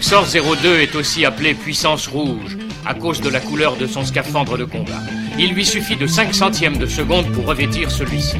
Xor 0.00 0.26
02 0.26 0.80
est 0.80 0.94
aussi 0.94 1.24
appelé 1.24 1.54
puissance 1.54 2.06
rouge, 2.06 2.56
à 2.86 2.94
cause 2.94 3.20
de 3.20 3.28
la 3.28 3.38
couleur 3.38 3.76
de 3.76 3.86
son 3.86 4.04
scaphandre 4.04 4.56
de 4.56 4.64
combat. 4.64 5.00
Il 5.38 5.52
lui 5.52 5.64
suffit 5.64 5.96
de 5.96 6.06
5 6.06 6.34
centièmes 6.34 6.78
de 6.78 6.86
seconde 6.86 7.30
pour 7.32 7.46
revêtir 7.46 7.90
celui-ci. 7.90 8.38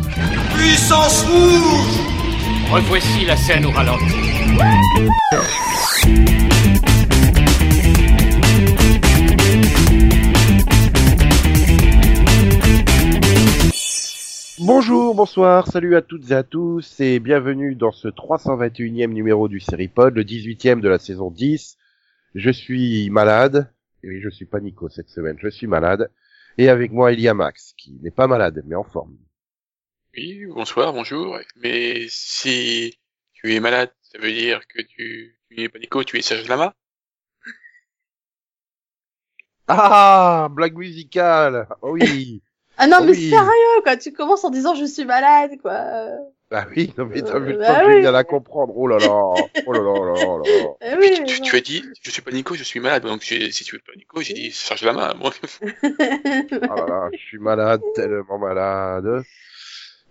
Puissance 0.54 1.24
rouge 1.24 2.10
Revoici 2.70 3.24
la 3.26 3.36
scène 3.36 3.66
au 3.66 3.70
ralenti. 3.70 4.14
Bonjour, 14.72 15.16
bonsoir, 15.16 15.66
salut 15.66 15.96
à 15.96 16.00
toutes 16.00 16.30
et 16.30 16.34
à 16.34 16.44
tous 16.44 17.00
et 17.00 17.18
bienvenue 17.18 17.74
dans 17.74 17.90
ce 17.90 18.06
321e 18.06 19.08
numéro 19.08 19.48
du 19.48 19.58
Seripod, 19.58 20.14
le 20.14 20.22
18e 20.22 20.80
de 20.80 20.88
la 20.88 21.00
saison 21.00 21.28
10. 21.28 21.76
Je 22.36 22.50
suis 22.52 23.10
malade, 23.10 23.74
et 24.04 24.08
oui, 24.08 24.20
je 24.22 24.28
suis 24.28 24.44
pas 24.44 24.60
Nico 24.60 24.88
cette 24.88 25.08
semaine, 25.08 25.36
je 25.40 25.48
suis 25.48 25.66
malade, 25.66 26.12
et 26.56 26.68
avec 26.68 26.92
moi 26.92 27.10
il 27.10 27.18
y 27.18 27.26
a 27.26 27.34
Max, 27.34 27.74
qui 27.76 27.98
n'est 28.00 28.12
pas 28.12 28.28
malade, 28.28 28.62
mais 28.64 28.76
en 28.76 28.84
forme. 28.84 29.18
Oui, 30.16 30.46
bonsoir, 30.46 30.92
bonjour. 30.92 31.36
Mais 31.56 32.06
si 32.08 32.96
tu 33.32 33.52
es 33.52 33.58
malade, 33.58 33.92
ça 34.02 34.20
veut 34.20 34.32
dire 34.32 34.60
que 34.68 34.82
tu, 34.82 35.36
tu 35.50 35.62
es 35.64 35.68
pas 35.68 35.80
Nico, 35.80 36.04
tu 36.04 36.16
es 36.16 36.22
Serge 36.22 36.46
Lama? 36.46 36.76
Ah, 39.66 40.46
blague 40.48 40.78
musicale 40.78 41.66
Oh 41.82 41.94
oui 41.94 42.40
Ah 42.80 42.86
non, 42.88 43.00
mais 43.04 43.12
Oui. 43.12 43.30
sérieux, 43.30 43.82
quoi. 43.84 43.96
Tu 43.96 44.12
commences 44.12 44.44
en 44.44 44.50
disant 44.50 44.74
je 44.74 44.84
suis 44.86 45.04
malade, 45.04 45.52
quoi. 45.62 46.08
Bah 46.50 46.66
oui, 46.74 46.92
non 46.98 47.06
mais 47.06 47.22
t'as 47.22 47.36
Euh, 47.36 47.38
vu 47.38 47.52
le 47.52 47.58
bah 47.58 47.66
temps 47.66 47.80
que 47.80 47.86
oui. 47.86 47.94
j'ai 47.94 48.00
bien 48.00 48.14
à 48.14 48.24
comprendre, 48.24 48.72
oh 48.76 48.88
là 48.88 48.98
là, 48.98 49.08
oh 49.66 49.72
là 49.72 49.80
là, 49.80 49.88
oh 49.88 50.04
là 50.04 50.12
là, 50.18 50.26
oh 50.26 50.38
là. 50.38 50.74
Eh 50.80 50.96
oui, 50.98 51.10
tu, 51.14 51.20
mais 51.20 51.26
tu- 51.26 51.40
tu 51.42 51.56
as 51.56 51.60
dit, 51.60 51.84
je 52.02 52.10
suis 52.10 52.22
pas 52.22 52.32
Nico, 52.32 52.54
je 52.56 52.64
suis 52.64 52.80
malade. 52.80 53.04
Donc 53.04 53.22
si 53.22 53.38
tu 53.50 53.76
es 53.76 53.78
pas 53.78 53.92
Nico, 53.96 54.20
j'ai 54.20 54.34
dit 54.34 54.50
Serge 54.50 54.82
Lama. 54.84 55.14
Bon, 55.14 55.30
bon. 55.30 55.68
Ah 56.68 56.74
là 56.76 56.86
là, 56.88 57.08
je 57.12 57.18
suis 57.18 57.38
malade, 57.38 57.82
tellement 57.94 58.38
malade. 58.38 59.22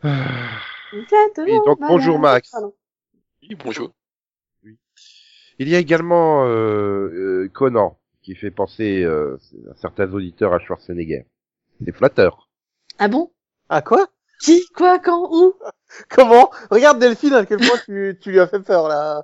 Ah. 0.04 0.62
Oui, 0.94 1.62
donc, 1.66 1.80
malade. 1.80 1.90
bonjour, 1.90 2.20
Max. 2.20 2.52
Pardon. 2.52 2.74
oui, 3.44 3.56
bonjour. 3.56 3.92
Il 5.60 5.68
y 5.70 5.76
a 5.76 5.80
également 5.80 6.46
euh, 6.48 7.44
euh, 7.44 7.50
Conan, 7.54 7.98
qui 8.22 8.36
fait 8.36 8.52
penser 8.52 9.04
euh, 9.04 9.38
à 9.72 9.76
certains 9.76 10.12
auditeurs 10.14 10.54
à 10.54 10.60
Schwarzenegger. 10.60 11.26
C'est 11.86 11.96
flatteur. 11.96 12.49
Ah 13.00 13.08
bon? 13.08 13.32
Ah 13.70 13.82
quoi? 13.82 14.08
Qui? 14.42 14.62
Quoi? 14.76 15.00
Quand? 15.00 15.28
Où? 15.32 15.54
Comment? 16.10 16.50
Regarde 16.70 17.00
Delphine 17.00 17.34
à 17.34 17.46
quel 17.46 17.58
point 17.58 17.78
tu, 17.86 18.18
tu 18.22 18.32
lui 18.32 18.40
as 18.40 18.48
fait 18.48 18.60
peur 18.60 18.88
là. 18.88 19.24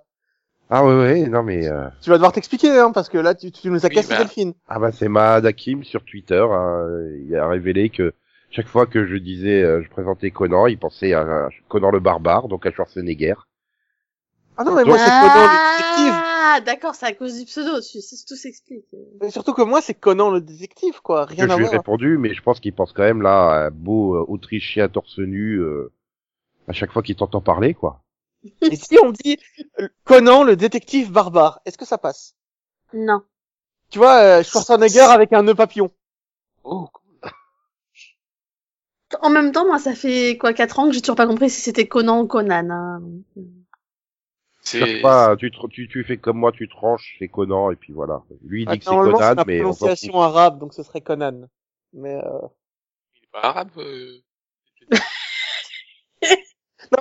Ah 0.69 0.83
ouais, 0.83 0.95
ouais, 0.95 1.27
non 1.27 1.43
mais... 1.43 1.67
euh, 1.67 1.87
Tu 2.01 2.09
vas 2.09 2.15
devoir 2.15 2.31
t'expliquer 2.31 2.71
hein, 2.79 2.91
parce 2.91 3.07
que 3.09 3.19
là 3.19 3.35
tu, 3.35 3.51
tu 3.51 3.69
nous 3.69 3.85
as 3.85 3.89
Oui, 3.89 3.95
cassé 3.95 4.09
bah. 4.09 4.17
Delphine. 4.17 4.53
Ah 4.67 4.79
bah 4.79 4.91
c'est 4.91 5.07
Mahad 5.07 5.45
Hakim 5.45 5.83
sur 5.83 6.03
Twitter, 6.03 6.43
hein, 6.49 6.87
il 7.23 7.35
a 7.35 7.47
révélé 7.47 7.89
que 7.91 8.13
chaque 8.49 8.67
fois 8.67 8.87
que 8.87 9.05
je 9.05 9.15
disais, 9.17 9.61
euh, 9.61 9.83
je 9.83 9.89
présentais 9.89 10.31
Conan, 10.31 10.65
il 10.67 10.79
pensait 10.79 11.13
à, 11.13 11.21
à 11.21 11.49
Conan 11.67 11.91
le 11.91 11.99
barbare, 11.99 12.47
donc 12.47 12.65
à 12.65 12.71
Schwarzenegger. 12.71 13.35
Ah 14.57 14.63
non 14.63 14.73
mais 14.75 14.83
moi 14.85 14.97
c'est 14.97 15.05
Conan 15.05 15.43
le 15.43 15.77
détective. 15.77 16.13
Ah, 16.13 16.61
d'accord, 16.61 16.95
c'est 16.95 17.05
à 17.07 17.13
cause 17.13 17.37
du 17.37 17.45
pseudo, 17.45 17.79
tout 17.81 18.35
s'explique. 18.35 18.85
Mais 19.21 19.29
surtout 19.31 19.53
que 19.53 19.61
moi 19.61 19.81
c'est 19.81 19.93
Conan 19.93 20.29
le 20.31 20.41
détective 20.41 21.01
quoi, 21.01 21.25
Que 21.25 21.33
rien 21.33 21.47
je 21.47 21.51
à 21.53 21.55
lui 21.57 21.63
ai 21.65 21.67
voir. 21.67 21.71
répondu, 21.79 22.17
mais 22.17 22.33
je 22.33 22.41
pense 22.41 22.59
qu'il 22.59 22.73
pense 22.73 22.93
quand 22.93 23.03
même 23.03 23.21
là 23.21 23.49
à 23.51 23.65
un 23.67 23.71
beau 23.71 24.15
euh, 24.15 24.25
Autrichien 24.27 24.87
torse 24.87 25.17
nu 25.19 25.55
euh, 25.59 25.91
à 26.67 26.73
chaque 26.73 26.91
fois 26.91 27.03
qu'il 27.03 27.15
t'entend 27.15 27.41
parler, 27.41 27.73
quoi. 27.73 28.01
Et 28.61 28.75
si 28.75 28.97
on 29.03 29.11
dit 29.11 29.37
euh, 29.79 29.87
Conan 30.05 30.43
le 30.43 30.55
détective 30.55 31.11
barbare, 31.11 31.59
est-ce 31.65 31.77
que 31.77 31.85
ça 31.85 31.97
passe? 31.97 32.35
Non. 32.93 33.21
Tu 33.89 33.97
vois 33.99 34.19
euh, 34.21 34.43
Schwarzenegger 34.43 34.99
avec 35.01 35.33
un 35.33 35.43
nœud 35.43 35.55
papillon. 35.55 35.91
Oh, 36.63 36.87
En 39.21 39.29
même 39.29 39.51
temps, 39.51 39.65
moi, 39.65 39.79
ça 39.79 39.93
fait 39.95 40.37
quoi, 40.37 40.53
4 40.53 40.79
ans 40.79 40.87
que 40.87 40.93
j'ai 40.93 41.01
toujours 41.01 41.15
pas 41.15 41.27
compris 41.27 41.49
si 41.49 41.61
c'était 41.61 41.87
Conan 41.87 42.21
ou 42.21 42.27
Conan. 42.27 42.69
Hein. 42.69 43.01
C'est 44.65 44.79
Cherche 44.79 45.01
pas, 45.01 45.35
tu, 45.37 45.51
te- 45.51 45.67
tu, 45.67 45.87
tu 45.87 46.03
fais 46.03 46.17
comme 46.17 46.37
moi, 46.37 46.51
tu 46.51 46.67
tranches, 46.67 47.15
c'est 47.19 47.27
Conan, 47.27 47.71
et 47.71 47.75
puis 47.75 47.93
voilà. 47.93 48.23
Lui 48.43 48.63
il 48.63 48.67
dit 48.67 48.71
Ah, 48.73 48.77
que 48.77 48.83
c'est 48.83 48.89
c'est 48.89 48.95
Conan, 48.97 49.19
la 49.35 49.45
mais 49.45 49.61
fout. 49.63 49.77
prononciation 49.77 50.21
arabe 50.21 50.59
donc 50.59 50.73
ce 50.73 50.83
serait 50.83 51.01
Conan. 51.01 51.47
Mais 51.93 52.15
euh... 52.15 52.39
il 53.15 53.23
est 53.23 53.31
pas 53.31 53.41
arabe. 53.49 53.69
euh, 53.77 54.17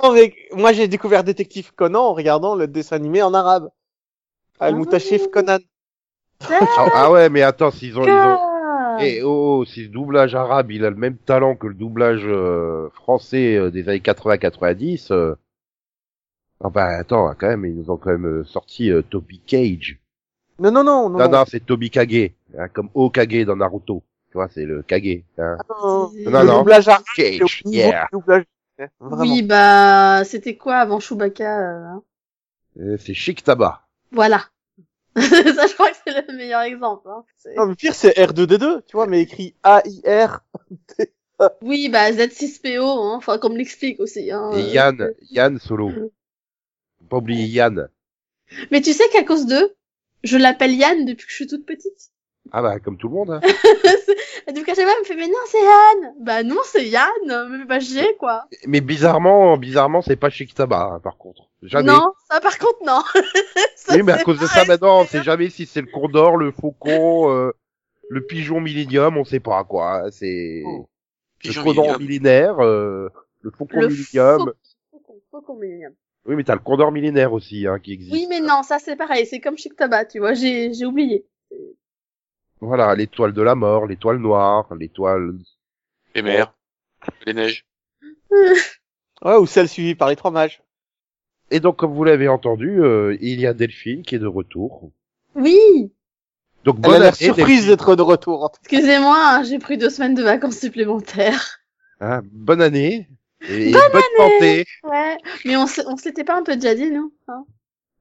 non 0.03 0.13
mais 0.13 0.33
moi 0.53 0.73
j'ai 0.73 0.87
découvert 0.87 1.23
détective 1.23 1.73
Conan 1.73 2.05
en 2.05 2.13
regardant 2.13 2.55
le 2.55 2.67
dessin 2.67 2.95
animé 2.95 3.21
en 3.21 3.33
arabe. 3.33 3.69
Al 4.59 4.75
Moutachif 4.75 5.27
Conan. 5.31 5.57
Ah, 6.41 6.89
ah 6.93 7.11
ouais, 7.11 7.29
mais 7.29 7.41
attends, 7.41 7.71
s'ils 7.71 7.97
ont, 7.97 8.03
ils 8.05 8.09
ont, 8.09 8.11
Ah. 8.11 8.97
Eh 9.01 9.23
oh, 9.23 9.59
oh, 9.61 9.65
si 9.65 9.83
le 9.83 9.89
doublage 9.89 10.35
arabe, 10.35 10.71
il 10.71 10.85
a 10.85 10.89
le 10.89 10.95
même 10.95 11.17
talent 11.17 11.55
que 11.55 11.67
le 11.67 11.73
doublage 11.73 12.23
euh, 12.25 12.89
français 12.91 13.55
euh, 13.57 13.69
des 13.71 13.89
années 13.89 13.99
80-90, 13.99 15.11
euh... 15.11 15.35
ah 16.63 16.69
bah 16.69 16.85
attends, 16.99 17.33
quand 17.39 17.47
même, 17.47 17.65
ils 17.65 17.75
nous 17.75 17.89
ont 17.91 17.97
quand 17.97 18.11
même 18.11 18.25
euh, 18.25 18.43
sorti 18.45 18.91
euh, 18.91 19.01
Toby 19.01 19.39
Cage. 19.39 19.99
Non 20.59 20.71
non 20.71 20.83
non 20.83 21.09
non. 21.09 21.19
Non, 21.19 21.29
non, 21.29 21.43
c'est 21.47 21.65
Toby 21.65 21.89
Kage, 21.89 22.31
hein, 22.57 22.67
comme 22.69 22.89
Okage 22.93 23.45
dans 23.45 23.55
Naruto. 23.57 24.03
Tu 24.31 24.33
vois, 24.37 24.47
c'est 24.49 24.65
le 24.65 24.81
Kage. 24.83 25.23
Hein. 25.37 25.57
non. 25.69 26.11
C'est- 26.13 26.29
Non, 26.29 26.41
le 26.41 26.47
non. 26.47 26.57
doublage 26.59 26.87
au 26.87 26.91
Cage, 27.15 27.61
yeah. 27.65 28.07
doublage. 28.11 28.45
hein. 28.79 28.87
Oui, 29.01 29.41
bah, 29.43 30.23
c'était 30.25 30.55
quoi 30.55 30.77
avant 30.77 30.99
Chewbacca 30.99 31.59
euh, 31.59 31.83
hein 31.85 32.03
Euh, 32.79 32.97
C'est 32.99 33.13
Chic 33.13 33.43
Tabac. 33.43 33.81
Voilà. 34.11 34.41
ça, 35.17 35.21
je 35.67 35.73
crois 35.73 35.89
que 35.91 35.97
c'est 36.05 36.27
le 36.27 36.35
meilleur 36.37 36.61
exemple. 36.61 37.07
Hein. 37.09 37.23
Non, 37.57 37.67
mais 37.67 37.75
pire, 37.75 37.93
c'est 37.95 38.17
R2D2, 38.17 38.81
tu 38.85 38.95
vois, 38.97 39.07
mais 39.07 39.21
écrit 39.21 39.55
A-I-R. 39.63 40.41
Oui, 41.61 41.89
bah, 41.89 42.11
Z6PO, 42.11 42.79
hein. 42.81 43.13
Enfin, 43.17 43.37
qu'on 43.37 43.49
me 43.49 43.57
l'explique 43.57 43.99
aussi. 43.99 44.31
Hein. 44.31 44.51
Et 44.53 44.61
Euh, 44.63 44.73
Yann, 44.73 45.09
Yann 45.31 45.59
Solo. 45.59 45.91
Faut 47.05 47.09
Pas 47.09 47.17
oublier 47.17 47.45
Yann. 47.45 47.87
Mais 48.71 48.81
tu 48.81 48.93
sais 48.93 49.07
qu'à 49.09 49.23
cause 49.23 49.45
d'eux, 49.45 49.73
je 50.23 50.37
l'appelle 50.37 50.73
Yann 50.73 51.05
depuis 51.05 51.25
que 51.25 51.31
je 51.31 51.35
suis 51.35 51.47
toute 51.47 51.65
petite. 51.65 52.11
Ah 52.51 52.61
bah 52.61 52.79
comme 52.79 52.97
tout 52.97 53.07
le 53.07 53.15
monde. 53.15 53.31
Hein. 53.31 53.41
depuis 54.47 54.63
qu'à 54.63 54.75
chaque 54.75 54.85
fois, 54.85 54.93
elle 54.95 54.99
me 55.01 55.05
fait, 55.05 55.15
mais 55.15 55.27
non, 55.27 55.39
c'est 55.47 55.61
Yann. 55.61 56.13
Bah 56.19 56.43
non, 56.43 56.57
c'est 56.63 56.87
Yann. 56.87 57.09
Me 57.49 57.59
fais 57.59 57.65
pas 57.65 57.79
chier, 57.79 58.15
quoi. 58.19 58.45
Mais 58.67 58.81
bizarrement, 58.81 59.57
bizarrement, 59.57 60.01
c'est 60.03 60.15
pas 60.15 60.29
Chic 60.29 60.53
Tabac, 60.53 60.91
hein, 60.93 60.99
par 60.99 61.17
contre. 61.17 61.49
Jamais. 61.63 61.91
Non, 61.91 62.13
ça 62.29 62.39
par 62.41 62.57
contre, 62.59 62.83
non. 62.85 63.01
Ça, 63.75 63.95
Oui, 63.95 64.03
mais 64.03 64.11
à 64.13 64.23
cause 64.23 64.39
de 64.39 64.45
ça, 64.45 64.63
maintenant, 64.65 65.01
on 65.01 65.05
sait 65.05 65.23
jamais 65.23 65.49
si 65.49 65.65
c'est 65.65 65.81
le 65.81 65.87
condor, 65.87 66.37
le 66.37 66.51
faucon, 66.51 67.31
euh, 67.31 67.51
le 68.09 68.25
pigeon 68.25 68.59
millénium, 68.59 69.17
on 69.17 69.23
sait 69.23 69.39
pas 69.39 69.63
quoi. 69.63 70.11
C'est 70.11 70.61
Oh. 70.65 70.87
le 71.43 71.49
pigeon 71.49 71.63
condor 71.63 71.99
millénaire, 71.99 72.63
euh, 72.63 73.09
le 73.41 73.51
faucon 73.51 73.79
Le 73.79 73.87
millénium. 73.87 74.39
faucon, 74.39 74.53
faucon, 74.91 75.21
faucon 75.31 75.55
millénium. 75.55 75.93
Oui, 76.25 76.35
mais 76.35 76.43
t'as 76.43 76.53
le 76.55 76.59
condor 76.59 76.91
millénaire 76.91 77.33
aussi, 77.33 77.67
hein, 77.67 77.79
qui 77.79 77.93
existe. 77.93 78.13
Oui, 78.13 78.25
mais 78.29 78.39
non, 78.41 78.63
ça 78.63 78.79
c'est 78.79 78.95
pareil, 78.95 79.25
c'est 79.25 79.39
comme 79.39 79.57
Chic 79.57 79.75
Tabac, 79.75 80.05
tu 80.05 80.19
vois, 80.19 80.33
j'ai 80.33 80.73
j'ai 80.73 80.85
oublié. 80.85 81.25
Voilà, 82.61 82.95
l'étoile 82.95 83.33
de 83.33 83.41
la 83.41 83.53
mort, 83.53 83.85
l'étoile 83.85 84.17
noire, 84.17 84.73
l'étoile. 84.73 85.33
Les 86.15 86.21
mers, 86.21 86.53
les 87.25 87.33
neiges. 87.33 87.65
Ouais, 89.21 89.37
ou 89.37 89.45
celle 89.45 89.69
suivie 89.69 89.95
par 89.95 90.09
les 90.09 90.15
trois 90.15 90.29
mages. 90.29 90.61
Et 91.49 91.59
donc, 91.59 91.77
comme 91.77 91.93
vous 91.93 92.03
l'avez 92.03 92.27
entendu, 92.27 92.81
euh, 92.83 93.17
il 93.21 93.39
y 93.39 93.47
a 93.47 93.53
Delphine 93.53 94.03
qui 94.03 94.15
est 94.15 94.19
de 94.19 94.27
retour. 94.27 94.91
Oui, 95.35 95.91
Donc, 96.63 96.75
Elle 96.77 96.81
bonne 96.81 96.95
a 96.95 96.99
l'air 96.99 97.15
surprise 97.15 97.67
d'être 97.67 97.95
de 97.95 98.01
retour. 98.01 98.51
excusez-moi, 98.61 99.17
hein, 99.17 99.43
j'ai 99.43 99.57
pris 99.57 99.77
deux 99.77 99.89
semaines 99.89 100.15
de 100.15 100.23
vacances 100.23 100.57
supplémentaires. 100.59 101.59
Hein, 102.01 102.21
bonne 102.31 102.61
année. 102.61 103.07
Et 103.49 103.71
bonne, 103.71 104.01
santé. 104.17 104.65
Ouais, 104.83 105.17
mais 105.45 105.55
on 105.57 105.67
se, 105.67 105.81
on 105.87 105.97
se 105.97 106.05
l'était 106.05 106.23
pas 106.23 106.37
un 106.37 106.43
peu 106.43 106.55
déjà 106.55 106.75
dit, 106.75 106.89
non 106.89 107.11
hein? 107.27 107.45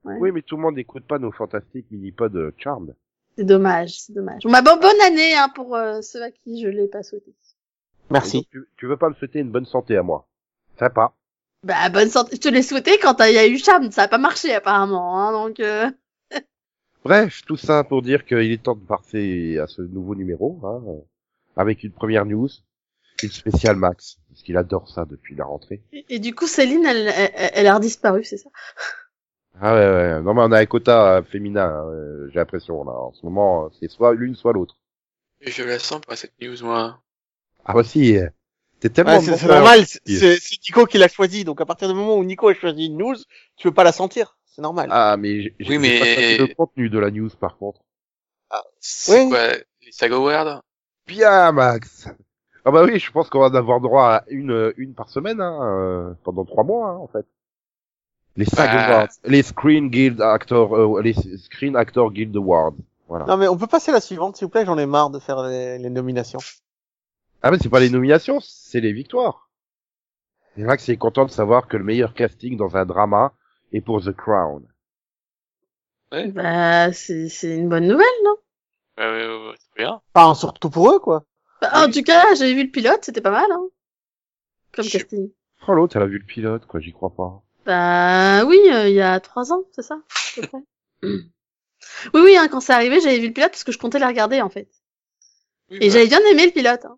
Ouais. 0.04 0.16
Oui, 0.20 0.32
mais 0.32 0.42
tout 0.42 0.56
le 0.56 0.62
monde 0.62 0.76
n'écoute 0.76 1.06
pas 1.06 1.18
nos 1.18 1.32
fantastiques 1.32 1.86
mini-pods 1.90 2.52
Charmed. 2.58 2.94
C'est 3.36 3.44
dommage, 3.44 4.00
c'est 4.00 4.12
dommage. 4.12 4.42
Bon, 4.44 4.52
bah, 4.52 4.62
bon, 4.62 4.76
bonne 4.76 5.00
année 5.06 5.34
hein, 5.34 5.48
pour 5.54 5.74
euh, 5.74 6.00
ceux 6.02 6.22
à 6.22 6.30
qui 6.30 6.62
je 6.62 6.68
l'ai 6.68 6.88
pas 6.88 7.02
souhaité. 7.02 7.34
Merci. 8.10 8.38
donc, 8.38 8.46
tu, 8.50 8.68
tu 8.76 8.86
veux 8.86 8.96
pas 8.96 9.08
me 9.08 9.14
souhaiter 9.14 9.40
une 9.40 9.50
bonne 9.50 9.64
santé 9.64 9.96
à 9.96 10.02
moi? 10.02 10.28
Sympa. 10.78 11.14
Bah, 11.64 11.88
bonne 11.88 12.10
santé. 12.10 12.36
Je 12.36 12.40
te 12.40 12.48
l'ai 12.48 12.62
souhaité 12.62 12.98
quand 13.00 13.16
il 13.20 13.34
y 13.34 13.38
a 13.38 13.46
eu 13.46 13.58
Charme, 13.58 13.90
ça 13.90 14.02
a 14.02 14.08
pas 14.08 14.18
marché 14.18 14.54
apparemment, 14.54 15.18
hein, 15.18 15.32
donc... 15.32 15.60
Euh... 15.60 15.90
Bref, 17.04 17.42
tout 17.46 17.56
ça 17.56 17.82
pour 17.82 18.02
dire 18.02 18.24
qu'il 18.24 18.52
est 18.52 18.62
temps 18.62 18.76
de 18.76 18.84
passer 18.84 19.58
à 19.58 19.66
ce 19.66 19.82
nouveau 19.82 20.14
numéro, 20.14 20.60
hein, 20.64 20.82
avec 21.56 21.82
une 21.82 21.92
première 21.92 22.26
news, 22.26 22.48
une 23.22 23.30
spéciale 23.30 23.76
Max, 23.76 24.18
parce 24.28 24.42
qu'il 24.42 24.56
adore 24.56 24.88
ça 24.88 25.04
depuis 25.04 25.34
la 25.34 25.44
rentrée. 25.44 25.82
Et, 25.92 26.04
et 26.08 26.18
du 26.18 26.34
coup, 26.34 26.46
Céline, 26.46 26.84
elle, 26.84 27.08
elle, 27.08 27.50
elle 27.54 27.66
a 27.66 27.74
redisparu, 27.76 28.24
c'est 28.24 28.36
ça? 28.38 28.50
Ah 29.60 29.72
ouais, 29.74 29.86
ouais, 29.86 30.20
non 30.22 30.34
mais 30.34 30.42
on 30.42 30.50
a 30.52 30.58
un 30.58 30.66
quota 30.66 31.22
féminin, 31.22 31.64
hein, 31.64 31.86
euh, 31.86 32.28
j'ai 32.30 32.40
l'impression 32.40 32.82
là. 32.84 32.92
En 32.92 33.12
ce 33.12 33.24
moment, 33.24 33.70
c'est 33.78 33.88
soit 33.88 34.12
l'une, 34.14 34.34
soit 34.34 34.52
l'autre. 34.52 34.76
Je 35.40 35.62
la 35.62 35.78
sens 35.78 36.00
pas 36.00 36.16
cette 36.16 36.32
news, 36.42 36.56
moi. 36.62 37.00
Ah 37.64 37.72
bah 37.72 37.84
si, 37.84 38.16
t'es 38.80 38.88
tellement... 38.90 39.18
Ouais, 39.18 39.20
c'est 39.20 39.46
bon 39.46 39.54
normal, 39.54 39.84
c'est 39.86 40.38
Nico 40.68 40.86
qui 40.86 40.98
l'a 40.98 41.08
choisi, 41.08 41.44
donc 41.44 41.60
à 41.60 41.66
partir 41.66 41.86
du 41.88 41.94
moment 41.94 42.16
où 42.16 42.24
Nico 42.24 42.48
a 42.48 42.54
choisi 42.54 42.86
une 42.86 42.98
news, 42.98 43.14
tu 43.56 43.68
peux 43.68 43.74
pas 43.74 43.84
la 43.84 43.92
sentir. 43.92 44.36
C'est 44.44 44.62
normal. 44.62 44.88
Ah, 44.90 45.16
mais 45.16 45.42
j'ai 45.42 45.54
Oui, 45.68 45.78
mais- 45.78 46.36
pas 46.38 46.46
le 46.46 46.54
contenu 46.54 46.88
de 46.90 46.98
la 46.98 47.10
news, 47.10 47.30
par 47.40 47.56
contre. 47.56 47.80
C'est 48.80 49.24
Oui. 49.24 49.30
quoi 49.30 49.48
Les 49.82 49.92
SAG 49.92 50.12
Awards 50.12 50.62
Bien, 51.06 51.52
Max. 51.52 52.08
Ah 52.64 52.70
bah 52.70 52.84
oui, 52.84 52.98
je 52.98 53.10
pense 53.12 53.28
qu'on 53.28 53.40
va 53.40 53.46
en 53.46 53.54
avoir 53.54 53.80
droit 53.80 54.06
à 54.06 54.24
une, 54.28 54.72
une 54.76 54.94
par 54.94 55.10
semaine, 55.10 55.40
hein, 55.40 55.58
euh, 55.62 56.14
pendant 56.24 56.44
trois 56.44 56.64
mois, 56.64 56.90
hein, 56.90 56.96
en 56.96 57.06
fait. 57.08 57.26
Les 58.36 58.46
SAG 58.46 58.70
Bah. 58.70 58.86
Awards, 58.86 59.08
les 59.24 59.42
Screen 59.42 59.90
Guild 59.90 60.20
Actor, 60.20 60.74
euh, 60.76 61.02
les 61.02 61.12
Screen 61.14 61.76
Actor 61.76 62.10
Guild 62.12 62.34
Awards. 62.36 62.74
Voilà. 63.06 63.26
Non 63.26 63.36
mais 63.36 63.48
on 63.48 63.56
peut 63.56 63.66
passer 63.66 63.90
à 63.90 63.94
la 63.94 64.00
suivante, 64.00 64.36
s'il 64.36 64.46
vous 64.46 64.50
plaît, 64.50 64.64
j'en 64.64 64.78
ai 64.78 64.86
marre 64.86 65.10
de 65.10 65.18
faire 65.18 65.42
les, 65.46 65.78
les 65.78 65.90
nominations. 65.90 66.40
Ah 67.42 67.50
mais 67.50 67.58
c'est 67.60 67.68
pas 67.68 67.80
les 67.80 67.90
nominations, 67.90 68.40
c'est 68.40 68.80
les 68.80 68.92
victoires. 68.92 69.50
Et 70.56 70.62
Max 70.64 70.88
est 70.88 70.96
content 70.96 71.26
de 71.26 71.30
savoir 71.30 71.68
que 71.68 71.76
le 71.76 71.84
meilleur 71.84 72.14
casting 72.14 72.56
dans 72.56 72.76
un 72.76 72.86
drama 72.86 73.34
est 73.72 73.82
pour 73.82 74.02
The 74.02 74.12
Crown. 74.12 74.64
Bah, 76.10 76.92
c'est 76.92 77.28
c'est 77.28 77.56
une 77.56 77.68
bonne 77.68 77.88
nouvelle, 77.88 78.06
non? 78.24 78.36
Euh, 79.00 79.52
C'est 79.58 79.82
bien. 79.82 80.00
Enfin, 80.14 80.34
surtout 80.34 80.70
pour 80.70 80.90
eux, 80.90 81.00
quoi. 81.00 81.24
Bah, 81.72 81.84
En 81.86 81.90
tout 81.90 82.02
cas, 82.02 82.34
j'avais 82.34 82.54
vu 82.54 82.64
le 82.64 82.70
pilote, 82.70 83.04
c'était 83.04 83.20
pas 83.20 83.30
mal, 83.30 83.46
hein. 83.50 83.62
Comme 84.72 84.84
Je- 84.84 84.90
casting. 84.98 85.30
Oh 85.66 85.72
l'autre, 85.74 85.96
elle 85.96 86.02
a 86.02 86.06
vu 86.06 86.18
le 86.18 86.24
pilote, 86.24 86.66
quoi, 86.66 86.80
j'y 86.80 86.92
crois 86.92 87.14
pas. 87.14 87.42
Bah 87.66 88.44
oui, 88.44 88.58
euh, 88.70 88.88
il 88.88 88.94
y 88.94 89.00
a 89.00 89.18
trois 89.20 89.52
ans, 89.52 89.64
c'est 89.72 89.82
ça 89.82 89.94
à 89.94 90.40
peu 90.40 90.46
près. 90.48 90.58
Oui, 92.14 92.22
oui, 92.24 92.36
hein, 92.36 92.48
quand 92.48 92.60
c'est 92.60 92.72
arrivé, 92.72 92.98
j'avais 93.00 93.18
vu 93.18 93.26
le 93.26 93.32
pilote 93.34 93.50
parce 93.50 93.62
que 93.62 93.70
je 93.70 93.76
comptais 93.78 93.98
les 93.98 94.06
regarder, 94.06 94.40
en 94.40 94.48
fait. 94.48 94.68
Oui, 95.70 95.76
Et 95.82 95.88
bah, 95.88 95.92
j'avais 95.92 96.06
bien 96.06 96.20
aimé 96.30 96.46
le 96.46 96.50
pilote. 96.50 96.82
Hein. 96.86 96.96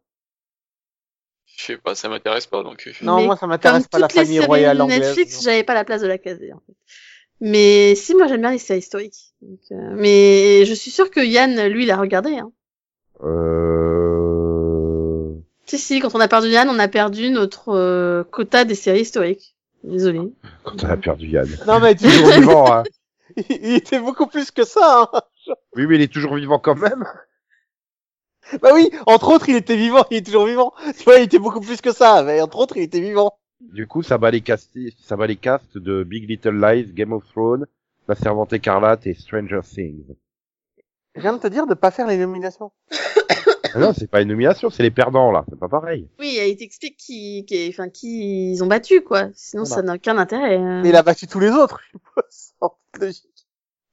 Je 1.44 1.64
sais 1.64 1.76
pas, 1.76 1.94
ça 1.96 2.08
m'intéresse 2.08 2.46
pas, 2.46 2.62
donc... 2.62 2.84
euh, 2.86 2.92
Non, 3.02 3.16
Mais 3.16 3.26
moi 3.26 3.36
ça 3.36 3.46
m'intéresse 3.48 3.88
pas 3.88 3.98
la 3.98 4.08
famille 4.08 4.38
royale 4.40 4.80
anglaise. 4.80 5.00
Netflix, 5.00 5.42
j'avais 5.42 5.64
pas 5.64 5.74
la 5.74 5.84
place 5.84 6.02
de 6.02 6.06
la 6.06 6.18
caser, 6.18 6.52
en 6.52 6.60
fait. 6.66 6.74
Mais 7.40 7.94
si, 7.96 8.14
moi 8.14 8.28
j'aime 8.28 8.42
bien 8.42 8.52
les 8.52 8.58
séries 8.58 8.78
historiques. 8.78 9.34
Donc, 9.42 9.58
euh, 9.72 9.94
Mais 9.96 10.64
je 10.66 10.74
suis 10.74 10.90
sûre 10.92 11.10
que 11.10 11.20
Yann, 11.20 11.66
lui, 11.66 11.84
l'a 11.84 11.96
regardé. 11.96 12.36
Hein. 12.38 12.52
Euh... 13.22 14.35
Si, 15.66 15.78
si, 15.78 16.00
quand 16.00 16.14
on 16.14 16.20
a 16.20 16.28
perdu 16.28 16.48
Yann, 16.48 16.68
on 16.68 16.78
a 16.78 16.88
perdu 16.88 17.30
notre 17.30 17.74
euh, 17.74 18.24
quota 18.24 18.64
des 18.64 18.76
séries 18.76 19.00
historiques. 19.00 19.56
Désolé. 19.82 20.20
Quand 20.64 20.82
elle 20.82 20.90
a 20.90 20.96
perdu 20.96 21.26
Yann. 21.28 21.48
Non 21.66 21.80
mais 21.80 21.94
tu... 21.94 22.04
Toujours 22.04 22.30
vivant, 22.38 22.72
hein. 22.72 22.82
il 23.36 23.74
était 23.74 24.00
beaucoup 24.00 24.26
plus 24.26 24.50
que 24.50 24.64
ça. 24.64 25.10
Hein. 25.12 25.20
Oui, 25.74 25.86
mais 25.86 25.96
il 25.96 26.02
est 26.02 26.12
toujours 26.12 26.36
vivant 26.36 26.58
quand 26.58 26.76
même. 26.76 27.04
Bah 28.62 28.70
oui, 28.72 28.90
entre 29.06 29.30
autres, 29.30 29.48
il 29.48 29.56
était 29.56 29.76
vivant, 29.76 30.04
il 30.10 30.18
est 30.18 30.26
toujours 30.26 30.46
vivant. 30.46 30.72
Tu 30.96 31.04
vois, 31.04 31.18
il 31.18 31.24
était 31.24 31.40
beaucoup 31.40 31.60
plus 31.60 31.80
que 31.80 31.92
ça, 31.92 32.22
mais 32.22 32.40
entre 32.40 32.58
autres, 32.58 32.76
il 32.76 32.84
était 32.84 33.00
vivant. 33.00 33.36
Du 33.60 33.86
coup, 33.86 34.02
ça 34.02 34.18
bat 34.18 34.30
les 34.30 34.40
castes, 34.40 34.76
ça 35.02 35.16
bat 35.16 35.26
les 35.26 35.36
castes 35.36 35.78
de 35.78 36.04
Big 36.04 36.28
Little 36.28 36.60
Lies, 36.60 36.92
Game 36.92 37.12
of 37.12 37.24
Thrones, 37.32 37.66
La 38.06 38.14
Servante 38.14 38.52
Écarlate 38.52 39.06
et 39.06 39.14
Stranger 39.14 39.60
Things. 39.64 40.14
Je 41.16 41.22
viens 41.22 41.32
de 41.32 41.38
te 41.38 41.48
dire 41.48 41.66
de 41.66 41.74
pas 41.74 41.90
faire 41.90 42.06
les 42.06 42.18
nominations. 42.18 42.70
Ah 43.76 43.80
non, 43.80 43.92
c'est 43.96 44.10
pas 44.10 44.22
une 44.22 44.28
nomination, 44.28 44.70
c'est 44.70 44.82
les 44.82 44.90
perdants, 44.90 45.30
là. 45.30 45.44
C'est 45.50 45.58
pas 45.58 45.68
pareil. 45.68 46.08
Oui, 46.18 46.38
il 46.48 46.56
t'explique 46.56 46.96
qui, 46.96 47.44
qui, 47.46 47.68
enfin, 47.68 47.88
qui 47.90 48.52
ils 48.52 48.64
ont 48.64 48.66
battu, 48.66 49.02
quoi. 49.02 49.28
Sinon, 49.34 49.64
Voilà. 49.64 49.76
ça 49.76 49.82
n'a 49.82 49.94
aucun 49.96 50.16
intérêt. 50.18 50.56
euh. 50.56 50.80
Mais 50.82 50.88
il 50.88 50.96
a 50.96 51.02
battu 51.02 51.26
tous 51.26 51.40
les 51.40 51.50
autres, 51.50 51.80
je 51.92 51.98
suppose. 51.98 53.12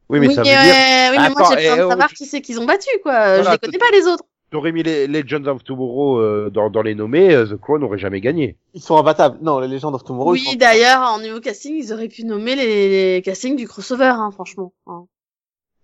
Oui, 0.10 0.20
mais 0.20 0.28
oui, 0.28 0.36
ça 0.36 0.42
veut 0.44 0.50
mais, 0.50 0.64
dire, 0.64 0.74
euh, 0.74 1.12
oui, 1.12 1.18
mais 1.22 1.30
moi 1.30 1.50
j'ai 1.50 1.56
besoin 1.56 1.78
de 1.78 1.82
oh, 1.84 1.90
savoir 1.90 2.10
tu- 2.10 2.16
qui 2.16 2.26
c'est 2.26 2.42
qu'ils 2.42 2.60
ont 2.60 2.66
battu, 2.66 2.90
quoi. 3.02 3.42
je 3.42 3.50
les 3.52 3.58
connais 3.58 3.78
pas 3.78 3.90
les 3.94 4.06
autres. 4.06 4.24
t'aurais 4.52 4.72
mis 4.74 4.84
les 4.84 5.08
Legends 5.08 5.46
of 5.48 5.64
Tomorrow 5.64 6.20
euh, 6.20 6.50
dans, 6.52 6.70
dans 6.70 6.82
les 6.84 6.94
nommés, 6.94 7.34
euh, 7.34 7.48
The 7.48 7.56
Crown 7.60 7.82
n'aurait 7.82 7.98
jamais 7.98 8.20
gagné. 8.22 8.58
Ils 8.74 8.82
sont 8.82 8.98
imbattables. 8.98 9.40
Non, 9.42 9.60
les 9.60 9.68
légendes 9.70 9.96
of 9.96 10.04
Tomorrow. 10.04 10.36
ils 10.36 10.42
Oui, 10.42 10.46
sont- 10.52 10.56
d'ailleurs, 10.58 11.02
en 11.02 11.20
niveau 11.20 11.40
casting, 11.40 11.74
ils 11.76 11.92
auraient 11.94 12.10
pu 12.10 12.26
nommer 12.26 12.56
les, 12.56 13.16
les 13.16 13.22
castings 13.24 13.56
du 13.56 13.68
crossover, 13.68 14.06
hein, 14.14 14.30
franchement. 14.32 14.74
hein. 14.88 15.06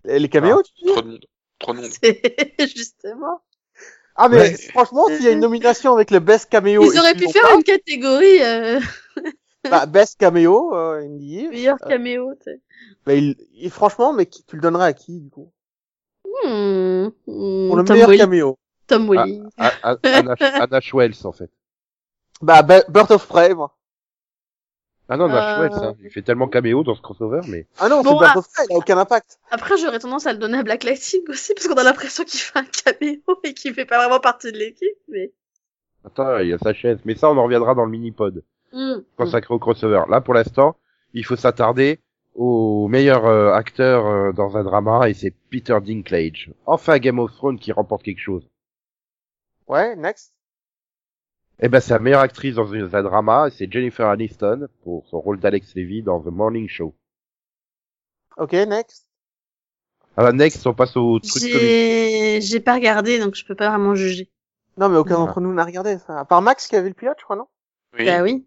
Les 0.04 0.28
caméos, 0.28 0.62
tu 0.62 0.72
dis 0.84 0.92
Trop 0.92 1.02
de 1.02 1.08
monde. 1.08 1.26
Trop 1.58 1.72
de 1.74 1.80
monde. 1.80 1.90
C'est 2.02 2.76
justement. 2.76 3.40
Ah 4.16 4.28
mais 4.28 4.36
Ouais. 4.38 4.56
franchement, 4.70 5.06
s'il 5.06 5.22
y 5.22 5.28
a 5.28 5.32
une 5.32 5.40
nomination 5.40 5.94
avec 5.94 6.10
le 6.10 6.20
best 6.20 6.48
caméo, 6.50 6.82
Ils 6.92 6.98
auraient 6.98 7.14
pu 7.14 7.28
faire 7.28 7.42
pas, 7.42 7.54
une 7.54 7.62
catégorie 7.64 8.42
euh, 8.42 8.80
bah, 9.70 9.86
best 9.86 10.18
caméo, 10.18 10.74
euh, 10.74 11.00
NDA. 11.02 11.50
meilleur 11.50 11.78
caméo, 11.78 12.34
tu 12.34 12.44
sais. 12.44 12.60
Mais 13.06 13.18
il, 13.18 13.36
il- 13.54 13.70
franchement, 13.70 14.12
mais 14.12 14.26
qui, 14.26 14.44
tu 14.44 14.56
le 14.56 14.62
donnerais 14.62 14.86
à 14.86 14.92
qui 14.92 15.20
du 15.20 15.30
coup? 15.30 15.50
Hmm, 16.44 17.08
Pour 17.24 17.76
le 17.76 17.84
Tom 17.84 17.94
meilleur 17.94 18.08
Welly. 18.08 18.18
caméo. 18.18 18.58
Tom 18.86 19.08
Welly. 19.10 19.42
Ah, 19.56 19.72
ah, 19.82 19.96
Anna, 20.02 20.34
Anna 20.40 20.80
Schwells, 20.80 21.24
en 21.24 21.32
fait. 21.32 21.50
Bah, 22.42 22.62
Bird 22.62 23.10
of 23.12 23.26
Prey, 23.26 23.54
moi. 23.54 23.76
Ah 25.10 25.16
non, 25.16 25.24
Anna 25.26 25.60
Euh. 25.62 25.68
Hein. 25.72 25.94
il 26.04 26.10
fait 26.10 26.22
tellement 26.22 26.46
caméo 26.46 26.84
dans 26.84 26.94
ce 26.94 27.02
crossover, 27.02 27.40
mais... 27.48 27.66
Ah 27.78 27.88
non, 27.88 28.02
Bon, 28.02 28.18
c'est 28.20 28.38
of 28.38 28.48
Prey, 28.52 28.64
il 28.70 28.74
a 28.74 28.78
aucun 28.78 28.96
impact. 28.96 29.40
Après, 29.50 29.76
j'aurais 29.76 29.98
tendance 29.98 30.26
à 30.26 30.32
le 30.32 30.38
donner 30.38 30.58
à 30.58 30.62
Black 30.62 30.84
Lightning 30.84 31.22
aussi, 31.28 31.52
parce 31.52 31.66
qu'on 31.66 31.74
a 31.74 31.82
l'impression 31.82 32.22
qu'il 32.24 32.38
fait 32.38 32.58
un 32.60 32.64
caméo 32.64 33.20
et 33.42 33.52
qu'il 33.52 33.74
fait 33.74 33.86
pas 33.86 33.98
vraiment 33.98 34.20
partie 34.20 34.52
de 34.52 34.56
l'équipe, 34.56 34.96
mais. 35.08 35.32
Attends, 36.04 36.38
il 36.38 36.48
y 36.48 36.52
a 36.52 36.58
sa 36.58 36.72
chaise. 36.72 37.00
Mais 37.04 37.16
ça, 37.16 37.28
on 37.28 37.36
en 37.36 37.42
reviendra 37.42 37.74
dans 37.74 37.84
le 37.84 37.90
mini-pod. 37.90 38.44
Hmm. 38.72 39.00
consacré 39.16 39.52
au 39.52 39.58
crossover. 39.58 40.02
Là, 40.08 40.20
pour 40.20 40.34
l'instant, 40.34 40.76
il 41.12 41.24
faut 41.24 41.34
s'attarder 41.34 41.98
au 42.36 42.86
meilleur 42.86 43.26
euh, 43.26 43.52
acteur 43.52 44.06
euh, 44.06 44.32
dans 44.32 44.56
un 44.56 44.62
drama, 44.62 45.08
et 45.08 45.14
c'est 45.14 45.34
Peter 45.50 45.76
Dinklage. 45.84 46.52
Enfin, 46.66 46.98
Game 46.98 47.18
of 47.18 47.32
Thrones 47.32 47.58
qui 47.58 47.72
remporte 47.72 48.04
quelque 48.04 48.20
chose. 48.20 48.48
Ouais, 49.66 49.96
next. 49.96 50.32
Eh 51.62 51.68
ben, 51.68 51.80
c'est 51.80 51.92
la 51.92 51.98
meilleure 51.98 52.20
actrice 52.20 52.54
dans 52.54 52.72
un 52.72 53.02
drama, 53.02 53.48
et 53.48 53.50
c'est 53.50 53.70
Jennifer 53.70 54.08
Aniston 54.08 54.68
pour 54.82 55.06
son 55.08 55.20
rôle 55.20 55.38
d'Alex 55.38 55.74
Levy 55.74 56.02
dans 56.02 56.20
The 56.20 56.26
Morning 56.26 56.68
Show. 56.68 56.94
Ok, 58.38 58.52
next. 58.52 59.06
Alors, 60.16 60.32
next, 60.32 60.66
on 60.66 60.72
passe 60.74 60.96
au 60.96 61.18
truc 61.18 61.42
comique. 61.42 61.58
J'ai, 61.60 62.40
j'ai 62.40 62.60
pas 62.60 62.74
regardé, 62.74 63.18
donc 63.18 63.34
je 63.34 63.44
peux 63.44 63.54
pas 63.54 63.68
vraiment 63.68 63.94
juger. 63.94 64.30
Non, 64.78 64.88
mais 64.88 64.96
aucun 64.96 65.16
Ah. 65.16 65.18
d'entre 65.18 65.40
nous 65.40 65.52
n'a 65.52 65.64
regardé 65.64 65.98
ça. 65.98 66.20
À 66.20 66.24
part 66.24 66.40
Max 66.40 66.66
qui 66.66 66.76
avait 66.76 66.88
le 66.88 66.94
pilote, 66.94 67.16
je 67.18 67.24
crois, 67.24 67.36
non? 67.36 67.46
Oui. 67.98 68.06
Bah 68.06 68.22
oui. 68.22 68.46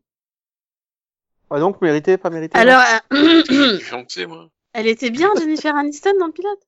Ouais, 1.52 1.60
donc 1.60 1.82
mérité, 1.82 2.18
pas 2.18 2.32
mérité. 2.32 2.58
Alors, 2.58 2.82
euh, 3.14 4.28
moi. 4.28 4.50
elle 4.74 4.88
était 4.88 5.12
bien, 5.12 5.30
Jennifer 5.38 5.76
Aniston, 5.76 6.18
dans 6.20 6.28
le 6.28 6.32
pilote? 6.32 6.60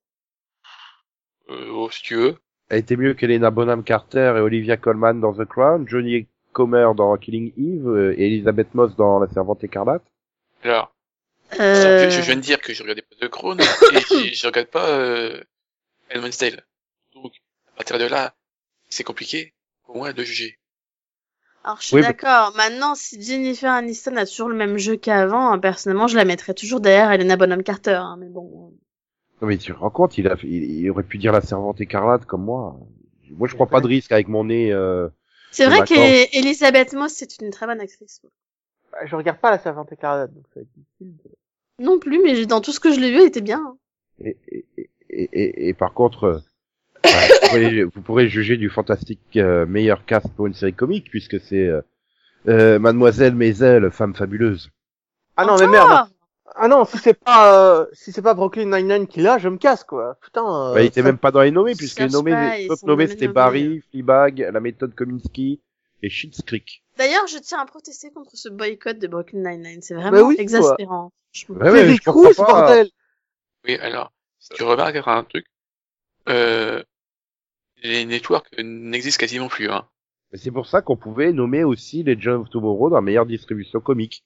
Euh, 1.50 1.70
oh, 1.72 1.90
si 1.90 2.04
tu 2.04 2.16
veux. 2.16 2.38
Elle 2.70 2.80
était 2.80 2.96
mieux 2.98 3.14
qu'Elena 3.16 3.50
Bonham 3.52 3.84
Carter 3.84 4.34
et 4.38 4.40
Olivia 4.40 4.78
Colman 4.78 5.16
dans 5.20 5.34
The 5.34 5.46
Crown, 5.46 5.88
Johnny 5.88 6.28
Comer 6.56 6.88
dans 6.96 7.18
Killing 7.18 7.52
Eve, 7.58 7.88
euh, 7.90 8.16
et 8.18 8.28
Elizabeth 8.28 8.74
Moss 8.74 8.96
dans 8.96 9.20
La 9.20 9.28
Servante 9.28 9.62
Écarlate. 9.64 10.04
Alors, 10.64 10.96
Euh... 11.60 12.10
je, 12.10 12.16
je 12.16 12.22
viens 12.22 12.38
de 12.38 12.42
dire 12.42 12.62
que 12.62 12.74
je 12.74 12.82
regardais 12.82 13.02
pas 13.02 13.16
The 13.20 13.30
Crown, 13.30 13.60
et 13.60 13.64
je, 14.32 14.34
je 14.34 14.48
regarde 14.48 14.68
pas 14.70 14.90
euh, 14.90 15.44
Tale. 16.40 16.64
Donc, 17.14 17.34
à 17.74 17.78
partir 17.78 18.00
de 18.00 18.06
là, 18.06 18.34
c'est 18.90 19.04
compliqué 19.04 19.54
pour 19.84 19.98
moi 19.98 20.14
de 20.14 20.24
juger. 20.24 20.58
Alors, 21.66 21.82
je 21.82 21.88
suis 21.88 21.96
Oui, 21.98 22.02
mais- 22.02 22.08
d'accord. 22.08 22.54
Maintenant, 22.56 22.96
si 22.96 23.22
Jennifer 23.22 23.72
Aniston 23.72 24.16
a 24.16 24.26
toujours 24.26 24.48
le 24.48 24.56
même 24.56 24.78
jeu 24.78 24.96
qu'avant, 24.96 25.52
hein, 25.52 25.60
personnellement, 25.60 26.08
je 26.08 26.16
la 26.16 26.24
mettrais 26.24 26.54
toujours 26.54 26.80
derrière 26.80 27.12
Elena 27.12 27.36
Bonham 27.36 27.64
Carter, 27.64 27.96
hein, 28.02 28.16
mais 28.18 28.30
bon. 28.30 28.72
Non 29.42 29.48
mais 29.50 29.58
tu 29.58 29.74
te 29.74 29.78
rends 29.78 29.90
compte, 29.90 30.18
il, 30.18 30.28
a, 30.30 30.38
il, 30.44 30.80
il 30.80 30.90
aurait 30.90 31.04
pu 31.04 31.18
dire 31.18 31.34
La 31.34 31.42
Servante 31.42 31.82
Écarlate 31.82 32.26
comme 32.26 32.46
moi. 32.46 32.78
Moi, 33.32 33.50
je 33.50 33.56
prends 33.56 33.68
pas 33.68 33.82
de 33.82 33.88
risque 33.88 34.14
avec 34.14 34.30
mon 34.30 34.46
nez... 34.46 34.72
Euh... 34.72 35.10
C'est 35.56 35.66
vrai 35.68 35.86
qu'Elisabeth 35.86 36.94
Moss, 36.94 37.14
c'est 37.14 37.42
une 37.42 37.50
très 37.52 37.66
bonne 37.66 37.80
actrice. 37.80 38.22
Bah, 38.92 39.00
je 39.06 39.16
regarde 39.16 39.40
pas 39.40 39.52
la 39.52 39.60
servante 39.60 39.92
écarlate, 39.92 40.34
donc 40.34 40.44
ça 40.54 40.60
va 40.60 40.62
être 40.62 40.68
difficile. 40.76 41.16
de- 41.24 41.84
Non 41.84 42.00
plus, 42.00 42.22
mais 42.22 42.46
dans 42.46 42.62
tout 42.62 42.72
ce 42.72 42.80
que 42.80 42.92
je 42.94 43.00
l'ai 43.00 43.12
vu, 43.12 43.18
elle 43.22 43.28
était 43.28 43.42
bien. 43.42 43.60
hein. 43.66 43.78
Et, 44.24 44.38
et, 44.50 44.66
et, 44.78 44.90
et, 45.34 45.68
et 45.70 45.74
par 45.74 45.94
contre, 45.94 46.24
euh, 46.26 46.40
bah, 47.04 47.10
vous, 47.10 47.48
pourrez, 47.50 47.84
vous 47.84 48.02
pourrez 48.02 48.28
juger 48.30 48.58
du 48.58 48.70
fantastique 48.70 49.20
euh, 49.38 49.66
meilleur 49.66 50.06
cast 50.06 50.28
pour 50.36 50.48
une 50.48 50.54
série 50.54 50.74
comique, 50.74 51.10
puisque 51.10 51.40
c'est 51.40 51.70
euh, 52.48 52.80
Mademoiselle 52.80 53.36
Maisel, 53.36 53.90
femme 53.92 54.16
fabuleuse. 54.16 54.70
Ah 55.38 55.46
non, 55.46 55.58
mais 55.60 55.68
merde. 55.68 56.10
Ah 56.54 56.68
non, 56.68 56.86
si 56.86 56.98
c'est 57.00 57.16
pas, 57.16 57.54
euh, 57.80 57.86
si 57.92 58.12
c'est 58.12 58.22
pas 58.22 58.34
Brooklyn 58.36 58.66
Nine-Nine 58.66 59.08
qui 59.08 59.20
l'a, 59.22 59.40
je 59.40 59.50
me 59.50 59.58
casse, 59.58 59.84
quoi. 59.84 60.18
Putain. 60.22 60.46
euh, 60.46 60.74
bah, 60.76 60.82
il 60.84 60.86
était 60.86 61.02
ça- 61.02 61.08
même 61.08 61.18
pas 61.18 61.32
dans 61.32 61.42
les 61.42 61.52
nommés, 61.52 61.74
puisque 61.76 62.00
les 62.00 62.08
nommés, 62.08 62.32
pas, 62.32 62.58
les 62.58 62.68
sont 62.68 62.86
nommés 62.88 63.08
c'était. 63.08 63.28
Barry, 63.28 63.82
Fleabag, 63.90 64.50
La 64.54 64.60
méthode 64.60 64.94
Kominsky 64.94 65.60
et 66.04 66.10
Schitt's 66.10 66.42
Creek. 66.44 66.84
D'ailleurs, 66.98 67.26
je 67.28 67.40
tiens 67.40 67.60
à 67.60 67.66
protester 67.66 68.12
contre 68.12 68.38
ce 68.38 68.48
boycott 68.50 69.00
de 69.00 69.08
Brooklyn 69.08 69.40
Nine-Nine. 69.50 69.82
C'est 69.82 69.96
vraiment 69.96 70.12
Bah 70.12 70.24
oui, 70.24 70.36
quoi. 70.36 70.44
exaspérant. 70.44 71.12
Ouais, 71.50 71.72
ouais, 71.72 71.94
je 71.96 72.02
comprends 72.04 72.22
Crews, 72.22 72.34
pas. 72.36 72.46
bordel. 72.46 72.90
Oui, 73.66 73.76
alors, 73.78 74.14
si 74.40 74.50
tu 74.54 74.64
remarques 74.64 74.96
un 75.06 75.24
truc, 75.24 75.46
euh, 76.30 76.84
les 77.84 78.06
networks 78.06 78.48
n'existent 78.60 79.20
quasiment 79.20 79.48
plus, 79.48 79.70
hein. 79.70 79.88
C'est 80.34 80.52
pour 80.52 80.68
ça 80.68 80.82
qu'on 80.82 80.98
pouvait 80.98 81.34
nommer 81.34 81.64
aussi 81.64 82.04
les 82.04 82.20
John 82.20 82.42
of 82.42 82.50
Tomorrow 82.50 82.90
dans 82.90 82.96
la 82.98 83.02
meilleure 83.02 83.26
distribution 83.26 83.80
comique. 83.80 84.24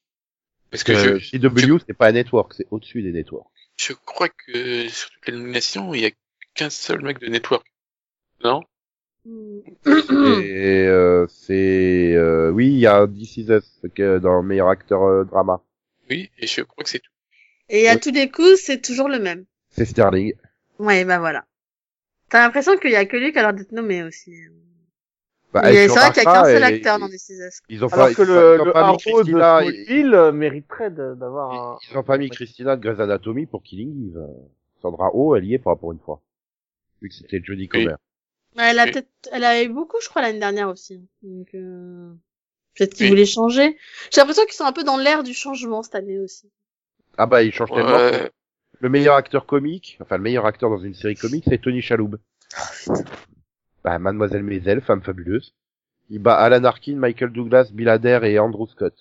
Parce 0.72 0.84
que 0.84 0.94
je, 0.94 1.18
CW, 1.38 1.78
c'est 1.88 1.94
pas 1.96 2.08
un 2.08 2.12
network, 2.14 2.54
c'est 2.54 2.68
au-dessus 2.72 3.02
des 3.02 3.12
networks. 3.12 3.48
je 3.78 3.94
crois 3.94 4.30
que 4.30 4.88
sur 4.88 5.10
toutes 5.10 5.28
les 5.28 5.34
nominations, 5.34 5.94
il 5.94 6.02
y 6.02 6.06
a 6.06 6.12
qu'un 6.54 6.70
seul 6.70 7.02
mec 7.02 7.20
de 7.20 7.28
network. 7.28 7.66
Non? 8.44 8.62
Hmm. 9.26 9.60
Et 9.86 10.86
euh, 10.88 11.26
c'est 11.28 12.14
euh, 12.16 12.52
oui, 12.52 12.68
il 12.68 12.80
y 12.80 12.88
a 12.88 13.06
This 13.08 13.38
Is 13.38 13.48
Us 13.50 13.82
que 13.96 14.20
dans 14.20 14.42
le 14.42 14.48
meilleur 14.48 14.70
acteur 14.70 15.04
euh, 15.04 15.24
drama. 15.26 15.62
Oui, 16.10 16.30
et 16.38 16.48
je 16.48 16.62
crois 16.62 16.84
que 16.84 16.90
c'est 16.90 17.00
tout. 17.00 17.12
Et 17.70 17.88
à 17.90 17.94
Ouais. 17.94 18.00
tous 18.00 18.12
les 18.12 18.30
coups, 18.32 18.56
c'est 18.62 18.82
toujours 18.82 19.10
le 19.10 19.20
même. 19.20 19.46
C'est 19.70 19.86
Sterling. 19.86 20.34
Ouais, 20.80 21.04
bah 21.06 21.20
voilà. 21.20 21.46
T'as 22.30 22.42
l'impression 22.44 22.78
qu'il 22.78 22.92
y 22.92 22.96
a 22.96 23.06
que 23.06 23.18
lui 23.18 23.32
qui 23.32 23.40
a 23.40 23.42
l'air 23.42 23.54
d'être 23.54 23.72
nommé 23.72 24.04
aussi. 24.04 24.34
Bah, 25.52 25.62
c'est 25.64 25.88
vrai 25.88 26.12
qu'il 26.12 26.24
y 26.24 26.28
a 26.28 26.34
qu'un 26.34 26.44
seul 26.44 26.62
et- 26.62 26.66
acteur 26.66 27.00
dans 27.00 27.08
Us. 27.08 27.32
Ils 27.70 27.84
ont 27.84 27.88
Alors 27.88 28.08
pas, 28.08 28.14
que 28.14 28.22
ils 28.22 28.30
ont 28.30 28.34
le, 28.34 28.58
ils 28.62 28.66
le 28.66 28.78
Arrow 28.78 28.98
de 28.98 29.02
Christina, 29.02 29.62
Smallville 29.62 30.14
euh, 30.14 30.32
mériterait 30.32 30.92
de- 30.92 31.16
d'avoir 31.16 31.52
un... 31.52 31.78
ils, 31.82 31.92
ils 31.92 31.98
ont 31.98 32.04
pas 32.04 32.18
mis 32.20 32.30
Christina 32.30 32.76
de 32.76 32.82
Grey's 32.82 33.00
Anatomy 33.00 33.46
pour 33.48 33.64
Killing 33.64 34.10
Eve. 34.12 34.28
Sandra 34.82 35.10
Oh, 35.14 35.36
elle 35.36 35.46
y 35.46 35.56
est 35.56 35.60
pas 35.60 35.76
pour 35.76 35.92
une 35.92 36.00
fois. 36.00 36.22
Vu 37.02 37.10
que 37.10 37.16
c'était 37.16 37.42
Jodie 37.44 37.68
Comer. 37.68 37.96
Ouais, 38.58 38.64
Elle 38.70 38.80
a 38.80 38.86
Oui. 38.86 38.92
peut-être, 38.92 39.10
elle 39.32 39.44
a 39.44 39.64
eu 39.64 39.70
beaucoup, 39.70 39.98
je 40.02 40.10
crois, 40.10 40.22
l'année 40.22 40.40
dernière 40.40 40.70
aussi. 40.70 41.02
Donc, 41.24 41.48
euh... 41.56 42.12
peut-être 42.78 42.94
qu'ils 42.94 43.06
Oui. 43.06 43.10
voulaient 43.10 43.26
changer. 43.26 43.76
J'ai 44.12 44.22
l'impression 44.22 44.44
qu'ils 44.46 44.54
sont 44.54 44.66
un 44.66 44.72
peu 44.74 44.84
dans 44.84 44.98
l'ère 44.98 45.24
du 45.24 45.34
changement 45.34 45.82
cette 45.82 45.96
année 45.96 46.20
aussi. 46.20 46.50
Ah 47.18 47.26
bah, 47.26 47.42
il 47.44 47.52
change 47.52 47.72
tellement. 47.72 48.30
Le 48.82 48.90
meilleur 48.90 49.16
acteur 49.16 49.46
comique, 49.46 49.98
enfin 50.02 50.16
le 50.18 50.24
meilleur 50.24 50.46
acteur 50.46 50.70
dans 50.70 50.78
une 50.78 50.94
série 50.94 51.16
comique, 51.16 51.44
c'est 51.48 51.60
Tony 51.60 51.82
Chaloub. 51.82 52.16
Bah, 53.84 54.00
Mademoiselle 54.00 54.44
Maisel, 54.44 54.82
femme 54.82 55.02
fabuleuse. 55.02 55.54
Il 56.10 56.20
bat 56.20 56.36
Alan 56.38 56.64
Arkin, 56.66 56.96
Michael 56.98 57.32
Douglas, 57.32 57.70
Bill 57.72 57.90
Hader 57.90 58.20
et 58.24 58.40
Andrew 58.40 58.68
Scott. 58.68 58.96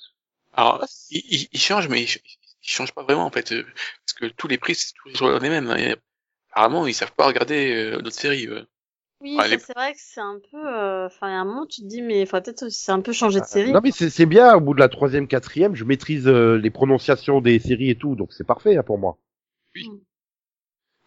Alors, 0.53 0.85
il, 1.11 1.23
il, 1.31 1.49
il 1.53 1.61
change, 1.61 1.89
mais 1.89 2.03
il, 2.03 2.09
il 2.09 2.69
change 2.69 2.93
pas 2.93 3.03
vraiment 3.03 3.25
en 3.27 3.31
fait, 3.31 3.53
euh, 3.53 3.65
parce 3.65 4.13
que 4.19 4.27
tous 4.27 4.49
les 4.49 4.59
prix 4.59 4.75
c'est 4.75 4.93
toujours 5.05 5.31
les 5.39 5.49
mêmes. 5.51 5.71
hein, 5.71 5.77
et 5.77 5.97
apparemment, 6.51 6.87
ils 6.87 6.95
savent 6.95 7.13
pas 7.15 7.27
regarder 7.27 7.75
euh, 7.75 8.03
d'autres 8.03 8.17
séries. 8.21 8.47
euh. 8.49 8.65
Oui, 9.21 9.37
Ouais, 9.37 9.45
ça, 9.45 9.51
les- 9.51 9.59
c'est 9.59 9.75
vrai 9.75 9.93
que 9.95 9.99
c'est 10.01 10.21
un 10.21 10.41
peu, 10.51 10.59
euh, 10.69 11.07
enfin, 11.07 11.29
il 11.29 11.33
y 11.33 11.35
a 11.35 11.41
un 11.41 11.45
moment, 11.45 11.67
tu 11.67 11.83
te 11.83 11.87
dis, 11.87 12.03
mais 12.03 12.23
il 12.23 12.27
faudrait 12.27 12.43
peut-être 12.43 12.65
aussi 12.65 12.91
un 12.91 13.01
peu 13.01 13.13
changer 13.13 13.41
de 13.41 13.47
série. 13.47 13.73
Non 13.73 13.81
mais 13.83 13.91
c'est 13.91 14.11
c'est 14.11 14.27
bien, 14.27 14.55
au 14.55 14.61
bout 14.61 14.75
de 14.75 14.81
la 14.81 14.89
troisième, 14.89 15.27
quatrième, 15.29 15.75
je 15.75 15.85
maîtrise 15.85 16.27
euh, 16.29 16.57
les 16.57 16.71
prononciations 16.71 17.41
des 17.41 17.59
séries 17.59 17.91
et 17.91 17.97
tout, 17.97 18.15
donc 18.15 18.33
c'est 18.33 18.47
parfait 18.47 18.77
hein, 18.77 18.83
pour 18.83 18.99
moi. 18.99 19.19
Oui. 19.75 19.89
Mm. 19.89 19.99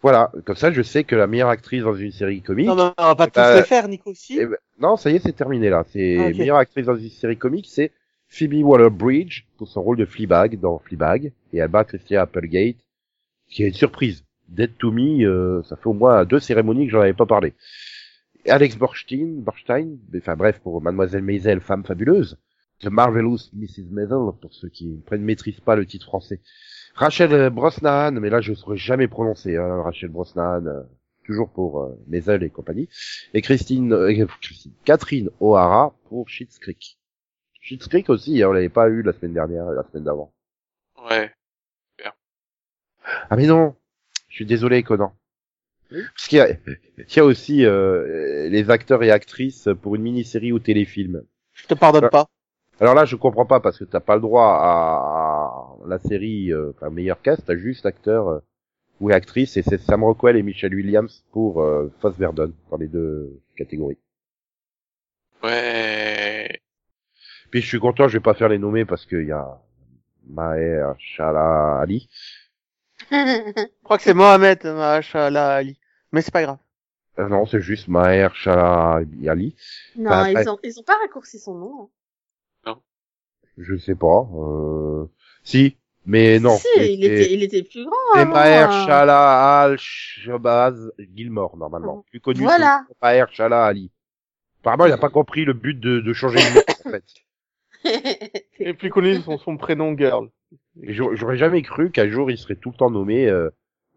Voilà, 0.02 0.32
comme 0.46 0.56
ça 0.56 0.72
je 0.72 0.82
sais 0.82 1.04
que 1.04 1.16
la 1.16 1.28
meilleure 1.28 1.50
actrice 1.50 1.84
dans 1.84 1.94
une 1.96 2.12
série 2.12 2.42
comique... 2.42 2.68
Non, 2.68 2.76
mais 2.76 2.92
on 2.98 3.04
va 3.06 3.16
pas 3.16 3.28
tous 3.28 3.40
Euh, 3.40 3.58
les 3.58 3.64
faire, 3.64 3.88
Nico 3.88 4.12
aussi. 4.12 4.38
Eh 4.40 4.46
ben, 4.46 4.58
non, 4.80 4.96
ça 4.98 5.12
y 5.12 5.16
est, 5.16 5.20
c'est 5.20 5.34
terminé 5.36 5.70
là. 5.70 5.86
C'est 5.92 6.18
Ah, 6.18 6.30
meilleure 6.30 6.58
actrice 6.58 6.86
dans 6.88 6.96
une 6.98 7.10
série 7.10 7.38
comique, 7.38 7.68
c'est 7.70 7.92
Phoebe 8.28 8.64
Waller-Bridge 8.64 9.44
pour 9.58 9.68
son 9.68 9.82
rôle 9.84 9.98
de 9.98 10.06
Fleabag 10.06 10.60
dans 10.60 10.80
Fleabag 10.80 11.32
et 11.54 11.58
elle 11.58 11.68
bat 11.68 11.84
Christina 11.84 12.22
Applegate, 12.22 12.78
qui 13.50 13.64
est 13.64 13.68
une 13.68 13.74
surprise. 13.74 14.24
Dead 14.48 14.76
to 14.78 14.92
Me, 14.92 15.24
euh, 15.24 15.62
ça 15.64 15.76
fait 15.78 15.88
au 15.88 15.94
moins 15.94 16.26
deux 16.26 16.40
cérémonies 16.40 16.86
que 16.88 16.92
j'en 16.94 17.02
avais 17.02 17.14
pas 17.14 17.26
parlé. 17.26 17.54
Alex 18.48 18.76
Borstein, 18.76 19.36
Borstein, 19.44 19.98
enfin 20.18 20.36
bref, 20.36 20.60
pour 20.60 20.82
Mademoiselle 20.82 21.22
Maisel, 21.22 21.62
femme 21.62 21.86
fabuleuse. 21.86 22.38
The 22.82 22.88
Marvelous 22.88 23.38
Mrs. 23.54 23.86
Maisel, 23.92 24.18
pour 24.42 24.52
ceux 24.54 24.70
qui 24.70 25.00
ne 25.12 25.18
maîtrisent 25.18 25.60
pas 25.60 25.76
le 25.76 25.86
titre 25.86 26.08
français. 26.08 26.42
Rachel 26.96 27.50
Brosnahan, 27.50 28.12
mais 28.14 28.30
là 28.30 28.42
je 28.42 28.52
ne 28.52 28.56
saurais 28.56 28.78
jamais 28.78 29.08
prononcer, 29.08 29.58
hein, 29.58 29.82
Rachel 29.84 30.10
Brosnahan, 30.10 30.66
euh, 30.66 30.82
toujours 31.26 31.50
pour 31.50 31.82
euh, 31.84 31.96
Maisel 32.08 32.44
et 32.44 32.50
compagnie 32.50 32.90
et 33.34 33.42
Christine, 33.42 33.94
euh, 33.94 34.28
Christine- 34.42 34.74
Catherine 34.86 35.30
O'Hara 35.40 35.96
pour 36.10 36.30
Schitt's 36.30 36.60
Creek. 36.60 36.98
Schitt's 37.62 37.88
Creek 37.88 38.10
aussi, 38.10 38.42
hein, 38.44 38.50
on 38.50 38.52
l'avait 38.54 38.70
pas 38.70 38.90
eu 38.90 39.02
la 39.04 39.14
semaine 39.14 39.34
dernière, 39.34 39.72
et 39.72 39.76
la 39.76 39.84
semaine 39.84 40.04
d'avant. 40.04 40.34
Ouais. 41.10 41.32
Ah 43.30 43.36
mais 43.36 43.48
non, 43.48 43.76
je 44.30 44.36
suis 44.36 44.46
désolé 44.46 44.84
Conan. 44.84 45.14
Parce 45.90 46.28
qu'il 46.28 46.38
y 46.38 46.42
a, 46.42 46.50
il 46.52 47.16
y 47.16 47.20
a 47.20 47.26
aussi 47.26 47.66
euh, 47.66 48.48
les 48.50 48.70
acteurs 48.70 49.04
et 49.04 49.12
actrices 49.12 49.68
pour 49.82 49.96
une 49.96 50.04
mini-série 50.04 50.52
ou 50.52 50.60
téléfilm. 50.60 51.24
Je 51.54 51.68
te 51.68 51.74
pardonne 51.74 52.06
Ouais. 52.06 52.10
pas. 52.10 52.28
Alors 52.82 52.96
là, 52.96 53.06
je 53.06 53.16
comprends 53.16 53.46
pas 53.46 53.60
parce 53.60 53.78
que 53.78 53.84
t'as 53.86 54.00
pas 54.00 54.16
le 54.16 54.22
droit 54.22 54.44
à, 54.60 55.86
à 55.86 55.88
la 55.88 56.00
série, 56.00 56.52
euh, 56.52 56.72
enfin 56.76 56.90
meilleur 56.90 57.22
cast, 57.22 57.46
t'as 57.46 57.56
juste 57.56 57.86
acteur 57.86 58.28
euh, 58.28 58.40
ou 59.00 59.12
actrice 59.12 59.56
et 59.56 59.62
c'est 59.62 59.78
Sam 59.78 60.04
Rockwell 60.04 60.36
et 60.36 60.42
Michelle 60.44 60.74
Williams 60.74 61.24
pour 61.32 61.62
euh, 61.62 61.92
Foss 62.02 62.16
Verdon 62.18 62.52
dans 62.72 62.78
les 62.78 62.88
deux 62.88 63.40
catégories. 63.56 64.00
Ouais. 65.44 66.60
Puis 67.52 67.62
je 67.62 67.68
suis 67.68 67.80
content, 67.80 68.08
je 68.08 68.18
vais 68.18 68.24
pas 68.24 68.34
faire 68.34 68.50
les 68.50 68.58
nommer 68.58 68.86
parce 68.86 69.06
qu'il 69.06 69.26
y 69.28 69.32
a 69.32 69.60
Maher 70.28 70.96
Shala 70.98 71.80
Ali. 71.80 72.10
Je 73.12 73.66
crois 73.84 73.98
que 73.98 74.04
c'est 74.04 74.14
Mohamed 74.14 74.64
Maashallah 74.64 75.56
Ali. 75.56 75.80
Mais 76.12 76.22
c'est 76.22 76.32
pas 76.32 76.44
grave. 76.44 76.58
Euh, 77.20 77.28
non, 77.28 77.46
c'est 77.46 77.62
juste 77.62 77.88
Maher 77.88 78.34
Shala 78.36 79.02
Ali. 79.28 79.56
non, 79.98 80.26
ils 80.26 80.38
après- 80.38 80.48
ont, 80.50 80.60
ils 80.64 80.80
ont 80.80 80.84
pas 80.84 80.98
raccourci 80.98 81.40
son 81.40 81.56
nom. 81.56 81.84
hein. 81.84 81.88
Je 83.62 83.76
sais 83.78 83.96
pas. 83.96 84.28
Euh... 84.36 85.06
Si, 85.44 85.78
mais 86.06 86.40
non. 86.40 86.58
Si, 86.58 86.68
il 86.78 87.06
était, 87.06 87.34
il 87.34 87.44
était 87.44 87.64
plus 87.64 87.86
grand. 87.86 88.26
Maher 88.26 88.70
hein. 88.72 88.86
Shala 88.86 89.62
Al 89.62 89.78
Shabazz 89.78 90.92
Gilmore 91.16 91.58
normalement, 91.58 92.04
plus 92.10 92.20
connu 92.20 92.42
Voilà. 92.42 92.86
Maher 93.02 93.28
Shala 93.32 93.66
Ali. 93.66 93.92
Apparemment, 94.62 94.86
il 94.86 94.92
a 94.92 94.98
pas 94.98 95.10
compris 95.10 95.46
le 95.46 95.54
but 95.54 95.80
de, 95.80 96.00
de 96.00 96.14
changer 96.14 96.38
le 96.40 96.56
nom 96.56 96.62
en 96.86 96.92
fait. 96.92 97.04
Et 98.60 98.74
plus 98.74 98.90
connu 98.92 99.16
son, 99.22 99.38
son 99.38 99.58
prénom 99.58 99.98
Girl. 99.98 100.30
Et 100.84 100.94
j'aurais 100.94 101.38
jamais 101.38 101.62
cru 101.62 101.92
qu'un 101.92 102.08
jour 102.10 102.30
il 102.30 102.38
serait 102.38 102.56
tout 102.56 102.70
le 102.70 102.78
temps 102.78 102.92
nommé, 102.92 103.28
euh, 103.28 103.50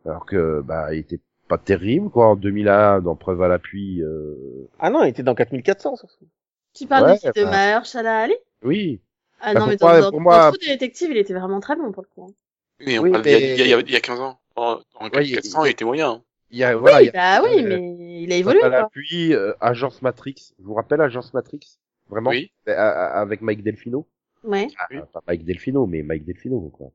alors 0.07 0.25
que 0.25 0.63
bah 0.63 0.95
il 0.95 1.01
était 1.01 1.21
pas 1.49 1.59
terrible 1.59 2.09
quoi 2.09 2.29
en 2.29 2.37
2001 2.37 3.01
dans 3.03 3.15
Preuve 3.17 3.43
à 3.43 3.49
l'appui. 3.49 4.03
Euh... 4.03 4.69
Ah 4.79 4.89
non, 4.91 5.05
il 5.05 5.09
était 5.11 5.23
dans 5.23 5.35
4400 5.35 5.97
surtout. 5.97 6.27
tu 6.75 6.87
parles 6.87 7.11
Ouais, 7.11 7.19
de, 7.23 7.41
de 7.41 7.45
bah. 7.45 7.51
Maher 7.51 7.85
Shala 7.85 8.21
Ali? 8.21 8.35
Oui. 8.63 9.01
Ah 9.41 9.55
Bah, 9.55 9.61
non, 9.61 9.67
mais 9.67 9.77
pour 9.77 9.89
dans, 9.89 9.93
moi- 9.95 10.01
dans, 10.03 10.11
pour 10.11 10.21
moi- 10.21 10.51
dans 10.51 10.57
True 10.57 10.69
Detective, 10.69 11.11
il 11.11 11.17
était 11.19 11.35
vraiment 11.35 11.61
très 11.61 11.77
bon 11.77 11.93
pour 11.93 12.03
le 12.03 12.09
coup. 12.09 12.29
hein. 12.31 12.35
Mais 12.81 12.99
on 12.99 13.03
Oui, 13.03 13.11
parle 13.13 13.25
mais- 13.25 13.33
il 13.41 13.59
y, 13.59 13.63
a, 13.63 13.65
il 13.65 13.69
y 13.71 13.75
a- 13.75 13.79
il 13.81 13.91
y 13.91 13.97
a 13.97 14.01
15 14.01 14.21
ans. 14.21 14.39
En, 14.57 14.81
en 14.95 15.09
Ouais, 15.11 15.25
il 15.25 15.31
y 15.31 15.33
a- 15.33 15.41
400, 15.41 15.65
il 15.65 15.71
était 15.71 15.85
moyen. 15.85 16.11
hein. 16.11 16.23
Il 16.51 16.59
y 16.59 16.65
a 16.65 16.77
voilà, 16.77 17.03
il 17.03 17.07
y 17.07 17.11
oui, 17.11 17.17
a 17.19 17.41
bah 17.41 17.49
oui, 17.49 17.65
euh, 17.65 17.69
mais 17.69 18.23
il 18.23 18.33
a 18.33 18.37
évolué 18.37 18.63
à 18.63 18.69
l'appui, 18.69 19.35
euh, 19.35 19.53
Agence 19.61 20.03
Matrix. 20.03 20.55
Je 20.61 20.65
vous 20.65 20.75
rappelle 20.75 21.01
Agence 21.01 21.35
Matrix 21.35 21.79
Vraiment? 22.09 22.31
Oui. 22.31 22.53
Euh, 22.69 22.73
euh, 22.73 22.77
Avec 23.15 23.41
Mike 23.41 23.63
Delfino? 23.63 24.07
Ouais, 24.45 24.69
Ah, 24.79 24.87
Oui. 24.91 24.99
Pas 25.13 25.23
Mike 25.27 25.45
Delfino, 25.45 25.87
mais 25.87 26.03
Mike 26.03 26.25
Delfino 26.25 26.61
quoi. 26.69 26.91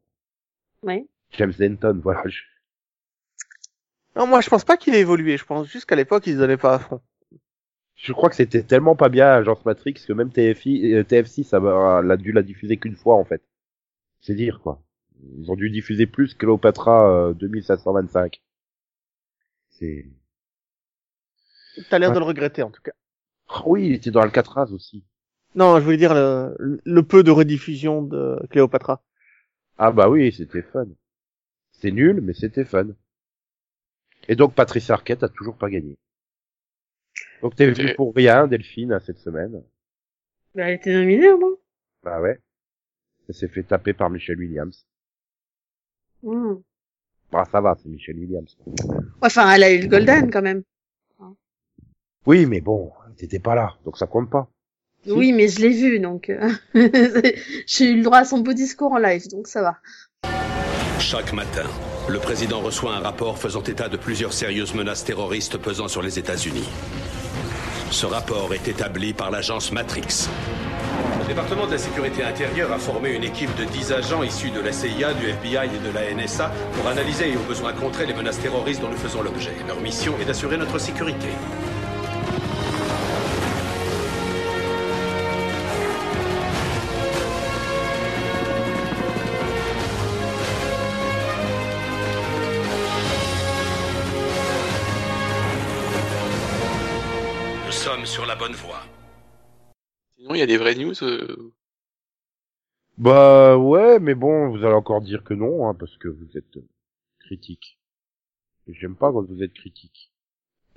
ouais. 0.83 1.05
James 1.31 1.53
Denton, 1.57 1.99
voilà. 2.01 2.21
Je- 2.27 2.43
Non, 4.15 4.27
moi 4.27 4.39
je 4.41 4.49
pense 4.49 4.63
pas 4.63 4.77
qu'il 4.77 4.95
ait 4.95 4.99
évolué. 5.01 5.35
Je 5.37 5.45
pense 5.45 5.67
juste 5.67 5.85
qu'à 5.85 5.95
l'époque 5.95 6.25
il 6.27 6.33
se 6.33 6.37
donnait 6.39 6.57
pas 6.57 6.75
à 6.75 6.79
fond. 6.79 7.01
Je 8.01 8.13
crois 8.13 8.29
que 8.29 8.35
c'était 8.35 8.63
tellement 8.63 8.95
pas 8.95 9.09
bien 9.09 9.27
Agence 9.27 9.63
Matrix 9.65 9.95
que 10.07 10.13
même 10.13 10.31
TFI, 10.31 10.93
euh, 10.93 11.03
TFC 11.03 11.43
ça 11.43 11.59
l'a 11.59 12.17
dû 12.17 12.31
la 12.31 12.41
diffuser 12.43 12.77
qu'une 12.77 12.95
fois 12.95 13.15
en 13.15 13.25
fait. 13.25 13.41
C'est 14.21 14.35
dire 14.35 14.61
quoi. 14.61 14.81
Ils 15.37 15.51
ont 15.51 15.55
dû 15.55 15.69
diffuser 15.69 16.05
plus 16.05 16.33
que 16.33 16.39
Cléopatra 16.39 17.11
euh, 17.29 17.33
2725. 17.33 18.41
C'est 19.69 20.05
T'as 21.89 21.99
l'air 21.99 22.09
Ouais. 22.09 22.15
de 22.15 22.19
le 22.19 22.25
regretter 22.25 22.63
en 22.63 22.71
tout 22.71 22.81
cas. 22.81 22.91
Oh 23.55 23.63
oui, 23.67 23.87
il 23.87 23.93
était 23.93 24.11
dans 24.11 24.21
Alcatraz 24.21 24.71
aussi. 24.71 25.03
Non, 25.55 25.77
je 25.79 25.83
voulais 25.83 25.97
dire 25.97 26.13
le, 26.13 26.55
le 26.83 27.03
peu 27.03 27.23
de 27.23 27.31
rediffusion 27.31 28.01
de 28.03 28.39
Cléopatra. 28.49 29.03
Ah 29.77 29.91
bah 29.91 30.09
oui, 30.09 30.31
c'était 30.31 30.61
fun. 30.61 30.87
C'était 31.71 31.91
nul, 31.91 32.21
mais 32.21 32.33
c'était 32.33 32.65
fun. 32.65 32.87
Et 34.27 34.35
donc 34.35 34.53
Patricia 34.53 34.93
Arquette 34.93 35.23
a 35.23 35.29
toujours 35.29 35.57
pas 35.57 35.69
gagné. 35.69 35.97
Donc 37.41 37.55
t'es 37.55 37.69
venu 37.71 37.95
pour 37.95 38.13
rien, 38.13 38.47
Delphine, 38.47 38.93
hein, 38.93 38.99
cette 38.99 39.19
semaine. 39.19 39.63
Bah, 40.55 40.63
elle 40.67 40.75
était 40.75 40.93
nominée, 40.93 41.29
non 41.29 41.57
Bah 42.03 42.21
ouais. 42.21 42.39
Elle 43.27 43.35
s'est 43.35 43.47
fait 43.47 43.63
taper 43.63 43.93
par 43.93 44.09
Michelle 44.09 44.39
Williams. 44.39 44.85
Hmm. 46.23 46.55
Bah 47.31 47.45
ça 47.51 47.61
va, 47.61 47.75
c'est 47.81 47.89
Michelle 47.89 48.17
Williams. 48.17 48.57
Enfin, 49.21 49.51
elle 49.53 49.63
a 49.63 49.71
eu 49.71 49.81
le 49.81 49.87
Golden 49.87 50.31
quand 50.31 50.41
même. 50.41 50.63
Oui, 52.25 52.45
mais 52.45 52.61
bon, 52.61 52.91
t'étais 53.17 53.39
pas 53.39 53.55
là, 53.55 53.75
donc 53.85 53.97
ça 53.97 54.05
compte 54.05 54.29
pas. 54.29 54.49
Si. 55.03 55.11
Oui, 55.11 55.31
mais 55.31 55.47
je 55.47 55.61
l'ai 55.61 55.69
vu, 55.69 55.99
donc 55.99 56.29
euh, 56.29 56.49
j'ai 57.65 57.91
eu 57.91 57.97
le 57.97 58.03
droit 58.03 58.19
à 58.19 58.25
son 58.25 58.39
beau 58.39 58.53
discours 58.53 58.91
en 58.91 58.97
live, 58.97 59.29
donc 59.29 59.47
ça 59.47 59.61
va. 59.61 59.77
Chaque 60.99 61.31
matin, 61.31 61.65
le 62.09 62.19
président 62.19 62.59
reçoit 62.59 62.93
un 62.93 62.99
rapport 62.99 63.37
faisant 63.37 63.63
état 63.63 63.87
de 63.87 63.95
plusieurs 63.95 64.33
sérieuses 64.33 64.75
menaces 64.75 65.05
terroristes 65.05 65.57
pesant 65.57 65.87
sur 65.87 66.01
les 66.01 66.19
États-Unis. 66.19 66.67
Ce 67.91 68.05
rapport 68.05 68.53
est 68.53 68.67
établi 68.67 69.13
par 69.13 69.31
l'agence 69.31 69.71
Matrix. 69.71 70.29
Le 71.21 71.27
département 71.27 71.65
de 71.65 71.71
la 71.71 71.77
sécurité 71.77 72.23
intérieure 72.23 72.71
a 72.71 72.77
formé 72.77 73.11
une 73.15 73.23
équipe 73.23 73.55
de 73.55 73.63
10 73.63 73.91
agents 73.93 74.23
issus 74.23 74.51
de 74.51 74.59
la 74.59 74.71
CIA, 74.71 75.13
du 75.13 75.27
FBI 75.29 75.69
et 75.75 75.87
de 75.87 75.93
la 75.93 76.13
NSA 76.13 76.51
pour 76.73 76.87
analyser 76.87 77.31
et 77.31 77.35
au 77.35 77.41
besoin 77.41 77.73
contrer 77.73 78.05
les 78.05 78.13
menaces 78.13 78.39
terroristes 78.39 78.81
dont 78.81 78.89
nous 78.89 78.97
faisons 78.97 79.21
l'objet. 79.21 79.53
Leur 79.67 79.79
mission 79.81 80.13
est 80.21 80.25
d'assurer 80.25 80.57
notre 80.57 80.77
sécurité. 80.77 81.29
Bonne 98.39 98.53
voie. 98.53 98.81
Sinon, 100.15 100.33
il 100.33 100.39
y 100.39 100.41
a 100.41 100.45
des 100.47 100.57
vraies 100.57 100.75
news. 100.75 100.95
euh, 101.03 101.51
Bah 102.97 103.57
ouais, 103.57 103.99
mais 103.99 104.15
bon, 104.15 104.49
vous 104.49 104.63
allez 104.65 104.73
encore 104.73 105.01
dire 105.01 105.23
que 105.23 105.33
non, 105.33 105.67
hein, 105.67 105.75
parce 105.75 105.97
que 105.97 106.07
vous 106.07 106.37
êtes 106.37 106.57
euh, 106.57 106.67
critique. 107.19 107.77
J'aime 108.67 108.95
pas 108.95 109.11
quand 109.11 109.23
vous 109.23 109.43
êtes 109.43 109.53
critique. 109.53 110.11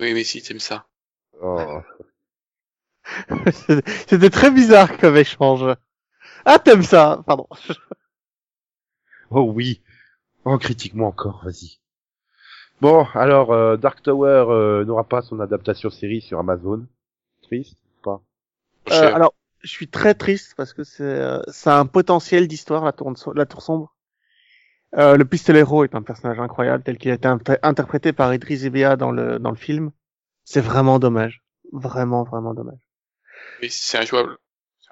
Oui, 0.01 0.13
mais 0.15 0.25
si, 0.25 0.43
t'aimes 0.43 0.59
ça. 0.61 0.87
Oh. 1.41 1.81
C'était 4.09 4.31
très 4.31 4.51
bizarre 4.51 4.97
comme 4.99 5.17
échange. 5.17 5.77
Ah, 6.45 6.59
t'aimes 6.59 6.83
ça 6.83 7.23
Pardon. 7.27 7.47
Oh 9.31 9.51
oui. 9.51 9.81
Oh, 10.45 10.59
critique-moi 10.59 11.09
encore, 11.09 11.43
vas-y. 11.45 11.79
Bon, 12.83 13.07
alors, 13.15 13.53
euh, 13.53 13.77
Dark 13.79 14.03
Tower 14.03 14.45
euh, 14.51 14.85
n'aura 14.85 15.05
pas 15.05 15.23
son 15.23 15.41
adaptation 15.41 15.89
série 15.91 16.21
sur 16.21 16.39
Amazon. 16.39 16.87
Triste, 17.53 17.79
ou 17.99 18.03
pas 18.03 18.23
Euh, 18.91 19.15
alors, 19.15 19.35
je 19.63 19.69
suis 19.69 19.89
très 19.89 20.15
triste 20.15 20.55
parce 20.57 20.73
que 20.73 20.85
c'est 20.85 21.03
euh, 21.03 21.43
ça 21.49 21.77
a 21.77 21.81
un 21.81 21.87
potentiel 21.87 22.49
d'histoire, 22.49 22.85
la 22.85 22.93
tour, 22.93 23.13
la 23.35 23.47
tour 23.47 23.63
sombre. 23.63 23.95
Euh, 24.97 25.17
le 25.17 25.25
pistolero 25.25 25.85
est 25.85 25.95
un 25.95 26.03
personnage 26.03 26.39
incroyable 26.39 26.83
tel 26.83 26.99
qu'il 26.99 27.11
a 27.11 27.15
été 27.15 27.29
inter- 27.29 27.59
interprété 27.63 28.13
par 28.13 28.33
Idris 28.35 28.67
Elba 28.67 28.97
dans 28.97 29.11
le 29.11 29.39
dans 29.39 29.51
le 29.51 29.57
film. 29.57 29.91
C'est 30.45 30.61
vraiment 30.61 30.99
dommage, 30.99 31.43
vraiment 31.73 32.25
vraiment 32.25 32.55
dommage. 32.55 32.81
Mais 33.61 33.69
c'est 33.69 33.99
injouable. 33.99 34.37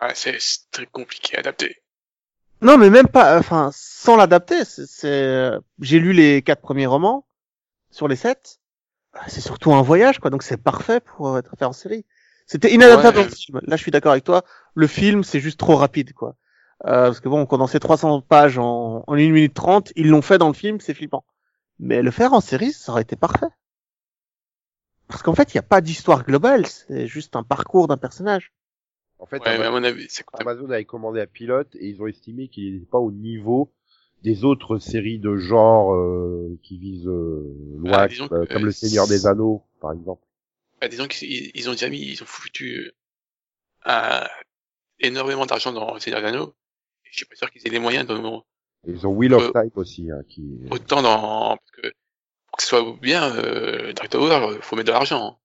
Ouais, 0.00 0.14
c'est 0.14 0.38
très 0.70 0.86
compliqué 0.86 1.36
à 1.36 1.40
adapter. 1.40 1.76
Non, 2.62 2.78
mais 2.78 2.90
même 2.90 3.08
pas, 3.08 3.38
enfin, 3.38 3.70
sans 3.74 4.16
l'adapter. 4.16 4.64
C'est, 4.64 4.86
c'est, 4.86 5.08
euh, 5.08 5.58
j'ai 5.80 5.98
lu 5.98 6.12
les 6.12 6.42
quatre 6.42 6.60
premiers 6.62 6.86
romans 6.86 7.26
sur 7.90 8.06
les 8.08 8.16
sept. 8.16 8.60
Ah, 9.12 9.28
C'est 9.28 9.40
surtout 9.40 9.72
un 9.72 9.82
voyage, 9.82 10.20
quoi. 10.20 10.30
Donc 10.30 10.42
c'est 10.42 10.62
parfait 10.62 11.00
pour 11.00 11.38
être 11.38 11.56
fait 11.58 11.64
en 11.64 11.72
série. 11.72 12.04
C'était 12.50 12.74
inadaptable 12.74 13.16
Ouais. 13.18 13.22
dans 13.22 13.28
le 13.30 13.34
film. 13.36 13.60
Là, 13.62 13.76
je 13.76 13.82
suis 13.82 13.92
d'accord 13.92 14.10
avec 14.10 14.24
toi. 14.24 14.42
Le 14.74 14.88
film, 14.88 15.22
c'est 15.22 15.38
juste 15.38 15.60
trop 15.60 15.76
rapide, 15.76 16.12
quoi. 16.14 16.34
Euh, 16.84 17.06
parce 17.06 17.20
que 17.20 17.28
bon, 17.28 17.46
condenser 17.46 17.78
300 17.78 18.22
pages 18.22 18.58
en, 18.58 19.04
en 19.06 19.14
1 19.14 19.16
minute 19.30 19.54
30, 19.54 19.92
ils 19.94 20.08
l'ont 20.08 20.20
fait 20.20 20.36
dans 20.38 20.48
le 20.48 20.54
film, 20.54 20.80
c'est 20.80 20.92
flippant. 20.94 21.24
Mais 21.78 22.02
le 22.02 22.10
faire 22.10 22.32
en 22.32 22.40
série, 22.40 22.72
ça 22.72 22.90
aurait 22.90 23.02
été 23.02 23.14
parfait. 23.14 23.46
Parce 25.06 25.22
qu'en 25.22 25.34
fait, 25.36 25.54
il 25.54 25.58
n'y 25.58 25.60
a 25.60 25.62
pas 25.62 25.80
d'histoire 25.80 26.24
globale, 26.24 26.66
c'est 26.66 27.06
juste 27.06 27.36
un 27.36 27.44
parcours 27.44 27.86
d'un 27.86 27.96
personnage. 27.96 28.52
En 29.20 29.26
fait, 29.26 29.40
Ouais, 29.44 29.56
mais 29.58 29.66
à 29.66 29.70
mon 29.70 29.84
avis, 29.84 30.06
c'est 30.08 30.24
quand 30.24 30.38
même... 30.38 30.48
Amazon 30.48 30.70
avait 30.70 30.84
commandé 30.84 31.20
un 31.20 31.26
pilote 31.26 31.68
et 31.76 31.88
ils 31.88 32.02
ont 32.02 32.06
estimé 32.08 32.48
qu'il 32.48 32.74
n'était 32.74 32.86
pas 32.86 32.98
au 32.98 33.12
niveau 33.12 33.72
des 34.24 34.44
autres 34.44 34.78
séries 34.78 35.18
de 35.20 35.36
genre 35.36 35.94
euh, 35.94 36.58
qui 36.64 36.78
visent 36.78 37.06
euh, 37.06 37.54
loin, 37.78 37.92
Ah, 37.92 38.08
disons 38.08 38.26
que, 38.28 38.34
euh, 38.34 38.46
comme 38.46 38.62
euh, 38.62 38.66
Le 38.66 38.72
Seigneur 38.72 39.06
des 39.06 39.26
Anneaux, 39.28 39.62
par 39.80 39.92
exemple. 39.92 40.22
Bah, 40.80 40.88
disons 40.88 41.06
qu'ils 41.06 41.30
ils- 41.30 41.50
ils 41.54 41.68
ont 41.68 41.72
déjà 41.72 41.88
mis, 41.88 42.00
ils 42.00 42.22
ont 42.22 42.26
foutu 42.26 42.90
euh, 43.86 44.24
énormément 44.98 45.46
d'argent 45.46 45.72
dans 45.72 45.98
Seigneur 45.98 46.20
des 46.20 46.28
Anneaux. 46.28 46.54
Et 47.04 47.08
Je 47.12 47.16
suis 47.18 47.26
pas 47.26 47.34
sûr 47.36 47.50
qu'ils 47.50 47.66
aient 47.66 47.70
les 47.70 47.78
moyens 47.78 48.06
de 48.06 48.14
Et 48.14 48.90
ils 48.92 49.06
ont 49.06 49.10
Wheel 49.12 49.34
of 49.34 49.50
Euh, 49.54 49.62
Time 49.62 49.70
aussi, 49.74 50.10
hein, 50.10 50.20
qui... 50.28 50.58
autant 50.70 51.02
dans 51.02 51.56
parce 51.56 51.70
que 51.72 51.92
pour 52.48 52.56
que 52.56 52.62
ce 52.62 52.68
soit 52.68 52.96
bien 53.00 53.34
euh, 53.36 53.92
Dark 53.92 54.08
Tower, 54.10 54.58
faut 54.60 54.76
mettre 54.76 54.88
de 54.88 54.92
l'argent. 54.92 55.38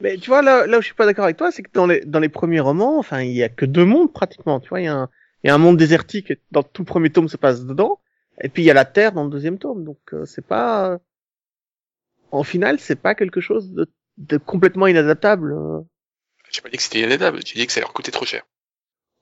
Mais 0.00 0.16
tu 0.18 0.28
vois, 0.28 0.42
là, 0.42 0.66
là 0.66 0.78
où 0.78 0.80
je 0.80 0.86
suis 0.86 0.94
pas 0.94 1.06
d'accord 1.06 1.24
avec 1.24 1.36
toi, 1.36 1.52
c'est 1.52 1.62
que 1.62 1.70
dans 1.72 1.86
les, 1.86 2.00
dans 2.04 2.18
les 2.18 2.28
premiers 2.28 2.60
romans, 2.60 2.98
enfin, 2.98 3.22
il 3.22 3.32
y 3.32 3.42
a 3.44 3.48
que 3.48 3.64
deux 3.64 3.84
mondes 3.84 4.12
pratiquement. 4.12 4.58
Tu 4.60 4.68
vois, 4.68 4.80
il 4.80 4.84
y 4.84 4.88
a 4.88 4.94
un, 4.94 5.08
il 5.42 5.48
y 5.48 5.50
a 5.50 5.54
un 5.54 5.58
monde 5.58 5.76
désertique 5.76 6.32
dans 6.50 6.62
tout 6.64 6.82
le 6.82 6.86
premier 6.86 7.10
tome 7.10 7.28
se 7.28 7.36
passe 7.36 7.64
dedans, 7.64 8.00
et 8.40 8.48
puis 8.48 8.62
il 8.62 8.66
y 8.66 8.70
a 8.70 8.74
la 8.74 8.84
Terre 8.84 9.12
dans 9.12 9.24
le 9.24 9.30
deuxième 9.30 9.58
tome. 9.58 9.84
Donc 9.84 10.00
euh, 10.12 10.24
c'est 10.26 10.44
pas, 10.46 10.98
en 12.32 12.42
final, 12.42 12.80
c'est 12.80 12.96
pas 13.00 13.14
quelque 13.14 13.40
chose 13.40 13.70
de, 13.70 13.86
de 14.18 14.36
complètement 14.38 14.86
inadaptable. 14.86 15.52
euh. 15.52 15.80
J'ai 16.50 16.60
pas 16.62 16.68
dit 16.70 16.76
que 16.76 16.82
c'était 16.82 17.00
inadaptable, 17.00 17.40
j'ai 17.44 17.58
dit 17.58 17.66
que 17.66 17.72
ça 17.72 17.80
leur 17.80 17.92
coûtait 17.92 18.12
trop 18.12 18.24
cher. 18.24 18.42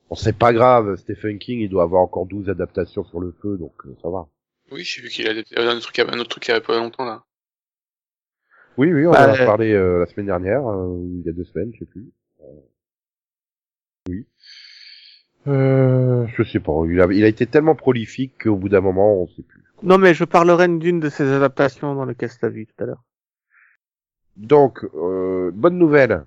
Bon, 0.08 0.16
c'est 0.16 0.36
pas 0.36 0.52
grave, 0.52 0.96
Stephen 0.96 1.38
King, 1.38 1.60
il 1.60 1.68
doit 1.70 1.84
avoir 1.84 2.02
encore 2.02 2.26
12 2.26 2.50
adaptations 2.50 3.04
sur 3.04 3.20
le 3.20 3.32
feu, 3.40 3.56
donc 3.56 3.72
euh, 3.86 3.96
ça 4.02 4.10
va. 4.10 4.26
Oui, 4.70 4.84
j'ai 4.84 5.00
vu 5.02 5.08
qu'il 5.08 5.26
a 5.26 5.30
adapté- 5.32 5.56
un 5.58 5.76
autre 5.76 5.80
truc, 5.80 5.98
un 5.98 6.18
autre 6.18 6.28
truc 6.28 6.46
il 6.48 6.50
y 6.50 6.54
a 6.54 6.60
pas 6.60 6.76
longtemps 6.76 7.04
là. 7.04 7.24
Oui, 8.76 8.92
oui, 8.92 9.06
on 9.06 9.12
Bah, 9.12 9.26
en 9.26 9.34
a 9.34 9.40
euh, 9.40 9.46
parlé 9.46 9.72
euh, 9.72 10.00
la 10.00 10.06
semaine 10.06 10.26
dernière, 10.26 10.66
euh, 10.66 10.98
il 11.02 11.22
y 11.24 11.28
a 11.28 11.32
deux 11.32 11.44
semaines, 11.44 11.72
je 11.74 11.80
sais 11.80 11.84
plus. 11.86 12.10
Euh, 12.42 12.44
Oui. 14.08 14.26
Euh, 15.46 16.26
je 16.36 16.42
sais 16.44 16.60
pas, 16.60 16.72
il 16.88 17.00
a, 17.00 17.06
il 17.12 17.24
a 17.24 17.28
été 17.28 17.46
tellement 17.46 17.74
prolifique 17.74 18.44
qu'au 18.44 18.56
bout 18.56 18.68
d'un 18.68 18.80
moment, 18.80 19.22
on 19.22 19.26
sait 19.28 19.42
plus. 19.42 19.62
Non, 19.82 19.98
mais 19.98 20.14
je 20.14 20.24
parlerai 20.24 20.68
d'une 20.68 21.00
de 21.00 21.08
ces 21.08 21.24
adaptations 21.24 21.94
dans 21.94 22.04
lesquelles 22.04 22.30
tu 22.38 22.44
as 22.44 22.48
vu 22.48 22.66
tout 22.66 22.84
à 22.84 22.86
l'heure. 22.86 23.02
Donc, 24.36 24.84
euh, 24.94 25.50
bonne 25.52 25.78
nouvelle. 25.78 26.24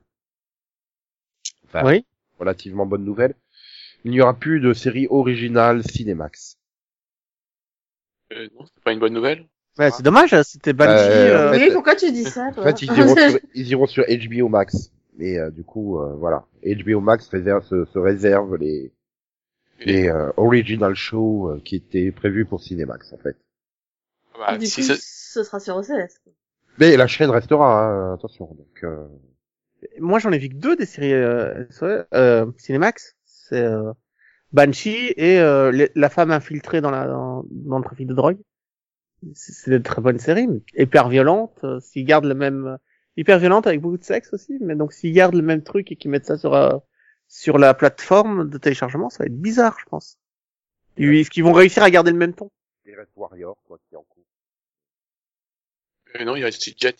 Enfin, 1.65 1.83
Oui. 1.85 2.05
relativement 2.39 2.85
bonne 2.85 3.03
nouvelle. 3.05 3.35
Il 4.03 4.11
n'y 4.11 4.21
aura 4.21 4.33
plus 4.35 4.59
de 4.59 4.73
série 4.73 5.07
originale 5.09 5.83
Cinemax. 5.83 6.57
Euh, 8.33 8.47
non, 8.57 8.65
c'est 8.65 8.83
pas 8.83 8.91
une 8.93 8.99
bonne 8.99 9.13
nouvelle. 9.13 9.45
Ouais, 9.77 9.91
c'est 9.91 10.03
dommage, 10.03 10.33
hein, 10.33 10.43
c'était 10.43 10.73
Banshee. 10.73 10.89
Euh, 10.91 11.35
euh, 11.35 11.49
en 11.49 11.53
fait- 11.53 11.67
Oui, 11.67 11.73
pourquoi 11.73 11.95
tu 11.95 12.11
dis 12.11 12.23
ça, 12.23 12.45
En 12.47 12.53
toi 12.53 12.63
fait, 12.63 12.81
ils 12.83 12.97
iront, 12.97 13.15
sur, 13.15 13.39
ils 13.55 13.67
iront 13.69 13.87
sur 13.87 14.03
HBO 14.07 14.47
Max. 14.47 14.91
Et 15.19 15.39
euh, 15.39 15.49
du 15.49 15.63
coup, 15.63 15.99
euh, 15.99 16.13
voilà. 16.15 16.45
HBO 16.63 17.01
Max 17.01 17.27
réserve, 17.29 17.65
se, 17.65 17.85
se 17.85 17.99
réserve 17.99 18.55
les, 18.57 18.93
les 19.79 20.07
euh, 20.07 20.31
original 20.37 20.93
shows 20.95 21.49
euh, 21.51 21.61
qui 21.63 21.75
étaient 21.77 22.11
prévus 22.11 22.45
pour 22.45 22.61
Cinemax, 22.61 23.11
en 23.13 23.17
fait. 23.17 23.37
Bah, 24.37 24.57
du 24.57 24.65
si 24.65 24.81
coup, 24.81 24.87
ça- 24.87 24.95
ce 24.99 25.43
sera 25.43 25.59
sur 25.59 25.75
OCS. 25.77 26.19
Mais 26.79 26.97
la 26.97 27.07
chaîne 27.07 27.29
restera, 27.29 27.83
hein, 27.85 28.13
attention. 28.13 28.45
Donc, 28.53 28.83
euh, 28.83 29.07
Moi, 29.99 30.19
j'en 30.19 30.31
ai 30.31 30.37
vu 30.39 30.49
que 30.49 30.55
deux 30.55 30.75
des 30.75 30.85
séries 30.85 31.13
euh, 31.13 31.65
euh, 32.13 32.51
Cinemax. 32.57 33.15
C'est 33.25 33.63
euh, 33.63 33.93
Banshee 34.53 35.13
et 35.17 35.39
euh, 35.39 35.71
les- 35.71 35.91
la 35.95 36.09
femme 36.09 36.31
infiltrée 36.31 36.81
dans, 36.81 36.91
la, 36.91 37.07
dans, 37.07 37.45
dans 37.51 37.79
le 37.79 37.83
trafic 37.85 38.07
de 38.07 38.13
drogue. 38.15 38.39
C'est 39.35 39.71
des 39.71 39.81
très 39.83 40.01
bonnes 40.01 40.19
séries, 40.19 40.47
mais 40.47 40.61
hyper 40.75 41.09
violentes. 41.09 41.65
s'ils 41.81 42.05
gardent 42.05 42.25
le 42.25 42.35
même, 42.35 42.77
hyper 43.17 43.39
violente 43.39 43.67
avec 43.67 43.81
beaucoup 43.81 43.97
de 43.97 44.03
sexe 44.03 44.33
aussi. 44.33 44.57
Mais 44.61 44.75
donc 44.75 44.93
s'ils 44.93 45.13
gardent 45.13 45.35
le 45.35 45.41
même 45.43 45.63
truc 45.63 45.91
et 45.91 45.95
qu'ils 45.97 46.11
mettent 46.11 46.27
ça 46.27 46.37
sur 46.37 46.53
euh, 46.55 46.77
sur 47.27 47.57
la 47.59 47.73
plateforme 47.73 48.49
de 48.49 48.57
téléchargement, 48.59 49.09
ça 49.09 49.19
va 49.23 49.27
être 49.27 49.41
bizarre, 49.41 49.77
je 49.79 49.85
pense. 49.89 50.19
Est-ce 50.97 51.31
qu'ils 51.31 51.43
vont 51.45 51.53
réussir 51.53 51.83
à 51.83 51.91
garder 51.91 52.11
le 52.11 52.17
même 52.17 52.33
ton 52.35 52.51
les 52.85 52.95
Red 52.95 53.07
Warrior, 53.15 53.57
quoi, 53.65 53.79
qui 53.87 53.95
est 53.95 53.97
en 53.97 54.03
cours. 54.03 54.24
Euh, 56.19 56.23
non, 56.25 56.35
il 56.35 56.43
reste 56.43 56.59
aussi 56.61 56.75
Jet. 56.77 56.95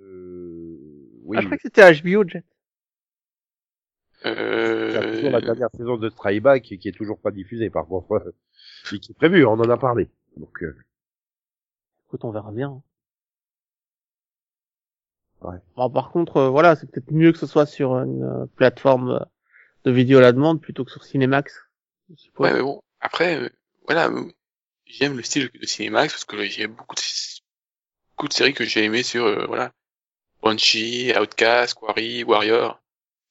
Euh, 0.00 0.78
oui, 1.24 1.36
ah, 1.38 1.40
Je 1.40 1.46
crois 1.46 1.56
que 1.56 1.62
c'était 1.62 1.92
HBO 2.02 2.26
Jet. 2.28 2.44
y 4.24 4.28
a 4.28 4.30
Euh, 4.30 5.14
toujours 5.14 5.30
la 5.30 5.40
dernière 5.40 5.68
saison 5.76 5.96
de 5.96 6.08
Strayback 6.10 6.62
qui, 6.62 6.78
qui 6.78 6.88
est 6.88 6.92
toujours 6.92 7.20
pas 7.20 7.30
diffusée, 7.30 7.70
par 7.70 7.86
contre. 7.86 8.12
euh, 8.12 8.34
mais 8.92 8.98
qui 8.98 9.12
est 9.12 9.14
prévue, 9.14 9.44
on 9.44 9.52
en 9.52 9.70
a 9.70 9.76
parlé. 9.76 10.10
Donc, 10.36 10.62
euh, 10.62 10.76
Écoute, 12.06 12.24
on 12.24 12.30
verra 12.30 12.50
bien. 12.52 12.82
Ouais. 15.42 15.56
Bon, 15.76 15.90
par 15.90 16.10
contre, 16.10 16.38
euh, 16.38 16.48
voilà, 16.48 16.74
c'est 16.74 16.90
peut-être 16.90 17.12
mieux 17.12 17.32
que 17.32 17.38
ce 17.38 17.46
soit 17.46 17.66
sur 17.66 17.92
une 17.98 18.24
euh, 18.24 18.46
plateforme 18.56 19.24
de 19.84 19.90
vidéo 19.92 20.18
à 20.18 20.22
la 20.22 20.32
demande 20.32 20.60
plutôt 20.60 20.84
que 20.84 20.90
sur 20.90 21.04
Cinemax. 21.04 21.54
je. 22.10 22.28
Ouais, 22.38 22.52
mais 22.54 22.60
bon, 22.62 22.80
après, 23.00 23.36
euh, 23.40 23.48
voilà, 23.86 24.08
euh, 24.08 24.24
j'aime 24.88 25.16
le 25.16 25.22
style 25.22 25.50
de 25.60 25.66
Cinemax 25.66 26.12
parce 26.12 26.24
que 26.24 26.44
j'ai 26.44 26.66
beaucoup 26.66 26.94
de, 26.94 27.00
beaucoup 28.16 28.28
de 28.28 28.32
séries 28.32 28.54
que 28.54 28.64
j'ai 28.64 28.84
aimées 28.84 29.02
sur, 29.02 29.24
euh, 29.24 29.46
voilà, 29.46 29.72
Banshee, 30.42 31.12
Outcast, 31.18 31.74
Quarry, 31.74 32.24
Warrior. 32.24 32.80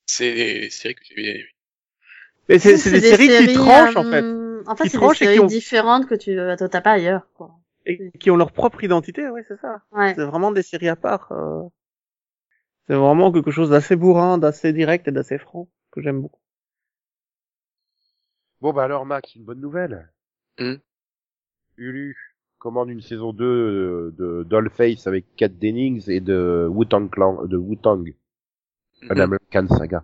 C'est 0.05 0.33
des 0.33 0.69
séries 0.69 0.95
que 0.95 1.01
j'ai 1.05 1.15
bien 1.15 1.31
aimées. 1.31 1.55
Mais 2.49 2.59
c'est 2.59 2.73
des, 2.91 3.01
séries, 3.01 3.27
qui 3.27 3.53
tranchent, 3.53 3.97
en 3.97 4.03
fait, 4.03 4.23
euh, 4.23 4.63
En 4.67 4.75
fait, 4.75 4.83
Qui 4.85 4.89
c'est 4.89 4.97
des 4.97 5.01
tranchent 5.01 5.21
et 5.21 5.25
qui 5.25 5.25
séries 5.25 5.39
ont- 5.39 5.45
différentes 5.47 6.07
que 6.07 6.15
tu 6.15 6.39
euh, 6.39 6.55
t'as 6.55 6.81
pas 6.81 6.93
ailleurs, 6.93 7.27
quoi. 7.33 7.51
et 7.85 8.11
qui 8.19 8.31
ont 8.31 8.37
leur 8.37 8.51
propre 8.51 8.83
identité, 8.83 9.27
ouais, 9.29 9.43
c'est 9.47 9.59
ça. 9.59 9.81
Ouais. 9.91 10.13
C'est 10.15 10.23
vraiment 10.23 10.51
des 10.51 10.63
séries 10.63 10.89
à 10.89 10.95
part. 10.95 11.31
euh. 11.31 11.63
C'est 12.87 12.95
vraiment 12.95 13.33
quelque 13.33 13.51
chose 13.51 13.69
d'assez 13.69 13.97
bourrin, 13.97 14.37
d'assez 14.37 14.71
direct 14.71 15.07
et 15.09 15.11
d'assez 15.11 15.37
franc, 15.37 15.67
que 15.91 16.01
j'aime 16.01 16.21
beaucoup. 16.21 16.39
Bon, 18.61 18.73
bah 18.73 18.85
alors, 18.85 19.05
Max, 19.05 19.35
une 19.35 19.43
bonne 19.43 19.59
nouvelle. 19.59 20.09
Hmm. 20.57 20.75
Ulu 21.77 22.15
commande 22.59 22.89
une 22.89 23.01
saison 23.01 23.33
2 23.33 23.45
euh, 23.45 24.11
de 24.17 24.43
Dollface 24.43 25.05
avec 25.07 25.25
Kat 25.35 25.47
Dennings 25.49 26.09
et 26.09 26.19
de 26.19 26.67
Wu-Tang 26.69 27.09
Clan, 27.09 27.45
de 27.45 27.57
Wu-Tang, 27.57 28.13
Mhm. 29.03 29.11
un 29.11 29.19
American 29.19 29.67
Saga. 29.77 30.03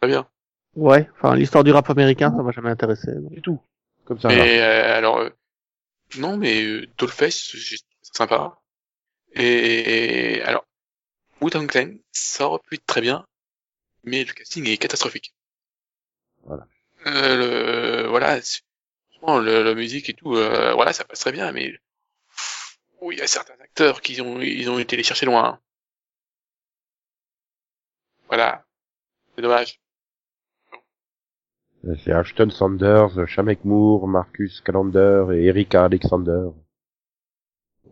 Très 0.00 0.08
bien. 0.08 0.26
Ouais, 0.74 1.08
enfin, 1.14 1.36
l'histoire 1.36 1.64
du 1.64 1.72
rap 1.72 1.88
américain, 1.90 2.30
ça 2.34 2.42
m'a 2.42 2.52
jamais 2.52 2.70
intéressé. 2.70 3.12
donc. 3.14 3.32
Du 3.32 3.42
tout. 3.42 3.60
Comme 4.04 4.18
ça. 4.20 4.28
Mais 4.28 4.60
euh, 4.60 4.96
alors, 4.96 5.18
euh, 5.18 5.30
non, 6.18 6.36
mais 6.36 6.62
euh, 6.64 6.86
Dollface, 6.98 7.54
ça 7.54 7.76
sympa. 8.14 8.58
Et 9.34 10.40
alors, 10.44 10.64
Wu-Tang 11.42 11.66
Clan, 11.66 11.90
ça 12.12 12.46
aurait 12.48 12.60
pu 12.66 12.76
être 12.76 12.86
très 12.86 13.00
bien, 13.02 13.26
mais 14.04 14.24
le 14.24 14.32
casting 14.32 14.66
est 14.66 14.76
catastrophique. 14.78 15.34
Voilà. 16.44 16.66
Euh, 17.06 18.02
le, 18.04 18.08
voilà, 18.08 18.40
c'est- 18.40 18.62
franchement, 19.18 19.38
le, 19.38 19.62
la 19.62 19.74
musique 19.74 20.08
et 20.08 20.14
tout, 20.14 20.34
euh, 20.34 20.74
voilà, 20.74 20.92
ça 20.92 21.04
passe 21.04 21.20
très 21.20 21.32
bien, 21.32 21.52
mais 21.52 21.72
oui, 23.00 23.16
il 23.16 23.18
y 23.18 23.22
a 23.22 23.26
certains 23.26 23.58
acteurs 23.60 24.00
qui 24.00 24.20
ont, 24.20 24.40
ils 24.40 24.70
ont 24.70 24.78
été 24.78 24.96
les 24.96 25.02
chercher 25.02 25.26
loin. 25.26 25.60
Voilà, 28.28 28.64
c'est 29.34 29.42
dommage. 29.42 29.80
Euh, 31.84 31.94
C'est 32.04 32.12
Ashton 32.12 32.50
Sanders, 32.50 33.26
Shamek 33.28 33.64
Moore, 33.64 34.08
Marcus 34.08 34.60
Callender 34.62 35.26
et 35.32 35.44
Erika 35.44 35.84
Alexander 35.84 36.48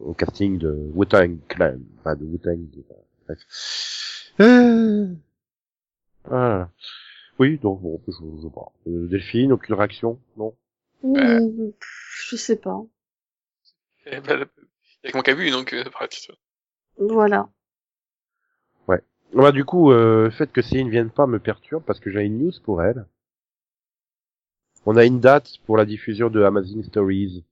au 0.00 0.12
casting 0.14 0.58
de 0.58 0.90
Wu-Tang 0.94 1.38
Clan, 1.48 1.78
enfin 2.00 2.16
de 2.16 2.24
Wu-Tang, 2.24 2.66
bref. 3.26 3.38
Euh... 4.40 5.14
Oui, 7.38 7.58
donc 7.58 7.80
bon, 7.80 8.00
je, 8.08 8.12
je. 8.12 8.90
Euh, 8.90 9.08
Delphine, 9.08 9.52
aucune 9.52 9.74
réaction? 9.74 10.20
Non? 10.36 10.56
Mmh, 11.04 11.70
Je 12.28 12.36
sais 12.36 12.56
pas. 12.56 12.82
Eh 14.06 14.20
ben, 14.20 14.46
Il 15.02 15.06
y 15.06 15.08
a 15.08 15.12
que 15.12 15.30
a 15.30 15.34
vu, 15.34 15.50
donc, 15.50 15.72
euh, 15.72 15.84
ça. 16.20 16.32
Voilà. 16.98 17.48
Bah, 19.34 19.50
du 19.50 19.64
coup, 19.64 19.90
euh, 19.90 20.24
le 20.26 20.30
fait 20.30 20.52
que 20.52 20.62
Céline 20.62 20.86
ne 20.86 20.92
vienne 20.92 21.10
pas 21.10 21.26
me 21.26 21.40
perturbe 21.40 21.82
parce 21.84 21.98
que 21.98 22.08
j'ai 22.10 22.20
une 22.22 22.38
news 22.38 22.52
pour 22.62 22.82
elle. 22.82 23.04
On 24.86 24.96
a 24.96 25.04
une 25.04 25.18
date 25.18 25.58
pour 25.66 25.76
la 25.76 25.84
diffusion 25.84 26.30
de 26.30 26.42
Amazing 26.42 26.84
Stories 26.84 27.44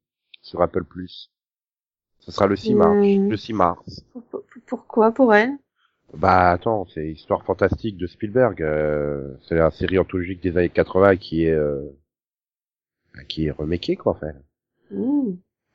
sur 0.42 0.62
Apple+. 0.62 0.84
Ce 2.20 2.30
sera 2.30 2.46
le 2.46 2.54
6 2.54 2.74
mars. 2.74 2.96
Mm. 3.00 3.30
Le 3.30 3.36
6 3.36 3.52
mars. 3.52 4.04
Pour- 4.12 4.22
pour- 4.22 4.42
Pourquoi 4.66 5.10
pour 5.12 5.34
elle? 5.34 5.58
Bah 6.14 6.50
attends, 6.50 6.86
c'est 6.94 7.08
Histoire 7.10 7.42
fantastique 7.44 7.96
de 7.96 8.06
Spielberg. 8.06 8.62
euh, 8.62 9.34
c'est 9.48 9.56
la 9.56 9.70
série 9.72 9.98
anthologique 9.98 10.40
des 10.42 10.56
années 10.56 10.68
80 10.68 11.16
qui 11.16 11.46
est 11.46 11.50
euh, 11.52 11.80
bah, 11.82 12.01
qui 13.28 13.46
est 13.46 13.50
remakée 13.50 13.96
quoi 13.96 14.12
en 14.12 14.16
fait. 14.16 14.34
Mmh. 14.90 15.32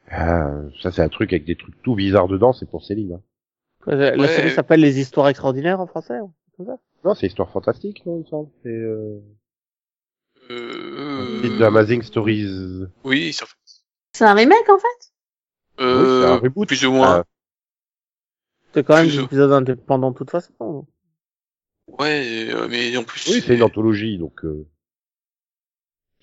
Ah, 0.10 0.52
ça 0.82 0.92
c'est 0.92 1.02
un 1.02 1.10
truc 1.10 1.34
avec 1.34 1.46
des 1.46 1.56
trucs 1.56 1.82
tout 1.84 1.96
bizarres 1.96 2.28
dedans, 2.28 2.54
c'est 2.54 2.70
pour 2.70 2.84
Céline. 2.86 3.14
Hein. 3.14 3.22
La 3.88 4.16
Ouais. 4.16 4.28
série 4.28 4.52
s'appelle 4.52 4.82
Les 4.82 5.00
Histoires 5.00 5.30
Extraordinaires 5.30 5.80
en 5.80 5.88
français 5.88 6.20
ou 6.20 6.34
comme 6.58 6.66
ça? 6.66 6.78
Non, 7.06 7.14
c'est 7.16 7.28
Histoire 7.28 7.50
fantastique, 7.50 8.06
non, 8.06 8.18
il 8.18 8.20
me 8.20 8.26
semble. 8.26 8.50
C'est 8.64 8.70
euh, 8.70 9.20
Euh, 10.50 11.42
titre 11.42 11.58
de 11.58 11.64
Amazing 11.64 12.02
Stories. 12.02 12.86
Oui, 13.04 13.34
ça 13.34 13.46
fait. 13.46 13.56
C'est 14.14 14.26
un 14.26 14.34
remake 14.34 14.70
en 14.70 14.78
fait? 14.80 15.12
Euh, 15.80 16.22
c'est 16.22 16.28
un 16.28 16.38
reboot. 16.38 16.68
plus 16.68 16.86
ou 16.86 16.92
moins. 16.94 17.20
Ah, 17.20 17.24
C'est 18.74 18.84
quand 18.86 18.96
même 18.96 19.08
des 19.08 19.20
épisodes 19.20 19.52
indépendants 19.52 20.12
de 20.12 20.18
toute 20.18 20.32
façon. 20.32 20.88
Ouais, 22.00 22.50
euh, 22.52 22.68
mais 22.70 22.96
en 22.98 23.04
plus. 23.04 23.28
oui, 23.30 23.42
c'est 23.46 23.56
une 23.56 23.64
anthologie, 23.64 24.18
donc 24.18 24.44
euh, 24.46 24.66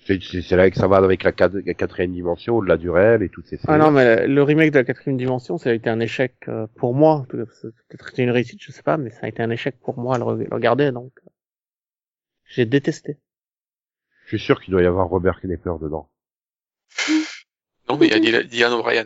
c'est 0.05 0.21
c'est- 0.23 0.41
c'est 0.41 0.55
là 0.55 0.69
que 0.69 0.77
ça 0.77 0.87
va 0.87 0.97
avec 0.97 1.23
la, 1.23 1.31
quatrième 1.31 2.11
dimension, 2.13 2.55
au-delà 2.57 2.77
du 2.77 2.89
réel 2.89 3.23
et 3.23 3.29
toutes 3.29 3.47
ces 3.47 3.57
séries. 3.57 3.67
Ah 3.73 3.77
non, 3.77 3.91
mais 3.91 4.27
le 4.27 4.43
remake 4.43 4.71
de 4.71 4.79
la 4.79 4.83
quatrième 4.85 5.17
dimension, 5.17 5.57
ça 5.57 5.71
a 5.71 5.73
été 5.73 5.89
un 5.89 5.99
échec 5.99 6.35
euh, 6.47 6.67
pour 6.75 6.93
moi. 6.93 7.25
Peut-être 7.29 8.09
été 8.11 8.23
une 8.23 8.31
réussite, 8.31 8.61
je 8.61 8.71
sais 8.71 8.83
pas, 8.83 8.97
mais 8.97 9.09
ça 9.09 9.21
a 9.23 9.27
été 9.27 9.41
un 9.43 9.49
échec 9.49 9.79
pour 9.79 9.97
moi 9.99 10.15
à 10.15 10.17
le, 10.19 10.23
re- 10.23 10.37
le 10.49 10.55
regarder, 10.55 10.91
donc 10.91 11.11
euh, 11.25 11.29
j'ai 12.45 12.65
détesté. 12.65 13.17
Je 14.25 14.37
suis 14.37 14.45
sûr 14.45 14.61
qu'il 14.61 14.71
doit 14.71 14.81
y 14.81 14.85
avoir 14.87 15.07
Robert 15.07 15.39
Knepper 15.41 15.73
dedans. 15.81 16.09
Non, 17.87 17.97
mais 17.97 18.07
il 18.07 18.13
y 18.13 18.15
a 18.15 18.19
Dylan- 18.19 18.47
Dylan 18.47 18.73
O'Brien. 18.73 19.05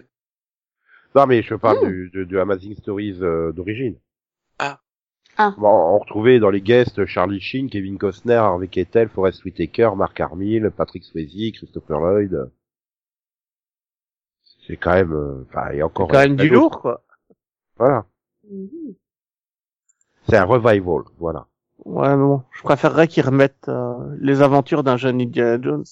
Non, 1.13 1.25
mais 1.25 1.41
je 1.41 1.53
parle 1.55 1.85
Mm. 1.85 1.89
du, 1.89 2.09
de, 2.11 2.23
de 2.23 2.37
Amazing 2.37 2.75
Stories 2.75 3.17
euh, 3.21 3.51
d'origine. 3.51 3.97
Ah. 5.39 5.51
Ah. 5.51 5.55
Bon, 5.57 5.69
on 5.69 5.99
retrouvait 5.99 6.39
dans 6.39 6.49
les 6.49 6.59
guests 6.61 7.05
Charlie 7.05 7.39
Sheen, 7.39 7.69
Kevin 7.69 7.97
Costner, 7.97 8.33
Harvey 8.35 8.67
Keitel, 8.67 9.07
Forrest 9.07 9.45
Whitaker, 9.45 9.91
Mark 9.95 10.19
Hamill, 10.19 10.69
Patrick 10.75 11.05
Swayze, 11.05 11.53
Christopher 11.53 11.97
Lloyd. 12.01 12.51
C'est 14.67 14.75
quand 14.75 14.93
même, 14.93 15.13
euh, 15.13 15.45
enfin, 15.49 15.69
il 15.71 15.77
y 15.77 15.81
a 15.81 15.83
C'est 15.83 15.83
encore 15.83 16.07
quand 16.09 16.19
même 16.19 16.35
du 16.35 16.49
lourd, 16.49 16.81
quoi. 16.81 17.03
Voilà. 17.77 18.05
Mhm. 18.51 18.95
C'est 20.27 20.35
un 20.37 20.43
revival, 20.43 21.03
voilà. 21.17 21.47
Ouais, 21.85 22.09
mais 22.09 22.17
bon, 22.17 22.43
je 22.51 22.61
préférerais 22.61 23.07
qu'ils 23.07 23.25
remettent 23.25 23.69
euh, 23.69 24.15
les 24.19 24.41
aventures 24.41 24.83
d'un 24.83 24.97
jeune 24.97 25.21
Indiana 25.21 25.57
Jones. 25.61 25.85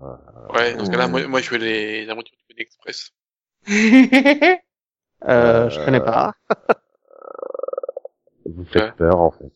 Ouais, 0.00 0.74
dans 0.74 0.84
ce 0.86 0.90
cas-là, 0.90 1.04
Euh. 1.04 1.08
moi, 1.08 1.26
moi, 1.28 1.40
je 1.42 1.50
veux 1.50 1.58
les 1.58 2.08
aventures 2.08 2.36
du 2.36 2.44
Pony 2.48 2.60
Express. 2.62 3.12
Euh, 5.28 5.70
je 5.70 5.84
connais 5.84 6.00
pas. 6.00 6.34
Vous 8.46 8.64
faites 8.64 8.82
Ouais. 8.82 8.92
peur, 8.96 9.20
en 9.20 9.30
fait. 9.30 9.52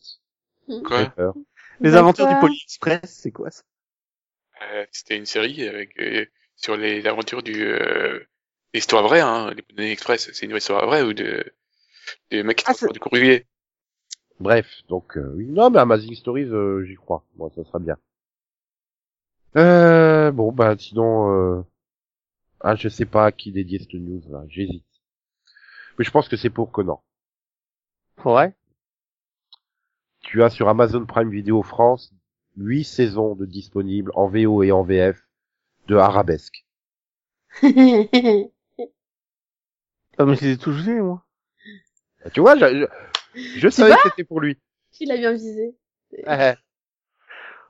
Vous 0.68 0.82
Quoi 0.82 0.98
faites 0.98 1.14
peur. 1.14 1.34
Les 1.80 1.96
aventures 1.96 2.26
du 2.26 2.36
Poly 2.36 2.60
Express, 2.64 3.00
c'est 3.04 3.32
quoi 3.32 3.50
ça? 3.50 3.62
Euh, 4.62 4.86
C'était 4.92 5.16
une 5.16 5.26
série 5.26 5.66
avec 5.68 5.98
euh, 6.00 6.26
sur 6.56 6.76
les 6.76 7.06
aventures 7.06 7.42
du 7.42 7.62
euh, 7.64 8.20
l'histoire 8.74 9.02
vraie, 9.02 9.20
hein, 9.20 9.52
les 9.54 9.62
Pony 9.62 9.90
Express. 9.90 10.30
C'est 10.32 10.46
une 10.46 10.56
histoire 10.56 10.86
vraie 10.86 11.02
ou 11.02 11.12
de 11.14 11.44
des 12.30 12.42
mecs 12.44 12.58
qui 12.58 12.64
Ah, 12.68 12.74
du 12.92 13.00
courrier. 13.00 13.46
Bref, 14.40 14.66
donc 14.88 15.16
euh, 15.16 15.32
oui, 15.36 15.46
non, 15.46 15.70
mais 15.70 15.78
Amazing 15.78 16.16
Stories, 16.16 16.46
euh, 16.50 16.82
j'y 16.84 16.96
crois. 16.96 17.24
Moi, 17.36 17.48
ça 17.54 17.62
sera 17.64 17.78
bien. 17.78 17.96
Euh, 19.56 20.32
bon, 20.32 20.50
bah 20.52 20.76
sinon, 20.78 21.30
euh... 21.32 21.62
ah, 22.60 22.74
je 22.74 22.88
sais 22.88 23.06
pas 23.06 23.26
à 23.26 23.32
qui 23.32 23.52
dédier 23.52 23.78
cette 23.80 23.94
news 23.94 24.22
là. 24.30 24.44
J'hésite. 24.48 24.84
Mais 25.98 26.04
je 26.04 26.10
pense 26.10 26.28
que 26.28 26.36
c'est 26.36 26.50
pour 26.50 26.72
Conan. 26.72 27.00
Ouais. 28.24 28.54
Tu 30.20 30.42
as 30.42 30.50
sur 30.50 30.68
Amazon 30.68 31.06
Prime 31.06 31.30
Video 31.30 31.62
France 31.62 32.12
huit 32.56 32.84
saisons 32.84 33.34
de 33.34 33.46
disponibles 33.46 34.10
en 34.14 34.28
VO 34.28 34.62
et 34.62 34.72
en 34.72 34.82
VF 34.82 35.26
de 35.88 35.96
Arabesque. 35.96 36.64
Ah, 40.18 40.26
mais 40.26 40.34
je 40.34 40.42
les 40.42 40.50
ai 40.52 40.58
tous 40.58 40.72
vus, 40.72 41.00
moi. 41.00 41.24
Tu 42.34 42.40
vois, 42.40 42.54
je, 42.54 42.86
je, 43.34 43.58
je 43.58 43.68
savais 43.70 43.94
que 43.94 44.00
c'était 44.10 44.24
pour 44.24 44.40
lui. 44.40 44.58
Il 45.00 45.10
a 45.10 45.16
bien 45.16 45.32
visé. 45.32 45.74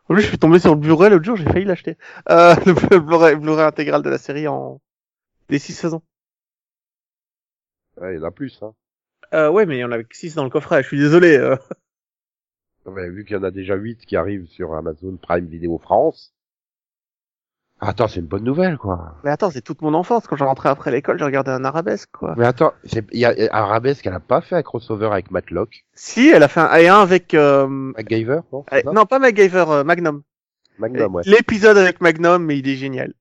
En 0.08 0.14
plus, 0.14 0.22
je 0.22 0.28
suis 0.28 0.38
tombé 0.38 0.58
sur 0.58 0.74
le 0.74 0.80
Blu-ray 0.80 1.10
l'autre 1.10 1.24
jour, 1.24 1.36
j'ai 1.36 1.44
failli 1.44 1.64
l'acheter. 1.64 1.96
Euh, 2.28 2.56
le 2.66 2.98
Blu-ray 2.98 3.64
intégral 3.64 4.02
de 4.02 4.10
la 4.10 4.18
série 4.18 4.48
en 4.48 4.80
des 5.48 5.60
six 5.60 5.74
saisons. 5.74 6.02
Ouais, 7.98 8.14
il 8.16 8.18
y 8.18 8.20
en 8.20 8.26
a 8.26 8.30
plus, 8.32 8.60
hein. 8.62 8.74
Euh, 9.32 9.48
ouais, 9.48 9.64
mais 9.64 9.76
il 9.76 9.80
y 9.80 9.84
en 9.84 9.92
avait 9.92 10.02
que 10.02 10.16
six 10.16 10.34
dans 10.34 10.42
le 10.42 10.50
coffret. 10.50 10.82
Je 10.82 10.88
suis 10.88 10.98
désolé. 10.98 11.36
euh. 11.36 11.56
Ouais, 12.86 13.08
vu 13.10 13.24
qu'il 13.24 13.36
y 13.36 13.38
en 13.38 13.42
a 13.42 13.50
déjà 13.50 13.74
huit 13.76 14.04
qui 14.06 14.16
arrivent 14.16 14.46
sur 14.48 14.74
Amazon 14.74 15.16
Prime 15.20 15.46
Video 15.46 15.78
France. 15.78 16.32
Attends, 17.82 18.08
c'est 18.08 18.20
une 18.20 18.26
bonne 18.26 18.44
nouvelle, 18.44 18.76
quoi. 18.76 19.14
Mais 19.24 19.30
attends, 19.30 19.50
c'est 19.50 19.62
toute 19.62 19.80
mon 19.80 19.94
enfance. 19.94 20.26
Quand 20.26 20.36
je 20.36 20.44
rentrais 20.44 20.68
après 20.68 20.90
l'école, 20.90 21.18
j'ai 21.18 21.24
regardé 21.24 21.50
un 21.50 21.64
arabesque, 21.64 22.10
quoi. 22.12 22.34
Mais 22.36 22.44
attends, 22.46 22.72
c'est- 22.84 23.06
il 23.12 23.20
y 23.20 23.24
a 23.24 23.34
Arabesque, 23.52 24.06
elle 24.06 24.12
a 24.14 24.20
pas 24.20 24.40
fait 24.40 24.56
un 24.56 24.62
crossover 24.62 25.06
avec 25.06 25.30
Matlock, 25.30 25.84
Si, 25.94 26.28
elle 26.28 26.42
a 26.42 26.48
fait 26.48 26.60
un, 26.60 26.74
et 26.76 26.88
un 26.88 27.00
avec, 27.00 27.32
euh, 27.34 27.66
MacGyver, 27.68 28.40
non 28.52 28.64
euh, 28.72 28.82
ça? 28.82 28.92
non, 28.92 29.06
pas 29.06 29.18
MacGyver, 29.18 29.64
euh, 29.68 29.84
Magnum. 29.84 30.22
Magnum, 30.78 31.14
ouais. 31.14 31.22
L'épisode 31.26 31.78
avec 31.78 32.00
Magnum, 32.00 32.44
mais 32.44 32.58
il 32.58 32.68
est 32.68 32.76
génial. 32.76 33.14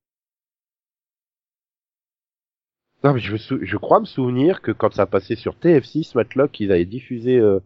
Non, 3.03 3.13
mais 3.13 3.19
je, 3.21 3.37
sou- 3.37 3.59
je 3.61 3.77
crois 3.77 3.99
me 4.01 4.05
souvenir 4.05 4.61
que 4.61 4.71
quand 4.71 4.93
ça 4.93 5.05
passait 5.05 5.35
sur 5.37 5.55
TF6, 5.57 6.15
Matlock, 6.15 6.59
ils 6.59 6.71
avaient 6.71 6.85
diffusé 6.85 7.37
euh, 7.37 7.59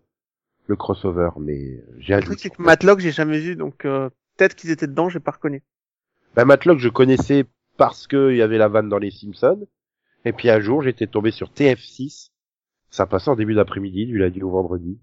le 0.67 0.75
crossover, 0.75 1.29
mais 1.39 1.59
euh, 1.77 1.95
j'ai 1.99 2.13
un 2.13 2.17
Le 2.19 2.23
truc, 2.23 2.39
c'est 2.39 2.49
que. 2.49 2.61
Matlock, 2.61 2.99
j'ai 2.99 3.11
jamais 3.11 3.39
vu, 3.39 3.55
donc 3.55 3.85
euh, 3.85 4.09
peut-être 4.37 4.55
qu'ils 4.55 4.71
étaient 4.71 4.87
dedans, 4.87 5.09
j'ai 5.09 5.19
pas 5.19 5.31
reconnu. 5.31 5.63
Ben, 6.35 6.45
Matlock, 6.45 6.79
je 6.79 6.89
connaissais 6.89 7.45
parce 7.77 8.07
que 8.07 8.31
il 8.31 8.37
y 8.37 8.41
avait 8.41 8.57
la 8.57 8.67
vanne 8.69 8.89
dans 8.89 8.97
les 8.97 9.11
Simpsons, 9.11 9.67
et 10.25 10.31
puis 10.33 10.49
un 10.49 10.59
jour, 10.59 10.81
j'étais 10.81 11.07
tombé 11.07 11.31
sur 11.31 11.49
TF6, 11.51 12.29
ça 12.89 13.05
passait 13.05 13.29
en 13.29 13.35
début 13.35 13.55
d'après-midi, 13.55 14.05
du 14.05 14.17
lundi 14.17 14.41
au 14.41 14.49
vendredi. 14.51 14.99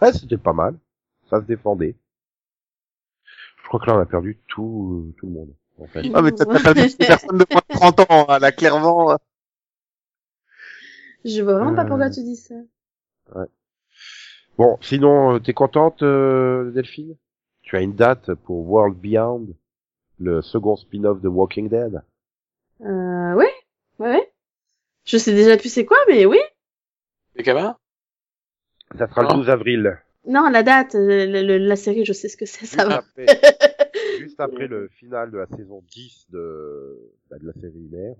Ouais, 0.00 0.12
c'était 0.12 0.38
pas 0.38 0.52
mal, 0.52 0.78
ça 1.30 1.40
se 1.40 1.46
défendait. 1.46 1.96
Je 3.62 3.68
crois 3.68 3.80
que 3.80 3.86
là, 3.86 3.96
on 3.96 4.00
a 4.00 4.06
perdu 4.06 4.38
tout, 4.48 5.14
tout 5.18 5.26
le 5.26 5.32
monde, 5.32 5.54
en 5.78 5.86
fait. 5.86 6.02
Ah, 6.14 6.20
mais 6.22 6.32
t'as 6.32 6.44
t'as 6.44 6.62
pas 6.62 6.72
vu 6.74 6.88
ces 6.88 6.96
personnes 7.06 7.38
de 7.38 7.46
moins 7.50 7.62
de 7.68 7.74
30 7.74 8.00
ans, 8.00 8.26
hein, 8.28 8.38
là, 8.38 8.52
clairement. 8.52 9.12
euh. 9.12 9.16
Je 11.24 11.42
vois 11.42 11.54
vraiment 11.54 11.74
pas 11.74 11.84
Euh. 11.84 11.88
pourquoi 11.88 12.10
tu 12.10 12.22
dis 12.22 12.36
ça. 12.36 12.54
Bon, 14.56 14.78
sinon, 14.80 15.34
euh, 15.34 15.38
t'es 15.40 15.52
contente, 15.52 16.02
euh, 16.02 16.70
Delphine? 16.70 17.16
Tu 17.62 17.76
as 17.76 17.80
une 17.80 17.94
date 17.94 18.34
pour 18.34 18.68
World 18.70 18.96
Beyond, 18.98 19.48
le 20.20 20.42
second 20.42 20.76
spin-off 20.76 21.20
de 21.20 21.28
Walking 21.28 21.68
Dead? 21.68 22.02
Euh, 22.82 23.32
oui, 23.34 23.46
ouais, 23.98 24.10
ouais. 24.10 24.32
Je 25.04 25.16
sais 25.18 25.32
déjà 25.34 25.56
plus 25.56 25.70
c'est 25.72 25.84
quoi, 25.84 25.96
mais 26.08 26.24
oui. 26.26 26.38
Les 27.34 27.42
gamins 27.42 27.76
Ça 28.96 29.08
sera 29.08 29.22
le 29.22 29.28
Ah. 29.30 29.34
12 29.34 29.50
avril. 29.50 29.98
Non, 30.26 30.48
la 30.48 30.62
date, 30.62 30.94
euh, 30.94 31.26
le- 31.26 31.42
le- 31.42 31.58
la 31.58 31.76
série, 31.76 32.04
je 32.04 32.12
sais 32.12 32.28
ce 32.28 32.36
que 32.36 32.46
c'est, 32.46 32.64
ça 32.66 32.86
va. 32.86 32.96
Après, 32.98 33.26
juste 34.20 34.40
après 34.40 34.68
le 34.68 34.88
final 34.88 35.30
de 35.30 35.38
la 35.38 35.46
saison 35.46 35.82
10 35.90 36.26
de, 36.30 37.10
bah, 37.28 37.38
de 37.38 37.46
la 37.46 37.52
série 37.54 37.88
mère. 37.90 38.14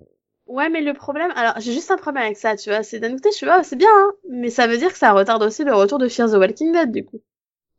Ouais, 0.47 0.69
mais 0.69 0.81
le 0.81 0.93
problème, 0.93 1.31
alors 1.35 1.53
j'ai 1.59 1.71
juste 1.73 1.91
un 1.91 1.97
problème 1.97 2.23
avec 2.23 2.37
ça, 2.37 2.55
tu 2.55 2.69
vois, 2.69 2.81
c'est 2.83 2.99
d'un 2.99 3.11
côté, 3.13 3.29
je 3.31 3.35
suis, 3.37 3.49
ah, 3.49 3.63
c'est 3.63 3.75
bien, 3.75 3.89
hein, 3.91 4.13
mais 4.29 4.49
ça 4.49 4.67
veut 4.67 4.77
dire 4.77 4.91
que 4.91 4.97
ça 4.97 5.11
retarde 5.13 5.41
aussi 5.43 5.63
le 5.63 5.73
retour 5.73 5.97
de 5.99 6.07
Fear 6.07 6.29
the 6.29 6.33
Walking 6.35 6.71
Dead, 6.71 6.91
du 6.91 7.03
coup. 7.05 7.21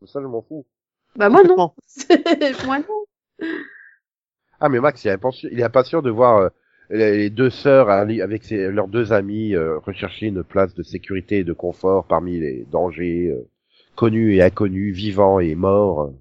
Ça, 0.06 0.20
je 0.22 0.26
m'en 0.26 0.42
fous. 0.42 0.64
Bah 1.16 1.28
moi 1.28 1.42
non, 1.44 1.56
moi 2.66 2.78
non. 2.78 3.04
Ah, 4.60 4.68
mais 4.68 4.80
Max, 4.80 5.02
il 5.04 5.08
est 5.08 5.12
impatient, 5.12 5.48
il 5.50 5.60
est 5.60 5.62
impatient 5.62 6.02
de 6.02 6.10
voir 6.10 6.38
euh, 6.38 6.48
les 6.90 7.30
deux 7.30 7.48
sœurs 7.50 7.88
avec 7.90 8.44
ses- 8.44 8.70
leurs 8.70 8.88
deux 8.88 9.12
amis 9.12 9.54
euh, 9.54 9.78
rechercher 9.78 10.26
une 10.26 10.42
place 10.44 10.74
de 10.74 10.82
sécurité 10.82 11.38
et 11.38 11.44
de 11.44 11.52
confort 11.54 12.06
parmi 12.06 12.38
les 12.40 12.64
dangers 12.70 13.28
euh, 13.30 13.48
connus 13.96 14.34
et 14.36 14.42
inconnus, 14.42 14.94
vivants 14.94 15.40
et 15.40 15.54
morts. 15.54 16.12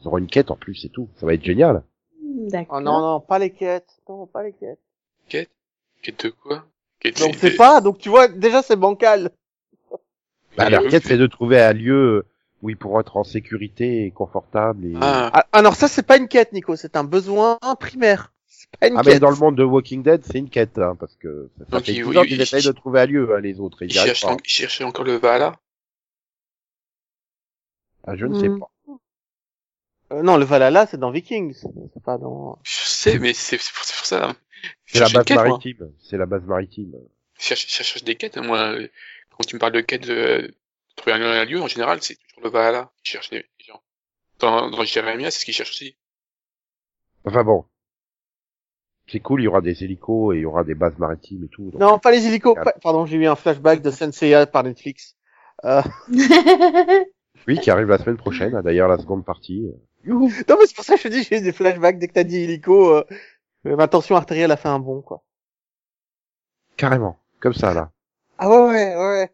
Ils 0.00 0.06
auront 0.06 0.18
une 0.18 0.26
quête 0.28 0.50
en 0.50 0.56
plus 0.56 0.84
et 0.84 0.88
tout. 0.88 1.08
Ça 1.16 1.26
va 1.26 1.34
être 1.34 1.44
génial. 1.44 1.82
D'accord. 2.28 2.78
Oh 2.78 2.80
non, 2.80 3.00
non, 3.00 3.20
pas 3.20 3.38
les 3.38 3.50
quêtes. 3.50 3.88
Non, 4.08 4.26
pas 4.26 4.42
les 4.42 4.52
quêtes. 4.52 4.78
Quête 5.28 5.50
Quête 6.02 6.24
de 6.24 6.30
quoi? 6.30 6.64
Quête 7.00 7.18
Donc 7.20 7.34
c'est 7.36 7.56
pas, 7.56 7.80
donc 7.80 7.98
tu 7.98 8.08
vois, 8.08 8.28
déjà 8.28 8.62
c'est 8.62 8.76
bancal. 8.76 9.30
Bah, 10.56 10.68
leur 10.70 10.82
quête, 10.88 11.04
c'est 11.04 11.16
de 11.16 11.26
trouver 11.26 11.60
un 11.60 11.72
lieu 11.72 12.26
où 12.62 12.70
ils 12.70 12.76
pourront 12.76 13.00
être 13.00 13.16
en 13.16 13.24
sécurité 13.24 14.04
et 14.04 14.10
confortable. 14.10 14.84
Et... 14.86 14.92
Ah, 14.96 15.30
Ah, 15.32 15.46
alors 15.52 15.74
ça 15.76 15.88
c'est 15.88 16.02
pas 16.02 16.16
une 16.16 16.28
quête, 16.28 16.52
Nico, 16.52 16.76
c'est 16.76 16.96
un 16.96 17.04
besoin 17.04 17.58
primaire. 17.78 18.32
C'est 18.46 18.68
pas 18.78 18.88
une 18.88 18.96
Ah, 18.96 19.02
quête. 19.02 19.14
mais 19.14 19.20
dans 19.20 19.30
le 19.30 19.36
monde 19.36 19.56
de 19.56 19.62
Walking 19.62 20.02
Dead, 20.02 20.22
c'est 20.24 20.38
une 20.38 20.50
quête, 20.50 20.78
hein, 20.78 20.96
parce 20.98 21.14
que 21.16 21.48
ça, 21.58 21.76
Donc, 21.76 21.84
fait 21.84 21.92
ils- 21.94 22.02
12 22.02 22.16
ans 22.16 22.22
ils- 22.22 22.26
qu'ils 22.28 22.36
ils- 22.38 22.42
essayent 22.42 22.64
de 22.64 22.72
trouver 22.72 23.00
un 23.00 23.06
lieu, 23.06 23.34
hein, 23.34 23.40
les 23.40 23.60
autres. 23.60 23.82
et 23.82 23.86
Ils 23.86 23.90
il 23.92 23.94
y 23.94 23.98
arrivent 23.98 24.14
cherche, 24.14 24.36
pas. 24.36 24.42
il 24.44 24.50
cherchait 24.50 24.84
encore 24.84 25.04
le 25.04 25.14
Valhalla? 25.16 25.58
Ah, 28.04 28.16
je 28.16 28.26
ne 28.26 28.34
sais 28.34 28.48
Hmm. 28.48 28.58
pas. 28.58 28.70
Euh, 30.12 30.22
non, 30.22 30.36
le 30.38 30.44
Valhalla 30.44 30.86
c'est 30.86 30.96
dans 30.98 31.10
Vikings, 31.10 31.54
c'est 31.94 32.02
pas 32.02 32.16
dans. 32.18 32.58
Je 32.62 32.86
sais, 32.86 33.18
mais 33.18 33.34
c'est 33.34 33.58
c'est 33.58 33.72
pour, 33.74 33.84
pour 33.84 34.06
ça. 34.06 34.34
Je 34.86 34.94
C'est 34.94 35.00
la 35.00 35.08
base 35.10 35.24
quête, 35.24 35.36
maritime. 35.36 35.92
C'est 36.00 36.16
la 36.16 36.26
base 36.26 36.42
maritime. 36.44 36.94
Je 37.38 37.44
cherche, 37.44 37.66
je 37.68 37.82
cherche 37.82 38.04
des 38.04 38.16
quêtes, 38.16 38.36
moi. 38.38 38.74
Quand 39.30 39.44
tu 39.46 39.54
me 39.54 39.60
parles 39.60 39.72
de 39.72 39.80
quête 39.80 40.02
de, 40.06 40.14
de 40.14 40.54
trouver 40.96 41.14
un, 41.16 41.22
un 41.22 41.44
lieu, 41.44 41.60
en 41.60 41.68
général, 41.68 41.98
c'est 42.02 42.16
toujours 42.16 42.42
le 42.44 42.50
Valhalla 42.50 42.90
qui 43.04 43.12
cherche 43.12 43.30
les 43.30 43.44
gens. 43.66 43.80
Dans, 44.40 44.70
dans 44.70 44.82
Jérémia, 44.84 45.30
c'est 45.30 45.40
ce 45.40 45.44
qu'ils 45.44 45.54
cherchent 45.54 45.70
aussi. 45.70 45.96
Enfin 47.24 47.44
bon. 47.44 47.64
C'est 49.10 49.20
cool, 49.20 49.40
il 49.40 49.44
y 49.44 49.48
aura 49.48 49.60
des 49.62 49.84
hélicos 49.84 50.34
et 50.34 50.38
il 50.38 50.42
y 50.42 50.44
aura 50.44 50.64
des 50.64 50.74
bases 50.74 50.98
maritimes 50.98 51.44
et 51.44 51.48
tout. 51.48 51.70
donc- 51.70 51.80
Non, 51.80 51.98
pas 51.98 52.10
les 52.10 52.26
hélicos. 52.26 52.54
Pas- 52.56 52.74
Pardon, 52.82 53.06
j'ai 53.06 53.16
eu 53.16 53.26
un 53.26 53.36
flashback 53.36 53.80
de 53.80 53.90
Senseiya 53.90 54.46
par 54.46 54.64
Netflix. 54.64 55.16
Euh... 55.64 55.82
Oui, 57.46 57.58
qui 57.60 57.70
arrive 57.70 57.86
la 57.88 57.98
semaine 57.98 58.16
prochaine, 58.18 58.54
hein, 58.54 58.62
d'ailleurs, 58.62 58.88
la 58.88 58.98
seconde 58.98 59.24
partie. 59.24 59.70
Non, 60.48 60.56
mais 60.58 60.66
c'est 60.66 60.74
pour 60.74 60.84
ça 60.84 60.94
que 60.94 61.00
je 61.00 61.08
te 61.08 61.12
dis, 61.12 61.22
j'ai 61.22 61.38
eu 61.38 61.42
des 61.42 61.52
flashbacks 61.52 61.98
dès 61.98 62.08
que 62.08 62.14
t'as 62.14 62.24
dit 62.24 62.38
hélico. 62.38 62.96
Euh... 62.96 63.04
euh, 63.66 63.76
Ma 63.76 63.88
tension 63.88 64.16
artérielle 64.16 64.50
a 64.50 64.56
fait 64.56 64.68
un 64.68 64.78
bond, 64.78 65.02
quoi. 65.02 65.22
Carrément. 66.76 67.18
Comme 67.40 67.54
ça, 67.54 67.74
là. 67.74 67.90
Ah 68.38 68.48
ouais, 68.48 68.56
ouais, 68.56 68.96
ouais. 68.96 69.32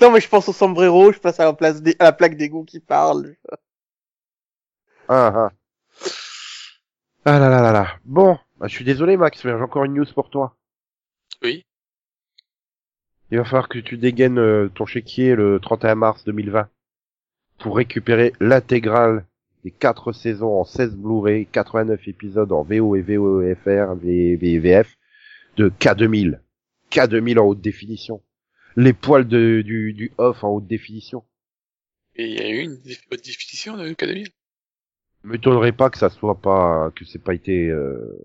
Non, 0.00 0.12
mais 0.12 0.20
je 0.20 0.28
pense 0.28 0.48
au 0.48 0.52
sombrero, 0.52 1.12
je 1.12 1.18
passe 1.18 1.40
à 1.40 1.44
la, 1.44 1.52
place 1.52 1.82
des... 1.82 1.96
à 1.98 2.04
la 2.04 2.12
plaque 2.12 2.36
d'égout 2.36 2.64
qui 2.64 2.78
parle. 2.80 3.34
Ah, 5.08 5.32
ah. 5.34 5.50
Ah 7.24 7.38
là 7.38 7.48
là 7.48 7.60
là 7.60 7.72
là. 7.72 7.98
Bon. 8.04 8.38
Bah, 8.58 8.68
je 8.68 8.74
suis 8.74 8.84
désolé, 8.84 9.16
Max, 9.16 9.44
mais 9.44 9.50
j'ai 9.50 9.62
encore 9.62 9.84
une 9.84 9.94
news 9.94 10.06
pour 10.14 10.30
toi. 10.30 10.56
Oui. 11.42 11.66
Il 13.30 13.38
va 13.38 13.44
falloir 13.44 13.68
que 13.68 13.78
tu 13.78 13.96
dégaines 13.96 14.38
euh, 14.38 14.68
ton 14.68 14.86
chéquier 14.86 15.34
le 15.34 15.58
31 15.58 15.96
mars 15.96 16.24
2020 16.24 16.68
pour 17.58 17.76
récupérer 17.76 18.32
l'intégrale 18.40 19.24
des 19.64 19.70
quatre 19.70 20.12
saisons 20.12 20.58
en 20.58 20.64
16 20.64 20.96
Blu-ray, 20.96 21.46
89 21.46 22.08
épisodes 22.08 22.50
en 22.52 22.62
VO 22.62 22.96
et 22.96 23.02
VOFR, 23.02 23.94
V- 23.96 24.36
V- 24.36 24.58
VF 24.58 24.96
de 25.56 25.68
K2000. 25.68 26.40
K2000 26.90 27.38
en 27.38 27.46
haute 27.46 27.60
définition. 27.60 28.22
Les 28.76 28.92
poils 28.92 29.26
de, 29.28 29.62
du, 29.62 29.92
du 29.92 30.12
off 30.18 30.42
en 30.44 30.50
haute 30.50 30.66
définition. 30.66 31.22
Et 32.16 32.26
il 32.26 32.34
y 32.34 32.40
a 32.42 32.48
eu 32.50 32.58
une 32.64 32.72
haute 33.12 33.24
définition 33.24 33.76
de 33.76 33.88
K2000. 33.90 34.32
M'étonnerait 35.24 35.72
pas 35.72 35.88
que 35.90 35.98
ça 35.98 36.10
soit 36.10 36.40
pas, 36.40 36.90
que 36.96 37.04
c'est 37.04 37.22
pas 37.22 37.34
été, 37.34 37.68
euh, 37.68 38.18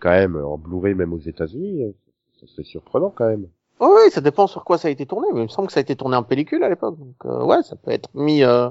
quand 0.00 0.10
même 0.10 0.36
en 0.36 0.58
Blu-ray 0.58 0.94
même 0.94 1.12
aux 1.12 1.18
États-Unis. 1.20 1.84
hein. 1.84 1.92
Ça 2.40 2.46
serait 2.48 2.64
surprenant 2.64 3.10
quand 3.10 3.28
même. 3.28 3.46
Oh, 3.78 3.96
oui, 3.96 4.10
ça 4.10 4.20
dépend 4.20 4.46
sur 4.46 4.64
quoi 4.64 4.76
ça 4.76 4.88
a 4.88 4.90
été 4.90 5.06
tourné, 5.06 5.28
mais 5.32 5.40
il 5.40 5.44
me 5.44 5.48
semble 5.48 5.68
que 5.68 5.72
ça 5.72 5.80
a 5.80 5.82
été 5.82 5.94
tourné 5.94 6.16
en 6.16 6.22
pellicule 6.22 6.62
à 6.64 6.68
l'époque. 6.68 6.98
Donc, 6.98 7.14
euh, 7.26 7.44
ouais, 7.44 7.62
ça 7.62 7.76
peut 7.76 7.90
être 7.92 8.08
mis, 8.14 8.42
euh, 8.42 8.68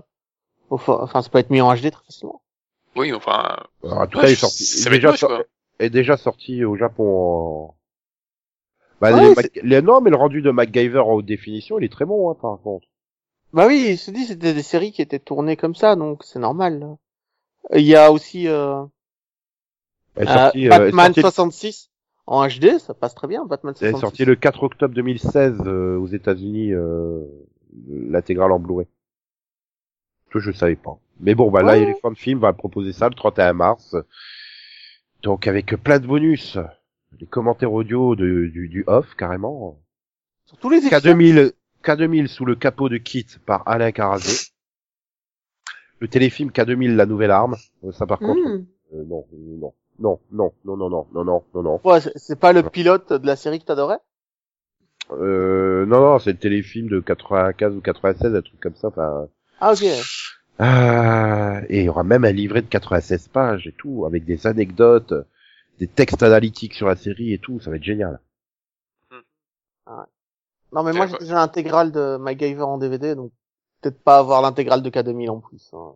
enfin, 0.69 1.21
ça 1.21 1.29
peut 1.29 1.39
être 1.39 1.49
mis 1.49 1.61
en 1.61 1.73
HD 1.73 1.91
très 1.91 2.03
facilement. 2.05 2.41
Oui, 2.95 3.13
enfin, 3.13 3.57
Alors, 3.83 3.99
en 3.99 4.07
tout 4.07 4.17
Ouais, 4.17 4.23
cas, 4.23 4.29
il 4.29 4.33
est 4.33 4.35
sorti, 4.35 4.89
déjà, 4.89 5.09
moche, 5.11 5.25
est 5.79 5.89
déjà 5.89 6.17
sorti 6.17 6.65
au 6.65 6.75
Japon 6.75 7.05
en... 7.05 7.75
Bah, 8.99 9.11
Ouais, 9.13 9.29
les 9.29 9.35
Mac- 9.35 9.59
les- 9.63 9.81
non, 9.81 10.01
mais 10.01 10.09
le 10.09 10.17
rendu 10.17 10.41
de 10.41 10.51
MacGyver 10.51 10.99
en 10.99 11.13
haute 11.13 11.25
définition, 11.25 11.79
il 11.79 11.85
est 11.85 11.91
très 11.91 12.05
bon, 12.05 12.29
hein, 12.31 12.35
par 12.41 12.59
contre. 12.61 12.87
Bah 13.53 13.65
oui, 13.67 13.97
je 13.99 14.05
te 14.05 14.11
dis, 14.11 14.25
c'était 14.25 14.53
des 14.53 14.61
séries 14.63 14.91
qui 14.91 15.01
étaient 15.01 15.19
tournées 15.19 15.55
comme 15.55 15.75
ça, 15.75 15.95
donc 15.95 16.23
c'est 16.23 16.39
normal. 16.39 16.97
Il 17.75 17.81
y 17.85 17.95
a 17.95 18.11
aussi, 18.11 18.47
euh, 18.47 18.83
Elle 20.15 20.27
est 20.27 20.31
euh, 20.31 20.33
sortie, 20.43 20.65
euh, 20.67 20.69
Batman 20.69 21.13
elle 21.15 21.19
est 21.19 21.21
sortie, 21.21 21.21
66 21.21 21.89
en 22.27 22.47
HD, 22.47 22.77
ça 22.79 22.93
passe 22.93 23.15
très 23.15 23.27
bien, 23.27 23.45
Batman 23.45 23.73
elle 23.81 23.87
est 23.87 23.91
66. 23.91 24.01
sortie 24.01 24.25
le 24.25 24.35
4 24.35 24.63
octobre 24.63 24.93
2016 24.93 25.61
euh, 25.65 25.97
aux 25.97 26.07
États-Unis, 26.07 26.73
euh, 26.73 27.23
l'intégrale 27.87 28.51
en 28.51 28.59
Blu-ray. 28.59 28.87
Que 30.31 30.39
je 30.39 30.51
savais 30.51 30.75
pas. 30.75 30.97
Mais 31.19 31.35
bon, 31.35 31.49
bah 31.51 31.61
là, 31.63 31.73
Ouais. 31.73 31.81
Elephant 31.83 32.13
Film 32.15 32.39
va 32.39 32.53
proposer 32.53 32.93
ça 32.93 33.09
le 33.09 33.15
31 33.15 33.53
mars. 33.53 33.95
Donc 35.23 35.47
avec 35.47 35.75
plein 35.83 35.99
de 35.99 36.07
bonus. 36.07 36.57
Les 37.19 37.25
commentaires 37.27 37.73
audio 37.73 38.15
de, 38.15 38.45
du, 38.45 38.69
du 38.69 38.83
off, 38.87 39.15
carrément. 39.15 39.79
Sur 40.45 40.57
tous 40.57 40.69
les 40.69 40.77
épisodes. 40.85 41.03
K2000, 41.03 41.51
K2000 41.83 42.27
sous 42.27 42.45
le 42.45 42.55
capot 42.55 42.87
de 42.89 42.97
Kit 42.97 43.25
par 43.45 43.67
Alain 43.67 43.91
Carazé. 43.91 44.47
Le 45.99 46.07
téléfilm 46.07 46.49
K2000 46.51 46.95
La 46.95 47.05
Nouvelle 47.05 47.31
Arme. 47.31 47.55
Euh, 47.83 47.91
Ça 47.91 48.05
par 48.05 48.19
contre, 48.19 48.39
Hmm. 48.39 48.65
euh, 48.93 49.03
non, 49.05 49.25
non, 49.59 49.73
non, 49.99 50.19
non, 50.31 50.53
non, 50.63 50.77
non, 50.77 50.89
non, 50.89 51.07
non, 51.13 51.23
non, 51.25 51.43
non, 51.53 51.63
non. 51.63 51.81
Ouais, 51.83 51.99
c'est- 51.99 52.13
c'est 52.17 52.39
pas 52.39 52.53
le 52.53 52.63
pilote 52.63 53.11
de 53.11 53.25
la 53.27 53.35
série 53.35 53.59
que 53.59 53.65
t'adorais? 53.65 53.99
Euh, 55.11 55.85
non, 55.87 55.99
non, 56.01 56.19
c'est 56.19 56.31
le 56.33 56.37
téléfilm 56.37 56.87
de 56.87 56.99
95 56.99 57.75
ou 57.75 57.81
96, 57.81 58.33
un 58.35 58.41
truc 58.41 58.59
comme 58.61 58.75
ça. 58.75 58.87
Enfin, 58.89 59.27
Ah 59.61 59.73
ok. 59.73 59.83
ah, 60.59 61.61
et 61.69 61.79
il 61.79 61.85
y 61.85 61.89
aura 61.89 62.03
même 62.03 62.25
un 62.25 62.31
livret 62.31 62.61
de 62.61 62.67
96 62.67 63.27
pages 63.29 63.67
et 63.67 63.71
tout, 63.73 64.05
avec 64.05 64.25
des 64.25 64.47
anecdotes, 64.47 65.13
des 65.79 65.87
textes 65.87 66.23
analytiques 66.23 66.73
sur 66.73 66.87
la 66.87 66.95
série 66.95 67.33
et 67.33 67.39
tout. 67.39 67.59
Ça 67.59 67.69
va 67.69 67.77
être 67.77 67.83
génial. 67.83 68.19
Non 70.71 70.83
mais 70.83 70.93
moi 70.93 71.07
j'ai 71.07 71.17
déjà 71.17 71.35
l'intégrale 71.35 71.91
de 71.91 72.17
MacGyver 72.17 72.61
en 72.61 72.77
DVD, 72.77 73.15
donc 73.15 73.31
peut-être 73.81 74.01
pas 74.03 74.19
avoir 74.19 74.41
l'intégrale 74.41 74.83
de 74.83 74.89
K2000 74.89 75.29
en 75.31 75.39
plus. 75.39 75.69
hein. 75.73 75.95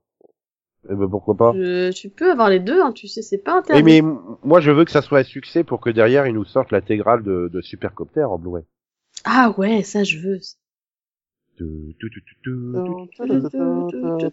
Eh 0.89 0.95
ben, 0.95 1.07
pourquoi 1.07 1.35
pas 1.37 1.53
Je- 1.53 1.91
tu 1.91 2.09
peux 2.09 2.31
avoir 2.31 2.49
les 2.49 2.59
deux, 2.59 2.81
hein, 2.81 2.91
tu 2.91 3.07
sais, 3.07 3.21
c'est 3.21 3.37
pas 3.37 3.53
Eh, 3.53 3.59
interdit. 3.59 3.83
mais 3.83 3.97
m- 3.99 4.17
moi, 4.43 4.59
je 4.59 4.71
veux 4.71 4.83
que 4.83 4.91
ça 4.91 5.01
soit 5.01 5.19
un 5.19 5.23
succès 5.23 5.63
pour 5.63 5.79
que 5.79 5.89
derrière, 5.89 6.27
ils 6.27 6.33
nous 6.33 6.43
sortent 6.43 6.71
l'intégrale 6.71 7.23
de, 7.23 7.49
de 7.53 7.61
Supercopter 7.61 8.23
en 8.23 8.37
Blu-ray. 8.37 8.65
Ah 9.23 9.53
ouais, 9.57 9.83
ça 9.83 10.03
je 10.03 10.17
veux 10.17 10.39
tu- 10.39 10.45
tu- 10.45 10.49
tu- 10.49 10.55
tu- 10.57 10.57
tu- 11.37 11.42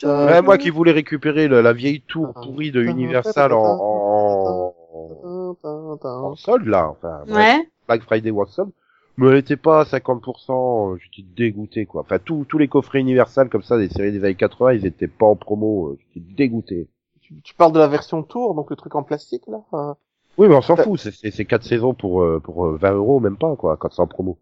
Ouais, 0.04 0.42
moi 0.42 0.59
qui 0.59 0.70
voulais 0.70 0.92
récupérer 0.92 1.48
la 1.48 1.72
vieille 1.72 2.00
tour 2.00 2.33
pourrie 2.35 2.70
de 2.70 2.83
Universal 2.83 3.52
en, 3.52 4.74
en, 4.92 5.56
en 6.04 6.37
solde, 6.37 6.66
là, 6.66 6.88
enfin, 6.88 7.24
Ouais. 7.28 7.68
Black 7.87 8.02
Friday 8.02 8.30
was 8.30 8.46
solde, 8.48 8.70
mais 9.16 9.28
elle 9.28 9.37
était 9.37 9.56
pas 9.56 9.80
à 9.80 9.85
50%, 9.85 10.94
euh, 10.94 10.98
j'étais 10.98 11.28
dégoûté, 11.37 11.85
quoi. 11.87 12.02
Enfin, 12.02 12.18
tous, 12.18 12.44
tous 12.48 12.59
les 12.59 12.68
coffrets 12.68 13.00
Universal, 13.00 13.48
comme 13.48 13.62
ça, 13.62 13.76
des 13.76 13.88
séries 13.88 14.12
des 14.12 14.24
années 14.24 14.35
80, 14.35 14.72
ils 14.74 14.87
étaient 14.87 15.09
pas 15.09 15.26
en 15.26 15.37
promo, 15.37 15.88
euh, 15.88 15.98
j'étais 16.14 16.26
dégoûté. 16.35 16.88
Tu, 17.20 17.35
tu 17.42 17.54
parles 17.54 17.72
de 17.72 17.78
la 17.78 17.88
version 17.88 18.22
tour, 18.22 18.54
donc 18.54 18.70
le 18.70 18.76
truc 18.76 18.94
en 18.94 19.02
plastique 19.02 19.42
là 19.46 19.61
euh, 19.74 19.94
Oui, 20.38 20.48
mais 20.48 20.54
on 20.54 20.62
s'en 20.62 20.76
fout, 20.76 20.98
c'est, 20.98 21.12
c'est, 21.12 21.30
c'est 21.30 21.44
4 21.44 21.64
saisons 21.64 21.94
pour, 21.94 22.22
euh, 22.22 22.40
pour 22.40 22.66
euh, 22.66 22.76
20 22.76 22.92
euros, 22.92 23.20
même 23.20 23.37
pas, 23.37 23.56
quoi, 23.56 23.76
quand 23.76 23.92
c'est 23.92 24.00
en 24.00 24.06
promo. 24.06 24.38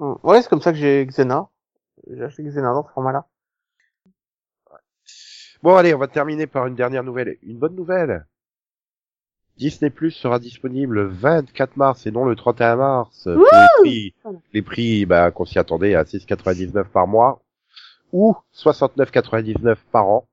hum. 0.00 0.16
Ouais, 0.22 0.42
c'est 0.42 0.48
comme 0.48 0.62
ça 0.62 0.72
que 0.72 0.78
j'ai 0.78 1.06
Xena. 1.06 1.48
J'ai 2.10 2.22
acheté 2.22 2.42
dans 2.42 2.82
ce 2.82 2.92
format-là. 2.92 3.26
Bon, 5.62 5.76
allez, 5.76 5.94
on 5.94 5.98
va 5.98 6.08
terminer 6.08 6.46
par 6.46 6.66
une 6.66 6.74
dernière 6.74 7.04
nouvelle. 7.04 7.38
Une 7.42 7.58
bonne 7.58 7.76
nouvelle. 7.76 8.26
Disney 9.58 9.90
Plus 9.90 10.10
sera 10.10 10.38
disponible 10.38 10.94
le 10.94 11.06
24 11.06 11.76
mars 11.76 12.06
et 12.06 12.10
non 12.10 12.24
le 12.24 12.34
31 12.34 12.76
mars. 12.76 13.24
pour 13.24 13.44
les 13.84 14.12
prix, 14.12 14.14
les 14.52 14.62
prix 14.62 15.06
bah, 15.06 15.30
qu'on 15.30 15.44
s'y 15.44 15.58
attendait 15.58 15.94
à 15.94 16.04
6,99 16.04 16.84
par 16.84 17.06
mois 17.06 17.42
ou 18.12 18.34
69,99 18.54 19.76
par 19.92 20.08
an. 20.08 20.26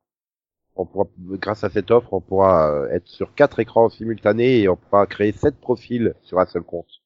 On 0.75 0.85
pourra, 0.85 1.05
grâce 1.17 1.63
à 1.63 1.69
cette 1.69 1.91
offre, 1.91 2.13
on 2.13 2.21
pourra 2.21 2.71
euh, 2.71 2.89
être 2.89 3.07
sur 3.07 3.33
quatre 3.35 3.59
écrans 3.59 3.89
simultanés 3.89 4.61
et 4.61 4.69
on 4.69 4.77
pourra 4.77 5.05
créer 5.05 5.33
sept 5.33 5.59
profils 5.59 6.15
sur 6.23 6.39
un 6.39 6.45
seul 6.45 6.63
compte. 6.63 6.98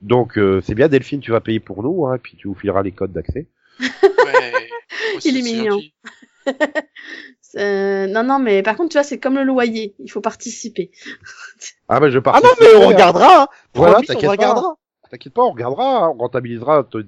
Donc 0.00 0.38
euh, 0.38 0.60
c'est 0.64 0.74
bien 0.74 0.88
Delphine, 0.88 1.20
tu 1.20 1.30
vas 1.32 1.40
payer 1.40 1.60
pour 1.60 1.82
nous, 1.82 2.06
hein, 2.06 2.18
puis 2.22 2.36
tu 2.36 2.48
nous 2.48 2.54
fileras 2.54 2.82
les 2.82 2.92
codes 2.92 3.12
d'accès. 3.12 3.48
Ouais. 3.80 4.68
Il 5.24 5.36
est 5.38 5.42
mignon. 5.42 5.80
Euh, 7.56 8.06
non, 8.06 8.24
non, 8.24 8.38
mais 8.38 8.62
par 8.62 8.76
contre, 8.76 8.90
tu 8.90 8.98
vois, 8.98 9.04
c'est 9.04 9.18
comme 9.18 9.36
le 9.36 9.42
loyer. 9.42 9.94
Il 9.98 10.10
faut 10.10 10.20
participer. 10.20 10.90
Ah 11.88 11.98
bah 11.98 12.10
je 12.10 12.18
Ah 12.18 12.22
participe. 12.22 12.60
non, 12.60 12.66
mais 12.78 12.84
on 12.84 12.88
regardera. 12.88 13.42
Hein. 13.44 13.48
Voilà, 13.72 14.00
t'inquiète 14.02 14.36
pas. 14.36 14.76
T'inquiète 15.10 15.32
pas, 15.32 15.42
on 15.42 15.52
regardera, 15.52 16.04
hein, 16.04 16.12
on 16.14 16.18
rentabilisera 16.18 16.84
ton, 16.84 17.02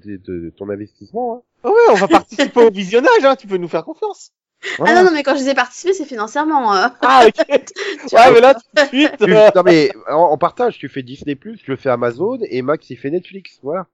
ton- 0.57 0.69
investissement. 0.69 1.35
Hein. 1.35 1.41
Ah 1.63 1.69
Ouais, 1.69 1.75
on 1.91 1.93
va 1.93 2.07
participer 2.07 2.59
au 2.65 2.71
visionnage. 2.71 3.23
Hein. 3.23 3.35
Tu 3.35 3.45
peux 3.45 3.57
nous 3.57 3.67
faire 3.67 3.85
confiance. 3.85 4.31
Ah 4.79 4.93
non, 4.95 5.03
non, 5.05 5.11
mais 5.11 5.23
quand 5.23 5.33
je 5.33 5.39
disais 5.39 5.55
participer, 5.55 5.93
c'est 5.93 6.05
financièrement. 6.05 6.75
euh. 6.75 6.87
Ah 7.01 7.25
ok. 7.27 7.33
Tu 7.47 8.15
ouais, 8.15 8.21
vois. 8.23 8.31
mais 8.31 8.41
là 8.41 8.53
tout 8.53 8.61
de 8.75 8.87
suite. 8.87 9.17
Tu- 9.19 9.33
euh, 9.35 9.49
non 9.55 9.63
mais 9.63 9.91
on, 10.09 10.29
on 10.33 10.37
partage, 10.37 10.77
tu 10.77 10.87
fais 10.89 11.03
Disney+, 11.03 11.37
je 11.63 11.75
fais 11.75 11.89
Amazon 11.89 12.37
et 12.41 12.61
Max 12.61 12.89
il 12.89 12.97
fait 12.97 13.09
Netflix, 13.11 13.59
voilà. 13.63 13.87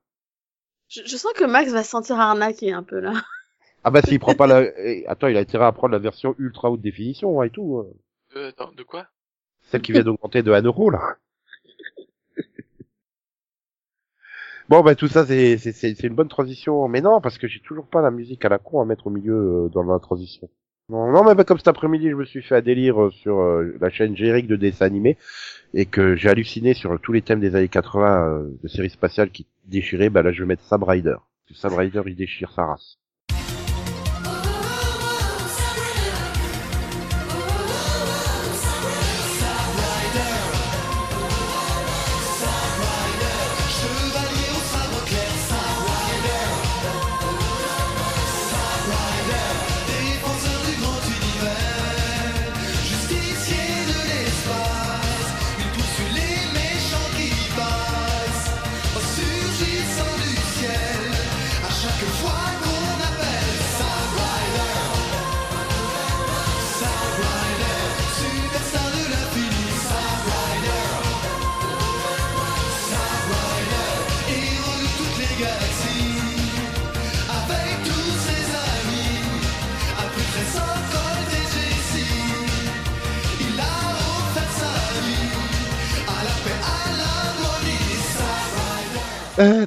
Je, 0.90 1.02
je 1.06 1.18
sens 1.18 1.34
que 1.34 1.44
Max 1.46 1.72
va 1.72 1.84
se 1.84 1.90
sentir 1.90 2.20
arnaqué 2.20 2.72
un 2.74 2.84
peu 2.84 3.00
là. 3.00 3.14
Ah 3.84 3.92
bah 3.92 4.02
s'il 4.02 4.20
prend 4.20 4.36
pas 4.36 4.48
la... 4.48 4.64
eh, 4.80 5.06
Attends, 5.08 5.28
il 5.28 5.38
a 5.38 5.42
intérêt 5.42 5.66
à 5.66 5.72
prendre 5.72 5.94
la 5.94 6.00
version 6.00 6.36
ultra 6.40 6.70
haute 6.72 6.82
définition 6.82 7.40
hein, 7.42 7.46
et 7.46 7.50
tout. 7.50 7.86
hein. 7.86 7.94
Euh, 8.36 8.50
attends, 8.50 8.72
de 8.76 8.84
quoi? 8.84 9.08
Celle 9.70 9.82
qui 9.82 9.92
vient 9.94 10.04
d'augmenter 10.04 10.44
de 10.44 10.52
1 10.52 10.62
euro, 10.64 10.90
là. 10.90 11.18
Bon, 14.70 14.82
bah 14.82 14.96
tout 14.96 15.08
ça, 15.08 15.26
c'est 15.26 15.58
c'est- 15.58 16.04
une 16.04 16.16
bonne 16.16 16.28
transition. 16.28 16.88
Mais 16.90 17.02
non, 17.02 17.22
parce 17.22 17.38
que 17.38 17.48
j'ai 17.48 17.62
toujours 17.62 17.88
pas 17.88 18.02
la 18.02 18.12
musique 18.12 18.44
à 18.46 18.50
la 18.50 18.58
con 18.60 18.82
à 18.82 18.86
mettre 18.86 19.08
au 19.08 19.10
milieu 19.10 19.66
euh, 19.66 19.70
dans 19.70 19.84
la 19.84 20.00
transition. 20.00 20.50
Non, 20.90 21.12
non 21.12 21.24
mais 21.24 21.36
bah, 21.36 21.44
comme 21.44 21.58
cet 21.58 21.68
après-midi, 21.68 22.10
je 22.10 22.16
me 22.16 22.26
suis 22.26 22.42
fait 22.42 22.56
un 22.58 22.62
délire 22.62 23.02
euh, 23.02 23.12
sur 23.12 23.40
euh, 23.40 23.76
la 23.82 23.90
chaîne 23.90 24.16
générique 24.16 24.48
de 24.48 24.56
dessins 24.56 24.86
animés 24.86 25.18
et 25.74 25.86
que 25.86 26.16
j'ai 26.16 26.30
halluciné 26.30 26.74
sur 26.74 27.00
tous 27.02 27.14
les 27.14 27.22
thèmes 27.22 27.40
des 27.42 27.56
années 27.56 27.70
80 27.70 28.28
euh, 28.30 28.50
de 28.64 28.68
séries 28.68 28.90
spatiales 28.92 29.32
qui 29.32 29.48
déchiraient, 29.66 30.10
bah 30.10 30.24
là, 30.24 30.32
je 30.34 30.42
vais 30.44 30.48
mettre 30.48 30.64
Sam 30.64 30.84
Rider. 30.84 31.18
Rider, 31.64 32.04
il 32.08 32.16
déchire 32.16 32.52
sa 32.52 32.66
race. 32.66 32.98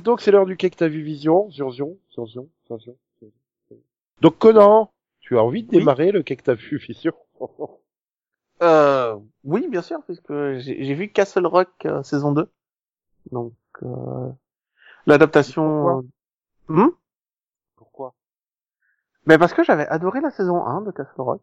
Donc 0.02 0.20
c'est 0.20 0.30
l'heure 0.30 0.46
du 0.46 0.56
cake 0.56 0.76
t'as 0.76 0.88
vu 0.88 1.02
Vision, 1.02 1.50
Zurzion, 1.50 1.96
Zurzion, 2.12 2.48
Zurzion, 2.66 2.96
Zurzion. 3.18 3.82
Donc 4.20 4.38
Conan, 4.38 4.92
tu 5.20 5.38
as 5.38 5.42
envie 5.42 5.62
de 5.62 5.70
Oui. 5.70 5.78
démarrer 5.78 6.12
le 6.12 6.22
cake 6.22 6.42
t'as 6.42 6.54
vu 6.54 6.78
Vision? 6.78 7.14
Euh, 8.62 9.16
oui, 9.44 9.66
bien 9.68 9.80
sûr, 9.80 10.02
puisque 10.04 10.32
j'ai 10.58 10.84
j'ai 10.84 10.94
vu 10.94 11.10
Castle 11.10 11.46
Rock 11.46 11.70
euh, 11.86 12.02
saison 12.02 12.32
2. 12.32 12.50
Donc, 13.32 13.54
euh, 13.82 14.28
l'adaptation... 15.06 16.04
Hmm? 16.68 16.88
Pourquoi? 17.76 18.14
Mais 19.24 19.38
parce 19.38 19.54
que 19.54 19.64
j'avais 19.64 19.86
adoré 19.88 20.20
la 20.20 20.30
saison 20.30 20.62
1 20.66 20.82
de 20.82 20.90
Castle 20.90 21.22
Rock. 21.22 21.40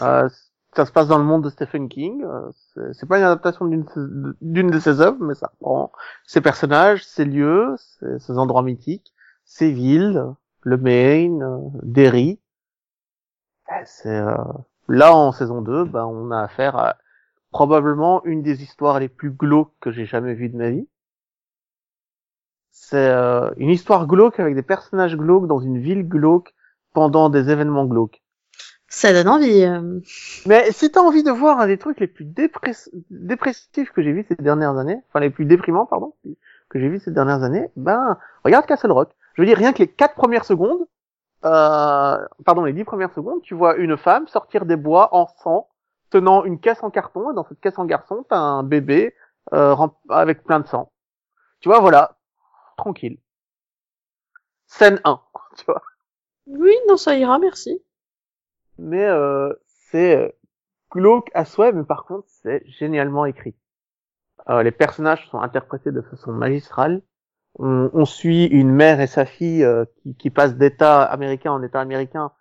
Euh, 0.00 0.28
ça 0.74 0.86
se 0.86 0.92
passe 0.92 1.08
dans 1.08 1.18
le 1.18 1.24
monde 1.24 1.44
de 1.44 1.50
Stephen 1.50 1.88
King. 1.88 2.24
euh, 2.24 2.50
c'est- 2.94 3.06
pas 3.06 3.18
une 3.18 3.24
adaptation 3.24 3.66
d'une 3.66 4.70
de 4.70 4.78
ses 4.78 5.00
œuvres, 5.00 5.18
mais 5.20 5.34
ça 5.34 5.48
reprend 5.48 5.92
ses 6.26 6.40
personnages, 6.40 7.04
ses 7.04 7.24
lieux, 7.24 7.74
ses, 8.18 8.38
endroits 8.38 8.62
mythiques, 8.62 9.12
ses 9.44 9.70
villes, 9.72 10.24
le 10.62 10.76
Maine, 10.78 11.42
euh, 11.42 11.58
Derry. 11.82 12.40
C'est 13.84 14.08
euh, 14.16 14.36
là 14.88 15.14
en 15.14 15.32
saison 15.32 15.62
2, 15.62 15.84
ben 15.84 16.04
on 16.06 16.30
a 16.30 16.40
affaire 16.42 16.76
à 16.76 16.96
probablement 17.50 18.24
une 18.24 18.42
des 18.42 18.62
histoires 18.62 18.98
les 19.00 19.08
plus 19.08 19.30
glauques 19.30 19.74
que 19.80 19.90
j'ai 19.92 20.06
jamais 20.06 20.34
vues 20.34 20.48
de 20.48 20.56
ma 20.56 20.70
vie. 20.70 20.88
C'est 22.70 22.96
euh, 23.10 23.50
une 23.56 23.70
histoire 23.70 24.06
glauque 24.06 24.40
avec 24.40 24.54
des 24.54 24.62
personnages 24.62 25.16
glauques 25.16 25.46
dans 25.46 25.60
une 25.60 25.78
ville 25.78 26.08
glauque 26.08 26.54
pendant 26.92 27.30
des 27.30 27.50
événements 27.50 27.84
glauques. 27.86 28.21
Ça 28.94 29.12
donne 29.14 29.28
envie. 29.28 29.62
euh. 29.64 30.00
Mais 30.46 30.70
si 30.70 30.90
t'as 30.90 31.00
envie 31.00 31.22
de 31.22 31.30
voir 31.30 31.58
un 31.60 31.66
des 31.66 31.78
trucs 31.78 31.98
les 31.98 32.06
plus 32.06 32.26
dépress- 32.26 32.90
dépressifs 33.10 33.90
que 33.90 34.02
j'ai 34.02 34.12
vu 34.12 34.24
ces 34.28 34.34
dernières 34.36 34.76
années, 34.76 35.00
enfin 35.08 35.20
les 35.20 35.30
plus 35.30 35.46
déprimants, 35.46 35.86
pardon, 35.86 36.14
que 36.68 36.78
j'ai 36.78 36.88
vu 36.88 37.00
ces 37.00 37.10
dernières 37.10 37.42
années, 37.42 37.70
ben 37.76 38.18
regarde 38.44 38.66
Castle 38.66 38.92
Rock. 38.92 39.10
Je 39.34 39.40
veux 39.42 39.46
dire 39.46 39.56
rien 39.56 39.72
que 39.72 39.78
les 39.78 39.88
quatre 39.88 40.14
premières 40.14 40.44
secondes, 40.44 40.86
euh, 41.44 42.18
pardon 42.44 42.64
les 42.64 42.74
dix 42.74 42.84
premières 42.84 43.12
secondes, 43.14 43.42
tu 43.42 43.54
vois 43.54 43.76
une 43.76 43.96
femme 43.96 44.28
sortir 44.28 44.66
des 44.66 44.76
bois 44.76 45.14
en 45.14 45.26
sang, 45.42 45.68
tenant 46.10 46.44
une 46.44 46.60
caisse 46.60 46.82
en 46.82 46.90
carton, 46.90 47.32
et 47.32 47.34
dans 47.34 47.44
cette 47.44 47.60
caisse 47.60 47.78
en 47.78 47.86
garçon, 47.86 48.26
t'as 48.28 48.38
un 48.38 48.62
bébé 48.62 49.14
euh, 49.54 49.74
rem- 49.74 49.92
avec 50.10 50.44
plein 50.44 50.60
de 50.60 50.66
sang. 50.68 50.92
Tu 51.60 51.68
vois, 51.70 51.80
voilà, 51.80 52.18
tranquille. 52.78 53.18
Scène 54.66 55.00
1, 55.04 55.20
tu 55.56 55.64
vois. 55.66 55.82
Oui, 56.46 56.74
non, 56.88 56.96
ça 56.96 57.16
ira, 57.16 57.38
merci. 57.38 57.82
Mais 58.78 59.04
euh, 59.04 59.52
c'est 59.90 60.16
euh, 60.16 60.28
glauque 60.90 61.30
à 61.34 61.44
souhait, 61.44 61.72
mais 61.72 61.84
par 61.84 62.04
contre 62.04 62.26
c'est 62.28 62.64
génialement 62.66 63.24
écrit. 63.24 63.54
Euh, 64.48 64.62
les 64.62 64.72
personnages 64.72 65.28
sont 65.30 65.40
interprétés 65.40 65.92
de 65.92 66.02
façon 66.02 66.32
magistrale. 66.32 67.02
On, 67.58 68.06
suit 68.06 68.46
une 68.46 68.70
mère 68.70 69.00
et 69.00 69.06
sa 69.06 69.26
fille 69.26 69.62
euh, 69.62 69.84
qui, 70.02 70.14
qui 70.14 70.30
passent 70.30 70.56
d'état 70.56 71.02
américain 71.02 71.52
en 71.52 71.62
état 71.62 71.80
américain 71.80 72.32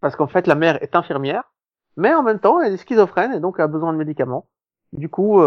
parce 0.00 0.16
qu'en 0.16 0.26
fait 0.26 0.46
la 0.46 0.54
mère 0.54 0.82
est 0.82 0.94
infirmière, 0.94 1.52
mais 1.96 2.12
en 2.12 2.22
même 2.22 2.38
temps 2.38 2.60
elle 2.60 2.74
est 2.74 2.78
schizophrène 2.78 3.32
et 3.32 3.40
donc 3.40 3.60
a 3.60 3.66
besoin 3.66 3.92
de 3.92 3.98
médicaments. 3.98 4.48
Du 4.92 5.08
coup, 5.08 5.42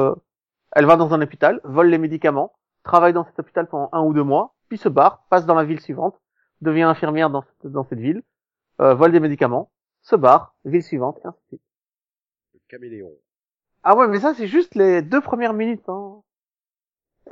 elle 0.72 0.86
va 0.86 0.96
dans 0.96 1.14
un 1.14 1.22
hôpital, 1.22 1.60
vole 1.64 1.88
les 1.88 1.98
médicaments, 1.98 2.54
travaille 2.84 3.14
dans 3.14 3.26
cet 3.26 3.38
hôpital 3.40 3.68
pendant 3.68 3.90
un 3.92 4.02
ou 4.02 4.14
deux 4.14 4.24
mois, 4.24 4.56
puis 4.70 4.78
se 4.78 4.90
barre, 4.90 5.26
passe 5.30 5.46
dans 5.46 5.56
la 5.56 5.66
ville 5.66 5.80
suivante, 5.80 6.20
devient 6.64 6.84
infirmière 6.84 7.30
dans 7.30 7.42
cette, 7.44 7.72
dans 7.72 7.84
cette 7.84 8.00
ville, 8.00 8.24
euh, 8.82 8.94
vole 8.94 9.12
des 9.12 9.20
médicaments, 9.20 9.72
se 10.02 10.16
barre, 10.16 10.56
ville 10.66 10.84
suivante, 10.84 11.20
et 11.24 11.28
ainsi 11.28 11.40
de 11.44 11.48
suite. 11.48 11.62
Le 12.54 12.60
caméléon. 12.70 13.12
Ah 13.84 13.96
ouais, 13.96 14.08
mais 14.08 14.20
ça 14.20 14.34
c'est 14.34 14.48
juste 14.48 14.76
les 14.76 15.02
deux 15.02 15.22
premières 15.22 15.54
minutes. 15.54 15.88
Hein. 15.90 16.22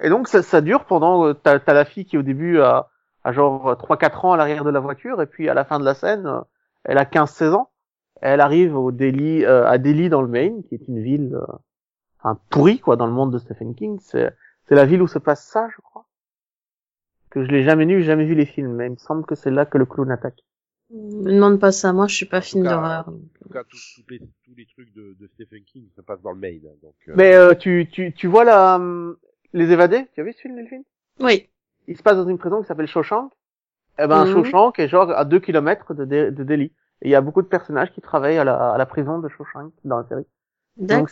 Et 0.01 0.09
donc 0.09 0.27
ça, 0.27 0.43
ça 0.43 0.61
dure 0.61 0.85
pendant... 0.85 1.25
euh, 1.27 1.33
T'as 1.33 1.59
t'as 1.59 1.73
la 1.73 1.85
fille 1.85 2.05
qui 2.05 2.17
au 2.17 2.21
début 2.23 2.59
a, 2.59 2.89
a 3.23 3.31
genre 3.31 3.73
3-4 3.73 4.25
ans 4.25 4.31
à 4.33 4.37
l'arrière 4.37 4.63
de 4.63 4.69
la 4.69 4.79
voiture, 4.79 5.21
et 5.21 5.27
puis 5.27 5.49
à 5.49 5.53
la 5.53 5.65
fin 5.65 5.79
de 5.79 5.85
la 5.85 5.93
scène, 5.93 6.25
euh, 6.27 6.41
elle 6.83 6.97
a 6.97 7.05
15-16 7.05 7.53
ans. 7.53 7.69
Elle 8.21 8.41
arrive 8.41 8.75
au 8.77 8.91
Delhi, 8.91 9.43
euh, 9.45 9.67
à 9.67 9.77
Delhi 9.79 10.09
dans 10.09 10.21
le 10.21 10.27
Maine, 10.27 10.63
qui 10.63 10.75
est 10.75 10.87
une 10.87 11.01
ville 11.01 11.33
euh, 11.35 11.45
un 12.23 12.35
pourri 12.35 12.79
quoi 12.79 12.95
dans 12.97 13.07
le 13.07 13.13
monde 13.13 13.33
de 13.33 13.39
Stephen 13.39 13.73
King. 13.75 13.99
C'est 13.99 14.35
c'est 14.67 14.75
la 14.75 14.85
ville 14.85 15.01
où 15.01 15.07
se 15.07 15.19
passe 15.19 15.43
ça, 15.45 15.67
je 15.75 15.81
crois. 15.81 16.05
Que 17.31 17.43
je 17.45 17.49
l'ai 17.49 17.63
jamais 17.63 17.85
lu, 17.85 18.03
jamais 18.03 18.25
vu 18.25 18.35
les 18.35 18.45
films, 18.45 18.73
mais 18.73 18.87
il 18.87 18.91
me 18.91 18.97
semble 18.97 19.25
que 19.25 19.35
c'est 19.35 19.51
là 19.51 19.65
que 19.65 19.77
le 19.77 19.85
clown 19.85 20.11
attaque. 20.11 20.39
Me 20.93 21.31
demande 21.31 21.59
pas 21.59 21.71
ça, 21.71 21.93
moi 21.93 22.07
je 22.07 22.15
suis 22.15 22.25
pas 22.25 22.41
film 22.41 22.63
d'horreur. 22.65 23.07
En 23.07 23.13
tout 23.13 23.49
cas, 23.53 23.63
tous, 23.63 24.03
les, 24.09 24.19
tous 24.19 24.53
les 24.57 24.65
trucs 24.65 24.93
de, 24.93 25.15
de 25.17 25.27
Stephen 25.27 25.63
King 25.63 25.85
se 25.95 26.01
passent 26.01 26.21
dans 26.21 26.33
le 26.33 26.39
Maine. 26.39 26.59
hein, 26.67 26.75
Donc, 26.83 26.93
euh, 27.07 27.13
Mais 27.15 27.33
euh, 27.33 27.53
tu, 27.55 27.87
tu, 27.89 28.13
tu 28.13 28.27
vois 28.27 28.43
la, 28.43 28.75
hum, 28.75 29.15
les 29.53 29.71
évadés? 29.71 30.07
Tu 30.13 30.19
as 30.19 30.23
vu 30.25 30.33
ce 30.33 30.41
film, 30.41 30.55
Delphine? 30.57 30.83
Oui. 31.21 31.49
Il 31.87 31.95
se 31.97 32.03
passe 32.03 32.17
dans 32.17 32.27
une 32.27 32.37
prison 32.37 32.61
qui 32.61 32.67
s'appelle 32.67 32.87
Shawshank. 32.87 33.31
Eh 33.99 34.07
ben, 34.07 34.25
Mhm. 34.25 34.33
Shawshank 34.33 34.79
est 34.79 34.89
genre 34.89 35.09
à 35.11 35.23
2 35.23 35.39
kilomètres 35.39 35.93
de, 35.93 36.03
de 36.03 36.43
Delhi. 36.43 36.73
Et 37.01 37.07
il 37.07 37.11
y 37.11 37.15
a 37.15 37.21
beaucoup 37.21 37.41
de 37.41 37.47
personnages 37.47 37.91
qui 37.93 38.01
travaillent 38.01 38.37
à 38.37 38.43
la, 38.43 38.71
à 38.73 38.77
la 38.77 38.85
prison 38.85 39.19
de 39.19 39.29
Shawshank 39.29 39.71
dans 39.85 39.97
la 39.99 40.03
série. 40.03 40.27
D'accord. 40.75 41.07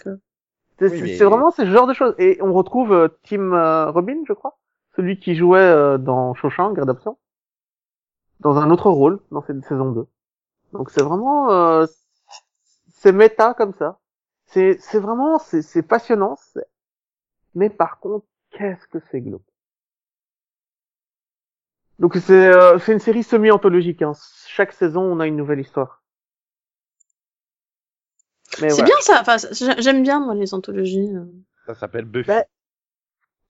C'est 0.78 0.92
Oui, 0.92 1.02
mais- 1.02 1.18
vraiment 1.24 1.52
ce 1.52 1.66
genre 1.66 1.88
de 1.88 1.94
choses. 1.94 2.14
Et 2.20 2.38
on 2.42 2.52
retrouve 2.54 2.92
euh, 2.92 3.08
Tim 3.24 3.54
euh, 3.54 3.90
Robin, 3.92 4.18
je 4.28 4.34
crois, 4.34 4.58
celui 5.00 5.18
qui 5.18 5.34
jouait 5.34 5.60
euh, 5.60 5.98
dans 5.98 6.34
Shawshank 6.34 6.78
Redemption, 6.78 7.18
dans 8.42 8.58
un 8.58 8.70
autre 8.70 8.90
rôle 8.90 9.22
dans 9.32 9.42
cette 9.42 9.64
saison 9.64 9.92
2. 9.94 10.08
Donc 10.74 10.90
c'est 10.90 11.02
vraiment, 11.02 11.50
euh, 11.52 11.86
c'est 12.90 13.14
méta 13.14 13.54
comme 13.54 13.74
ça. 13.74 14.00
C'est 14.48 14.78
c'est 14.82 15.00
vraiment, 15.00 15.40
c'est 15.40 15.62
c'est 15.62 15.84
passionnant. 15.84 16.36
Mais 17.56 17.70
par 17.70 18.00
contre, 18.00 18.26
qu'est-ce 18.52 18.88
que 18.88 19.00
c'est 19.10 19.22
glauque. 19.22 19.42
Donc 22.00 22.16
c'est 22.18 22.48
euh, 22.48 22.78
c'est 22.80 22.92
une 22.92 23.00
série 23.00 23.24
semi-anthologique. 23.24 24.02
Hein. 24.02 24.12
Chaque 24.48 24.74
saison, 24.74 25.02
on 25.02 25.22
a 25.22 25.28
une 25.28 25.38
nouvelle 25.38 25.60
histoire. 25.62 26.04
Mais 28.62 28.70
C'est 28.70 28.84
bien 28.84 29.00
ça, 29.02 29.20
enfin, 29.22 29.38
j'ai- 29.52 29.82
j'aime 29.82 30.04
bien 30.04 30.20
moi 30.20 30.34
les 30.36 30.54
anthologies. 30.54 31.10
euh. 31.16 31.26
ça 31.66 31.76
s'appelle 31.76 32.06
Buffy. 32.06 32.28
Ben, 32.28 32.44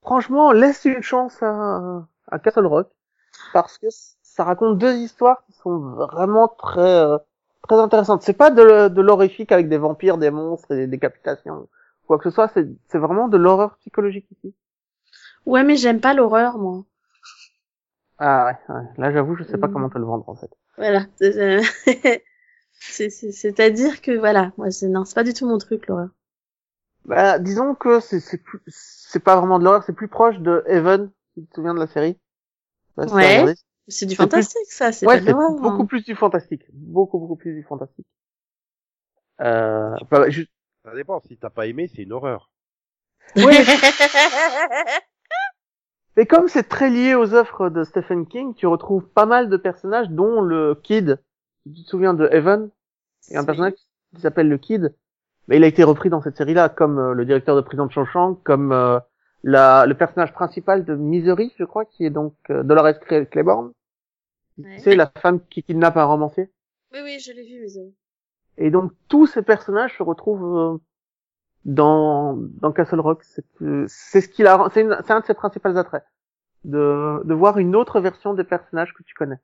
franchement, 0.02 0.52
laisse 0.52 0.84
une 0.84 1.02
chance 1.02 1.42
à, 1.42 2.06
à 2.28 2.38
Castle 2.38 2.66
Rock 2.66 2.88
parce 3.52 3.78
que 3.78 3.88
ça 4.22 4.44
raconte 4.44 4.78
deux 4.78 4.94
histoires 4.96 5.44
qui 5.46 5.52
sont 5.54 5.78
vraiment 5.78 6.48
très 6.48 6.80
euh, 6.82 7.18
très 7.68 7.76
intéressantes. 7.78 8.22
C'est 8.22 8.34
pas 8.34 8.50
de, 8.50 8.88
de 8.88 9.02
l'horrifique 9.02 9.52
avec 9.52 9.68
des 9.68 9.78
vampires, 9.78 10.18
des 10.18 10.30
monstres 10.30 10.72
et 10.72 10.76
des 10.76 10.86
décapitations, 10.88 11.68
quoi 12.06 12.18
que 12.18 12.24
ce 12.24 12.30
soit. 12.30 12.48
C'est 12.48 12.68
c'est 12.88 12.98
vraiment 12.98 13.28
de 13.28 13.36
l'horreur 13.38 13.76
psychologique 13.78 14.26
ici. 14.32 14.54
Ouais, 15.44 15.64
mais 15.64 15.76
j'aime 15.76 16.00
pas 16.00 16.14
l'horreur 16.14 16.56
moi. 16.56 16.84
Ah 18.18 18.44
ouais, 18.46 18.74
ouais. 18.74 18.82
là 18.98 19.10
j'avoue, 19.12 19.34
je 19.34 19.42
sais 19.42 19.58
pas 19.58 19.66
Mm. 19.66 19.72
comment 19.72 19.90
te 19.90 19.98
le 19.98 20.04
vendre 20.04 20.28
en 20.28 20.36
fait. 20.36 20.50
Voilà. 20.76 21.06
C'est- 21.16 21.60
c'est- 22.80 23.10
c'est- 23.10 23.32
C'est-à-dire 23.32 24.00
que 24.02 24.12
voilà, 24.18 24.52
moi 24.58 24.70
c'est 24.70 24.88
non, 24.88 25.04
c'est 25.04 25.14
pas 25.14 25.24
du 25.24 25.34
tout 25.34 25.46
mon 25.48 25.58
truc 25.58 25.86
l'horreur. 25.86 26.10
Bah, 27.04 27.38
disons 27.38 27.74
que 27.74 28.00
c'est 28.00 28.20
c'est 28.20 28.38
plus- 28.38 28.60
c'est 28.66 29.22
pas 29.24 29.36
vraiment 29.36 29.58
de 29.58 29.64
l'horreur, 29.64 29.82
c'est 29.84 29.92
plus 29.94 30.08
proche 30.08 30.38
de 30.38 30.62
Heaven, 30.66 31.10
tu 31.34 31.46
te 31.46 31.54
souviens 31.54 31.74
de 31.74 31.78
la 31.80 31.86
série 31.86 32.18
Je 32.98 33.02
si 33.04 33.08
t'as 33.08 33.14
Ouais. 33.44 33.54
C'est 33.88 34.06
du 34.06 34.14
plus- 34.14 34.22
fantastique 34.22 34.70
ça, 34.70 34.92
c'est 34.92 35.06
Ouais, 35.06 35.20
c'est 35.20 35.32
beaucoup 35.32 35.66
hein. 35.66 35.86
plus 35.86 36.04
du 36.04 36.14
fantastique, 36.14 36.62
beaucoup 36.72 37.18
beaucoup 37.18 37.36
plus 37.36 37.54
du 37.54 37.62
fantastique. 37.64 38.06
Euh, 39.40 39.94
bah, 40.10 40.28
juste- 40.30 40.50
Ça 40.84 40.94
dépend. 40.94 41.20
Si 41.20 41.36
t'as 41.36 41.50
pas 41.50 41.66
aimé, 41.66 41.88
c'est 41.94 42.02
une 42.02 42.12
horreur. 42.12 42.50
Oui. 43.36 43.44
Et 46.16 46.26
comme 46.26 46.48
c'est 46.48 46.64
très 46.68 46.90
lié 46.90 47.14
aux 47.14 47.34
œuvres 47.34 47.70
de 47.70 47.84
Stephen 47.84 48.26
King, 48.26 48.54
tu 48.54 48.66
retrouves 48.66 49.06
pas 49.08 49.26
mal 49.26 49.48
de 49.48 49.56
personnages, 49.56 50.08
dont 50.10 50.40
le 50.42 50.74
Kid. 50.74 51.22
Tu 51.64 51.82
te 51.84 51.88
souviens 51.88 52.14
de 52.14 52.28
Evan 52.32 52.70
Il 53.28 53.34
y 53.34 53.36
a 53.36 53.40
un 53.40 53.44
personnage 53.44 53.74
qui 54.14 54.20
s'appelle 54.20 54.48
le 54.48 54.58
Kid. 54.58 54.94
Mais 55.50 55.56
il 55.56 55.64
a 55.64 55.66
été 55.66 55.82
repris 55.82 56.10
dans 56.10 56.22
cette 56.22 56.36
série-là, 56.36 56.68
comme 56.68 56.98
euh, 57.00 57.12
le 57.12 57.24
directeur 57.24 57.56
de 57.56 57.60
prison 57.60 57.84
de 57.84 57.90
Shawshank, 57.90 58.40
comme 58.44 58.70
euh, 58.70 59.00
la, 59.42 59.84
le 59.84 59.94
personnage 59.94 60.32
principal 60.32 60.84
de 60.84 60.94
Misery, 60.94 61.52
je 61.58 61.64
crois, 61.64 61.84
qui 61.84 62.06
est 62.06 62.10
donc 62.10 62.34
euh, 62.50 62.62
Dolores 62.62 63.00
Claiborne. 63.32 63.72
Ouais. 64.58 64.78
C'est 64.78 64.94
la 64.94 65.10
femme 65.20 65.40
qui 65.50 65.64
kidnappe 65.64 65.96
un 65.96 66.04
romancier. 66.04 66.52
Oui, 66.92 67.00
oui, 67.02 67.18
je 67.18 67.32
l'ai 67.32 67.42
vu, 67.42 67.60
mais 67.62 67.80
euh, 67.80 67.90
Et 68.58 68.70
donc 68.70 68.92
tous 69.08 69.26
ces 69.26 69.42
personnages 69.42 69.98
se 69.98 70.04
retrouvent 70.04 70.80
dans 71.64 72.36
dans 72.36 72.70
Castle 72.70 73.00
Rock. 73.00 73.24
C'est 73.24 73.44
c'est 73.88 74.20
ce 74.20 74.28
qu'il 74.28 74.46
a, 74.46 74.68
c'est 74.72 74.82
un 74.82 75.20
de 75.20 75.24
ses 75.24 75.34
principaux 75.34 75.76
attraits, 75.76 76.04
de 76.62 77.22
de 77.24 77.34
voir 77.34 77.58
une 77.58 77.74
autre 77.74 78.00
version 78.00 78.34
des 78.34 78.44
personnages 78.44 78.94
que 78.94 79.02
tu 79.02 79.14
connais. 79.14 79.38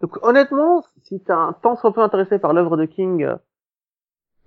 Donc 0.00 0.16
honnêtement, 0.22 0.82
si 1.02 1.20
t'es 1.20 1.32
un 1.32 1.52
tant 1.52 1.76
soit 1.76 1.92
peu 1.92 2.00
intéressé 2.00 2.38
par 2.38 2.54
l'œuvre 2.54 2.78
de 2.78 2.86
King, 2.86 3.26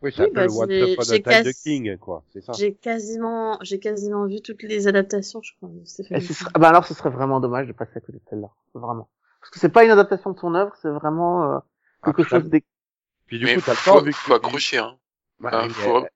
Oui, 0.01 0.11
c'est 0.15 0.23
Oui, 0.23 0.29
bah, 0.33 0.45
le 0.47 0.49
j'ai 0.77 1.21
Time 1.21 1.43
de 1.43 1.51
casse- 1.51 1.61
King, 1.63 1.97
quoi. 1.97 2.23
C'est 2.33 2.41
ça. 2.41 2.53
j'ai 2.53 2.73
quasiment, 2.73 3.57
j'ai 3.61 3.79
quasiment 3.79 4.25
vu 4.25 4.41
toutes 4.41 4.63
les 4.63 4.87
adaptations, 4.87 5.41
je 5.43 5.53
crois. 5.57 5.69
de 5.69 5.85
Stephen 5.85 6.17
et 6.17 6.21
ce 6.21 6.27
King. 6.27 6.35
serait- 6.37 6.51
bah 6.59 6.69
alors 6.69 6.85
ce 6.87 6.93
serait 6.93 7.09
vraiment 7.11 7.39
dommage 7.39 7.67
de 7.67 7.73
passer 7.73 7.97
à 7.97 8.01
côté 8.01 8.13
de 8.17 8.23
celle-là, 8.29 8.49
vraiment. 8.73 9.09
Parce 9.39 9.51
que 9.51 9.59
c'est 9.59 9.69
pas 9.69 9.83
une 9.83 9.91
adaptation 9.91 10.31
de 10.31 10.39
son 10.39 10.55
œuvre, 10.55 10.75
c'est 10.81 10.89
vraiment 10.89 11.55
euh, 11.55 11.59
quelque 12.05 12.23
Ah, 12.23 12.29
chose 12.29 12.49
d'ex- 12.49 12.65
Puis 13.27 13.39
du 13.39 13.45
mais 13.45 13.55
coup, 13.55 13.61
t'as 13.61 13.71
le 13.71 13.77
faut, 13.77 13.91
temps, 13.91 14.01
vu 14.01 14.11
que 14.11 14.17
faut 14.17 14.33
accrocher, 14.33 14.77
hein. 14.79 14.97
Bah, 15.39 15.63
oui, 15.67 15.73
faut- 15.73 15.97
euh, 15.97 16.01
Parce 16.01 16.09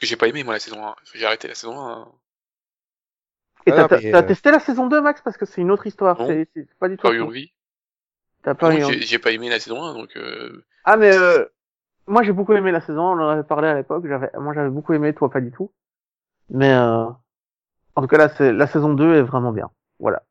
que 0.00 0.06
j'ai 0.06 0.16
pas 0.16 0.28
aimé, 0.28 0.44
moi, 0.44 0.54
la 0.54 0.60
saison 0.60 0.86
1. 0.86 0.96
J'ai 1.14 1.26
arrêté 1.26 1.48
la 1.48 1.54
saison 1.54 1.78
1. 1.78 1.92
hein. 1.92 2.12
Et 3.66 3.70
Ah, 3.70 3.86
t'as 3.88 3.96
euh, 3.96 4.22
testé 4.22 4.50
la 4.50 4.58
saison 4.60 4.88
2, 4.88 5.00
Max, 5.00 5.20
parce 5.22 5.36
que 5.36 5.46
c'est 5.46 5.60
une 5.60 5.70
autre 5.70 5.86
histoire. 5.86 6.18
Non. 6.18 6.26
C'est 6.26 6.48
c'est 6.54 6.74
pas 6.78 6.88
du 6.88 6.96
tout. 6.96 7.06
Pas 7.06 7.14
eu 7.14 7.20
envie. 7.20 7.52
T'as 8.42 8.54
pas 8.54 8.74
eu 8.74 8.82
envie. 8.82 9.00
J'ai 9.00 9.06
j'ai 9.06 9.18
pas 9.18 9.30
aimé 9.30 9.48
la 9.48 9.60
saison 9.60 9.82
1, 9.82 9.94
donc 9.94 10.16
euh, 10.16 10.64
Ah 10.84 10.96
mais 10.96 11.16
euh, 11.16 11.44
moi 12.06 12.22
j'ai 12.22 12.32
beaucoup 12.32 12.52
aimé 12.54 12.72
la 12.72 12.80
saison, 12.80 13.02
on 13.02 13.20
en 13.20 13.28
avait 13.28 13.42
parlé 13.42 13.68
à 13.68 13.74
l'époque, 13.74 14.04
j'avais 14.06 14.30
moi 14.38 14.54
j'avais 14.54 14.70
beaucoup 14.70 14.92
aimé, 14.92 15.12
toi 15.14 15.30
pas 15.30 15.40
du 15.40 15.50
tout. 15.52 15.72
Mais 16.50 16.72
euh, 16.72 17.04
en 17.96 18.02
tout 18.02 18.08
cas 18.08 18.18
là 18.18 18.28
c'est 18.28 18.52
la 18.52 18.66
saison 18.66 18.94
2 18.94 19.14
est 19.16 19.22
vraiment 19.22 19.52
bien. 19.52 19.70
Voilà. 19.98 20.22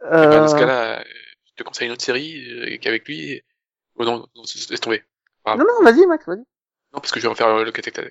bah, 0.00 0.26
dans 0.26 0.46
ce 0.48 0.54
Euh, 0.54 0.58
cas-là, 0.58 1.00
euh, 1.00 1.04
je 1.46 1.52
te 1.54 1.62
conseille 1.62 1.86
une 1.86 1.92
autre 1.92 2.02
série 2.02 2.44
euh, 2.50 2.78
qu'avec 2.78 3.06
lui. 3.06 3.42
Oh 3.96 4.04
non, 4.04 4.26
non, 4.34 4.42
laisse 4.42 4.80
tomber. 4.80 5.02
Non 5.46 5.56
non, 5.58 5.82
vas-y 5.82 6.06
Max, 6.06 6.26
vas-y. 6.26 6.38
Non, 6.38 7.00
parce 7.00 7.12
que 7.12 7.20
je 7.20 7.26
vais 7.26 7.30
en 7.30 7.34
faire 7.34 7.48
euh, 7.48 7.64
le 7.64 7.70
catecta- 7.70 8.10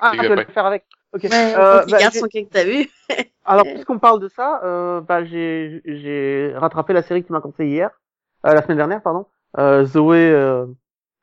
Ah, 0.00 0.10
catecta- 0.12 0.22
tu 0.22 0.28
vas 0.28 0.34
le 0.36 0.44
faire 0.52 0.66
avec. 0.66 0.84
OK. 1.12 1.24
Ouais, 1.24 1.30
Euh, 1.56 1.86
bah, 1.86 1.98
que 1.98 2.44
t'as 2.52 2.64
vu. 2.64 2.88
alors 3.44 3.64
puisqu'on 3.64 3.98
parle 3.98 4.20
de 4.20 4.28
ça, 4.28 4.60
euh, 4.62 5.00
bah 5.00 5.24
j'ai 5.24 5.80
j'ai 5.84 6.52
rattrapé 6.56 6.92
la 6.92 7.02
série 7.02 7.22
que 7.22 7.28
tu 7.28 7.32
m'as 7.32 7.40
conseillé 7.40 7.70
hier, 7.76 7.90
euh, 8.46 8.52
la 8.52 8.62
semaine 8.62 8.76
dernière 8.76 9.02
pardon. 9.02 9.26
Euh, 9.58 9.84
Zoé 9.86 10.30
euh, 10.30 10.66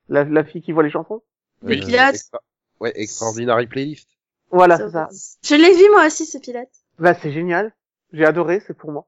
la, 0.09 0.23
la 0.23 0.43
fille 0.43 0.61
qui 0.61 0.71
voit 0.71 0.83
les 0.83 0.89
chansons. 0.91 1.21
Les 1.63 1.77
euh, 1.77 1.85
pilotes. 1.85 2.15
extra- 2.15 2.41
Ouais, 2.79 2.91
Extraordinary 2.95 3.67
Playlist. 3.67 4.09
Voilà, 4.51 4.77
c'est 4.77 4.89
ça. 4.91 5.07
Je 5.43 5.55
l'ai 5.55 5.73
vu 5.75 5.89
moi 5.91 6.05
aussi, 6.07 6.25
ce 6.25 6.37
pilote. 6.37 6.67
Bah 6.99 7.13
c'est 7.13 7.31
génial. 7.31 7.73
J'ai 8.13 8.25
adoré, 8.25 8.61
c'est 8.67 8.75
pour 8.77 8.91
moi. 8.91 9.05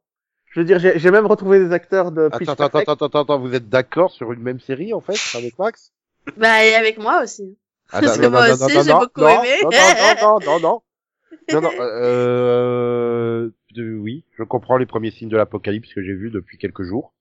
Je 0.52 0.62
veux 0.62 0.66
dire, 0.66 0.80
j'ai 0.80 0.98
j'ai 0.98 1.12
même 1.12 1.26
retrouvé 1.26 1.60
des 1.60 1.72
acteurs 1.74 2.12
de 2.12 2.30
Pitch 2.30 2.50
Attends, 2.50 2.64
attends, 2.64 2.70
Perfect. 2.70 2.90
attends, 2.90 3.06
attends, 3.06 3.22
attends, 3.22 3.40
vous 3.40 3.54
êtes 3.54 3.70
d'accord 3.70 4.12
sur 4.12 4.32
une 4.34 4.42
même 4.42 4.60
série, 4.60 4.94
en 4.94 5.02
fait, 5.02 5.20
avec 5.38 5.60
Max? 5.60 5.92
Bah, 6.38 6.66
et 6.66 6.74
avec 6.76 6.98
moi 6.98 7.22
aussi. 7.24 7.58
Ah, 7.92 8.02
Parce 8.02 8.18
que 8.18 8.28
moi 8.28 8.50
aussi, 8.50 8.72
j'ai 8.84 8.94
beaucoup 8.94 9.22
non, 9.22 9.44
aimé. 9.44 9.60
Non, 9.64 9.70
non, 9.70 10.40
non, 10.40 10.40
non, 10.46 10.60
non. 10.60 10.82
Non, 11.54 11.62
non, 11.62 11.72
euh, 11.80 13.50
de- 13.74 13.98
oui, 13.98 14.24
je 14.38 14.44
comprends 14.44 14.78
les 14.78 14.86
premiers 14.86 15.12
signes 15.12 15.30
de 15.30 15.38
l'apocalypse 15.38 15.94
que 15.94 16.02
j'ai 16.02 16.14
vus 16.14 16.30
depuis 16.32 16.58
quelques 16.58 16.84
jours. 16.84 17.14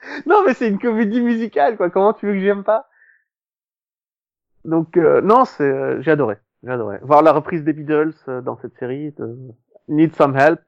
Non, 0.26 0.42
mais 0.46 0.54
c'est 0.54 0.68
une 0.68 0.78
comédie 0.78 1.20
musicale, 1.20 1.76
quoi. 1.76 1.90
Comment 1.90 2.12
tu 2.12 2.26
veux 2.26 2.32
que 2.34 2.40
j'aime 2.40 2.64
pas? 2.64 2.86
Donc, 4.64 4.96
euh, 4.96 5.20
non, 5.20 5.44
c'est, 5.44 5.62
euh, 5.62 6.00
j'ai 6.02 6.10
adoré. 6.10 6.36
J'ai 6.62 6.70
adoré. 6.70 6.98
Voir 7.02 7.22
la 7.22 7.32
reprise 7.32 7.64
des 7.64 7.72
Beatles 7.72 8.12
euh, 8.28 8.40
dans 8.40 8.56
cette 8.56 8.76
série, 8.78 9.12
de 9.12 9.36
Need 9.88 10.14
Some 10.16 10.36
Help, 10.36 10.60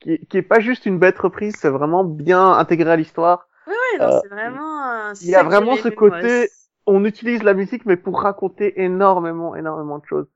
qui, 0.00 0.18
qui 0.26 0.38
est 0.38 0.42
pas 0.42 0.60
juste 0.60 0.86
une 0.86 0.98
bête 0.98 1.18
reprise, 1.18 1.54
c'est 1.56 1.68
vraiment 1.68 2.04
bien 2.04 2.52
intégré 2.52 2.90
à 2.90 2.96
l'histoire. 2.96 3.48
Ouais, 3.66 3.98
non, 3.98 4.06
Euh, 4.06 4.20
c'est 4.22 4.28
vraiment. 4.28 4.82
euh, 4.92 5.12
il 5.20 5.28
y 5.28 5.34
a 5.34 5.42
vraiment 5.42 5.76
ce 5.76 5.88
côté- 5.88 6.48
On 6.86 7.04
utilise 7.04 7.42
la 7.42 7.54
musique, 7.54 7.86
mais 7.86 7.96
pour 7.96 8.20
raconter 8.20 8.82
énormément, 8.82 9.56
énormément 9.56 9.98
de 9.98 10.04
choses. 10.04 10.26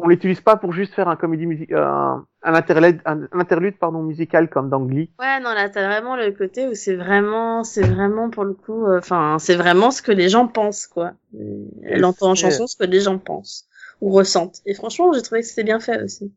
On 0.00 0.06
l'utilise 0.06 0.40
pas 0.40 0.56
pour 0.56 0.72
juste 0.72 0.94
faire 0.94 1.08
un 1.08 1.16
comédie 1.16 1.44
musique, 1.44 1.72
un, 1.72 2.24
un 2.44 2.54
interlude, 2.54 3.00
un, 3.04 3.24
un 3.32 3.40
interlude, 3.40 3.76
pardon, 3.78 4.00
musical 4.02 4.48
comme 4.48 4.70
dans 4.70 4.80
Glee. 4.80 5.10
Ouais, 5.18 5.40
non, 5.40 5.50
là, 5.52 5.68
t'as 5.68 5.84
vraiment 5.88 6.14
le 6.14 6.30
côté 6.30 6.68
où 6.68 6.74
c'est 6.74 6.94
vraiment, 6.94 7.64
c'est 7.64 7.84
vraiment 7.84 8.30
pour 8.30 8.44
le 8.44 8.54
coup, 8.54 8.86
euh, 8.86 8.98
enfin, 8.98 9.38
c'est 9.40 9.56
vraiment 9.56 9.90
ce 9.90 10.00
que 10.00 10.12
les 10.12 10.28
gens 10.28 10.46
pensent, 10.46 10.86
quoi. 10.86 11.14
Euh, 11.34 11.64
Elle 11.82 12.04
entend 12.04 12.30
en 12.30 12.34
chanson 12.36 12.68
ce 12.68 12.76
que 12.76 12.84
les 12.84 13.00
gens 13.00 13.18
pensent 13.18 13.68
ou 14.00 14.10
ressentent. 14.10 14.60
Et 14.66 14.74
franchement, 14.74 15.12
j'ai 15.12 15.22
trouvé 15.22 15.40
que 15.40 15.48
c'était 15.48 15.64
bien 15.64 15.80
fait 15.80 16.00
aussi. 16.00 16.32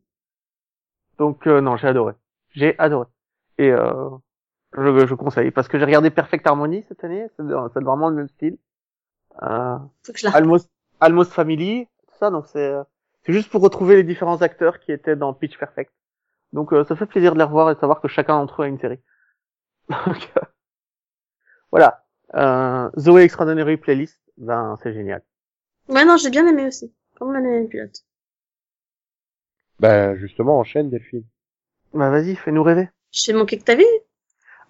Donc 1.18 1.46
euh, 1.46 1.60
non, 1.60 1.76
j'ai 1.76 1.86
adoré. 1.86 2.14
J'ai 2.50 2.76
adoré. 2.80 3.06
Et 3.58 3.70
euh, 3.70 4.08
je, 4.76 5.06
je 5.06 5.14
conseille 5.14 5.52
parce 5.52 5.68
que 5.68 5.78
j'ai 5.78 5.84
regardé 5.84 6.10
Perfect 6.10 6.44
Harmony 6.48 6.84
cette 6.88 7.04
année, 7.04 7.28
c'est 7.36 7.44
vraiment 7.80 8.08
le 8.08 8.16
même 8.16 8.28
style. 8.28 8.58
Euh, 9.40 9.76
Faut 10.02 10.12
que 10.12 10.18
je 10.18 10.26
la. 10.26 10.34
Almost, 10.34 10.68
Almost 10.98 11.32
Family, 11.32 11.86
tout 12.08 12.16
ça, 12.18 12.30
donc 12.30 12.46
c'est 12.48 12.72
euh, 12.72 12.82
c'est 13.24 13.32
juste 13.32 13.50
pour 13.50 13.62
retrouver 13.62 13.96
les 13.96 14.02
différents 14.02 14.42
acteurs 14.42 14.80
qui 14.80 14.92
étaient 14.92 15.16
dans 15.16 15.32
Pitch 15.32 15.58
Perfect. 15.58 15.92
Donc 16.52 16.72
euh, 16.72 16.84
ça 16.84 16.96
fait 16.96 17.06
plaisir 17.06 17.34
de 17.34 17.38
les 17.38 17.44
revoir 17.44 17.70
et 17.70 17.74
de 17.74 17.80
savoir 17.80 18.00
que 18.00 18.08
chacun 18.08 18.36
d'entre 18.38 18.62
eux 18.62 18.64
a 18.64 18.68
une 18.68 18.80
série. 18.80 19.00
Donc 19.88 20.32
euh, 20.36 20.40
voilà. 21.70 22.04
Euh, 22.34 22.90
Zoé 22.98 23.22
Extraordinary 23.22 23.76
Playlist, 23.76 24.20
ben 24.36 24.76
c'est 24.82 24.92
génial. 24.92 25.22
Ouais, 25.88 26.04
non, 26.04 26.16
j'ai 26.16 26.30
bien 26.30 26.46
aimé 26.46 26.66
aussi. 26.66 26.92
Comme 27.18 27.32
bien 27.32 27.40
aimé 27.40 27.62
le 27.62 27.68
pilote? 27.68 28.04
Ben, 29.80 30.14
justement, 30.16 30.58
enchaîne, 30.58 30.90
Delphine. 30.90 31.24
Bah 31.92 32.08
vas-y, 32.10 32.36
fais-nous 32.36 32.62
rêver. 32.62 32.88
Je 33.12 33.24
fais 33.24 33.32
mon 33.32 33.44
que 33.44 33.56
t'as 33.56 33.74
vu 33.74 33.84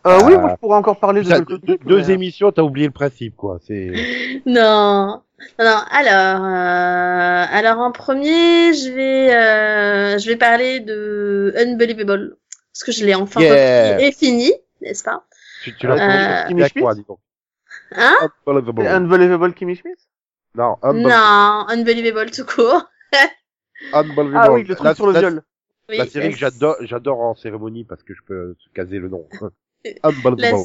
Euh, 0.07 0.19
oui, 0.25 0.37
moi 0.37 0.51
je 0.51 0.57
pourrais 0.57 0.77
encore 0.77 0.99
parler 0.99 1.23
de 1.23 1.29
Ça, 1.29 1.41
deux, 1.41 1.59
trucs, 1.59 1.85
deux 1.85 1.97
mais, 1.99 2.11
euh, 2.11 2.15
émissions, 2.15 2.51
t'as 2.51 2.63
oublié 2.63 2.87
le 2.87 2.93
principe, 2.93 3.37
quoi. 3.37 3.59
C'est, 3.61 3.93
Non. 4.47 5.23
Non, 5.59 5.65
non. 5.65 5.81
Alors, 5.91 6.45
euh, 6.45 7.47
alors 7.51 7.79
en 7.79 7.93
premier, 7.93 8.73
je 8.75 8.91
vais, 8.91 9.35
euh, 9.35 10.19
je 10.19 10.27
vais 10.29 10.37
parler 10.37 10.81
de 10.81 11.53
Unbelievable 11.57 12.37
parce 12.73 12.85
que 12.85 12.93
je 12.93 13.05
l'ai 13.05 13.15
enfin 13.15 13.41
Yeah. 13.41 14.01
et 14.01 14.13
fini, 14.13 14.53
n'est-ce 14.81 15.03
pas? 15.05 15.25
Tu, 15.63 15.75
tu 15.77 15.87
l'as 15.87 15.95
Euh, 15.95 16.51
avec 16.51 16.75
quoi, 16.75 16.95
dis 16.95 17.05
donc. 17.07 17.19
Hein? 17.95 18.17
Unbelievable. 18.47 18.87
Unbelievable 18.87 19.55
Kimmy 19.55 19.77
Schmidt? 19.77 20.01
Non, 20.55 20.77
unbelievable. 20.83 21.13
Non, 21.15 21.67
Unbelievable 21.69 22.31
tout 22.31 22.45
court. 22.45 22.89
Unbelievable. 23.93 24.39
Ah 24.41 24.53
oui, 24.53 24.65
le 24.65 24.75
truc 24.75 24.85
La- 24.87 24.95
sur 24.95 25.07
le 25.07 25.13
la- 25.13 25.21
viol. 25.21 25.43
Oui, 25.89 25.97
La 25.99 26.07
série 26.07 26.27
la- 26.27 26.33
que 26.33 26.39
j'adore, 26.39 26.77
j'adore 26.81 27.21
en 27.21 27.35
cérémonie 27.35 27.85
parce 27.85 28.03
que 28.03 28.15
je 28.15 28.23
peux 28.27 28.57
caser 28.75 28.99
le 28.99 29.09
nom. 29.09 29.27
la- 29.85 29.91
Unbelievable. 30.05 30.65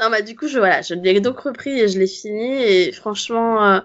Non, 0.00 0.08
bah 0.10 0.22
du 0.22 0.34
coup, 0.36 0.48
je 0.48 0.58
voilà, 0.58 0.80
je 0.82 0.94
l'ai 0.94 1.20
donc 1.20 1.40
repris 1.40 1.78
et 1.78 1.88
je 1.88 1.98
l'ai 1.98 2.06
fini 2.06 2.62
et 2.62 2.92
franchement, 2.92 3.62
euh, 3.64 3.80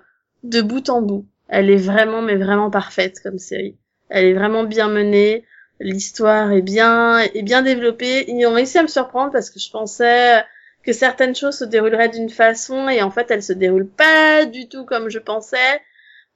de 0.50 0.62
bout 0.62 0.90
en 0.90 1.02
bout, 1.02 1.26
elle 1.48 1.70
est 1.70 1.78
vraiment, 1.78 2.22
mais 2.22 2.36
vraiment 2.36 2.70
parfaite 2.70 3.20
comme 3.22 3.38
série. 3.38 3.78
Elle 4.10 4.26
est 4.26 4.34
vraiment 4.34 4.64
bien 4.64 4.88
menée, 4.88 5.46
l'histoire 5.80 6.52
est 6.52 6.62
bien, 6.62 7.20
est 7.20 7.42
bien 7.44 7.62
développée. 7.62 8.26
Ils 8.30 8.46
ont 8.46 8.54
réussi 8.54 8.78
à 8.78 8.84
me 8.84 8.88
surprendre 8.88 9.32
parce 9.32 9.50
que 9.50 9.60
je 9.60 9.70
pensais 9.70 10.44
que 10.84 10.94
certaines 10.94 11.36
choses 11.36 11.58
se 11.58 11.66
dérouleraient 11.66 12.10
d'une 12.10 12.30
façon 12.30 12.88
et 12.90 13.02
en 13.02 13.12
fait, 13.12 13.32
elles 13.32 13.44
se 13.44 13.54
déroulent 13.54 13.90
pas 13.90 14.46
du 14.46 14.68
tout 14.68 14.86
comme 14.86 15.10
je 15.10 15.20
pensais. 15.20 15.82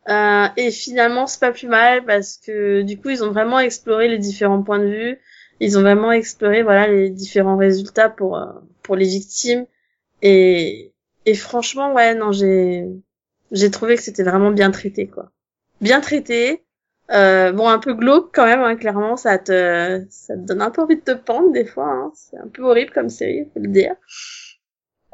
Euh, 0.10 0.48
et 0.58 0.72
finalement, 0.72 1.28
c'est 1.28 1.40
pas 1.40 1.52
plus 1.52 1.68
mal 1.68 2.06
parce 2.06 2.38
que 2.38 2.82
du 2.82 3.00
coup, 3.00 3.10
ils 3.10 3.24
ont 3.24 3.32
vraiment 3.32 3.60
exploré 3.60 4.08
les 4.08 4.18
différents 4.18 4.64
points 4.64 4.80
de 4.80 4.88
vue. 4.88 5.20
Ils 5.60 5.78
ont 5.78 5.82
vraiment 5.82 6.12
exploré 6.12 6.64
voilà 6.64 6.88
les 6.88 7.10
différents 7.10 7.58
résultats 7.58 8.10
pour 8.10 8.38
euh, 8.38 8.46
pour 8.82 8.96
les 8.96 9.06
victimes 9.06 9.66
et 10.22 10.94
et 11.26 11.36
franchement 11.36 11.94
ouais 11.94 12.16
non 12.16 12.32
j'ai 12.32 12.86
j'ai 13.52 13.72
trouvé 13.72 13.96
que 13.96 14.02
c'était 14.02 14.24
vraiment 14.24 14.52
bien 14.52 14.72
traité 14.72 15.08
quoi 15.08 15.32
bien 15.82 16.02
traité 16.02 16.64
Euh, 17.12 17.52
bon, 17.52 17.68
un 17.68 17.80
peu 17.80 17.96
glauque 17.96 18.30
quand 18.36 18.46
même, 18.46 18.62
hein, 18.62 18.76
clairement, 18.76 19.18
ça 19.18 19.40
te, 19.40 20.06
ça 20.12 20.36
te 20.36 20.42
donne 20.42 20.62
un 20.62 20.70
peu 20.72 20.84
envie 20.84 20.96
de 20.98 21.02
te 21.02 21.12
pendre 21.14 21.52
des 21.52 21.66
fois. 21.66 21.90
Hein. 21.90 22.12
C'est 22.16 22.38
un 22.38 22.48
peu 22.48 22.62
horrible 22.64 22.92
comme 22.92 23.10
série, 23.10 23.46
faut 23.54 23.60
le 23.60 23.70
dire. 23.70 23.96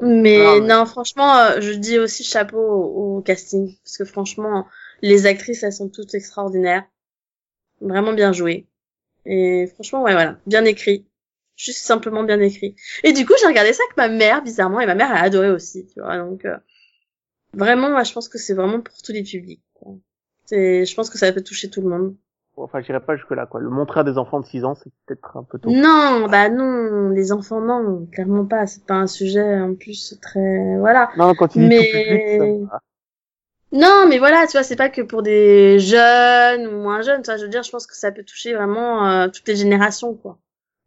Mais 0.01 0.43
Ah, 0.45 0.59
non, 0.59 0.85
franchement, 0.85 1.37
euh, 1.37 1.61
je 1.61 1.71
dis 1.71 1.99
aussi 1.99 2.23
chapeau 2.23 2.59
au, 2.59 3.17
au 3.17 3.21
casting, 3.21 3.77
parce 3.83 3.97
que 3.97 4.05
franchement, 4.05 4.67
les 5.01 5.25
actrices, 5.25 5.63
elles 5.63 5.73
sont 5.73 5.89
toutes 5.89 6.13
extraordinaires, 6.15 6.83
vraiment 7.81 8.13
bien 8.13 8.33
jouées. 8.33 8.67
Et 9.25 9.67
franchement, 9.75 10.03
ouais, 10.03 10.13
voilà, 10.13 10.37
bien 10.47 10.65
écrit, 10.65 11.07
juste 11.55 11.85
simplement 11.85 12.23
bien 12.23 12.39
écrit. 12.41 12.75
Et 13.03 13.13
du 13.13 13.25
coup, 13.25 13.33
j'ai 13.39 13.47
regardé 13.47 13.73
ça 13.73 13.83
avec 13.85 13.97
ma 13.97 14.09
mère, 14.09 14.43
bizarrement, 14.43 14.79
et 14.81 14.85
ma 14.85 14.95
mère 14.95 15.11
a 15.11 15.19
adoré 15.21 15.49
aussi, 15.51 15.87
tu 15.87 16.01
vois. 16.01 16.17
Donc, 16.17 16.45
euh, 16.45 16.57
vraiment, 17.55 17.89
moi, 17.89 18.03
je 18.03 18.13
pense 18.13 18.29
que 18.29 18.37
c'est 18.37 18.53
vraiment 18.53 18.81
pour 18.81 18.95
tous 19.01 19.11
les 19.11 19.23
publics. 19.23 19.61
C'est, 20.45 20.85
je 20.85 20.95
pense 20.95 21.09
que 21.09 21.17
ça 21.17 21.31
peut 21.31 21.41
toucher 21.41 21.69
tout 21.69 21.81
le 21.81 21.89
monde. 21.89 22.15
Enfin, 22.57 22.79
j'irai 22.81 22.99
pas 23.01 23.15
jusque 23.17 23.31
là, 23.31 23.45
quoi. 23.45 23.59
Le 23.59 23.69
montrer 23.69 24.01
à 24.01 24.03
des 24.03 24.17
enfants 24.17 24.39
de 24.39 24.45
6 24.45 24.63
ans, 24.63 24.75
c'est 24.75 24.91
peut-être 25.05 25.35
un 25.35 25.43
peu 25.43 25.59
tôt. 25.59 25.69
Non, 25.69 26.27
bah 26.29 26.49
non, 26.49 27.09
les 27.09 27.31
enfants, 27.31 27.59
non, 27.59 28.05
clairement 28.11 28.45
pas. 28.45 28.65
C'est 28.65 28.85
pas 28.85 28.93
un 28.93 29.07
sujet 29.07 29.59
en 29.59 29.75
plus 29.75 30.17
très, 30.21 30.77
voilà. 30.77 31.09
Non, 31.17 31.33
quand 31.33 31.49
tu 31.49 31.59
dis 31.59 31.67
Mais- 31.67 31.91
tout 31.91 31.97
public, 31.97 32.69
ça... 32.69 32.79
Non, 33.71 34.05
mais 34.07 34.19
voilà, 34.19 34.45
tu 34.45 34.53
vois, 34.53 34.63
c'est 34.63 34.77
pas 34.77 34.89
que 34.89 35.01
pour 35.01 35.21
des 35.21 35.79
jeunes 35.79 36.67
ou 36.67 36.81
moins 36.81 37.01
jeunes, 37.01 37.23
tu 37.23 37.29
vois, 37.29 37.37
je 37.37 37.43
veux 37.43 37.49
dire, 37.49 37.63
je 37.63 37.71
pense 37.71 37.87
que 37.87 37.95
ça 37.95 38.11
peut 38.11 38.23
toucher 38.23 38.53
vraiment 38.53 39.05
euh, 39.05 39.27
toutes 39.27 39.47
les 39.49 39.55
générations, 39.57 40.13
quoi. 40.13 40.37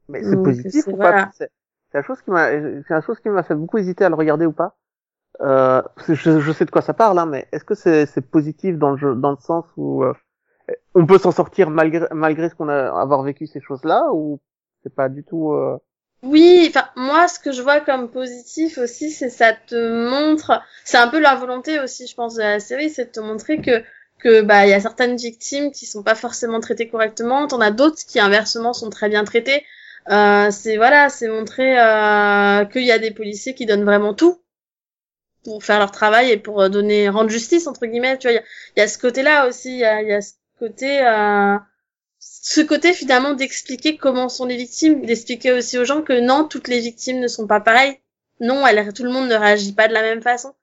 Mais 0.08 0.22
c'est 0.22 0.42
positif 0.42 0.86
ou 0.86 0.92
pas? 0.92 1.10
voilà. 1.10 1.30
C'est 1.34 1.50
la 1.92 2.02
chose 2.02 2.22
qui 2.22 2.30
m'a, 2.30 2.50
c'est 2.50 2.90
la 2.90 3.00
chose 3.02 3.18
qui 3.20 3.28
m'a 3.28 3.42
fait 3.42 3.54
beaucoup 3.54 3.76
hésiter 3.76 4.04
à 4.04 4.08
le 4.08 4.14
regarder 4.14 4.46
ou 4.46 4.52
pas. 4.52 4.76
Euh, 5.40 5.82
je, 6.08 6.40
je 6.40 6.52
sais 6.52 6.64
de 6.64 6.70
quoi 6.70 6.82
ça 6.82 6.94
parle, 6.94 7.18
hein, 7.18 7.26
mais 7.26 7.46
est-ce 7.52 7.64
que 7.64 7.74
c'est 7.74 8.06
c'est 8.06 8.28
positif 8.28 8.76
dans 8.76 8.90
le 8.90 8.96
jeu, 8.96 9.14
dans 9.14 9.30
le 9.30 9.36
sens 9.36 9.64
où 9.76 10.02
euh, 10.02 10.12
on 10.94 11.06
peut 11.06 11.18
s'en 11.18 11.30
sortir 11.30 11.70
malgré 11.70 12.06
malgré 12.12 12.48
ce 12.48 12.54
qu'on 12.54 12.68
a 12.68 13.00
avoir 13.00 13.22
vécu 13.22 13.46
ces 13.46 13.60
choses-là 13.60 14.08
ou 14.12 14.40
c'est 14.82 14.94
pas 14.94 15.08
du 15.08 15.22
tout. 15.24 15.52
Euh... 15.52 15.78
Oui, 16.24 16.66
enfin, 16.68 16.88
moi, 16.96 17.28
ce 17.28 17.38
que 17.38 17.52
je 17.52 17.62
vois 17.62 17.80
comme 17.80 18.10
positif 18.10 18.78
aussi, 18.78 19.10
c'est 19.10 19.30
ça 19.30 19.52
te 19.52 20.10
montre, 20.10 20.60
c'est 20.84 20.96
un 20.96 21.06
peu 21.06 21.20
la 21.20 21.36
volonté 21.36 21.78
aussi, 21.78 22.08
je 22.08 22.14
pense, 22.16 22.34
de 22.34 22.40
la 22.42 22.58
série, 22.58 22.90
c'est 22.90 23.04
de 23.04 23.10
te 23.10 23.20
montrer 23.20 23.60
que, 23.60 23.84
que, 24.18 24.42
bah, 24.42 24.66
il 24.66 24.70
y 24.70 24.74
a 24.74 24.80
certaines 24.80 25.14
victimes 25.14 25.70
qui 25.70 25.86
sont 25.86 26.02
pas 26.02 26.16
forcément 26.16 26.58
traitées 26.58 26.88
correctement, 26.88 27.46
t'en 27.46 27.60
as 27.60 27.70
d'autres 27.70 28.04
qui, 28.04 28.18
inversement, 28.18 28.72
sont 28.72 28.90
très 28.90 29.08
bien 29.08 29.22
traitées. 29.22 29.64
Euh, 30.10 30.50
c'est, 30.50 30.76
voilà, 30.76 31.08
c'est 31.08 31.28
montrer, 31.28 31.78
euh, 31.78 32.64
qu'il 32.64 32.84
y 32.84 32.90
a 32.90 32.98
des 32.98 33.12
policiers 33.12 33.54
qui 33.54 33.66
donnent 33.66 33.84
vraiment 33.84 34.12
tout 34.12 34.40
pour 35.48 35.64
faire 35.64 35.78
leur 35.78 35.92
travail 35.92 36.30
et 36.30 36.36
pour 36.36 36.60
euh, 36.60 36.68
donner, 36.68 37.08
rendre 37.08 37.30
justice, 37.30 37.66
entre 37.66 37.86
guillemets, 37.86 38.18
tu 38.18 38.28
vois, 38.28 38.36
il 38.36 38.42
y 38.76 38.80
y 38.80 38.82
a 38.82 38.88
ce 38.88 38.98
côté-là 38.98 39.48
aussi, 39.48 39.70
il 39.70 39.78
y 39.78 39.84
a, 39.84 40.02
y 40.02 40.12
a 40.12 40.20
ce 40.20 40.34
côté, 40.58 41.00
euh, 41.06 41.56
ce 42.20 42.60
côté 42.60 42.92
finalement 42.92 43.32
d'expliquer 43.32 43.96
comment 43.96 44.28
sont 44.28 44.44
les 44.44 44.56
victimes, 44.58 45.06
d'expliquer 45.06 45.52
aussi 45.52 45.78
aux 45.78 45.86
gens 45.86 46.02
que 46.02 46.20
non, 46.20 46.44
toutes 46.46 46.68
les 46.68 46.80
victimes 46.80 47.20
ne 47.20 47.28
sont 47.28 47.46
pas 47.46 47.60
pareilles. 47.60 47.98
Non, 48.40 48.66
elle, 48.66 48.92
tout 48.92 49.04
le 49.04 49.10
monde 49.10 49.28
ne 49.28 49.34
réagit 49.34 49.72
pas 49.72 49.88
de 49.88 49.94
la 49.94 50.02
même 50.02 50.22
façon. 50.22 50.54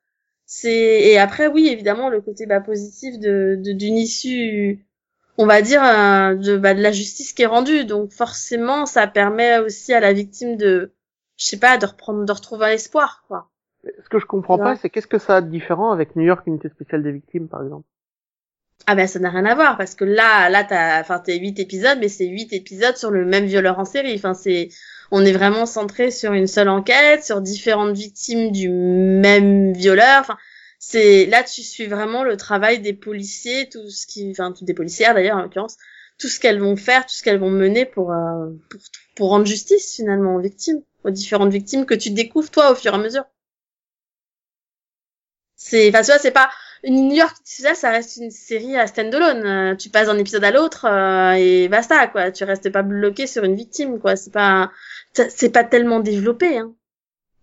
C'est 0.46 0.70
et 0.72 1.18
après 1.18 1.48
oui 1.48 1.68
évidemment 1.70 2.10
le 2.10 2.22
côté 2.22 2.46
bah, 2.46 2.62
positif 2.62 3.20
de 3.20 3.56
d'une 3.60 3.98
issue, 3.98 4.86
on 5.40 5.48
va 5.48 5.62
dire 5.64 5.84
euh, 5.84 6.36
de 6.36 6.58
bah, 6.58 6.76
de 6.76 6.82
la 6.82 6.92
justice 6.92 7.34
qui 7.34 7.42
est 7.42 7.48
rendue. 7.48 7.86
Donc 7.86 8.12
forcément 8.12 8.86
ça 8.86 9.08
permet 9.08 9.58
aussi 9.60 9.94
à 9.94 10.00
la 10.00 10.14
victime 10.14 10.58
de 10.58 10.94
je 11.38 11.46
sais 11.48 11.60
pas 11.60 11.78
de 11.78 11.86
reprendre 11.88 12.26
de 12.26 12.32
retrouver 12.32 12.68
l'espoir 12.68 13.24
quoi. 13.28 13.50
Ce 14.04 14.10
que 14.10 14.20
je 14.20 14.26
comprends 14.26 14.58
pas, 14.58 14.76
c'est 14.76 14.90
qu'est-ce 14.90 15.08
que 15.08 15.20
ça 15.20 15.38
a 15.38 15.42
de 15.42 15.50
différent 15.50 15.92
avec 15.92 16.16
New 16.16 16.24
York 16.24 16.46
Unité 16.48 16.70
spéciale 16.70 17.04
des 17.04 17.12
victimes, 17.12 17.48
par 17.48 17.64
exemple? 17.64 17.86
Ah 18.88 18.94
ben 18.94 19.08
ça 19.08 19.20
n'a 19.20 19.32
rien 19.32 19.46
à 19.46 19.56
voir 19.56 19.78
parce 19.78 19.96
que 19.96 20.06
là 20.06 20.50
là 20.50 20.64
t'as 20.64 21.02
enfin 21.02 21.18
t'es 21.18 21.40
huit 21.40 21.60
épisodes 21.60 21.98
mais 22.00 22.10
c'est 22.10 22.28
huit 22.28 22.54
épisodes 22.54 22.96
sur 22.96 23.10
le 23.10 23.26
même 23.26 23.46
violeur 23.46 23.80
en 23.80 23.86
série. 23.86 24.14
Enfin 24.16 24.36
c'est 24.36 24.70
on 25.12 25.26
est 25.26 25.32
vraiment 25.32 25.66
centré 25.66 26.12
sur 26.12 26.34
une 26.34 26.46
seule 26.46 26.70
enquête, 26.70 27.24
sur 27.24 27.42
différentes 27.42 27.96
victimes 27.96 28.52
du 28.52 28.70
même 28.70 29.74
violeur. 29.74 30.20
Enfin 30.20 30.38
c'est 30.78 31.26
là 31.26 31.44
tu 31.44 31.64
suis 31.64 31.88
vraiment 31.88 32.24
le 32.24 32.38
travail 32.38 32.80
des 32.80 32.94
policiers, 32.94 33.70
tout 33.70 33.90
ce 33.90 34.06
qui 34.06 34.30
enfin 34.30 34.52
toutes 34.52 34.68
des 34.68 34.76
policières 34.76 35.16
d'ailleurs 35.16 35.38
en 35.38 35.42
l'occurrence, 35.42 35.78
tout 36.20 36.28
ce 36.28 36.40
qu'elles 36.40 36.60
vont 36.60 36.76
faire, 36.76 37.08
tout 37.08 37.16
ce 37.16 37.24
qu'elles 37.24 37.40
vont 37.40 37.50
mener 37.50 37.86
pour 37.86 38.12
euh, 38.12 38.52
pour 38.70 38.82
pour 39.16 39.30
rendre 39.30 39.48
justice 39.48 39.96
finalement 39.96 40.36
aux 40.36 40.42
victimes, 40.42 40.82
aux 41.04 41.12
différentes 41.12 41.52
victimes 41.52 41.86
que 41.88 41.96
tu 41.96 42.12
découvres 42.12 42.52
toi 42.52 42.72
au 42.72 42.76
fur 42.76 42.92
et 42.94 42.96
à 42.96 43.00
mesure. 43.00 43.24
C'est 45.68 45.90
enfin 45.90 46.02
tu 46.02 46.12
vois 46.12 46.20
c'est 46.20 46.32
pas 46.32 46.50
une 46.84 47.08
New 47.08 47.16
York, 47.16 47.36
tu 47.44 47.64
sais, 47.64 47.74
ça 47.74 47.90
reste 47.90 48.18
une 48.18 48.30
série 48.30 48.78
à 48.78 48.86
stand-alone. 48.86 49.46
Euh, 49.46 49.76
tu 49.76 49.90
passes 49.90 50.06
d'un 50.06 50.18
épisode 50.20 50.44
à 50.44 50.52
l'autre 50.52 50.86
euh, 50.86 51.34
et 51.34 51.68
basta, 51.68 52.08
quoi. 52.08 52.32
Tu 52.32 52.44
restes 52.44 52.70
pas 52.70 52.84
bloqué 52.84 53.26
sur 53.26 53.44
une 53.44 53.56
victime, 53.56 54.00
quoi. 54.00 54.16
C'est 54.16 54.32
pas, 54.32 54.72
c'est 55.14 55.50
pas 55.50 55.64
tellement 55.64 56.00
développé, 56.00 56.60
hein. 56.60 56.74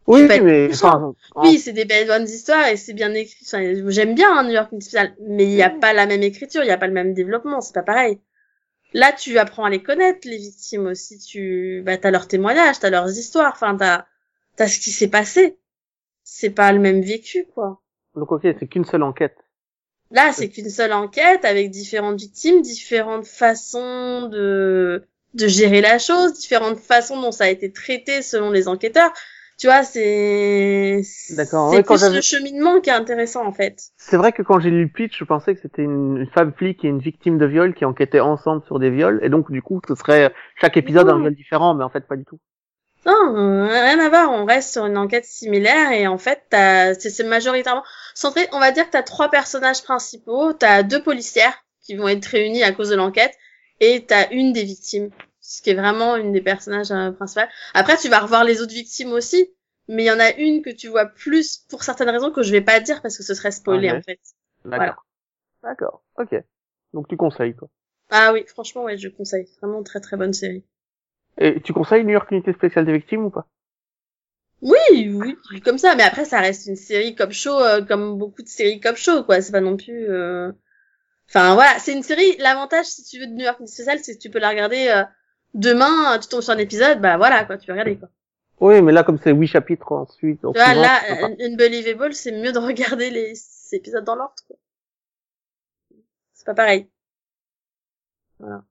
Oui, 0.07 0.23
mais 0.23 0.68
enfin, 0.73 1.14
Oui, 1.37 1.59
c'est 1.59 1.73
des 1.73 1.85
belles 1.85 2.09
bonnes 2.09 2.29
histoires 2.29 2.68
et 2.68 2.77
c'est 2.77 2.93
bien 2.93 3.12
écrit. 3.14 3.45
Enfin, 3.47 3.62
J'aime 3.89 4.14
bien 4.14 4.37
hein, 4.37 4.45
New 4.45 4.51
York 4.51 4.68
Spécial, 4.68 5.14
mais 5.20 5.45
il 5.45 5.53
y 5.53 5.62
a 5.62 5.70
pas 5.70 5.93
la 5.93 6.07
même 6.07 6.23
écriture, 6.23 6.62
il 6.62 6.68
y 6.68 6.73
a 6.73 6.79
pas 6.79 6.89
le 6.89 6.93
même 6.93 7.14
développement, 7.14 7.61
c'est 7.61 7.75
pas 7.75 7.83
pareil. 7.83 8.20
Là, 8.95 9.12
tu 9.12 9.39
apprends 9.39 9.64
à 9.64 9.70
les 9.70 9.83
connaître, 9.83 10.29
les 10.29 10.37
victimes 10.37 10.87
aussi. 10.87 11.18
Tu, 11.18 11.83
bah, 11.85 11.97
t'as 11.97 12.11
leurs 12.11 12.29
témoignages, 12.29 12.79
t'as 12.79 12.91
leurs 12.91 13.11
histoires. 13.11 13.53
Enfin, 13.55 13.77
t'as, 13.77 14.07
t'as 14.57 14.68
ce 14.68 14.79
qui 14.79 14.91
s'est 14.91 15.09
passé. 15.09 15.57
C'est 16.25 16.51
pas 16.51 16.73
le 16.73 16.79
même 16.79 17.01
vécu, 17.01 17.47
quoi. 17.55 17.81
Donc 18.15 18.31
ok, 18.33 18.43
c'est 18.43 18.67
qu'une 18.67 18.85
seule 18.85 19.03
enquête. 19.03 19.37
Là, 20.11 20.33
c'est 20.33 20.49
qu'une 20.49 20.69
seule 20.69 20.93
enquête 20.93 21.45
avec 21.45 21.71
différentes 21.71 22.21
victimes, 22.21 22.61
différentes 22.61 23.27
façons 23.27 24.29
de 24.29 25.05
de 25.35 25.47
gérer 25.47 25.81
la 25.81 25.99
chose, 25.99 26.35
différentes 26.35 26.79
façons 26.79 27.21
dont 27.21 27.33
ça 27.33 27.45
a 27.45 27.49
été 27.49 27.73
traité 27.73 28.21
selon 28.21 28.51
les 28.51 28.69
enquêteurs. 28.69 29.13
Tu 29.59 29.67
vois, 29.67 29.85
c'est 29.85 31.03
D'accord, 31.31 31.71
c'est 31.71 31.77
ouais, 31.77 31.83
plus 31.83 32.15
le 32.15 32.21
cheminement 32.21 32.81
qui 32.81 32.91
est 32.91 32.95
intéressant 32.95 33.47
en 33.47 33.53
fait. 33.53 33.77
C'est 33.97 34.17
vrai 34.17 34.33
que 34.33 34.43
quand 34.43 34.61
j'ai 34.61 34.71
lu 34.71 34.83
le 34.83 34.89
pitch, 34.89 35.19
je 35.19 35.25
pensais 35.25 35.55
que 35.55 35.61
c'était 35.61 35.83
une, 35.83 36.19
une 36.19 36.27
femme 36.27 36.53
flic 36.53 36.85
et 36.85 36.89
une 36.89 36.99
victime 36.99 37.39
de 37.39 37.47
viol 37.47 37.73
qui 37.73 37.85
enquêtaient 37.85 38.21
ensemble 38.21 38.63
sur 38.65 38.79
des 38.79 38.91
viols, 38.91 39.21
et 39.23 39.29
donc 39.29 39.51
du 39.51 39.63
coup, 39.63 39.81
ce 39.87 39.95
serait 39.95 40.35
chaque 40.57 40.77
épisode 40.77 41.09
un 41.09 41.19
viol 41.19 41.35
différent, 41.35 41.75
mais 41.75 41.85
en 41.85 41.91
fait 41.91 42.07
pas 42.07 42.17
du 42.17 42.25
tout. 42.25 42.41
Non, 43.05 43.36
euh, 43.36 43.66
rien 43.66 43.98
à 43.98 44.09
voir. 44.09 44.30
On 44.30 44.44
reste 44.44 44.72
sur 44.72 44.86
une 44.86 44.96
enquête 44.96 45.24
similaire 45.24 45.90
et 45.92 46.07
en 46.07 46.18
fait, 46.18 46.42
c'est 46.98 47.24
majoritairement 47.24 47.82
centré. 48.14 48.48
On 48.53 48.61
va 48.61 48.70
dire 48.70 48.86
que 48.86 48.90
t'as 48.92 49.03
trois 49.03 49.28
personnages 49.30 49.82
principaux. 49.82 50.53
T'as 50.53 50.82
deux 50.82 51.03
policières 51.03 51.64
qui 51.80 51.96
vont 51.96 52.09
être 52.09 52.26
réunies 52.26 52.62
à 52.62 52.72
cause 52.72 52.90
de 52.90 52.94
l'enquête 52.96 53.36
et 53.80 54.05
t'as 54.07 54.30
une 54.30 54.53
des 54.53 54.62
victimes, 54.62 55.11
ce 55.40 55.61
qui 55.62 55.70
est 55.70 55.74
vraiment 55.74 56.16
une 56.16 56.32
des 56.32 56.40
personnages 56.40 56.92
euh, 56.92 57.11
principales. 57.11 57.48
Après, 57.74 57.96
tu 57.96 58.09
vas 58.09 58.20
revoir 58.20 58.44
les 58.44 58.61
autres 58.61 58.72
victimes 58.72 59.12
aussi, 59.12 59.50
mais 59.88 60.05
il 60.05 60.07
y 60.07 60.11
en 60.11 60.20
a 60.20 60.30
une 60.36 60.62
que 60.62 60.70
tu 60.70 60.86
vois 60.88 61.07
plus 61.07 61.59
pour 61.68 61.82
certaines 61.82 62.11
raisons 62.11 62.30
que 62.30 62.42
je 62.42 62.53
vais 62.53 62.61
pas 62.61 62.78
dire 62.78 63.03
parce 63.03 63.16
que 63.16 63.24
ce 63.24 63.34
serait 63.34 63.50
spoilé 63.50 63.90
Ok. 63.90 63.96
en 63.96 64.03
fait. 64.03 64.20
D'accord. 64.64 65.05
Voilà. 65.62 65.74
D'accord. 65.74 66.05
Ok. 66.18 66.34
Donc 66.92 67.09
tu 67.09 67.16
conseilles 67.16 67.57
quoi. 67.57 67.68
Ah 68.11 68.32
oui, 68.32 68.44
franchement, 68.46 68.84
ouais, 68.84 68.96
je 68.96 69.09
conseille. 69.09 69.48
Vraiment 69.61 69.82
très 69.82 69.98
très 70.00 70.16
bonne 70.16 70.32
série. 70.34 70.64
Et 71.39 71.61
tu 71.61 71.72
conseilles 71.72 72.05
New 72.05 72.11
York 72.12 72.30
Unité 72.30 72.53
spéciale 72.53 72.85
des 72.87 72.93
victimes 72.93 73.24
ou 73.24 73.30
pas? 73.30 73.47
Oui, 74.61 75.11
oui, 75.12 75.37
comme 75.64 75.78
ça. 75.78 75.95
Mais 75.97 76.05
après, 76.05 76.24
ça 76.24 76.41
reste 76.41 76.66
une 76.66 76.76
série 76.76 77.14
cop 77.16 77.33
show, 77.33 77.59
euh, 77.59 77.85
comme 77.85 78.16
beaucoup 78.18 78.43
de 78.43 78.49
séries 78.49 78.80
cop 78.80 78.97
show, 78.97 79.24
quoi. 79.24 79.41
C'est 79.41 79.53
pas 79.53 79.61
non 79.61 79.76
plus. 79.76 80.09
euh, 80.09 80.53
Enfin 81.28 81.55
voilà, 81.55 81.78
c'est 81.78 81.95
une 81.95 82.03
série. 82.03 82.37
L'avantage, 82.39 82.87
si 82.87 83.05
tu 83.05 83.18
veux, 83.18 83.26
de 83.26 83.33
New 83.33 83.45
York 83.45 83.59
Spécial, 83.66 83.99
c'est 84.01 84.14
que 84.14 84.20
tu 84.20 84.30
peux 84.30 84.39
la 84.39 84.51
regarder 84.51 84.89
euh, 84.89 85.03
demain. 85.55 86.18
Tu 86.18 86.28
tombes 86.28 86.43
sur 86.43 86.53
un 86.53 86.59
épisode, 86.59 87.01
bah 87.01 87.16
voilà, 87.16 87.45
quoi. 87.45 87.57
Tu 87.59 87.66
peux 87.66 87.72
regarder, 87.72 87.97
quoi. 87.97 88.09
Oui, 88.61 88.80
mais 88.83 88.93
là 88.93 89.03
comme 89.03 89.18
c'est 89.18 89.33
huit 89.33 89.49
chapitres 89.49 89.91
ensuite. 89.91 90.41
Tu 90.41 90.47
vois, 90.47 90.74
là, 90.74 91.01
euh, 91.11 91.37
Unbelievable, 91.41 92.14
c'est 92.14 92.33
mieux 92.33 92.53
de 92.53 92.59
regarder 92.59 93.11
les 93.11 93.33
épisodes 93.72 94.05
dans 94.05 94.14
l'ordre, 94.14 94.35
quoi. 94.47 94.57
C'est 96.35 96.45
pas 96.47 96.55
pareil. 96.55 96.89
Voilà. 98.39 98.62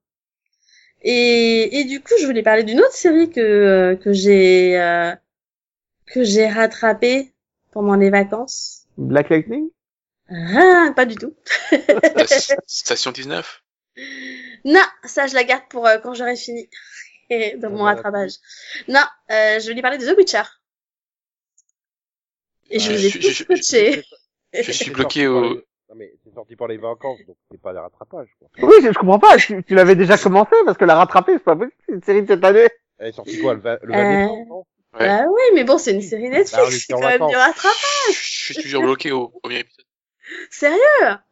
Et, 1.02 1.80
et 1.80 1.84
du 1.84 2.00
coup, 2.02 2.14
je 2.20 2.26
voulais 2.26 2.42
parler 2.42 2.62
d'une 2.64 2.80
autre 2.80 2.94
série 2.94 3.30
que 3.30 3.40
euh, 3.40 3.96
que 3.96 4.12
j'ai 4.12 4.80
euh, 4.80 5.14
que 6.06 6.24
j'ai 6.24 6.48
rattrapée 6.48 7.32
pendant 7.72 7.96
les 7.96 8.10
vacances. 8.10 8.86
Black 8.98 9.30
Lightning? 9.30 9.70
Ah, 10.30 10.92
pas 10.94 11.04
du 11.06 11.16
tout. 11.16 11.34
Sta- 11.70 12.56
Station 12.66 13.10
19. 13.14 13.62
Non, 14.64 14.80
ça 15.04 15.26
je 15.26 15.34
la 15.34 15.44
garde 15.44 15.64
pour 15.68 15.86
euh, 15.86 15.98
quand 15.98 16.14
j'aurai 16.14 16.36
fini 16.36 16.68
de 17.30 17.66
mon 17.68 17.84
rattrapage. 17.84 18.32
Non, 18.88 19.02
euh, 19.30 19.60
je 19.60 19.68
voulais 19.68 19.82
parler 19.82 19.98
de 19.98 20.06
The 20.06 20.16
Witcher. 20.16 20.42
Et 22.70 22.78
je 22.78 22.90
Euh, 22.90 22.96
vous 22.96 23.04
ai 23.04 23.10
je- 23.10 23.18
tous 23.18 23.30
je- 23.30 23.44
coachés. 23.44 24.04
Je 24.54 24.72
suis 24.72 24.90
bloqué 24.90 25.26
au... 25.28 25.60
Non 25.92 25.98
mais 25.98 26.10
c'est 26.24 26.32
sorti 26.32 26.56
pour 26.56 26.68
les 26.68 26.78
vacances, 26.78 27.18
donc 27.26 27.36
c'est 27.50 27.60
pas 27.60 27.74
des 27.74 27.78
rattrapages. 27.78 28.30
Quoi. 28.38 28.48
Oui, 28.66 28.76
je, 28.82 28.88
je 28.92 28.98
comprends 28.98 29.18
pas. 29.18 29.36
Tu, 29.36 29.62
tu 29.62 29.74
l'avais 29.74 29.94
déjà 29.94 30.16
commencé 30.16 30.54
parce 30.64 30.78
que 30.78 30.86
la 30.86 30.94
rattraper, 30.94 31.32
c'est 31.34 31.44
pas 31.44 31.54
possible. 31.54 31.76
C'est 31.86 31.92
une 31.92 32.02
série 32.02 32.22
de 32.22 32.28
cette 32.28 32.42
année. 32.44 32.66
Elle 32.98 33.08
est 33.08 33.12
sortie 33.12 33.38
quoi 33.42 33.52
le 33.52 33.60
20, 33.60 33.78
le 33.82 33.94
Euh, 33.94 33.96
20 33.98 34.22
décembre 34.22 34.46
non? 34.48 34.64
Ouais. 34.98 35.08
Ah 35.08 35.26
oui, 35.28 35.42
mais 35.54 35.64
bon, 35.64 35.76
c'est 35.76 35.92
une 35.92 36.00
série 36.00 36.30
Bah, 36.30 36.38
Netflix, 36.38 36.66
était 36.68 36.78
c'est 36.78 36.92
quand 36.94 37.00
même 37.00 37.26
du 37.28 37.36
rattrapage. 37.36 37.76
Je 38.08 38.52
suis 38.52 38.62
toujours 38.62 38.84
bloqué 38.84 39.12
au 39.12 39.28
premier 39.28 39.58
épisode. 39.60 39.84
Sérieux? 40.50 40.78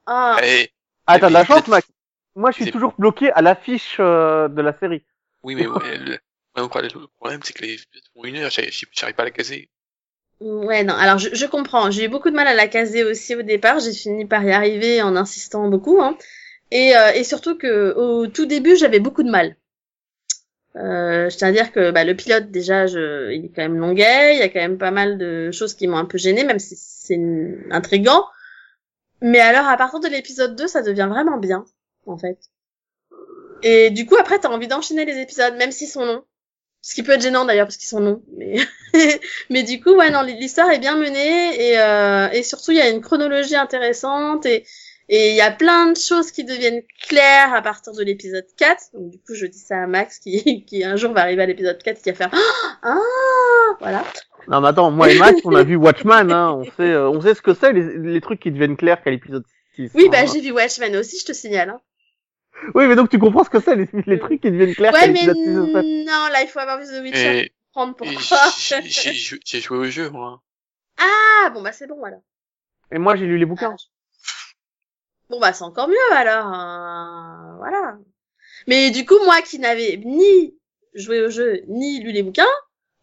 Ah, 0.06 0.36
Allez, 0.38 0.70
Ah, 1.06 1.18
t'as 1.18 1.28
de 1.28 1.32
la 1.34 1.44
chance, 1.44 1.66
Max. 1.68 1.88
Moi, 2.36 2.50
je 2.50 2.62
suis 2.62 2.70
toujours 2.70 2.92
bloqué 2.98 3.30
à 3.32 3.40
l'affiche 3.40 3.96
euh, 3.98 4.48
de 4.48 4.60
la 4.60 4.78
série. 4.78 5.04
Oui, 5.42 5.54
mais 5.54 5.66
ouais, 5.66 5.96
le, 5.98 6.18
problème, 6.68 6.90
le 6.94 7.06
problème, 7.18 7.40
c'est 7.42 7.54
que 7.54 7.62
les 7.62 7.74
épisodes 7.74 8.04
font 8.14 8.24
une 8.24 8.36
heure, 8.36 8.50
j'arrive 8.50 8.72
j'arrive 8.92 9.14
pas 9.14 9.22
à 9.22 9.26
la 9.26 9.30
caser. 9.30 9.70
Ouais, 10.40 10.84
non, 10.84 10.94
alors 10.94 11.18
je, 11.18 11.34
je 11.34 11.46
comprends. 11.46 11.90
J'ai 11.90 12.04
eu 12.04 12.08
beaucoup 12.08 12.30
de 12.30 12.34
mal 12.34 12.46
à 12.46 12.54
la 12.54 12.66
caser 12.66 13.04
aussi 13.04 13.34
au 13.34 13.42
départ. 13.42 13.78
J'ai 13.78 13.92
fini 13.92 14.24
par 14.24 14.42
y 14.44 14.52
arriver 14.52 15.02
en 15.02 15.14
insistant 15.16 15.68
beaucoup. 15.68 16.00
Hein. 16.00 16.16
Et, 16.70 16.96
euh, 16.96 17.12
et 17.14 17.24
surtout 17.24 17.58
que 17.58 17.94
au 17.94 18.26
tout 18.26 18.46
début, 18.46 18.76
j'avais 18.76 19.00
beaucoup 19.00 19.22
de 19.22 19.30
mal. 19.30 19.56
Euh, 20.76 21.28
je 21.28 21.36
tiens 21.36 21.48
à 21.48 21.52
dire 21.52 21.72
que 21.72 21.90
bah, 21.90 22.04
le 22.04 22.14
pilote, 22.14 22.50
déjà, 22.50 22.86
il 22.86 23.44
est 23.46 23.52
quand 23.54 23.62
même 23.62 23.78
longuet. 23.78 24.36
Il 24.36 24.38
y 24.38 24.42
a 24.42 24.48
quand 24.48 24.60
même 24.60 24.78
pas 24.78 24.90
mal 24.90 25.18
de 25.18 25.50
choses 25.50 25.74
qui 25.74 25.86
m'ont 25.88 25.98
un 25.98 26.04
peu 26.06 26.16
gêné, 26.16 26.44
même 26.44 26.58
si 26.58 26.76
c'est 26.76 27.20
intriguant. 27.70 28.24
Mais 29.20 29.40
alors, 29.40 29.66
à 29.66 29.76
partir 29.76 30.00
de 30.00 30.08
l'épisode 30.08 30.56
2, 30.56 30.66
ça 30.68 30.82
devient 30.82 31.08
vraiment 31.10 31.38
bien, 31.38 31.64
en 32.06 32.16
fait. 32.16 32.38
Et 33.62 33.90
du 33.90 34.06
coup, 34.06 34.16
après, 34.16 34.38
t'as 34.38 34.48
envie 34.48 34.68
d'enchaîner 34.68 35.04
les 35.04 35.18
épisodes, 35.20 35.54
même 35.56 35.72
s'ils 35.72 35.88
sont 35.88 36.04
longs. 36.04 36.24
Ce 36.82 36.94
qui 36.94 37.02
peut 37.02 37.12
être 37.12 37.22
gênant 37.22 37.44
d'ailleurs, 37.44 37.66
parce 37.66 37.76
qu'ils 37.76 37.88
sont 37.88 38.00
longs. 38.00 38.22
Mais, 38.36 38.56
mais 39.50 39.62
du 39.62 39.80
coup, 39.80 39.94
ouais, 39.94 40.10
non, 40.10 40.22
l'histoire 40.22 40.70
est 40.70 40.78
bien 40.78 40.96
menée 40.96 41.70
et, 41.70 41.78
euh, 41.78 42.28
et 42.30 42.42
surtout, 42.42 42.70
il 42.70 42.78
y 42.78 42.80
a 42.80 42.88
une 42.88 43.00
chronologie 43.00 43.56
intéressante 43.56 44.46
et 44.46 44.64
et 45.12 45.30
il 45.30 45.36
y 45.36 45.40
a 45.40 45.50
plein 45.50 45.90
de 45.90 45.96
choses 45.96 46.30
qui 46.30 46.44
deviennent 46.44 46.82
claires 47.08 47.52
à 47.52 47.62
partir 47.62 47.92
de 47.92 48.02
l'épisode 48.04 48.46
4. 48.56 48.92
Donc 48.94 49.10
du 49.10 49.18
coup, 49.18 49.34
je 49.34 49.44
dis 49.46 49.58
ça 49.58 49.82
à 49.82 49.86
Max 49.88 50.20
qui, 50.20 50.64
qui 50.68 50.84
un 50.84 50.94
jour 50.94 51.12
va 51.12 51.22
arriver 51.22 51.42
à 51.42 51.46
l'épisode 51.46 51.82
4 51.82 51.98
et 51.98 52.00
qui 52.00 52.10
va 52.10 52.16
faire 52.16 52.30
ah 52.82 52.96
voilà. 53.80 54.04
Non, 54.46 54.60
mais 54.60 54.68
attends, 54.68 54.92
moi 54.92 55.10
et 55.10 55.18
Max, 55.18 55.40
on 55.44 55.54
a 55.56 55.64
vu 55.64 55.74
Watchman, 55.74 56.30
hein, 56.30 56.52
on 56.52 56.64
sait, 56.64 56.92
euh, 56.92 57.10
on 57.10 57.20
sait 57.20 57.34
ce 57.34 57.42
que 57.42 57.54
c'est, 57.54 57.72
les, 57.72 57.98
les 57.98 58.20
trucs 58.20 58.38
qui 58.38 58.52
deviennent 58.52 58.76
clairs 58.76 59.02
qu'à 59.02 59.10
l'épisode 59.10 59.44
6. 59.74 59.90
Oui, 59.94 60.04
hein. 60.06 60.08
bah 60.12 60.26
j'ai 60.32 60.40
vu 60.40 60.52
Watchmen 60.52 60.94
aussi, 60.96 61.18
je 61.18 61.26
te 61.26 61.32
signale. 61.32 61.70
Hein. 61.70 61.80
Oui, 62.74 62.86
mais 62.86 62.96
donc 62.96 63.08
tu 63.10 63.18
comprends 63.18 63.44
ce 63.44 63.50
que 63.50 63.60
c'est, 63.60 63.74
les, 63.76 63.88
les 64.06 64.18
trucs 64.18 64.40
qui 64.40 64.50
deviennent 64.50 64.74
clairs 64.74 64.92
Ouais, 64.92 65.08
mais 65.08 65.26
l'épisode 65.26 65.36
6 65.36 65.58
ou 65.58 65.66
7. 65.72 65.74
non, 65.84 66.28
là, 66.32 66.42
il 66.42 66.48
faut 66.48 66.58
avoir 66.58 66.78
vu 66.78 66.86
The 66.86 67.02
Witcher 67.02 67.38
Et, 67.38 67.52
pour 67.72 67.86
comprendre 67.86 68.12
pourquoi. 68.14 68.38
j'ai- 68.58 68.82
j'ai 68.82 69.12
jou- 69.12 69.38
j'ai 69.44 69.60
joué 69.60 69.78
au 69.78 69.84
jeu, 69.86 70.10
moi. 70.10 70.42
ah, 70.98 71.50
bon, 71.50 71.62
bah 71.62 71.72
c'est 71.72 71.86
bon 71.86 72.02
alors. 72.04 72.20
Et 72.92 72.98
moi, 72.98 73.16
j'ai 73.16 73.26
lu 73.26 73.38
les 73.38 73.46
bouquins. 73.46 73.74
Bon 75.28 75.38
bah 75.38 75.52
c'est 75.52 75.62
encore 75.64 75.86
mieux 75.88 76.12
alors. 76.12 76.52
euh, 76.52 77.56
voilà. 77.58 77.98
Mais 78.66 78.90
du 78.90 79.06
coup 79.06 79.18
moi 79.24 79.40
qui 79.42 79.60
n'avais 79.60 79.96
ni 80.04 80.56
joué 80.94 81.24
au 81.24 81.30
jeu 81.30 81.62
ni 81.68 82.00
lu 82.02 82.10
les 82.10 82.24
bouquins, 82.24 82.48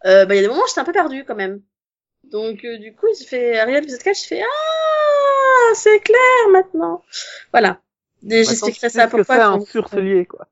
euh, 0.05 0.25
bah 0.25 0.33
il 0.35 0.37
y 0.37 0.39
a 0.39 0.41
des 0.41 0.49
moments 0.49 0.63
où 0.63 0.67
j'étais 0.67 0.81
un 0.81 0.83
peu 0.83 0.91
perdue 0.91 1.23
quand 1.23 1.35
même. 1.35 1.61
Donc 2.25 2.65
euh, 2.65 2.77
du 2.79 2.93
coup 2.93 3.07
j'ai 3.17 3.25
fait 3.25 3.57
arrivé 3.57 3.77
à 3.77 3.79
l'épisode 3.79 4.03
4, 4.03 4.17
je 4.19 4.25
fais 4.27 4.41
ah 4.43 5.73
c'est 5.73 6.01
clair 6.01 6.49
maintenant. 6.51 7.01
Voilà. 7.53 7.81
Et 8.29 8.43
J'expliquerai 8.43 8.89
ça 8.89 9.07
pourquoi. 9.07 9.35
c'est 9.35 9.41
un 9.41 9.59
surcelier, 9.61 10.25
quoi. 10.25 10.47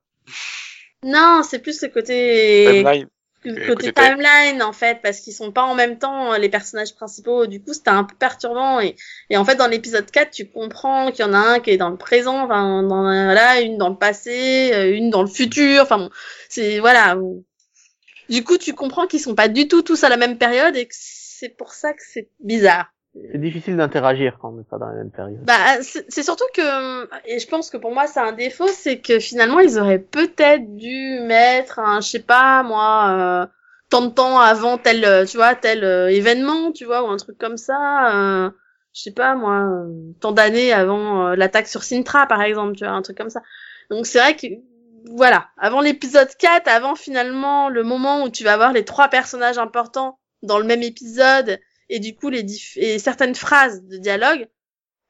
Non, 1.02 1.42
c'est 1.48 1.58
plus 1.60 1.82
le 1.82 1.88
côté 1.88 2.64
Timeline. 2.66 3.08
le 3.44 3.54
côté 3.66 3.66
côté 3.66 3.92
time. 3.92 4.16
timeline 4.16 4.62
en 4.62 4.72
fait 4.72 5.00
parce 5.02 5.20
qu'ils 5.20 5.34
sont 5.34 5.52
pas 5.52 5.62
en 5.62 5.74
même 5.74 5.98
temps 5.98 6.32
euh, 6.32 6.38
les 6.38 6.48
personnages 6.48 6.94
principaux 6.96 7.46
du 7.46 7.62
coup 7.62 7.74
c'était 7.74 7.90
un 7.90 8.02
peu 8.02 8.16
perturbant 8.16 8.80
et, 8.80 8.96
et 9.30 9.36
en 9.36 9.44
fait 9.44 9.54
dans 9.54 9.68
l'épisode 9.68 10.10
4 10.10 10.32
tu 10.32 10.48
comprends 10.48 11.12
qu'il 11.12 11.24
y 11.24 11.28
en 11.28 11.34
a 11.34 11.38
un 11.38 11.60
qui 11.60 11.70
est 11.70 11.76
dans 11.76 11.90
le 11.90 11.96
présent 11.96 12.44
enfin 12.44 12.82
dans 12.82 13.02
voilà 13.02 13.60
une 13.60 13.78
dans 13.78 13.90
le 13.90 13.96
passé 13.96 14.72
euh, 14.72 14.92
une 14.96 15.10
dans 15.10 15.22
le 15.22 15.28
futur 15.28 15.82
enfin 15.82 15.98
bon 15.98 16.10
c'est 16.48 16.80
voilà 16.80 17.16
du 18.28 18.42
coup 18.42 18.58
tu 18.58 18.74
comprends 18.74 19.06
qu'ils 19.06 19.20
sont 19.20 19.36
pas 19.36 19.48
du 19.48 19.68
tout 19.68 19.82
tous 19.82 20.02
à 20.02 20.08
la 20.08 20.16
même 20.16 20.38
période 20.38 20.74
et 20.74 20.86
que 20.86 20.94
c'est 20.98 21.50
pour 21.50 21.72
ça 21.72 21.92
que 21.92 22.02
c'est 22.02 22.28
bizarre 22.40 22.92
C'est 23.32 23.40
difficile 23.40 23.76
d'interagir 23.76 24.38
quand 24.40 24.50
on 24.50 24.56
n'est 24.56 24.64
pas 24.64 24.78
dans 24.78 24.86
la 24.86 24.94
même 24.94 25.10
période. 25.10 25.44
bah, 25.44 25.54
c'est 25.80 26.22
surtout 26.22 26.44
que, 26.54 27.04
et 27.26 27.38
je 27.38 27.48
pense 27.48 27.70
que 27.70 27.76
pour 27.76 27.92
moi 27.92 28.06
c'est 28.06 28.20
un 28.20 28.32
défaut, 28.32 28.68
c'est 28.68 28.98
que 28.98 29.18
finalement 29.18 29.60
ils 29.60 29.78
auraient 29.78 29.98
peut-être 29.98 30.76
dû 30.76 31.20
mettre 31.20 31.78
un, 31.78 32.00
je 32.00 32.08
sais 32.08 32.22
pas 32.22 32.62
moi, 32.62 33.08
euh, 33.10 33.46
tant 33.90 34.02
de 34.02 34.10
temps 34.10 34.38
avant 34.38 34.78
tel, 34.78 35.04
euh, 35.04 35.24
tu 35.24 35.36
vois, 35.36 35.54
tel 35.54 35.84
euh, 35.84 36.10
événement, 36.10 36.72
tu 36.72 36.84
vois, 36.84 37.04
ou 37.04 37.06
un 37.08 37.16
truc 37.16 37.38
comme 37.38 37.56
ça, 37.56 38.14
euh, 38.14 38.50
je 38.94 39.02
sais 39.02 39.12
pas 39.12 39.34
moi, 39.34 39.60
euh, 39.60 39.92
tant 40.20 40.32
d'années 40.32 40.72
avant 40.72 41.30
l'attaque 41.34 41.68
sur 41.68 41.82
Sintra 41.84 42.26
par 42.26 42.42
exemple, 42.42 42.76
tu 42.76 42.84
vois, 42.84 42.92
un 42.92 43.02
truc 43.02 43.16
comme 43.16 43.30
ça. 43.30 43.42
Donc 43.90 44.06
c'est 44.06 44.18
vrai 44.18 44.36
que, 44.36 44.46
voilà, 45.14 45.48
avant 45.56 45.80
l'épisode 45.80 46.28
4, 46.38 46.68
avant 46.68 46.96
finalement 46.96 47.68
le 47.68 47.82
moment 47.82 48.24
où 48.24 48.28
tu 48.28 48.44
vas 48.44 48.54
avoir 48.54 48.72
les 48.72 48.84
trois 48.84 49.08
personnages 49.08 49.58
importants 49.58 50.18
dans 50.42 50.58
le 50.58 50.64
même 50.64 50.82
épisode 50.82 51.58
et 51.88 52.00
du 52.00 52.14
coup 52.14 52.30
les 52.30 52.42
diff- 52.42 52.76
et 52.78 52.98
certaines 52.98 53.34
phrases 53.34 53.82
de 53.84 53.96
dialogue, 53.98 54.48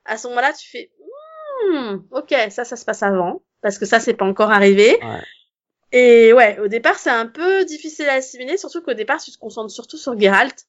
à 0.04 0.16
ce 0.16 0.28
moment-là 0.28 0.52
tu 0.52 0.68
fais 0.68 0.90
Hmm, 1.72 1.96
ok 2.10 2.34
ça 2.50 2.64
ça 2.64 2.76
se 2.76 2.84
passe 2.84 3.02
avant 3.02 3.42
parce 3.62 3.78
que 3.78 3.86
ça 3.86 3.98
c'est 3.98 4.14
pas 4.14 4.26
encore 4.26 4.50
arrivé. 4.50 4.98
Ouais. 5.02 5.22
Et 5.92 6.32
ouais, 6.32 6.58
au 6.58 6.68
départ 6.68 6.96
c'est 6.98 7.10
un 7.10 7.26
peu 7.26 7.64
difficile 7.64 8.08
à 8.08 8.14
assimiler, 8.14 8.56
surtout 8.58 8.82
qu'au 8.82 8.94
départ 8.94 9.22
tu 9.22 9.30
te 9.32 9.38
concentres 9.38 9.70
surtout 9.72 9.96
sur 9.96 10.18
Geralt. 10.20 10.66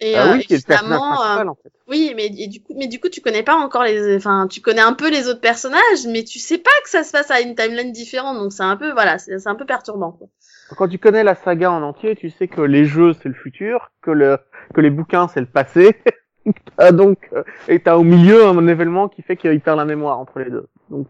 Et, 0.00 0.16
Ah 0.16 0.30
euh, 0.30 0.32
oui, 0.34 0.40
et 0.40 0.44
qui 0.44 0.54
est 0.54 0.56
le 0.58 0.62
personnage 0.62 1.00
finalement, 1.00 1.22
euh, 1.24 1.46
en 1.46 1.54
fait. 1.54 1.72
oui, 1.88 2.12
mais 2.16 2.26
et 2.26 2.48
du 2.48 2.62
coup, 2.62 2.74
mais 2.76 2.88
du 2.88 2.98
coup, 3.00 3.08
tu 3.08 3.20
connais 3.20 3.44
pas 3.44 3.54
encore 3.54 3.84
les, 3.84 4.16
enfin, 4.16 4.48
tu 4.50 4.60
connais 4.60 4.80
un 4.80 4.92
peu 4.92 5.08
les 5.08 5.28
autres 5.28 5.40
personnages, 5.40 6.06
mais 6.08 6.24
tu 6.24 6.38
sais 6.40 6.58
pas 6.58 6.70
que 6.82 6.90
ça 6.90 7.04
se 7.04 7.12
passe 7.12 7.30
à 7.30 7.40
une 7.40 7.54
timeline 7.54 7.92
différente, 7.92 8.36
donc 8.38 8.52
c'est 8.52 8.64
un 8.64 8.76
peu, 8.76 8.92
voilà, 8.92 9.18
c'est 9.18 9.46
un 9.46 9.54
peu 9.54 9.64
perturbant. 9.64 10.12
Quoi. 10.12 10.28
Quand 10.76 10.88
tu 10.88 10.98
connais 10.98 11.22
la 11.22 11.34
saga 11.36 11.70
en 11.70 11.82
entier, 11.82 12.16
tu 12.16 12.30
sais 12.30 12.48
que 12.48 12.60
les 12.60 12.84
jeux 12.86 13.12
c'est 13.22 13.28
le 13.28 13.34
futur, 13.34 13.92
que 14.02 14.10
le 14.10 14.38
que 14.72 14.80
les 14.80 14.90
bouquins 14.90 15.28
c'est 15.28 15.40
le 15.40 15.46
passé. 15.46 15.96
Donc 16.92 17.28
euh, 17.32 17.42
et 17.68 17.80
t'as 17.80 17.96
au 17.96 18.04
milieu 18.04 18.46
un 18.46 18.66
événement 18.66 19.08
qui 19.08 19.22
fait 19.22 19.36
qu'il 19.36 19.60
perd 19.60 19.78
la 19.78 19.84
mémoire 19.84 20.18
entre 20.18 20.40
les 20.40 20.50
deux. 20.50 20.68
Donc 20.90 21.08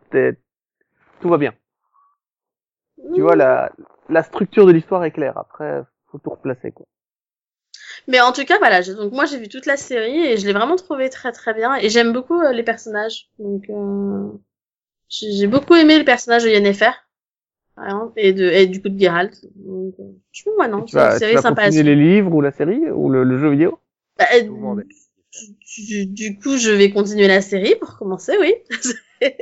tout 1.21 1.29
va 1.29 1.39
bien. 1.39 1.55
Tu 3.15 3.21
vois 3.21 3.37
la 3.37 3.73
la 4.09 4.23
structure 4.23 4.67
de 4.67 4.73
l'histoire 4.73 5.05
est 5.05 5.11
claire. 5.11 5.37
Après 5.39 5.83
faut 6.11 6.19
tout 6.19 6.31
replacer 6.31 6.73
quoi. 6.73 6.87
Mais 8.09 8.21
en 8.21 8.33
tout 8.33 8.45
cas, 8.45 8.59
voilà. 8.59 8.83
Donc 8.83 9.13
moi, 9.13 9.25
j'ai 9.25 9.39
vu 9.39 9.49
toute 9.49 9.67
la 9.67 9.77
série 9.77 10.27
et 10.27 10.37
je 10.37 10.47
l'ai 10.47 10.53
vraiment 10.53 10.77
trouvé 10.77 11.11
très 11.11 11.33
très 11.33 11.55
bien. 11.55 11.75
Et 11.77 11.89
j'aime 11.89 12.13
beaucoup 12.13 12.41
euh, 12.41 12.53
les 12.53 12.63
personnages. 12.63 13.29
Donc 13.39 13.65
euh, 13.71 14.31
j'ai 15.09 15.47
beaucoup 15.47 15.75
aimé 15.75 15.99
le 15.99 16.05
personnage 16.05 16.45
de 16.45 16.49
Yennefer, 16.49 16.93
et 18.17 18.33
de 18.33 18.45
et 18.45 18.67
du 18.67 18.81
coup 18.81 18.89
de 18.89 18.99
Geralt. 18.99 19.35
Donc, 19.57 19.95
euh, 19.99 20.05
je 20.33 20.43
trouve, 20.43 20.55
ouais, 20.59 20.69
non, 20.69 20.83
tu 20.83 20.93
c'est 20.93 20.99
une 20.99 21.05
vas, 21.05 21.13
tu 21.15 21.19
série 21.19 21.35
sympa. 21.43 21.71
suivre. 21.71 21.87
les 21.87 21.97
livres 21.97 22.33
ou 22.35 22.41
la 22.41 22.53
série 22.53 22.91
ou 22.91 23.09
le, 23.11 23.25
le 23.25 23.39
jeu 23.39 23.51
vidéo. 23.51 23.79
Bah, 24.19 24.27
euh, 24.35 24.43
du, 24.43 26.07
du- 26.07 26.07
du 26.07 26.39
coup, 26.39 26.57
je 26.57 26.71
vais 26.71 26.91
continuer 26.91 27.27
la 27.29 27.41
série 27.41 27.75
pour 27.81 27.97
commencer, 27.97 28.33
oui. 28.41 28.55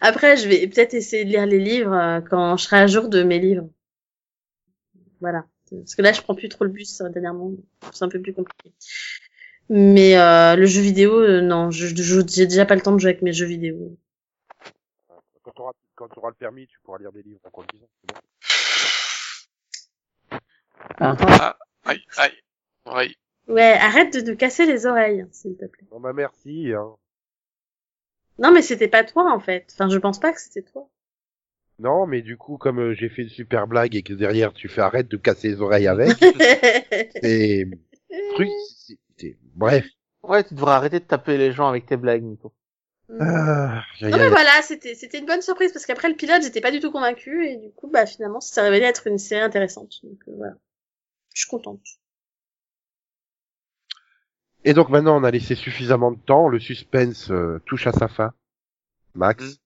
Après, 0.00 0.36
je 0.36 0.48
vais 0.48 0.66
peut-être 0.66 0.94
essayer 0.94 1.24
de 1.24 1.30
lire 1.30 1.46
les 1.46 1.58
livres 1.58 1.92
euh, 1.92 2.20
quand 2.20 2.56
je 2.56 2.64
serai 2.64 2.78
à 2.78 2.86
jour 2.86 3.08
de 3.08 3.22
mes 3.22 3.38
livres. 3.38 3.68
Voilà. 5.20 5.44
Parce 5.70 5.94
que 5.94 6.02
là, 6.02 6.12
je 6.12 6.22
prends 6.22 6.34
plus 6.34 6.48
trop 6.48 6.64
le 6.64 6.70
bus 6.70 7.02
dernièrement. 7.12 7.50
C'est 7.92 8.04
un 8.04 8.08
peu 8.08 8.20
plus 8.20 8.32
compliqué. 8.32 8.72
Mais 9.68 10.16
euh, 10.16 10.54
le 10.56 10.66
jeu 10.66 10.80
vidéo, 10.80 11.18
euh, 11.20 11.40
non, 11.40 11.70
je, 11.70 11.86
je- 11.88 12.20
j'ai 12.28 12.46
déjà 12.46 12.64
pas 12.66 12.74
le 12.76 12.80
temps 12.82 12.92
de 12.92 12.98
jouer 12.98 13.10
avec 13.10 13.22
mes 13.22 13.32
jeux 13.32 13.46
vidéo. 13.46 13.96
Quand 15.96 16.08
tu 16.08 16.18
auras, 16.18 16.28
le 16.28 16.34
permis, 16.34 16.66
tu 16.66 16.78
pourras 16.84 16.98
lire 16.98 17.10
des 17.12 17.22
livres 17.22 17.40
en 17.44 17.50
conduisant. 17.50 17.88
bon. 18.08 18.14
Ah, 21.00 21.56
aïe, 21.84 22.02
aïe. 22.16 22.32
Ouais. 22.86 23.14
Ouais, 23.48 23.72
arrête 23.72 24.12
de, 24.14 24.20
de 24.20 24.34
casser 24.34 24.66
les 24.66 24.86
oreilles, 24.86 25.24
s'il 25.32 25.56
te 25.56 25.64
plaît. 25.66 25.86
Non, 25.92 26.00
bah 26.00 26.12
merci. 26.12 26.72
Hein. 26.72 26.96
Non, 28.38 28.52
mais 28.52 28.62
c'était 28.62 28.88
pas 28.88 29.04
toi, 29.04 29.32
en 29.32 29.40
fait. 29.40 29.66
Enfin, 29.72 29.88
je 29.88 29.98
pense 29.98 30.20
pas 30.20 30.32
que 30.32 30.40
c'était 30.40 30.62
toi. 30.62 30.88
Non, 31.78 32.06
mais 32.06 32.22
du 32.22 32.36
coup, 32.36 32.56
comme 32.58 32.78
euh, 32.80 32.94
j'ai 32.94 33.08
fait 33.08 33.22
une 33.22 33.28
super 33.28 33.66
blague 33.66 33.94
et 33.94 34.02
que 34.02 34.14
derrière 34.14 34.52
tu 34.54 34.68
fais 34.68 34.80
arrête 34.80 35.08
de 35.08 35.16
casser 35.18 35.48
les 35.48 35.60
oreilles 35.60 35.86
avec, 35.88 36.16
et 37.22 37.66
truc, 38.34 38.48
c'est- 38.76 38.98
c'est- 39.18 39.36
bref. 39.54 39.86
Ouais, 40.22 40.42
tu 40.42 40.54
devrais 40.54 40.72
arrêter 40.72 41.00
de 41.00 41.04
taper 41.04 41.36
les 41.38 41.52
gens 41.52 41.68
avec 41.68 41.86
tes 41.86 41.96
blagues, 41.98 42.22
Nico. 42.22 42.52
Ah, 43.20 43.84
aïe, 44.02 44.10
Non 44.10 44.16
mais 44.18 44.28
voilà, 44.30 44.62
c'était 44.62 44.94
c'était 44.94 45.18
une 45.18 45.26
bonne 45.26 45.42
surprise 45.42 45.72
parce 45.72 45.86
qu'après 45.86 46.08
le 46.08 46.16
pilote, 46.16 46.42
j'étais 46.42 46.60
pas 46.60 46.70
du 46.72 46.80
tout 46.80 46.90
convaincue 46.90 47.46
et 47.46 47.56
du 47.56 47.70
coup 47.72 47.88
bah 47.88 48.06
finalement 48.06 48.40
ça 48.40 48.54
s'est 48.54 48.62
révélé 48.62 48.84
être 48.86 49.06
une 49.06 49.18
série 49.18 49.42
intéressante. 49.42 50.00
Donc 50.02 50.18
euh, 50.28 50.32
voilà. 50.36 50.54
Je 51.34 51.42
suis 51.42 51.50
contente. 51.50 51.82
Et 54.64 54.74
donc 54.74 54.90
maintenant, 54.90 55.18
on 55.18 55.24
a 55.24 55.30
laissé 55.30 55.54
suffisamment 55.54 56.12
de 56.12 56.18
temps. 56.20 56.48
Le 56.48 56.58
suspense 56.60 57.30
euh, 57.30 57.58
touche 57.64 57.86
à 57.86 57.92
sa 57.92 58.06
fin. 58.06 58.34
Max, 59.14 59.44
Mm. 59.44 59.58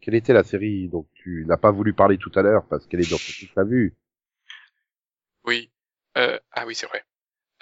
quelle 0.00 0.14
était 0.16 0.32
la 0.34 0.44
série 0.44 0.88
dont 0.88 1.06
tu 1.14 1.44
n'as 1.48 1.56
pas 1.58 1.72
voulu 1.72 1.94
parler 1.94 2.18
tout 2.18 2.32
à 2.36 2.42
l'heure 2.42 2.66
parce 2.68 2.86
qu'elle 2.86 3.00
est 3.00 3.10
dans 3.10 3.18
ce 3.18 3.32
que 3.32 3.46
tu 3.52 3.52
as 3.58 3.64
vu? 3.64 3.96
Oui. 5.44 5.70
Euh, 6.16 6.38
ah 6.52 6.66
oui, 6.66 6.74
c'est 6.74 6.86
vrai. 6.86 7.04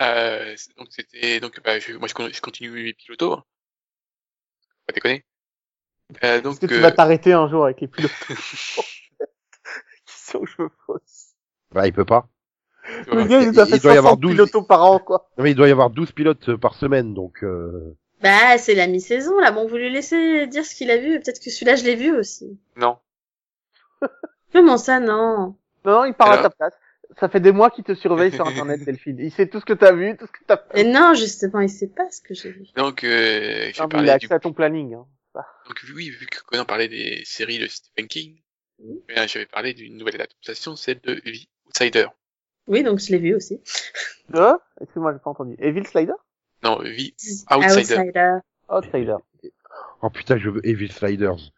Euh, 0.03 0.55
c'est- 0.57 0.77
donc 0.77 0.89
c'était 0.93 1.41
donc 1.41 1.61
bah 1.63 1.79
je, 1.81 1.95
moi 1.95 2.09
je, 2.09 2.15
con- 2.15 2.31
je 2.33 2.41
continue 2.43 2.71
mes 2.71 2.95
pilotos. 2.95 3.35
hein. 3.35 3.45
Pas 4.87 4.93
déconner. 4.93 5.25
Euh, 6.23 6.41
donc 6.41 6.53
Est-ce 6.53 6.61
que 6.61 6.67
tu 6.67 6.75
euh, 6.75 6.81
vas 6.81 6.93
t'arrêter 6.93 7.33
un 7.33 7.49
jour 7.49 7.65
avec 7.65 7.81
les 7.81 7.89
pilotes 7.89 8.13
qui 8.29 8.37
sont 10.07 10.45
cheveux 10.45 10.71
fausses? 10.87 11.35
Bah, 11.73 11.87
il 11.87 11.93
peut 11.93 12.05
pas. 12.05 12.29
Le 13.09 13.25
gars, 13.25 13.43
il 13.43 13.59
a 13.59 13.65
il 13.65 13.81
doit 13.81 13.95
y 13.95 13.99
avoir 13.99 14.15
60 14.15 14.21
12. 14.21 14.33
pilotos 14.33 14.63
par 14.63 14.85
an, 14.85 14.99
quoi. 15.01 15.29
Non, 15.37 15.45
mais 15.45 15.51
il 15.51 15.57
doit 15.57 15.69
y 15.69 15.73
avoir 15.73 15.91
12 15.91 16.13
pilotes 16.13 16.51
euh, 16.51 16.57
par 16.57 16.75
semaine, 16.75 17.15
donc 17.15 17.43
euh... 17.43 17.97
Bah 18.23 18.57
c'est 18.59 18.75
la 18.75 18.87
mi-saison, 18.87 19.39
là. 19.41 19.51
Bon, 19.51 19.67
vous 19.67 19.77
lui 19.77 19.91
laissez 19.91 20.47
dire 20.47 20.65
ce 20.65 20.75
qu'il 20.75 20.91
a 20.91 20.97
vu. 20.97 21.21
Peut-être 21.21 21.41
que 21.43 21.51
celui-là, 21.51 21.77
je 21.77 21.85
l'ai 21.85 21.97
vu 21.97 22.17
aussi. 22.17 22.59
Non. 22.77 22.99
Comment 24.53 24.79
ça, 24.79 25.01
non? 25.01 25.57
Non, 25.85 25.93
non, 25.93 26.05
il 26.05 26.15
parle 26.15 26.33
Alors 26.33 26.47
à 26.47 26.49
ta 26.49 26.55
place. 26.57 26.75
Ça 27.19 27.29
fait 27.29 27.41
des 27.41 27.53
mois 27.53 27.71
qu'il 27.71 27.85
te 27.85 27.95
surveille 27.95 28.33
sur 28.33 28.47
Internet, 28.49 28.85
Delphine. 28.85 29.19
Il 29.19 29.33
sait 29.33 29.49
tout 29.49 29.61
ce 29.61 29.65
que 29.65 29.73
t'as 29.73 29.93
vu, 29.93 30.17
tout 30.17 30.27
ce 30.27 30.33
que 30.33 30.45
t'as 30.47 30.59
fait. 30.59 30.85
non, 30.85 31.15
justement, 31.15 31.61
il 31.61 31.71
sait 31.71 31.89
pas 31.89 32.11
ce 32.11 32.21
que 32.21 32.35
j'ai 32.35 32.51
vu. 32.51 32.67
Donc, 32.77 33.05
euh, 33.05 33.71
j'ai 33.73 33.73
Non, 33.73 33.73
mais 33.73 33.73
il 33.73 33.83
a 33.83 33.89
parlé 33.89 34.07
du... 34.07 34.11
accès 34.11 34.35
à 34.35 34.41
ton 34.41 34.53
planning. 34.53 34.95
Hein. 34.95 35.07
Donc, 35.67 35.85
oui, 35.95 36.11
vu 36.11 36.27
que 36.27 36.43
Conan 36.45 36.65
parlait 36.65 36.89
des 36.89 37.23
séries 37.25 37.59
de 37.59 37.67
Stephen 37.67 38.09
King, 38.09 38.41
euh, 38.81 39.27
j'avais 39.27 39.47
parlé 39.47 39.75
d'une 39.75 39.97
nouvelle 39.97 40.17
adaptation, 40.17 40.77
celle 40.77 41.01
de 41.01 41.15
The 41.15 41.49
Outsider. 41.67 42.07
Oui, 42.67 42.83
donc 42.83 42.99
je 42.99 43.11
l'ai 43.13 43.19
vu 43.19 43.35
aussi. 43.35 43.61
De? 44.31 44.53
Excuse-moi, 44.81 45.13
j'ai 45.13 45.19
pas 45.19 45.31
entendu. 45.31 45.55
Evil 45.59 45.87
Slider? 45.87 46.15
Non, 46.63 46.79
The 46.79 47.53
Outsider. 47.53 48.39
Outsider. 48.69 49.17
Oh 50.03 50.11
putain, 50.11 50.37
je 50.39 50.51
veux 50.51 50.67
Evil 50.67 50.91
Sliders. 50.91 51.53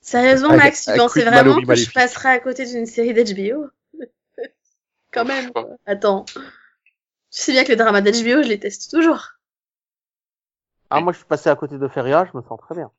Sérieusement, 0.00 0.56
Max, 0.56 0.86
tu 0.86 0.96
pensais 0.96 1.24
vraiment 1.24 1.60
que 1.60 1.74
je 1.74 1.92
passerais 1.92 2.30
à 2.30 2.38
côté 2.40 2.64
d'une 2.64 2.86
série 2.86 3.12
d'HBO 3.12 3.68
Quand 5.10 5.24
même. 5.24 5.52
pas. 5.52 5.64
quoi. 5.64 5.76
Attends. 5.86 6.24
Tu 7.30 7.40
sais 7.40 7.52
bien 7.52 7.64
que 7.64 7.70
le 7.70 7.76
drama 7.76 8.02
d'HBO, 8.02 8.42
je 8.42 8.48
les 8.48 8.60
teste 8.60 8.90
toujours. 8.90 9.38
Ah, 10.90 11.00
moi, 11.00 11.14
je 11.14 11.18
suis 11.20 11.26
passé 11.26 11.48
à 11.48 11.56
côté 11.56 11.78
de 11.78 11.88
Feria, 11.88 12.26
je 12.30 12.36
me 12.36 12.42
sens 12.42 12.60
très 12.60 12.74
bien. 12.74 12.92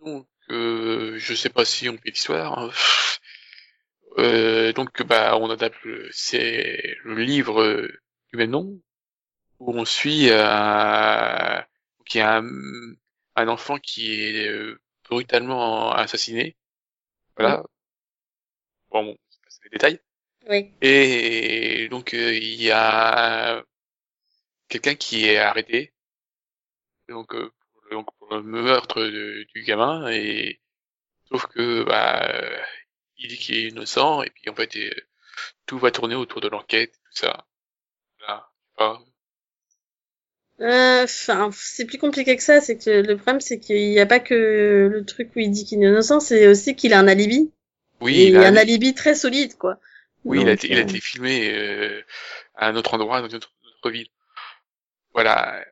Donc, 0.00 0.26
euh, 0.50 1.16
je 1.18 1.34
sais 1.34 1.48
pas 1.50 1.64
si 1.64 1.88
on 1.88 1.96
fait 1.96 2.10
l'histoire. 2.10 2.58
hein. 2.58 2.70
Euh, 4.18 4.72
donc, 4.72 5.02
bah, 5.02 5.36
on 5.38 5.50
adapte 5.50 5.82
le, 5.84 6.08
c'est 6.12 6.96
le 7.04 7.22
livre 7.22 7.62
euh, 7.62 7.88
du 8.32 8.36
même 8.38 8.50
nom, 8.50 8.80
où 9.60 9.72
on 9.74 9.84
suit 9.84 10.30
un, 10.32 11.64
qui 12.06 12.20
a 12.20 12.38
un, 12.38 12.48
un 13.36 13.48
enfant 13.48 13.78
qui 13.78 14.14
est 14.22 14.48
euh, 14.48 14.80
brutalement 15.10 15.92
assassiné. 15.92 16.56
Voilà. 17.36 17.64
Bon, 18.90 19.16
détails. 19.72 20.00
Oui. 20.48 20.72
Et 20.82 21.88
donc, 21.90 22.14
euh, 22.14 22.32
il 22.34 22.62
y 22.62 22.70
a 22.70 23.64
quelqu'un 24.68 24.94
qui 24.94 25.26
est 25.26 25.36
arrêté. 25.38 25.92
Donc, 27.08 27.34
euh, 27.34 27.52
pour, 27.72 27.82
le, 27.84 27.90
donc, 27.96 28.06
pour 28.18 28.34
le 28.34 28.42
meurtre 28.42 29.02
de- 29.02 29.46
du 29.54 29.62
gamin. 29.64 30.08
Et 30.10 30.60
sauf 31.30 31.46
que, 31.46 31.84
bah, 31.84 32.42
il 33.18 33.28
dit 33.28 33.38
qu'il 33.38 33.56
est 33.56 33.68
innocent. 33.68 34.22
Et 34.22 34.30
puis, 34.30 34.48
en 34.50 34.54
fait, 34.54 34.74
euh, 34.76 34.90
tout 35.66 35.78
va 35.78 35.90
tourner 35.90 36.14
autour 36.16 36.40
de 36.40 36.48
l'enquête, 36.48 36.92
tout 36.92 37.12
ça. 37.26 37.46
Voilà. 38.20 38.50
Euh, 40.60 41.04
Enfin, 41.04 41.50
c'est 41.52 41.86
plus 41.86 41.98
compliqué 41.98 42.36
que 42.36 42.42
ça. 42.42 42.60
C'est 42.60 42.76
que 42.78 42.90
le 42.90 43.16
problème, 43.16 43.40
c'est 43.40 43.58
qu'il 43.58 43.90
n'y 43.90 43.98
a 44.00 44.06
pas 44.06 44.20
que 44.20 44.88
le 44.92 45.04
truc 45.04 45.30
où 45.34 45.38
il 45.40 45.50
dit 45.50 45.64
qu'il 45.64 45.82
est 45.82 45.86
innocent, 45.88 46.20
c'est 46.20 46.46
aussi 46.48 46.76
qu'il 46.76 46.92
a 46.92 46.98
un 46.98 47.08
alibi. 47.08 47.50
Oui, 48.00 48.14
Et 48.14 48.32
il 48.34 48.36
a, 48.36 48.50
un 48.50 48.56
alibi 48.56 48.94
très 48.94 49.14
solide, 49.14 49.56
quoi. 49.56 49.78
oui, 50.24 50.40
il 50.42 50.48
a 50.48 50.52
été, 50.52 50.70
il 50.70 50.78
a 50.78 50.82
euh, 50.82 50.82
été 50.82 51.00
filmé 51.00 51.50
euh, 51.52 52.02
à 52.54 52.68
un 52.68 52.76
autre 52.76 52.94
endroit, 52.94 53.20
dans 53.20 53.28
une 53.28 53.36
autre, 53.36 53.52
une 53.62 53.70
autre 53.70 53.90
ville. 53.90 54.08
Voilà. 55.12 55.64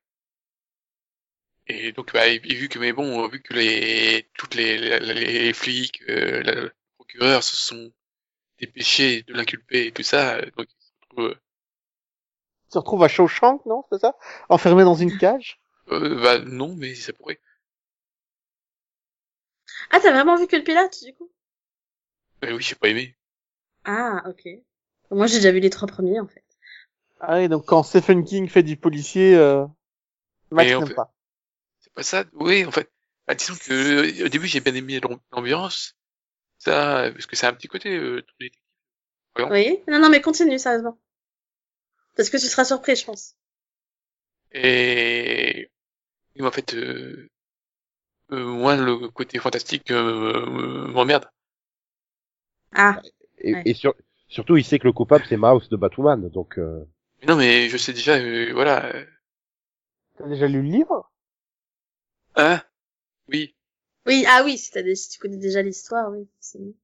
Et 1.68 1.92
donc, 1.92 2.12
bah, 2.12 2.26
et, 2.28 2.36
et 2.44 2.54
vu 2.54 2.68
que, 2.68 2.78
mais 2.78 2.92
bon, 2.92 3.26
vu 3.28 3.40
que 3.42 3.52
les, 3.54 4.28
toutes 4.36 4.54
les, 4.54 4.78
les, 4.78 4.98
les 5.14 5.52
flics, 5.52 6.02
euh, 6.08 6.42
la- 6.42 6.54
le 6.54 6.72
procureur 6.96 7.42
se 7.44 7.56
sont 7.56 7.92
dépêchés 8.60 9.22
de 9.24 9.34
l'inculper 9.34 9.86
et 9.88 9.92
tout 9.92 10.02
ça, 10.04 10.36
euh, 10.36 10.50
donc 10.56 10.68
ils 10.70 10.84
se 10.84 10.92
retrouvent, 11.10 11.36
Tu 12.68 12.72
te 12.72 12.78
retrouves 12.78 13.04
à 13.04 13.08
Shawshank, 13.08 13.66
non 13.66 13.84
C'est 13.92 13.98
ça? 13.98 14.16
Enfermé 14.48 14.82
dans 14.82 14.94
une 14.94 15.14
cage? 15.14 15.60
Euh, 15.90 16.22
bah 16.22 16.38
non, 16.38 16.74
mais 16.76 16.94
ça 16.94 17.12
pourrait. 17.12 17.40
Ah, 19.90 20.00
t'as 20.00 20.12
vraiment 20.12 20.36
vu 20.36 20.46
que 20.46 20.56
le 20.56 20.62
pilote, 20.64 20.96
du 21.04 21.12
coup? 21.14 21.30
Euh, 22.44 22.52
oui, 22.56 22.62
j'ai 22.62 22.74
pas 22.74 22.88
aimé. 22.88 23.16
Ah, 23.84 24.22
ok. 24.26 24.48
Moi, 25.10 25.26
j'ai 25.26 25.36
déjà 25.36 25.52
vu 25.52 25.60
les 25.60 25.70
trois 25.70 25.88
premiers, 25.88 26.20
en 26.20 26.26
fait. 26.26 26.44
Ah 27.20 27.38
oui, 27.38 27.48
donc 27.48 27.66
quand 27.66 27.82
Stephen 27.82 28.24
King 28.24 28.48
fait 28.48 28.62
du 28.62 28.76
policier, 28.76 29.34
euh... 29.34 29.66
Max 30.50 30.70
Et 30.70 30.74
n'aime 30.74 30.86
fait- 30.88 30.94
pas. 30.94 31.12
C'est 31.80 31.92
pas 31.92 32.02
ça. 32.02 32.24
Oui, 32.34 32.64
en 32.64 32.70
fait. 32.70 32.90
Bah, 33.26 33.34
disons 33.34 33.54
que 33.56 33.72
euh, 33.72 34.26
au 34.26 34.28
début 34.28 34.46
j'ai 34.46 34.60
bien 34.60 34.74
aimé 34.74 35.00
l'am- 35.00 35.20
l'ambiance, 35.32 35.96
ça, 36.58 37.10
parce 37.12 37.26
que 37.26 37.36
c'est 37.36 37.46
un 37.46 37.52
petit 37.54 37.68
côté 37.68 37.96
euh. 37.96 38.24
Oui 39.50 39.80
Non, 39.88 39.98
non, 40.00 40.08
mais 40.08 40.20
continue, 40.22 40.58
sérieusement. 40.58 40.98
Parce 42.16 42.28
que 42.30 42.36
tu 42.36 42.46
seras 42.46 42.66
surpris, 42.66 42.96
je 42.96 43.04
pense. 43.06 43.34
Et 44.52 45.70
mais 46.36 46.46
en 46.46 46.52
fait, 46.52 46.74
euh, 46.74 47.28
euh, 48.32 48.44
moi 48.44 48.76
le 48.76 49.08
côté 49.10 49.38
fantastique 49.38 49.90
euh, 49.90 50.86
m'emmerde. 50.88 51.26
Ah, 52.72 53.02
Et, 53.38 53.52
Ouais. 53.54 53.62
et 53.64 53.74
sur- 53.74 53.94
surtout, 54.28 54.56
il 54.56 54.64
sait 54.64 54.78
que 54.78 54.86
le 54.86 54.92
coupable, 54.92 55.24
c'est 55.28 55.36
Mouse 55.36 55.68
de 55.68 55.76
Batwoman, 55.76 56.28
donc... 56.30 56.58
Euh... 56.58 56.84
Mais 57.20 57.26
non, 57.28 57.36
mais 57.36 57.68
je 57.68 57.76
sais 57.76 57.92
déjà, 57.92 58.16
euh, 58.16 58.50
voilà. 58.52 58.86
euh, 58.86 59.06
T'as 60.16 60.28
déjà 60.28 60.46
lu 60.46 60.60
le 60.62 60.68
livre? 60.68 61.10
Hein? 62.36 62.62
Oui. 63.28 63.54
oui, 64.06 64.24
ah 64.26 64.42
oui, 64.44 64.58
si, 64.58 64.72
t'as 64.72 64.82
des... 64.82 64.96
si 64.96 65.08
tu 65.10 65.18
connais 65.20 65.36
déjà 65.36 65.62
l'histoire, 65.62 66.10
oui. 66.10 66.28
c'est 66.40 66.58
bon. 66.58 66.74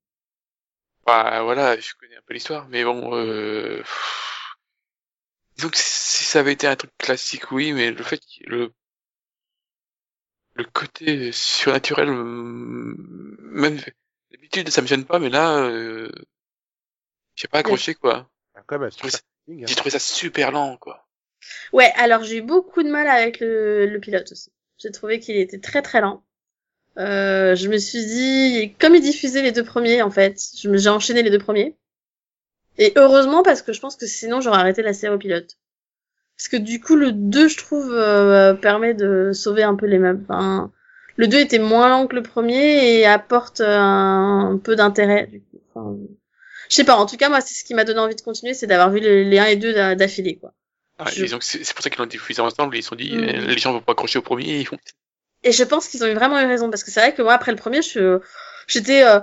Bah 1.07 1.43
voilà, 1.43 1.79
je 1.79 1.95
connais 1.95 2.17
un 2.17 2.23
peu 2.27 2.35
l'histoire, 2.35 2.69
mais 2.69 2.85
bon. 2.85 3.15
Euh... 3.15 3.83
Disons 5.57 5.71
que 5.71 5.77
si 5.79 6.23
ça 6.23 6.39
avait 6.39 6.53
été 6.53 6.69
un 6.69 6.77
truc 6.77 6.93
classique, 6.97 7.51
oui, 7.51 7.73
mais 7.73 7.91
le 7.91 8.05
fait 8.05 8.19
que 8.21 8.49
le 8.49 8.73
le 10.55 10.65
côté 10.65 11.31
surnaturel, 11.33 12.09
euh, 12.09 12.95
même 13.39 13.79
d'habitude 14.37 14.69
ça 14.71 14.83
me 14.83 14.87
gêne 14.87 15.05
pas, 15.05 15.19
mais 15.19 15.31
là, 15.31 15.59
euh... 15.59 16.11
j'ai 17.37 17.49
pas 17.49 17.59
accroché 17.59 17.95
quoi. 17.95 18.29
C'est 18.91 19.07
hein. 19.07 19.65
J'ai 19.67 19.75
trouvé 19.75 19.91
ça 19.91 19.99
super 19.99 20.53
lent 20.53 20.77
quoi. 20.77 21.07
Ouais, 21.73 21.93
alors 21.97 22.23
j'ai 22.25 22.39
eu 22.39 22.43
beaucoup 22.43 22.83
de 22.83 22.89
mal 22.89 23.07
avec 23.07 23.41
le, 23.41 23.87
le 23.87 24.01
pilote 24.01 24.33
aussi. 24.33 24.51
J'ai 24.79 24.91
trouvé 24.91 25.21
qu'il 25.21 25.37
était 25.37 25.61
très 25.61 25.83
très 25.83 26.01
lent. 26.01 26.25
Euh, 26.97 27.55
je 27.57 27.69
me 27.69 27.77
suis 27.77 28.05
dit, 28.07 28.75
comme 28.79 28.95
il 28.95 29.01
diffusait 29.03 29.43
les 29.43 29.53
deux 29.53 29.65
premiers, 29.65 30.01
en 30.03 30.11
fait, 30.11 30.39
je 30.57 30.69
me- 30.69 30.77
j'ai 30.79 30.89
enchaîné 30.89 31.23
les 31.23 31.31
deux 31.31 31.39
premiers. 31.39 31.77
Et 32.79 32.93
heureusement, 32.97 33.43
parce 33.43 33.63
que 33.63 33.73
je 33.73 33.81
pense 33.81 33.97
que 33.97 34.07
sinon 34.07 34.41
j'aurais 34.41 34.59
arrêté 34.59 34.83
la 34.83 34.93
série 34.93 35.15
au 35.15 35.19
pilote. 35.19 35.59
Parce 36.37 36.49
que 36.49 36.57
du 36.57 36.81
coup, 36.81 36.97
le 36.97 37.13
2, 37.13 37.49
je 37.49 37.57
trouve, 37.57 37.93
euh, 37.93 38.55
permet 38.55 38.95
de 38.95 39.31
sauver 39.33 39.63
un 39.63 39.77
peu 39.77 39.87
les 39.87 39.99
meubles. 39.99 40.25
Enfin, 40.29 40.73
le 41.17 41.29
2 41.29 41.39
était 41.41 41.59
moins 41.59 41.89
lent 41.89 42.07
que 42.07 42.17
le 42.17 42.23
premier 42.23 42.99
et 42.99 43.07
apporte 43.07 43.61
un, 43.61 44.51
un 44.53 44.59
peu 44.59 44.77
d'intérêt. 44.77 45.27
Du 45.29 45.41
coup. 45.41 45.61
Enfin, 45.75 45.97
je 46.71 46.75
sais 46.77 46.85
pas, 46.85 46.97
en 46.97 47.07
tout 47.07 47.17
cas, 47.17 47.29
moi, 47.29 47.41
c'est 47.41 47.55
ce 47.55 47.65
qui 47.65 47.75
m'a 47.75 47.85
donné 47.85 48.01
envie 48.01 48.15
de 48.17 48.21
continuer, 48.21 48.55
c'est 48.55 48.67
d'avoir 48.67 48.91
vu 48.91 49.01
les, 49.01 49.25
les 49.25 49.39
1 49.39 49.45
et 49.47 49.57
2 49.57 49.73
d'a- 49.73 49.95
d'affilée, 49.95 50.37
quoi. 50.37 50.53
Ah, 50.99 51.07
Je- 51.11 51.25
et 51.25 51.29
c'est 51.41 51.75
pour 51.75 51.83
ça 51.83 51.91
qu'ils 51.91 51.99
l'ont 51.99 52.07
diffusé 52.07 52.41
ensemble. 52.41 52.77
Ils 52.77 52.83
se 52.83 52.89
sont 52.91 52.95
dit, 52.97 53.13
Mhm. 53.17 53.25
euh, 53.25 53.47
les 53.47 53.59
gens 53.59 53.73
vont 53.73 53.81
pas 53.81 53.93
accrocher 53.93 54.19
au 54.19 54.23
premier. 54.23 54.61
Ils 54.61 54.67
font... 54.67 54.79
Et 55.43 55.53
je 55.53 55.63
pense 55.65 55.89
qu'ils 55.89 56.03
ont 56.05 56.07
eu 56.07 56.15
vraiment 56.15 56.41
eu 56.41 56.47
raison 56.47 56.71
parce 56.71 56.83
que 56.85 56.91
c'est 56.91 57.01
vrai 57.01 57.15
que 57.15 57.23
moi 57.23 57.35
après 57.35 57.53
le 57.53 57.59
premier, 57.59 57.83
je 57.83 58.19
j'étais 58.67 59.03
euh, 59.05 59.21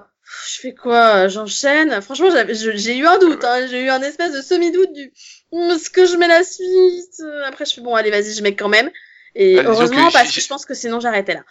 je 0.47 0.59
fais 0.61 0.73
quoi 0.75 1.27
J'enchaîne? 1.27 1.99
Franchement, 2.01 2.29
j'ai 2.49 2.97
eu 2.97 3.07
un 3.07 3.17
doute. 3.17 3.43
Hein, 3.43 3.65
j'ai 3.67 3.81
eu 3.83 3.89
un 3.89 4.01
espèce 4.01 4.31
de 4.33 4.41
semi-doute 4.41 4.93
du 4.93 5.11
est-ce 5.53 5.89
que 5.89 6.05
je 6.05 6.15
mets 6.17 6.27
la 6.27 6.43
suite? 6.43 7.21
Après, 7.45 7.65
je 7.65 7.73
fais 7.73 7.81
bon, 7.81 7.95
allez, 7.95 8.11
vas-y, 8.11 8.33
je 8.33 8.43
mets 8.43 8.55
quand 8.55 8.69
même. 8.69 8.89
Et 9.33 9.55
Bah, 9.55 9.63
heureusement 9.65 10.07
que 10.09 10.13
parce 10.13 10.31
que 10.31 10.41
je 10.41 10.47
pense 10.47 10.65
que 10.65 10.73
sinon 10.75 10.99
j'arrêtais 10.99 11.33
là. 11.33 11.43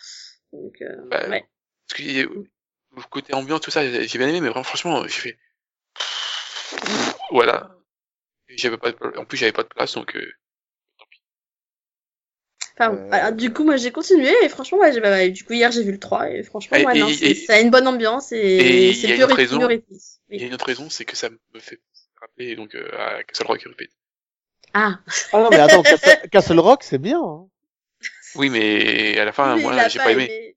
Donc, 0.53 0.75
euh, 0.83 0.97
Bah, 1.09 1.29
ouais. 1.29 1.47
Parce 1.89 2.01
que 2.01 2.25
euh, 2.25 2.45
le 2.97 3.03
côté 3.11 3.35
ambiance, 3.35 3.61
tout 3.61 3.71
ça, 3.71 3.83
j'ai 3.89 4.19
bien 4.19 4.29
aimé, 4.29 4.41
mais 4.41 4.49
vraiment, 4.49 4.65
franchement, 4.65 5.03
j'ai 5.05 5.09
fait. 5.21 5.39
Voilà. 7.31 7.71
Et 8.49 8.59
J'avais 8.59 8.79
pas 8.79 8.93
de... 8.93 9.19
En 9.19 9.25
plus, 9.25 9.39
j'avais 9.39 9.53
pas 9.53 9.63
de 9.63 9.69
place, 9.69 9.95
donc. 9.95 10.17
Euh... 10.17 10.33
Enfin, 12.79 12.95
Euh, 12.95 13.09
alors, 13.13 13.33
du 13.33 13.53
coup, 13.53 13.65
moi 13.65 13.77
j'ai 13.77 13.93
continué 13.93 14.33
et 14.43 14.49
franchement, 14.49 14.79
ouais, 14.79 14.99
bah, 15.01 15.29
du 15.29 15.45
coup 15.45 15.53
hier 15.53 15.71
j'ai 15.71 15.83
vu 15.83 15.93
le 15.93 15.99
3 15.99 16.31
et 16.31 16.43
franchement, 16.43 16.79
Et- 16.79 16.85
ouais, 16.87 16.99
non, 16.99 17.09
et- 17.09 17.15
c'est- 17.15 17.31
et- 17.31 17.35
ça 17.35 17.55
a 17.55 17.61
une 17.61 17.71
bonne 17.71 17.87
ambiance 17.87 18.33
et 18.33 18.89
et 18.89 18.95
c'est 18.95 19.15
plus 19.15 19.25
rythmique. 19.25 19.83
Il 20.31 20.41
y 20.41 20.45
a 20.45 20.47
une 20.47 20.55
autre 20.55 20.65
raison, 20.67 20.89
c'est 20.89 21.05
que 21.05 21.17
ça 21.17 21.29
me 21.29 21.61
fait 21.61 21.79
rappeler 22.21 22.57
donc 22.57 22.75
euh, 22.75 22.89
à 22.99 23.23
Castle 23.25 23.47
Rock 23.47 23.63
Repeat. 23.65 23.91
Ah, 24.73 24.99
Ah 25.33 25.39
non, 25.39 25.49
mais 25.51 25.59
attends, 25.59 25.83
Castle, 25.83 26.29
Castle 26.31 26.59
Rock, 26.61 26.83
c'est 26.83 26.99
bien. 26.99 27.21
Hein. 27.21 27.49
Oui, 28.35 28.51
mais 28.51 29.19
à 29.19 29.25
la 29.25 29.33
fin, 29.33 29.57
il 29.57 29.63
moi, 29.63 29.89
j'ai 29.89 29.99
pas 29.99 30.13
aimé. 30.13 30.57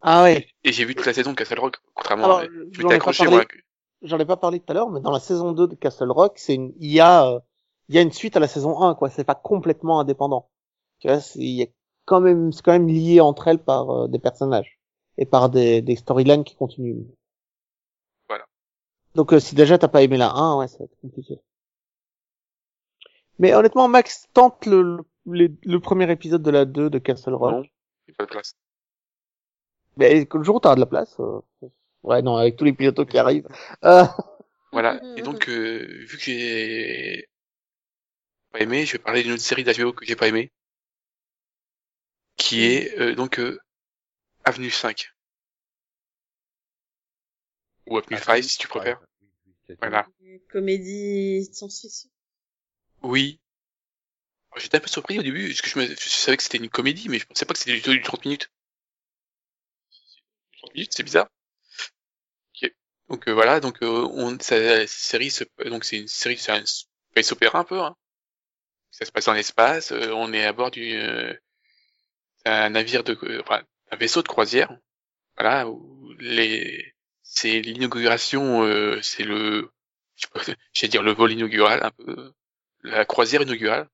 Ah 0.00 0.22
ouais. 0.24 0.46
Et 0.64 0.72
j'ai 0.72 0.84
vu 0.84 0.94
toute 0.94 1.06
la 1.06 1.14
saison 1.14 1.32
de 1.32 1.36
Castle 1.36 1.58
Rock, 1.60 1.78
contrairement 1.94 2.24
Alors, 2.24 2.38
à... 2.38 2.44
j'en 2.44 2.50
Je 2.72 2.80
ai 2.80 2.84
m'étais 2.84 2.88
pas 2.88 2.94
accroché, 2.94 3.24
parlé. 3.24 3.36
moi. 3.36 3.44
J'en 4.02 4.18
ai 4.18 4.24
pas 4.26 4.36
parlé 4.36 4.60
tout 4.60 4.66
à 4.70 4.74
l'heure, 4.74 4.90
mais 4.90 5.00
dans 5.00 5.10
la 5.10 5.20
saison 5.20 5.52
2 5.52 5.66
de 5.66 5.74
Castle 5.76 6.10
Rock, 6.10 6.34
c'est 6.38 6.54
une, 6.54 6.72
il 6.78 6.92
y 6.92 7.00
a, 7.00 7.26
euh, 7.26 7.40
il 7.88 7.94
y 7.94 7.98
a 7.98 8.02
une 8.02 8.12
suite 8.12 8.36
à 8.36 8.40
la 8.40 8.48
saison 8.48 8.80
1, 8.82 8.94
quoi. 8.94 9.10
C'est 9.10 9.24
pas 9.24 9.34
complètement 9.34 10.00
indépendant. 10.00 10.50
Tu 11.00 11.08
vois, 11.08 11.20
c'est, 11.20 11.38
il 11.40 11.50
y 11.56 11.62
a 11.62 11.66
quand 12.04 12.20
même, 12.20 12.52
c'est 12.52 12.62
quand 12.62 12.72
même 12.72 12.88
lié 12.88 13.20
entre 13.20 13.48
elles 13.48 13.62
par 13.62 13.90
euh, 13.90 14.08
des 14.08 14.18
personnages 14.18 14.78
et 15.18 15.26
par 15.26 15.48
des, 15.50 15.80
des 15.82 15.96
storylines 15.96 16.44
qui 16.44 16.56
continuent. 16.56 17.04
Voilà. 18.28 18.44
Donc, 19.14 19.32
euh, 19.34 19.40
si 19.40 19.54
déjà 19.54 19.78
t'as 19.78 19.88
pas 19.88 20.02
aimé 20.02 20.16
la 20.18 20.30
1, 20.32 20.58
ouais, 20.58 20.68
ça 20.68 20.78
va 20.78 20.84
être 20.86 21.00
compliqué. 21.00 21.40
Mais 23.38 23.54
honnêtement, 23.54 23.86
Max 23.88 24.26
tente 24.32 24.66
le, 24.66 24.82
le, 24.82 25.04
les- 25.26 25.52
le 25.64 25.78
premier 25.80 26.10
épisode 26.10 26.42
de 26.42 26.50
la 26.50 26.64
2 26.64 26.90
de 26.90 26.98
Castle 26.98 27.34
Rock. 27.34 27.52
Non, 27.52 27.62
il 27.62 28.10
n'y 28.10 28.14
a 28.14 28.16
pas 28.18 28.26
de 28.26 28.30
place. 28.30 28.54
Mais 29.96 30.26
le 30.32 30.42
jour 30.42 30.56
où 30.56 30.60
t'auras 30.60 30.74
de 30.74 30.80
la 30.80 30.86
place, 30.86 31.14
euh, 31.20 31.40
ouais, 32.02 32.20
non, 32.22 32.36
avec 32.36 32.56
tous 32.56 32.64
les 32.64 32.72
pilotos 32.72 33.06
qui 33.06 33.16
arrivent. 33.18 33.48
Euh, 33.84 34.04
Voilà. 34.72 35.00
Et 35.16 35.22
donc, 35.22 35.48
euh, 35.48 35.86
vu 36.06 36.16
que 36.16 36.22
j'ai 36.22 37.28
pas 38.50 38.60
aimé, 38.60 38.84
je 38.86 38.92
vais 38.92 38.98
parler 38.98 39.22
d'une 39.22 39.32
autre 39.32 39.42
série 39.42 39.62
d'HBO 39.64 39.92
que 39.92 40.04
j'ai 40.04 40.16
pas 40.16 40.28
aimé, 40.28 40.52
qui 42.36 42.64
est 42.64 42.98
euh, 42.98 43.14
donc 43.14 43.38
euh, 43.38 43.58
Avenue 44.44 44.70
5 44.70 45.10
ou 47.86 47.98
Avenue 47.98 48.18
5 48.18 48.42
si 48.42 48.58
tu 48.58 48.68
préfères. 48.68 49.00
Voilà. 49.78 50.06
Comédie 50.50 51.44
science-fiction. 51.52 52.10
Oui. 53.02 53.40
J'étais 54.56 54.78
un 54.78 54.80
peu 54.80 54.88
surpris 54.88 55.18
au 55.18 55.22
début 55.22 55.48
parce 55.48 55.60
que 55.62 55.68
je, 55.68 55.78
me... 55.78 55.86
je 55.86 56.08
savais 56.08 56.36
que 56.36 56.42
c'était 56.42 56.58
une 56.58 56.70
comédie, 56.70 57.08
mais 57.08 57.18
je 57.18 57.26
pensais 57.26 57.44
pas 57.44 57.52
que 57.54 57.58
c'était 57.58 57.74
du 57.74 57.82
tout 57.82 57.92
du 57.92 58.00
30 58.02 58.24
minutes. 58.24 58.50
30 60.58 60.74
minutes, 60.74 60.92
c'est 60.94 61.02
bizarre. 61.02 61.28
Donc 63.08 63.28
euh, 63.28 63.32
voilà, 63.32 63.60
donc 63.60 63.82
euh, 63.82 64.06
on, 64.12 64.38
ça, 64.40 64.58
la 64.58 64.86
série, 64.86 65.30
se... 65.30 65.44
donc 65.66 65.84
c'est 65.84 65.98
une 65.98 66.08
série, 66.08 66.36
c'est 66.38 66.52
un 66.52 66.64
space 66.66 67.32
opéra 67.32 67.58
un 67.60 67.64
peu. 67.64 67.80
Hein. 67.80 67.96
Ça 68.90 69.04
se 69.06 69.12
passe 69.12 69.26
dans 69.26 69.34
l'espace. 69.34 69.92
euh, 69.92 70.12
on 70.12 70.32
est 70.32 70.44
à 70.44 70.52
bord 70.52 70.70
du 70.70 70.94
euh, 70.96 71.34
un 72.44 72.70
navire 72.70 73.04
de, 73.04 73.18
euh, 73.24 73.40
enfin, 73.42 73.62
un 73.90 73.96
vaisseau 73.96 74.22
de 74.22 74.28
croisière. 74.28 74.76
Voilà, 75.38 75.68
où 75.68 76.12
les, 76.20 76.94
c'est 77.22 77.60
l'inauguration, 77.60 78.64
euh, 78.64 79.00
c'est 79.02 79.24
le, 79.24 79.70
je 80.16 80.26
sais 80.44 80.56
j'allais 80.74 80.90
dire 80.90 81.02
le 81.02 81.12
vol 81.12 81.32
inaugural, 81.32 81.82
un 81.82 81.90
peu 81.92 82.32
la 82.82 83.04
croisière 83.04 83.42
inaugurale. 83.42 83.88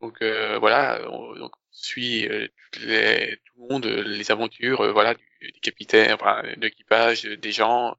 Donc 0.00 0.22
euh, 0.22 0.58
voilà, 0.58 1.00
on, 1.10 1.34
donc, 1.34 1.52
on 1.56 1.60
suit 1.72 2.28
euh, 2.28 2.48
les, 2.80 3.36
tout 3.44 3.62
le 3.62 3.68
monde, 3.68 3.86
euh, 3.86 4.02
les 4.04 4.30
aventures, 4.30 4.92
voilà, 4.92 5.14
du, 5.14 5.24
des 5.40 5.60
capitaines, 5.60 6.12
enfin, 6.12 6.42
de 6.42 6.60
l'équipage, 6.60 7.22
des 7.24 7.52
gens 7.52 7.96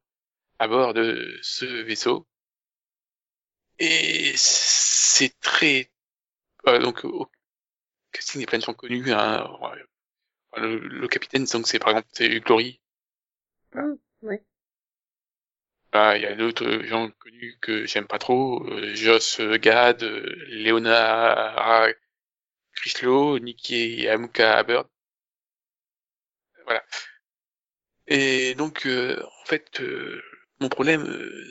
à 0.60 0.68
bord 0.68 0.93
de 0.93 1.38
ce 1.41 1.66
vaisseau. 1.66 2.28
Et 3.80 4.34
c'est 4.36 5.39
très 5.39 5.89
donc 6.66 7.04
au 7.06 7.28
casting, 8.12 8.43
a 8.43 8.45
plein 8.45 8.60
de 8.60 8.64
gens 8.64 8.74
connus. 8.74 9.12
Hein, 9.12 9.47
le, 10.58 10.80
le 10.80 11.08
capitaine, 11.08 11.45
donc 11.45 11.68
c'est 11.68 11.80
par 11.80 11.89
exemple 11.89 12.08
c'est 12.12 12.28
Hugh 12.28 12.47
Laurie. 12.50 12.82
ouais. 14.22 14.43
Ah, 15.92 16.18
Il 16.18 16.24
y 16.24 16.26
a 16.26 16.36
d'autres 16.36 16.82
gens 16.84 17.10
connus 17.20 17.58
que 17.62 17.86
j'aime 17.86 18.08
pas 18.08 18.18
trop, 18.20 18.64
euh, 18.72 18.96
Joss 18.96 19.40
Gad, 19.42 20.02
euh, 20.04 20.36
Leona 20.48 21.90
Crislo, 22.74 23.40
Nikki 23.40 24.08
Amuka 24.08 24.64
Bird. 24.64 24.88
Voilà. 26.66 26.84
Et 28.08 28.56
donc, 28.56 28.86
euh, 28.86 29.22
en 29.42 29.46
fait, 29.46 29.80
euh, 29.82 30.22
mon 30.60 30.68
problème, 30.70 31.04
euh, 31.08 31.46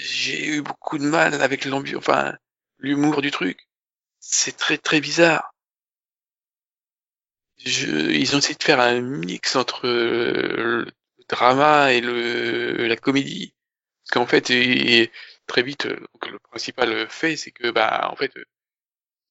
j'ai 0.00 0.46
eu 0.46 0.62
beaucoup 0.62 0.98
de 0.98 1.04
mal 1.04 1.34
avec 1.42 1.64
l'ambiance, 1.66 1.98
enfin, 1.98 2.34
l'humour 2.78 3.20
du 3.22 3.30
truc. 3.30 3.68
C'est 4.20 4.56
très 4.58 4.78
très 4.78 5.00
bizarre. 5.00 5.54
Je, 7.64 8.10
ils 8.12 8.34
ont 8.34 8.38
essayé 8.38 8.54
de 8.54 8.62
faire 8.62 8.80
un 8.80 9.00
mix 9.02 9.56
entre 9.56 9.86
euh, 9.86 10.84
le 10.86 11.24
drama 11.28 11.92
et 11.92 12.00
le 12.00 12.86
la 12.86 12.96
comédie. 12.96 13.54
Parce 14.08 14.12
qu'en 14.14 14.26
fait, 14.26 14.50
et, 14.50 15.10
très 15.46 15.62
vite, 15.62 15.86
euh, 15.86 15.96
donc, 16.14 16.26
le 16.30 16.38
principal 16.38 17.08
fait, 17.10 17.36
c'est 17.36 17.50
que, 17.50 17.70
bah, 17.70 18.08
en 18.12 18.16
fait, 18.16 18.36
euh, 18.36 18.44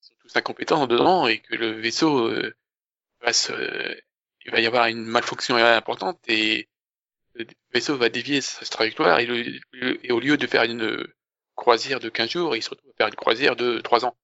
ils 0.02 0.06
sont 0.08 0.14
tous 0.22 0.36
incompétents 0.36 0.86
dedans 0.86 1.26
et 1.28 1.40
que 1.40 1.56
le 1.56 1.72
vaisseau 1.72 2.28
euh, 2.28 2.54
va 3.22 3.32
se, 3.34 3.52
il 4.46 4.52
va 4.52 4.60
y 4.60 4.66
avoir 4.66 4.86
une 4.88 5.04
malfonction 5.06 5.56
importante 5.56 6.20
et 6.28 6.68
le 7.34 7.46
vaisseau 7.74 7.96
va 7.98 8.08
dévier 8.10 8.40
sa 8.42 8.64
trajectoire 8.66 9.20
et, 9.20 9.26
le- 9.26 9.60
et 10.06 10.12
au 10.12 10.20
lieu 10.20 10.36
de 10.38 10.46
faire 10.48 10.64
une 10.64 11.06
croisière 11.56 12.00
de 12.00 12.08
15 12.10 12.30
jours, 12.30 12.56
il 12.56 12.62
se 12.62 12.70
retrouve 12.70 12.90
à 12.92 12.96
faire 12.96 13.08
une 13.08 13.14
croisière 13.16 13.56
de 13.56 13.80
3 13.80 14.04
ans. 14.06 14.16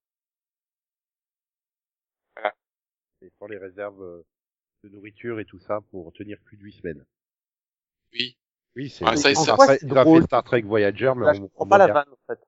Et 3.22 3.30
sans 3.38 3.46
les 3.46 3.57
réserves 3.57 4.03
euh, 4.03 4.22
de 4.84 4.90
nourriture 4.90 5.40
et 5.40 5.46
tout 5.46 5.61
ça 5.61 5.80
pour 5.90 6.12
tenir 6.12 6.38
plus 6.40 6.57
de 6.59 6.64
huit 6.64 6.72
semaines. 6.74 7.05
Oui. 8.12 8.36
Oui, 8.77 8.91
c'est 8.91 9.05
Ah, 9.07 9.16
ça, 9.16 9.35
ça- 9.35 9.57
Trek- 9.57 9.79
c'est 9.81 9.87
il 9.87 9.99
a 9.99 10.05
drôle. 10.05 10.23
Star 10.25 10.43
Trek 10.45 10.62
Voyager, 10.62 11.12
mais 11.16 11.27
là, 11.27 11.33
on, 11.35 11.51
on 11.57 11.66
pas 11.66 11.79
la 11.79 11.89
vanne, 11.89 12.09
en 12.11 12.33
fait. 12.35 12.41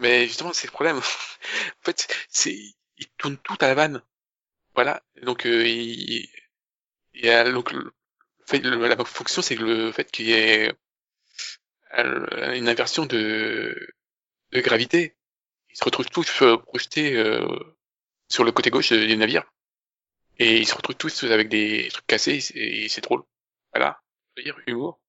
Mais 0.00 0.26
justement, 0.26 0.52
c'est 0.52 0.66
le 0.66 0.72
problème. 0.72 0.96
en 0.98 1.82
fait, 1.84 2.08
c'est, 2.28 2.54
ils 2.98 3.08
tournent 3.18 3.38
tout 3.38 3.56
à 3.60 3.68
la 3.68 3.74
vanne. 3.74 4.02
Voilà. 4.74 5.02
Donc, 5.22 5.46
euh, 5.46 5.66
il, 5.66 6.28
il 7.14 7.24
y 7.24 7.30
a, 7.30 7.50
donc, 7.50 7.72
le 7.72 7.92
fait, 8.46 8.60
le- 8.60 8.88
la 8.88 8.96
fonction, 9.04 9.42
c'est 9.42 9.56
le 9.56 9.92
fait 9.92 10.10
qu'il 10.10 10.26
y 10.28 10.32
ait 10.32 10.72
euh, 11.98 12.54
une 12.54 12.68
inversion 12.68 13.06
de, 13.06 13.76
de 14.52 14.60
gravité. 14.60 15.16
Ils 15.70 15.76
se 15.78 15.84
retrouvent 15.84 16.10
tous 16.10 16.42
euh, 16.42 16.56
projetés 16.58 17.16
euh, 17.16 17.46
sur 18.28 18.44
le 18.44 18.52
côté 18.52 18.70
gauche 18.70 18.90
des 18.92 19.16
navires. 19.16 19.50
Et 20.38 20.58
ils 20.58 20.66
se 20.68 20.74
retrouvent 20.74 20.96
tous 20.96 21.24
avec 21.24 21.48
des 21.48 21.88
trucs 21.92 22.06
cassés 22.06 22.40
et 22.54 22.88
c'est 22.88 23.02
drôle. 23.02 23.22
Voilà. 23.74 24.00
Je 24.36 24.42
veux 24.42 24.44
dire, 24.44 24.58
humour. 24.66 25.00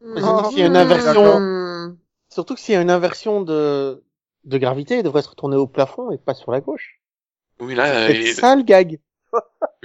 Surtout 0.00 0.48
qu'il 0.50 0.58
y 0.58 0.62
a 0.62 0.66
une 0.66 0.76
inversion. 0.76 1.40
Hmm. 1.40 1.98
Surtout 2.28 2.54
que 2.54 2.60
s'il 2.60 2.74
y 2.74 2.76
a 2.76 2.82
une 2.82 2.90
inversion 2.90 3.40
de, 3.42 4.04
de 4.44 4.58
gravité, 4.58 4.98
il 4.98 5.02
devrait 5.02 5.22
se 5.22 5.28
retourner 5.28 5.56
au 5.56 5.66
plafond 5.66 6.10
et 6.10 6.18
pas 6.18 6.34
sur 6.34 6.50
la 6.52 6.60
gauche. 6.60 7.00
Oui, 7.60 7.74
là, 7.74 8.08
C'est 8.08 8.16
et- 8.18 8.34
ça 8.34 8.54
le 8.56 8.62
gag. 8.62 9.00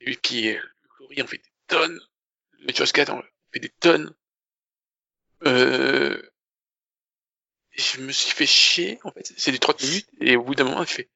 Et 0.00 0.14
puis, 0.22 0.52
le 0.52 0.60
Glory 0.98 1.22
en 1.22 1.26
fait 1.26 1.38
des 1.38 1.50
tonnes. 1.66 1.98
Le 2.60 2.92
Gad 2.92 3.10
en 3.10 3.22
fait 3.52 3.58
des 3.60 3.68
tonnes. 3.80 4.14
Euh... 5.46 6.20
et 7.72 7.80
Je 7.80 8.00
me 8.00 8.12
suis 8.12 8.30
fait 8.32 8.46
chier, 8.46 9.00
en 9.04 9.10
fait. 9.10 9.32
C'est 9.36 9.50
du 9.52 9.58
30 9.58 9.82
minutes, 9.82 10.08
et 10.20 10.36
au 10.36 10.44
bout 10.44 10.54
d'un 10.54 10.64
moment, 10.64 10.84
je 10.84 10.92
fais, 10.92 11.10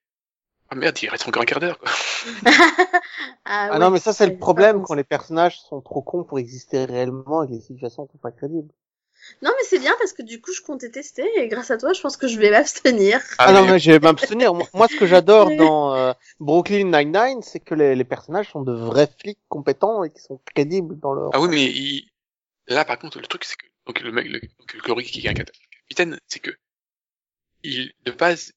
ah 0.71 0.77
merde, 0.77 0.97
il 1.03 1.09
reste 1.09 1.27
encore 1.27 1.43
un 1.43 1.47
quart 1.47 1.61
d'heure, 1.61 1.79
quoi. 1.79 1.91
ah, 2.47 2.91
Ah 3.45 3.71
ouais, 3.73 3.79
non, 3.79 3.91
mais 3.91 3.99
ça 3.99 4.13
c'est 4.13 4.27
le 4.27 4.39
problème 4.39 4.83
quand 4.83 4.95
les 4.95 5.05
personnages 5.05 5.59
sont 5.61 5.81
trop 5.81 6.03
cons 6.03 6.25
pour 6.25 6.39
exister 6.39 6.85
réellement 6.85 7.43
et 7.43 7.49
que 7.49 7.53
les 7.53 7.61
situations 7.61 8.09
sont 8.11 8.19
pas 8.19 8.31
crédibles. 8.31 8.71
Non, 9.43 9.51
mais 9.57 9.65
c'est 9.65 9.79
bien 9.79 9.95
parce 9.99 10.13
que 10.13 10.23
du 10.23 10.41
coup, 10.41 10.53
je 10.53 10.63
comptais 10.63 10.91
tester 10.91 11.27
et 11.37 11.49
grâce 11.49 11.71
à 11.71 11.77
toi, 11.77 11.93
je 11.93 12.01
pense 12.01 12.17
que 12.17 12.27
je 12.27 12.39
vais 12.39 12.51
m'abstenir. 12.51 13.21
Ah, 13.39 13.53
non, 13.53 13.67
mais- 13.67 13.79
je 13.79 13.93
vais 13.93 13.99
m'abstenir. 13.99 14.55
Moi, 14.55 14.89
ce 14.89 14.97
que 14.97 15.07
j'adore 15.07 15.51
dans 15.57 15.95
euh, 15.95 16.13
Brooklyn 16.39 16.85
Nine-Nine, 16.85 17.43
c'est 17.43 17.61
que 17.61 17.75
les, 17.75 17.95
les 17.95 18.05
personnages 18.05 18.51
sont 18.51 18.63
de 18.63 18.73
vrais 18.73 19.09
flics 19.21 19.39
compétents 19.49 20.05
et 20.05 20.11
qui 20.11 20.21
sont 20.23 20.41
crédibles 20.55 20.99
dans 20.99 21.13
leur... 21.13 21.31
Ah 21.35 21.41
oui, 21.41 21.49
mais 21.51 21.65
il... 21.65 22.09
là, 22.69 22.85
par 22.85 22.99
contre, 22.99 23.19
le 23.21 23.27
truc, 23.27 23.45
c'est 23.45 23.57
que, 23.57 23.67
donc, 23.87 24.01
le 24.01 24.13
mec, 24.13 24.27
le, 24.27 24.41
donc, 24.41 24.73
le 24.75 25.03
est 25.03 25.29
un 25.29 25.35
cat- 25.35 25.45
capitaine, 25.83 26.19
c'est 26.27 26.41
que, 26.41 26.51
il, 27.63 27.93
de 28.05 28.13
base, 28.13 28.53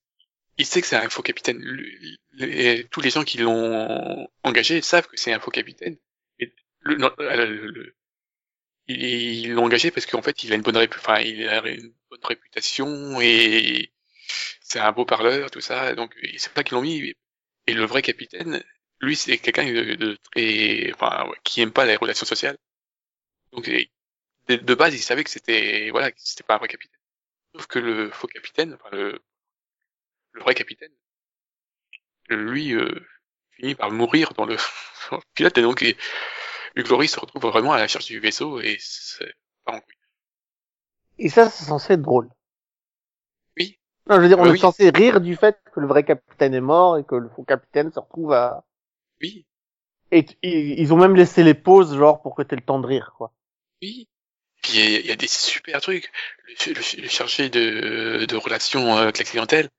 il 0.58 0.66
sait 0.66 0.82
que 0.82 0.88
c'est 0.88 0.96
un 0.96 1.10
faux 1.10 1.24
capitaine. 1.24 1.60
Tous 2.92 3.02
les 3.02 3.10
gens 3.10 3.24
qui 3.24 3.38
l'ont 3.40 4.28
engagé 4.44 4.82
savent 4.82 5.08
que 5.08 5.18
c'est 5.18 5.34
un 5.34 5.40
faux 5.40 5.52
capitaine. 5.52 5.98
Et 6.40 6.54
le, 6.82 7.12
euh, 7.20 7.94
ils 8.88 9.52
l'ont 9.54 9.66
engagé 9.66 9.92
parce 9.92 10.06
qu'en 10.06 10.22
fait, 10.22 10.44
il 10.44 10.52
a 10.54 10.56
une 10.56 10.62
bonne 10.62 10.78
enfin, 10.78 11.20
il 11.20 11.48
a 11.48 11.66
une 11.68 11.94
bonne 12.10 12.20
réputation 12.24 13.20
et 13.22 13.92
c'est 14.62 14.80
un 14.80 14.92
beau 14.92 15.06
parleur, 15.06 15.52
tout 15.52 15.62
ça. 15.62 15.96
Donc, 15.96 16.16
c'est 16.38 16.54
pas 16.54 16.64
qu'ils 16.64 16.76
l'ont 16.76 16.82
mis. 16.82 17.16
Et 17.68 17.74
le 17.74 17.86
vrai 17.86 18.02
capitaine, 18.02 18.64
lui, 19.02 19.16
c'est 19.16 19.38
quelqu'un 19.38 19.66
de, 19.72 20.18
très, 20.32 20.92
enfin, 20.94 21.32
qui 21.44 21.62
aime 21.62 21.72
pas 21.72 21.86
les 21.86 21.96
relations 21.96 22.26
sociales. 22.26 22.58
Donc, 23.54 23.70
de, 24.50 24.76
base, 24.76 24.94
il 24.96 25.00
savait 25.00 25.24
que 25.24 25.30
c'était, 25.30 25.90
voilà, 25.92 26.12
c'était 26.18 26.44
pas 26.44 26.56
un 26.56 26.58
vrai 26.58 26.68
capitaine. 26.68 27.00
Sauf 27.56 27.68
que 27.68 27.80
le 27.80 28.12
faux 28.12 28.28
capitaine, 28.28 28.74
enfin, 28.74 28.90
le, 28.96 29.22
le 30.34 30.42
vrai 30.42 30.54
capitaine, 30.56 30.94
lui, 32.30 32.74
euh, 32.74 32.90
finit 33.52 33.76
par 33.76 33.92
mourir 33.92 34.34
dans 34.34 34.46
le, 34.46 34.56
dans 35.12 35.18
le 35.18 35.24
pilote, 35.34 35.58
et 35.58 35.62
donc, 35.62 35.84
et, 35.84 35.98
se 36.76 37.20
retrouve 37.20 37.44
vraiment 37.44 37.74
à 37.74 37.78
la 37.78 37.84
recherche 37.84 38.06
du 38.08 38.20
vaisseau, 38.20 38.60
et 38.62 38.78
c'est 38.80 39.34
pas 39.66 39.74
en 39.74 39.82
couille. 39.82 39.96
Et 41.18 41.28
ça, 41.28 41.50
c'est 41.50 41.66
censé 41.66 41.94
être 41.94 42.04
drôle. 42.04 42.30
Oui. 43.58 43.80
Non, 44.10 44.16
je 44.16 44.22
veux 44.22 44.28
dire, 44.30 44.40
on 44.40 44.46
Ah 44.46 44.50
est 44.50 44.54
oui. 44.54 44.60
censé 44.60 44.90
rire 44.92 45.20
du 45.20 45.36
fait 45.36 45.60
que 45.74 45.82
le 45.82 45.88
vrai 45.88 46.06
capitaine 46.06 46.54
est 46.54 46.62
mort 46.62 46.98
et 46.98 47.04
que 47.04 47.16
le 47.16 47.28
faux 47.28 47.44
capitaine 47.44 47.92
se 47.92 48.00
retrouve 48.00 48.32
à... 48.32 48.64
Oui, 49.22 49.48
Et 50.14 50.26
ils 50.82 50.94
ont 50.94 50.98
même 50.98 51.18
laissé 51.18 51.44
les 51.44 51.54
pauses, 51.54 51.98
genre, 51.98 52.22
pour 52.22 52.36
que 52.36 52.42
t'aies 52.42 52.56
le 52.56 52.62
temps 52.62 52.80
de 52.80 52.88
rire, 52.88 53.14
quoi. 53.18 53.34
oui. 53.82 54.08
Puis 54.64 54.74
il 54.74 54.80
y, 54.92 54.96
a- 54.98 55.00
il 55.02 55.06
y 55.08 55.12
a 55.12 55.16
des 55.18 55.28
super 55.28 55.82
trucs. 55.82 56.12
Le, 56.68 56.74
le- 56.74 57.02
le 57.04 57.10
chargé 57.10 57.50
de, 57.50 58.26
de 58.28 58.38
relations 58.38 58.98
euh, 58.98 59.04
avec 59.04 59.20
la 59.20 59.26
clientèle, 59.26 59.70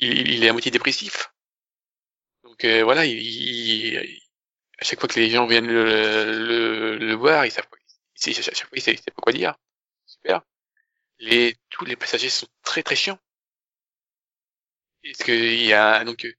il, 0.00 0.28
il 0.30 0.44
est 0.44 0.48
à 0.48 0.52
moitié 0.52 0.70
dépressif. 0.70 1.30
Donc 2.44 2.64
euh, 2.64 2.84
voilà, 2.84 3.04
il, 3.04 3.18
il- 3.18 4.20
à 4.80 4.84
chaque 4.84 5.00
fois 5.00 5.08
que 5.08 5.18
les 5.20 5.30
gens 5.30 5.46
viennent 5.46 5.66
le, 5.68 6.96
le, 6.96 6.98
le 6.98 7.14
voir, 7.14 7.46
ils 7.46 7.52
savent, 7.52 7.66
il 8.16 8.34
sait- 8.34 8.50
à 8.50 8.54
il 8.76 8.82
il 8.94 9.02
pas 9.02 9.22
quoi 9.22 9.32
dire. 9.32 9.56
Super. 10.06 10.42
Les, 11.20 11.56
tous 11.70 11.84
les 11.86 11.96
passagers 11.96 12.30
sont 12.30 12.48
très 12.64 12.82
très 12.84 12.96
chiants. 12.96 13.18
Est-ce 15.02 15.24
qu'il 15.24 15.64
y 15.64 15.72
a 15.72 16.04
donc 16.04 16.24
euh, 16.24 16.32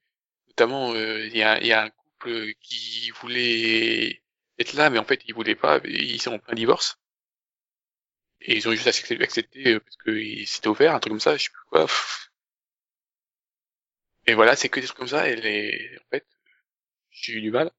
notamment 0.49 0.93
euh, 0.93 1.26
il 1.28 1.38
y 1.38 1.43
a 1.43 1.60
il 1.62 1.68
y 1.68 1.74
a 1.74 1.84
un 1.86 1.89
couple 1.89 2.53
qui 2.62 3.12
voulait 3.22 4.22
être 4.60 4.74
là, 4.74 4.89
mais 4.91 4.99
en 4.99 5.05
fait 5.05 5.22
ils 5.28 5.34
voulaient 5.36 5.55
pas, 5.55 5.80
ils 5.86 6.22
sont 6.22 6.34
en 6.34 6.39
plein 6.39 6.55
divorce. 6.55 6.97
Et 8.41 8.57
ils 8.57 8.68
ont 8.68 8.72
juste 8.74 8.88
accepté, 8.88 9.18
euh, 9.76 9.80
parce 9.80 9.95
que 9.97 10.12
il- 10.12 10.45
c'était 10.47 10.68
offert, 10.68 10.93
un 10.95 10.99
truc 10.99 11.12
comme 11.14 11.20
ça, 11.22 11.38
je 11.38 11.43
sais 11.43 11.49
plus 11.51 11.64
quoi. 11.70 11.88
Et 14.30 14.36
voilà, 14.36 14.55
c'est 14.55 14.69
que 14.69 14.80
des 14.80 14.86
trucs 14.86 14.99
comme 14.99 15.07
ça. 15.07 15.27
Et 15.27 15.36
les... 15.36 15.97
en 15.97 16.09
fait, 16.11 16.25
j'ai 17.09 17.34
eu 17.34 17.41
du 17.41 17.49
mal. 17.49 17.71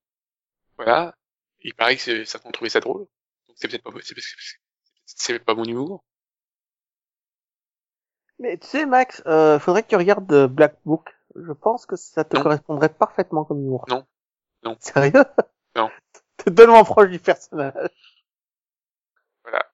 Voilà. 0.76 1.14
Il 1.61 1.74
paraît 1.74 1.96
que 1.96 2.24
certains 2.24 2.48
ont 2.48 2.53
trouvé 2.53 2.70
ça 2.70 2.80
drôle. 2.80 3.07
Donc 3.46 3.57
c'est 3.57 3.68
peut-être 3.68 3.84
pas, 3.84 3.90
c'est 4.03 4.14
parce 4.16 4.26
que 4.26 4.40
c'est- 5.07 5.38
pas 5.38 5.55
mon 5.55 5.64
humour. 5.64 6.05
Mais 8.40 8.59
tu 8.59 8.66
sais, 8.66 8.84
Max, 8.86 9.22
euh, 9.26 9.59
faudrait 9.61 9.82
que 9.84 9.88
tu 9.88 9.96
regardes 9.96 10.32
euh, 10.32 10.48
Black 10.48 10.76
Book. 10.84 11.09
Je 11.36 11.53
pense 11.53 11.86
que 11.86 11.94
ça 11.94 12.24
te 12.24 12.36
Non. 12.36 12.42
correspondrait 12.42 12.88
parfaitement 12.92 13.44
comme 13.44 13.61
humour. 13.61 13.84
Non. 13.88 14.05
Non. 14.64 14.76
Sérieux? 14.80 15.24
Non. 15.76 15.88
T'es 16.38 16.51
tellement 16.53 16.82
proche 16.84 17.11
du 17.11 17.20
personnage. 17.20 17.74
Voilà. 19.44 19.70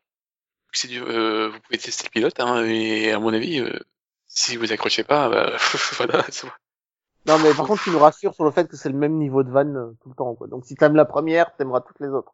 C'est 0.72 0.88
du, 0.88 1.00
euh, 1.00 1.48
vous 1.48 1.60
pouvez 1.60 1.78
tester 1.78 2.04
le 2.04 2.10
pilote, 2.10 2.38
hein, 2.40 2.64
et 2.66 3.12
à 3.12 3.18
mon 3.18 3.32
avis, 3.32 3.60
euh, 3.60 3.78
si 4.26 4.56
vous 4.56 4.72
accrochez 4.72 5.04
pas, 5.04 5.30
bah, 5.30 5.56
voilà. 5.96 6.24
c'est. 6.30 6.46
Non, 7.26 7.38
mais 7.38 7.52
par 7.54 7.66
contre, 7.66 7.82
tu 7.82 7.90
nous 7.90 7.98
rassures 7.98 8.34
sur 8.34 8.44
le 8.44 8.50
fait 8.52 8.68
que 8.68 8.76
c'est 8.76 8.88
le 8.88 8.96
même 8.96 9.18
niveau 9.18 9.42
de 9.42 9.50
vanne 9.50 9.76
euh, 9.76 9.92
tout 10.00 10.10
le 10.10 10.14
temps, 10.14 10.34
quoi. 10.34 10.46
Donc 10.46 10.64
si 10.64 10.76
t'aimes 10.76 10.94
la 10.94 11.04
première, 11.04 11.54
t'aimeras 11.56 11.80
toutes 11.80 12.00
les 12.00 12.08
autres. 12.08 12.32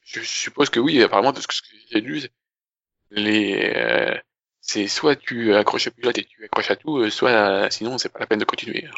Je 0.00 0.20
suppose 0.20 0.70
que 0.70 0.80
oui, 0.80 1.02
apparemment, 1.02 1.32
de 1.32 1.40
ce 1.40 1.46
que 1.46 1.52
j'ai 1.90 2.00
lu, 2.00 2.22
les, 3.10 3.72
euh, 3.76 4.16
c'est 4.60 4.86
soit 4.86 5.16
tu 5.16 5.54
accroches 5.54 5.88
au 5.88 5.90
pilote 5.90 6.18
et 6.18 6.24
tu 6.24 6.44
accroches 6.44 6.70
à 6.70 6.76
tout, 6.76 6.98
euh, 6.98 7.10
soit 7.10 7.30
euh, 7.30 7.70
sinon 7.70 7.98
c'est 7.98 8.08
pas 8.08 8.18
la 8.18 8.26
peine 8.26 8.38
de 8.38 8.44
continuer. 8.44 8.88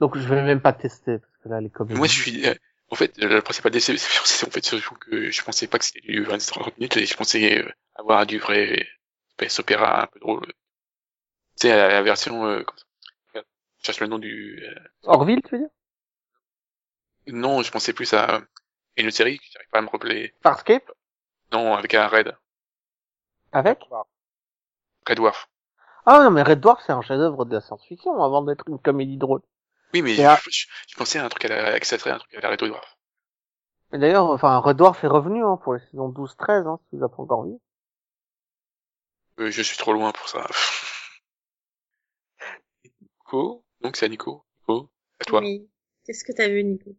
Donc 0.00 0.16
je 0.16 0.28
vais 0.28 0.42
même 0.42 0.60
pas 0.60 0.72
tester, 0.72 1.18
parce 1.18 1.36
que 1.42 1.48
là, 1.48 1.60
les 1.60 1.70
comédies... 1.70 1.98
Moi, 1.98 2.06
je 2.06 2.20
suis, 2.20 2.46
euh, 2.46 2.54
en 2.88 2.94
fait, 2.94 3.18
le 3.18 3.40
principal 3.40 3.72
déception, 3.72 4.22
c'est 4.24 4.46
en 4.46 4.50
fait 4.50 4.64
surtout 4.64 4.94
que 4.94 5.32
je 5.32 5.42
pensais 5.42 5.66
pas 5.66 5.78
que 5.78 5.84
c'était 5.84 6.00
du 6.00 6.24
20-30 6.24 6.74
minutes, 6.78 6.96
et 6.98 7.06
je 7.06 7.16
pensais 7.16 7.64
avoir 7.96 8.24
du 8.24 8.38
vrai 8.38 8.86
space 9.30 9.58
opéra 9.58 10.04
un 10.04 10.06
peu 10.06 10.20
drôle. 10.20 10.52
Tu 11.60 11.68
sais, 11.68 11.76
la, 11.76 11.88
la 11.88 12.02
version, 12.02 12.46
euh, 12.46 12.64
je 13.34 13.40
cherche 13.86 14.00
le 14.00 14.06
nom 14.06 14.18
du, 14.18 14.62
euh, 14.64 14.74
Orville, 15.02 15.42
tu 15.42 15.56
veux 15.56 15.58
dire? 15.62 15.70
Non, 17.28 17.62
je 17.62 17.70
pensais 17.70 17.92
plus 17.92 18.12
à 18.12 18.42
une 18.96 19.06
autre 19.06 19.16
série 19.16 19.38
que 19.38 19.44
j'arrive 19.52 19.68
pas 19.70 19.78
à 19.78 19.82
me 19.82 19.88
rappeler. 19.88 20.34
Farscape? 20.42 20.90
Non, 21.52 21.74
avec 21.74 21.92
un 21.92 22.08
Red. 22.08 22.34
Avec? 23.52 23.80
Red 25.08 25.16
Dwarf. 25.18 25.48
Ah 26.06 26.24
non, 26.24 26.32
mais 26.32 26.42
Red 26.42 26.58
Dwarf, 26.58 26.82
c'est 26.84 26.92
un 26.92 27.02
chef-d'œuvre 27.02 27.44
de 27.44 27.54
la 27.54 27.60
science-fiction 27.60 28.20
avant 28.20 28.42
d'être 28.42 28.64
une 28.68 28.80
comédie 28.80 29.16
drôle. 29.16 29.42
Oui, 29.92 30.00
mais 30.00 30.14
C'est 30.16 30.24
je, 30.24 30.24
un- 30.24 30.40
je, 30.50 30.66
je 30.88 30.94
pensais 30.96 31.18
à 31.18 31.26
un 31.26 31.28
truc 31.28 31.44
à 31.44 31.48
la, 31.48 31.84
serait 31.84 32.10
un 32.10 32.18
truc 32.18 32.34
à 32.34 32.40
la 32.40 32.48
Red 32.50 32.60
Dwarf. 32.60 32.96
Mais 33.92 33.98
d'ailleurs, 33.98 34.30
enfin, 34.30 34.56
Red 34.60 34.78
Dwarf 34.78 35.04
est 35.04 35.08
revenu 35.08 35.44
hein, 35.44 35.58
pour 35.62 35.74
les 35.74 35.80
saisons 35.80 36.08
12-13, 36.08 36.66
hein, 36.66 36.80
si 36.88 36.96
vous 36.96 37.04
avez 37.04 37.14
pas 37.14 37.22
encore 37.22 37.44
vu. 37.44 37.58
Euh, 39.40 39.50
je 39.50 39.62
suis 39.62 39.78
trop 39.78 39.94
loin 39.94 40.12
pour 40.12 40.28
ça. 40.28 40.46
Nico 43.28 43.62
Donc 43.82 43.96
c'est 43.96 44.06
à 44.06 44.08
Nico. 44.08 44.42
Nico, 44.68 44.90
à 45.20 45.24
toi. 45.24 45.40
Oui. 45.40 45.68
Qu'est-ce 46.04 46.24
que 46.24 46.32
t'as 46.32 46.48
vu, 46.48 46.64
Nico? 46.64 46.96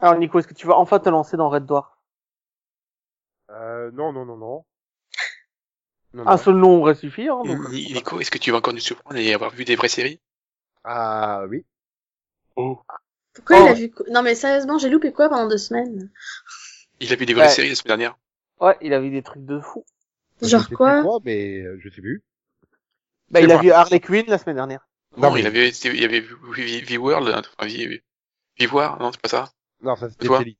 Alors 0.00 0.16
Nico, 0.18 0.38
est-ce 0.38 0.48
que 0.48 0.54
tu 0.54 0.66
vas 0.66 0.76
enfin 0.78 0.98
te 0.98 1.10
lancer 1.10 1.36
dans 1.36 1.50
Red 1.50 1.66
Dwarf? 1.66 1.90
Euh, 3.50 3.90
non, 3.92 4.12
non, 4.12 4.24
non, 4.24 4.36
non. 4.36 4.64
Non, 6.14 6.26
Un 6.26 6.30
non. 6.30 6.36
seul 6.38 6.54
nom 6.56 6.80
aurait 6.80 6.94
suffi, 6.94 7.28
hein, 7.28 7.42
donc... 7.44 7.68
Ni- 7.70 7.92
Nico, 7.92 8.18
est-ce 8.20 8.30
que 8.30 8.38
tu 8.38 8.50
vas 8.50 8.58
encore 8.58 8.72
nous 8.72 8.80
surprendre 8.80 9.16
et 9.18 9.34
avoir 9.34 9.50
vu 9.50 9.64
des 9.66 9.76
vraies 9.76 9.88
séries? 9.88 10.20
Ah 10.84 11.44
oui. 11.48 11.66
Oh. 12.56 12.80
Pourquoi 13.34 13.58
Oh. 13.60 13.64
il 13.64 13.68
a 13.68 13.74
vu 13.74 13.90
quoi? 13.90 14.06
Non 14.10 14.22
mais 14.22 14.34
sérieusement, 14.34 14.78
j'ai 14.78 14.88
loupé 14.88 15.12
quoi 15.12 15.28
pendant 15.28 15.48
deux 15.48 15.58
semaines? 15.58 16.10
Il 17.00 17.12
a 17.12 17.16
vu 17.16 17.26
des 17.26 17.34
vraies 17.34 17.44
Ouais. 17.44 17.50
séries 17.50 17.68
la 17.68 17.74
semaine 17.74 17.98
dernière. 17.98 18.16
Ouais, 18.60 18.76
il 18.80 18.94
a 18.94 19.00
vu 19.00 19.10
des 19.10 19.22
trucs 19.22 19.44
de 19.44 19.60
fou. 19.60 19.84
Genre 20.40 20.62
Je 20.62 20.68
sais 20.68 20.74
quoi? 20.74 21.02
plus 21.02 21.24
mais 21.24 21.60
euh, 21.60 21.78
je 21.80 21.90
sais 21.90 22.00
plus. 22.00 22.22
Bah, 23.30 23.40
C'est 23.40 23.46
il 23.46 23.50
a 23.52 23.58
vu 23.58 23.70
Harley 23.72 24.00
Quinn 24.00 24.24
la 24.28 24.38
semaine 24.38 24.56
dernière. 24.56 24.85
Non, 25.16 25.36
il 25.36 25.46
avait, 25.46 25.68
il 25.70 26.04
avait 26.04 26.20
vu 26.20 26.36
V- 26.54 26.80
V-World, 26.82 27.28
enfin, 27.58 27.68
V- 27.68 28.02
V-Voir, 28.58 28.98
non, 29.00 29.12
c'est 29.12 29.20
pas 29.20 29.28
ça? 29.28 29.52
Non, 29.82 29.96
ça 29.96 30.10
c'était 30.10 30.28
Céline. 30.28 30.56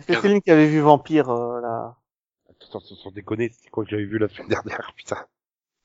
C'est. 0.00 0.18
Céline 0.20 0.40
qui 0.42 0.50
avait 0.50 0.68
vu 0.68 0.80
Vampire, 0.80 1.30
euh, 1.30 1.60
là? 1.60 1.96
Attends, 2.50 2.80
sans, 2.80 2.96
sans 2.96 3.10
déconner, 3.10 3.50
c'est 3.50 3.68
quoi 3.70 3.84
que 3.84 3.90
j'avais 3.90 4.04
vu 4.06 4.18
la 4.18 4.28
semaine 4.28 4.48
dernière, 4.48 4.92
putain. 4.96 5.26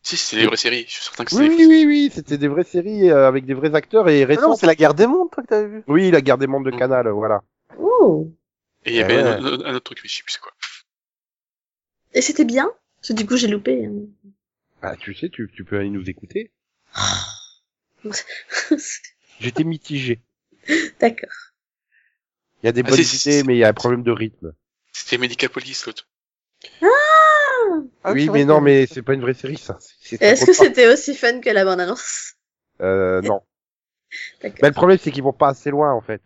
Si, 0.04 0.18
c'est 0.18 0.38
des 0.38 0.46
vraies 0.48 0.58
séries. 0.58 0.86
Je 0.88 0.94
suis 0.94 1.04
certain 1.04 1.26
que 1.26 1.32
c'est 1.32 1.38
Oui, 1.38 1.50
oui, 1.58 1.66
oui, 1.70 1.86
oui, 1.86 2.12
c'était 2.14 2.38
des 2.38 2.48
vraies 2.48 2.64
séries 2.64 3.10
euh, 3.12 3.28
avec 3.28 3.46
des 3.46 3.54
vrais 3.54 3.76
acteurs 3.76 4.10
et 4.10 4.24
Ah 4.24 4.42
non, 4.42 4.56
c'est 4.56 4.66
la 4.68 4.76
guerre 4.76 4.94
des 4.94 5.08
mondes, 5.08 5.30
toi, 5.32 5.44
que 5.44 5.48
t'avais 5.50 5.68
vu? 5.68 5.84
Oui, 5.88 6.12
la 6.12 6.22
guerre 6.22 6.38
des 6.38 6.48
mondes 6.48 6.66
de 6.66 6.72
Mm. 6.72 6.78
Canal, 6.80 7.08
voilà. 7.10 7.42
Oh 7.78 8.32
Et 8.86 8.92
il 8.92 8.96
y 8.98 9.02
Ah 9.02 9.06
avait 9.06 9.16
ouais. 9.16 9.24
un, 9.24 9.46
un- 9.46 9.66
un 9.66 9.74
autre 9.76 9.86
truc, 9.86 10.00
mais 10.04 10.10
je 10.10 10.18
sais 10.18 10.24
plus 10.24 10.34
c'est 10.34 10.42
quoi. 10.42 10.52
Et 12.14 12.22
c'était 12.22 12.46
bien? 12.46 12.72
Parce 13.02 13.08
que 13.08 13.14
du 13.14 13.26
coup, 13.26 13.36
j'ai 13.36 13.48
loupé. 13.48 13.88
hein. 13.88 13.94
Ah, 14.82 14.98
tu 14.98 15.14
sais, 15.14 15.30
tu, 15.30 15.50
tu 15.56 15.64
peux 15.64 15.78
aller 15.80 15.90
nous 15.90 16.10
écouter. 16.10 16.52
J'étais 19.40 19.64
mitigé. 19.64 20.20
D'accord. 21.00 21.30
Il 22.62 22.66
y 22.66 22.70
a 22.70 22.72
des 22.72 22.84
Ah, 22.86 22.90
bonnes 22.90 23.00
idées, 23.00 23.44
mais 23.44 23.56
il 23.56 23.60
y 23.60 23.64
a 23.64 23.70
un 23.70 23.74
problème 23.74 24.04
de 24.04 24.12
rythme. 24.12 24.54
C'était 24.92 25.18
Medicapolis, 25.18 25.86
l'autre. 25.86 26.08
Ah 28.04 28.12
oui, 28.14 28.26
c'est 28.26 28.32
mais 28.32 28.46
non, 28.46 28.60
mais 28.62 28.86
c'est 28.86 29.02
pas 29.02 29.14
une 29.14 29.22
vraie 29.22 29.34
série, 29.34 29.58
ça. 29.58 29.78
C'est- 29.80 30.18
c'est- 30.18 30.24
Est-ce 30.26 30.46
que 30.46 30.54
c'était 30.54 30.88
aussi 30.92 31.16
fun 31.16 31.40
que 31.40 31.50
la 31.50 31.64
bande-annonce 31.64 32.34
Euh, 32.82 33.22
non. 33.22 33.42
D'accord. 34.42 34.60
Mais 34.62 34.68
le 34.70 34.74
problème, 34.74 34.98
c'est 35.02 35.12
qu'ils 35.12 35.24
vont 35.24 35.34
pas 35.34 35.50
assez 35.50 35.70
loin, 35.70 35.94
en 35.94 36.02
fait. 36.02 36.22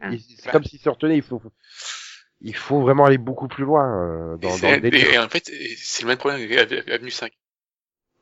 Ah. 0.00 0.10
Ils- 0.10 0.20
C'est 0.20 0.46
Bah. 0.46 0.52
comme 0.52 0.64
s'ils 0.64 0.80
se 0.80 0.88
retenaient, 0.88 1.16
il 1.16 1.22
faut, 1.22 1.40
il 2.40 2.54
faut 2.56 2.80
vraiment 2.82 3.04
aller 3.06 3.18
beaucoup 3.18 3.48
plus 3.48 3.64
loin, 3.64 3.86
euh, 3.86 4.36
Et, 4.36 4.40
dans, 4.40 4.48
dans 4.50 4.56
c'est- 4.56 4.74
le 4.76 4.80
délire. 4.90 5.12
et 5.12 5.18
en 5.18 5.28
fait, 5.28 5.50
c'est 5.76 6.02
le 6.02 6.08
même 6.08 6.18
problème 6.18 6.40
avec 6.42 6.88
Avenue 6.90 7.10
5. 7.10 7.32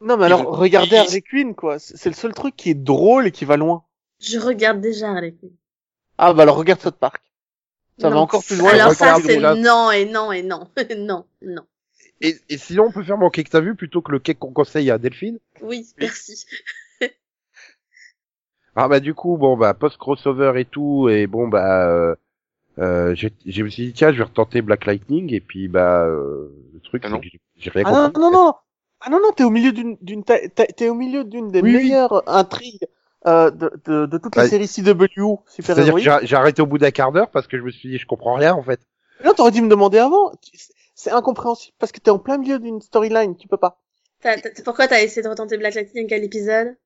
Non, 0.01 0.17
mais 0.17 0.25
alors, 0.27 0.57
regardez 0.57 0.97
Harley 0.97 1.21
Quinn, 1.23 1.55
quoi. 1.55 1.79
C'est 1.79 2.09
le 2.09 2.15
seul 2.15 2.33
truc 2.33 2.57
qui 2.57 2.71
est 2.71 2.75
drôle 2.75 3.27
et 3.27 3.31
qui 3.33 3.45
va 3.45 3.57
loin. 3.57 3.85
Je 4.21 4.39
regarde 4.39 4.81
déjà 4.81 5.11
Harley 5.11 5.33
Quinn. 5.33 5.53
Ah, 6.19 6.33
bah 6.33 6.43
alors, 6.43 6.57
regarde 6.57 6.81
South 6.81 6.97
Park. 6.99 7.23
Ça 7.99 8.09
va 8.09 8.15
Non. 8.17 8.23
encore 8.23 8.43
plus 8.43 8.57
loin. 8.57 8.71
Alors 8.73 8.93
et 8.93 8.95
ça, 8.95 9.17
c'est 9.23 9.39
non 9.39 9.91
et 9.91 10.07
non 10.07 10.33
et 10.33 10.43
non. 10.43 10.69
non, 10.97 11.27
non. 11.43 11.63
Et, 12.23 12.37
et 12.49 12.57
sinon, 12.59 12.85
on 12.87 12.93
peut 12.93 13.03
faire 13.03 13.19
mon 13.19 13.29
cake 13.31 13.47
que 13.47 13.51
t'as 13.53 13.61
vu 13.61 13.75
plutôt 13.75 14.01
que 14.03 14.13
le 14.13 14.19
cake 14.19 14.39
qu'on 14.39 14.53
conseille 14.53 14.91
à 14.91 14.97
Delphine. 14.99 15.39
Oui, 15.61 15.87
merci. 15.99 16.47
Ah 18.77 18.87
bah 18.89 19.01
du 19.01 19.15
coup, 19.15 19.37
bon 19.37 19.57
bah 19.57 19.75
post 19.75 19.97
crossover 19.99 20.53
et 20.57 20.65
tout, 20.65 21.09
et 21.09 21.27
bon 21.27 21.49
bah 21.49 21.89
euh, 21.89 22.15
euh, 22.79 23.15
j'ai- 23.17 23.33
je 23.45 23.63
me 23.65 23.69
suis 23.69 23.87
dit 23.87 23.93
tiens, 23.93 24.13
je 24.13 24.19
vais 24.19 24.25
retenter 24.25 24.63
Black 24.63 24.87
Lightning 24.87 25.35
et 25.35 25.41
puis 25.41 25.67
bah 25.67 26.05
euh, 26.05 26.49
le 26.73 26.81
truc 26.81 27.03
Ah 27.05 27.09
c'est 27.09 27.15
non. 27.15 27.21
que 27.21 27.27
j'ai- 27.57 27.71
rien 27.71 27.85
Ah 27.87 28.11
non, 28.15 28.21
non, 28.21 28.31
non. 28.31 28.55
Ah 29.01 29.11
non, 29.11 29.19
non, 29.21 29.33
t'es 29.33 29.45
au 29.45 29.51
milieu 29.51 29.73
d'une, 29.73 29.97
d'une, 30.03 30.25
t'es 30.25 30.89
au 30.89 30.95
milieu 30.95 31.25
d'une 31.25 31.51
des 31.51 31.63
Oui, 31.63 31.75
oui. 31.77 31.83
meilleures 31.85 32.23
intrigues, 32.29 32.87
euh, 33.27 33.51
de, 33.51 33.73
de, 33.87 34.07
de 34.07 34.19
toute 34.19 34.37
la 34.37 34.43
Bah, 34.45 34.49
série 34.49 34.69
CW, 34.69 35.07
super 35.47 35.75
C'est-à-dire 35.75 35.95
que 35.95 36.01
j'ai 36.01 36.19
j'ai 36.23 36.37
arrêté 36.37 36.63
au 36.63 36.67
bout 36.67 36.79
d'un 36.79 36.91
quart 36.91 37.13
d'heure 37.13 37.31
parce 37.31 37.47
que 37.47 37.57
je 37.59 37.63
me 37.63 37.71
suis 37.71 37.89
dit 37.91 37.99
je 37.99 38.07
comprends 38.07 38.35
rien 38.35 38.55
en 38.55 38.63
fait. 38.63 38.81
Non, 39.25 39.33
t'aurais 39.35 39.51
dû 39.51 39.63
me 39.63 39.69
demander 39.69 39.99
avant. 39.99 40.33
C'est 40.95 41.11
incompréhensible 41.13 41.75
parce 41.79 41.93
que 41.93 41.99
t'es 42.01 42.11
en 42.11 42.19
plein 42.19 42.37
milieu 42.39 42.59
d'une 42.59 42.81
storyline, 42.81 43.37
tu 43.37 43.49
peux 43.49 43.57
pas. 43.57 43.81
T'as- 44.21 44.39
t'as- 44.39 44.63
pourquoi 44.65 44.87
t'as 44.87 45.03
essayé 45.03 45.23
de 45.23 45.29
retenter 45.29 45.57
Black 45.57 45.75
Lightning 45.75 46.07
Quel 46.07 46.25
épisode 46.25 46.77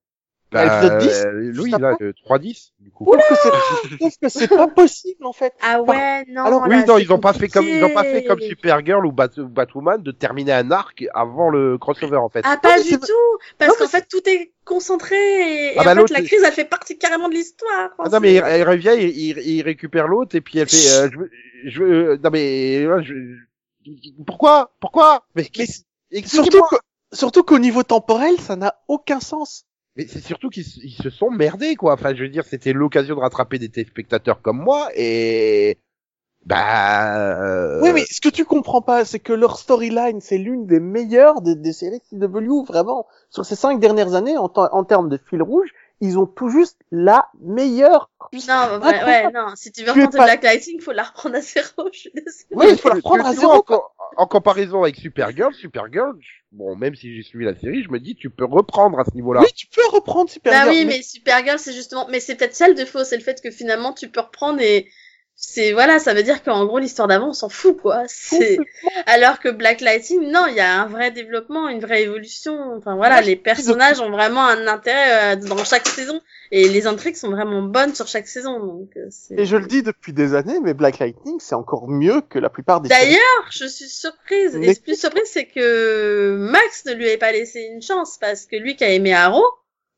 Bah, 0.55 0.99
10, 0.99 1.25
euh, 1.27 1.53
oui 1.59 1.71
là 1.73 1.91
après. 1.91 2.05
le 2.07 2.13
3-10 2.13 2.71
du 2.81 2.91
coup. 2.91 3.07
Sauf 3.07 3.29
que 3.29 3.35
c'est, 3.35 3.99
sauf 4.01 4.13
que 4.23 4.29
c'est 4.29 4.49
pas 4.49 4.69
possible, 4.69 5.27
en 5.27 5.33
fait. 5.33 5.53
Ah 5.61 5.83
ouais, 5.83 6.25
non. 6.29 6.45
Alors 6.45 6.67
là, 6.67 6.77
oui 6.77 6.85
non 6.87 6.99
ils 6.99 7.13
ont 7.13 7.19
pas 7.19 7.33
fait 7.33 7.49
comme 7.49 7.67
ils 7.67 7.83
ont 7.83 7.93
pas 7.93 8.05
fait 8.05 8.25
comme 8.25 8.41
Supergirl 8.41 9.05
ou 9.05 9.13
Bat 9.13 9.31
Batwoman 9.39 10.03
de 10.03 10.13
terminer 10.13 10.53
un 10.53 10.71
arc 10.71 11.05
avant 11.13 11.51
le 11.51 11.77
crossover 11.77 12.17
en 12.17 12.29
fait. 12.29 12.43
Ah, 12.45 12.57
pas 12.57 12.81
du 12.81 12.99
tout 12.99 13.39
Parce 13.59 13.77
qu'en 13.77 13.89
fait, 13.89 14.07
tout 14.09 14.27
est 14.27 14.53
concentré 14.65 15.17
et, 15.17 15.75
et 15.75 15.79
Ah 15.79 15.83
bah, 15.85 15.91
en 15.91 15.95
fait, 15.95 16.01
l'autre, 16.01 16.13
la 16.13 16.23
crise, 16.23 16.43
elle 16.45 16.53
fait 16.53 16.65
partie 16.65 16.97
carrément 16.99 17.29
de 17.29 17.35
l'histoire. 17.35 17.91
Ah 17.99 18.09
non 18.09 18.21
mais 18.21 18.35
il, 18.35 18.37
il 18.37 18.63
revient, 18.63 18.95
il, 18.97 19.09
il, 19.09 19.39
il 19.39 19.63
récupère 19.63 20.09
l'autre 20.09 20.37
et 20.37 20.41
puis 20.41 20.59
elle 20.59 20.69
fait, 20.69 20.89
euh, 20.91 21.11
je 21.13 21.19
veux, 21.19 21.31
je 21.67 21.83
veux, 21.83 22.09
euh, 22.11 22.19
non 22.23 22.31
mais, 22.31 22.85
euh, 22.85 23.03
je, 23.03 23.15
pourquoi, 24.27 24.73
pourquoi, 24.81 25.25
mais, 25.35 25.47
Mais 25.59 26.23
surtout 27.13 27.43
qu'au 27.43 27.59
niveau 27.59 27.83
temporel, 27.83 28.39
ça 28.41 28.57
n'a 28.57 28.75
aucun 28.89 29.21
sens. 29.21 29.67
Mais 29.97 30.07
c'est 30.09 30.21
surtout 30.21 30.51
qu'ils 30.51 30.65
se 30.65 31.11
sont 31.11 31.31
merdés 31.31 31.77
quoi. 31.77 31.95
Enfin, 31.95 32.15
je 32.15 32.23
veux 32.25 32.29
dire, 32.29 32.45
c'était 32.45 32.73
l'occasion 32.73 33.15
de 33.15 33.21
rattraper 33.21 33.59
des 33.59 33.69
téléspectateurs 33.71 34.43
comme 34.43 34.59
moi 34.59 34.89
et 34.95 35.79
bah. 36.47 37.17
euh, 37.43 37.83
Oui, 37.83 37.93
mais 37.93 38.05
ce 38.07 38.21
que 38.21 38.29
tu 38.29 38.45
comprends 38.45 38.83
pas, 38.83 39.05
c'est 39.05 39.19
que 39.21 39.33
leur 39.33 39.59
storyline, 39.59 40.21
c'est 40.21 40.39
l'une 40.39 40.67
des 40.67 40.81
meilleures 40.81 41.41
des, 41.43 41.55
des 41.57 41.73
séries 41.73 42.01
CW, 42.01 42.63
vraiment. 42.65 43.07
Sur 43.31 43.45
ces 43.45 43.57
cinq 43.57 43.81
dernières 43.81 44.15
années, 44.15 44.37
en, 44.39 44.51
en 44.55 44.85
termes 44.85 45.09
de 45.09 45.17
fil 45.19 45.43
rouge, 45.43 45.69
ils 46.01 46.19
ont 46.19 46.27
tout 46.27 46.49
juste 46.49 46.79
la 46.91 47.29
meilleure. 47.41 48.11
Non, 48.33 48.39
ouais, 48.83 49.05
ouais, 49.05 49.31
non. 49.33 49.55
Si 49.57 49.73
tu 49.73 49.83
veux 49.85 49.93
retenter 49.93 50.19
pas- 50.19 50.25
Black 50.25 50.43
Lightning, 50.43 50.81
faut 50.81 50.93
la 50.93 51.05
reprendre 51.05 51.37
à 51.37 51.41
zéro. 51.41 51.89
Je 51.93 51.99
suis 51.99 52.11
désolée. 52.15 52.47
Oui, 52.53 52.67
il 52.71 52.79
faut 52.79 52.89
la 52.89 52.95
reprendre 52.97 53.27
à 53.27 53.33
zéro, 53.35 53.65
en 54.17 54.27
comparaison 54.27 54.83
avec 54.83 54.97
Supergirl, 54.97 55.53
Supergirl, 55.55 56.17
je- 56.21 56.29
bon, 56.53 56.77
même 56.77 56.95
si 56.95 57.17
j'ai 57.17 57.23
suivi 57.23 57.45
la 57.45 57.55
série, 57.55 57.83
je 57.83 57.91
me 57.91 57.99
dis, 57.99 58.15
tu 58.15 58.31
peux 58.31 58.45
reprendre 58.45 58.99
à 59.01 59.05
ce 59.05 59.11
niveau-là. 59.15 59.41
Oui, 59.41 59.49
tu 59.57 59.67
peux 59.67 59.87
reprendre 59.91 60.31
Supergirl. 60.31 60.67
Bah 60.67 60.73
oui, 60.73 60.85
mais 60.85 61.03
Supergirl, 61.03 61.59
c'est 61.59 61.73
justement, 61.73 62.07
mais 62.09 62.21
c'est 62.21 62.35
peut-être 62.37 62.55
ça 62.55 62.69
le 62.69 62.75
défaut, 62.75 63.03
c'est 63.05 63.17
le 63.17 63.23
fait 63.25 63.41
que 63.43 63.51
finalement 63.51 63.93
tu 63.93 64.09
peux 64.09 64.21
reprendre 64.21 64.61
et 64.61 64.89
c'est 65.37 65.72
voilà, 65.72 65.99
ça 65.99 66.14
veut 66.14 66.22
dire 66.22 66.43
qu'en 66.43 66.64
gros 66.64 66.78
l'histoire 66.78 67.09
d'avant 67.09 67.28
on 67.30 67.32
s'en 67.32 67.49
fout 67.49 67.76
quoi. 67.80 68.03
C'est 68.07 68.59
alors 69.07 69.41
que 69.41 69.49
Black 69.49 69.80
Lightning, 69.80 70.30
non, 70.30 70.47
il 70.49 70.55
y 70.55 70.61
a 70.61 70.80
un 70.80 70.87
vrai 70.87 71.11
développement, 71.11 71.68
une 71.68 71.80
vraie 71.80 72.03
évolution. 72.05 72.74
Enfin 72.76 72.95
voilà, 72.97 73.20
les 73.20 73.37
personnages 73.37 74.01
ont 74.01 74.11
vraiment 74.11 74.47
un 74.47 74.66
intérêt 74.66 75.35
euh, 75.35 75.37
dans 75.37 75.62
chaque 75.64 75.87
saison 75.87 76.20
et 76.51 76.68
les 76.68 76.87
intrigues 76.87 77.16
sont 77.16 77.30
vraiment 77.30 77.62
bonnes 77.62 77.95
sur 77.95 78.07
chaque 78.07 78.28
saison. 78.28 78.59
Donc 78.61 78.91
euh, 78.97 79.09
Et 79.37 79.45
je 79.45 79.57
le 79.57 79.66
dis 79.66 79.82
depuis 79.82 80.12
des 80.12 80.35
années, 80.35 80.61
mais 80.62 80.72
Black 80.72 80.99
Lightning, 81.01 81.37
c'est 81.41 81.55
encore 81.57 81.89
mieux 81.89 82.20
que 82.20 82.39
la 82.39 82.49
plupart 82.49 82.80
des. 82.80 82.89
D'ailleurs, 82.89 83.47
je 83.51 83.66
suis 83.66 83.89
surprise. 83.89 84.55
Mais- 84.57 84.70
Et 84.72 84.74
plus 84.76 84.99
surprise, 84.99 85.24
c'est 85.26 85.47
que 85.47 86.37
Max 86.39 86.85
ne 86.87 86.93
lui 86.95 87.07
avait 87.07 87.18
pas 87.18 87.32
laissé 87.32 87.61
une 87.72 87.82
chance 87.82 88.18
parce 88.20 88.47
que 88.47 88.57
lui 88.57 88.76
qui 88.76 88.85
a 88.85 88.91
aimé 88.91 89.12
Arrow, 89.12 89.45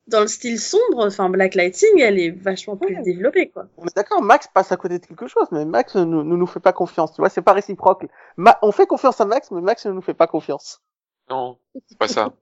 dans 0.08 0.20
le 0.20 0.26
style 0.28 0.60
sombre, 0.60 1.06
enfin 1.06 1.28
Black 1.30 1.54
Lightning, 1.54 2.00
elle 2.00 2.18
est 2.18 2.30
vachement 2.30 2.76
plus 2.76 2.94
Ouais. 2.96 3.02
développée 3.02 3.50
quoi. 3.50 3.66
On 3.76 3.84
est 3.86 3.94
d'accord, 3.96 4.22
Max 4.22 4.48
passe 4.52 4.70
à 4.72 4.76
côté 4.76 4.98
de 4.98 5.06
quelque 5.06 5.26
chose, 5.26 5.46
mais 5.52 5.64
Max 5.64 5.96
ne 5.96 6.04
nous, 6.04 6.22
nous, 6.22 6.36
nous 6.36 6.46
fait 6.46 6.60
pas 6.60 6.72
confiance. 6.72 7.12
Tu 7.12 7.20
vois, 7.20 7.28
c'est 7.28 7.42
pas 7.42 7.52
réciproque. 7.52 8.06
Ma- 8.36 8.58
on 8.62 8.72
fait 8.72 8.86
confiance 8.86 9.20
à 9.20 9.24
Max, 9.24 9.50
mais 9.50 9.60
Max 9.60 9.84
ne 9.86 9.92
nous 9.92 10.02
fait 10.02 10.14
pas 10.14 10.26
confiance. 10.26 10.82
Non, 11.30 11.58
c'est 11.88 11.98
pas 11.98 12.08
ça. 12.08 12.32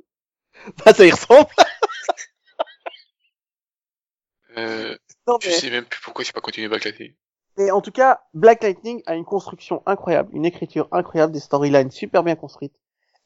Bah, 0.84 0.94
ça 0.94 1.04
y 1.04 1.10
ressemble. 1.10 1.48
Euh, 4.56 4.96
Non, 5.26 5.38
je 5.42 5.50
sais 5.50 5.70
même 5.70 5.84
plus 5.84 6.00
pourquoi 6.02 6.24
j'ai 6.24 6.32
pas 6.32 6.40
continué 6.40 6.68
Black 6.68 6.84
Lightning. 6.84 7.14
Mais 7.56 7.70
en 7.70 7.80
tout 7.80 7.90
cas, 7.92 8.20
Black 8.34 8.62
Lightning 8.62 9.02
a 9.06 9.14
une 9.16 9.24
construction 9.24 9.82
incroyable, 9.86 10.30
une 10.32 10.44
écriture 10.44 10.88
incroyable, 10.92 11.32
des 11.32 11.40
storylines 11.40 11.90
super 11.90 12.22
bien 12.22 12.36
construites. 12.36 12.74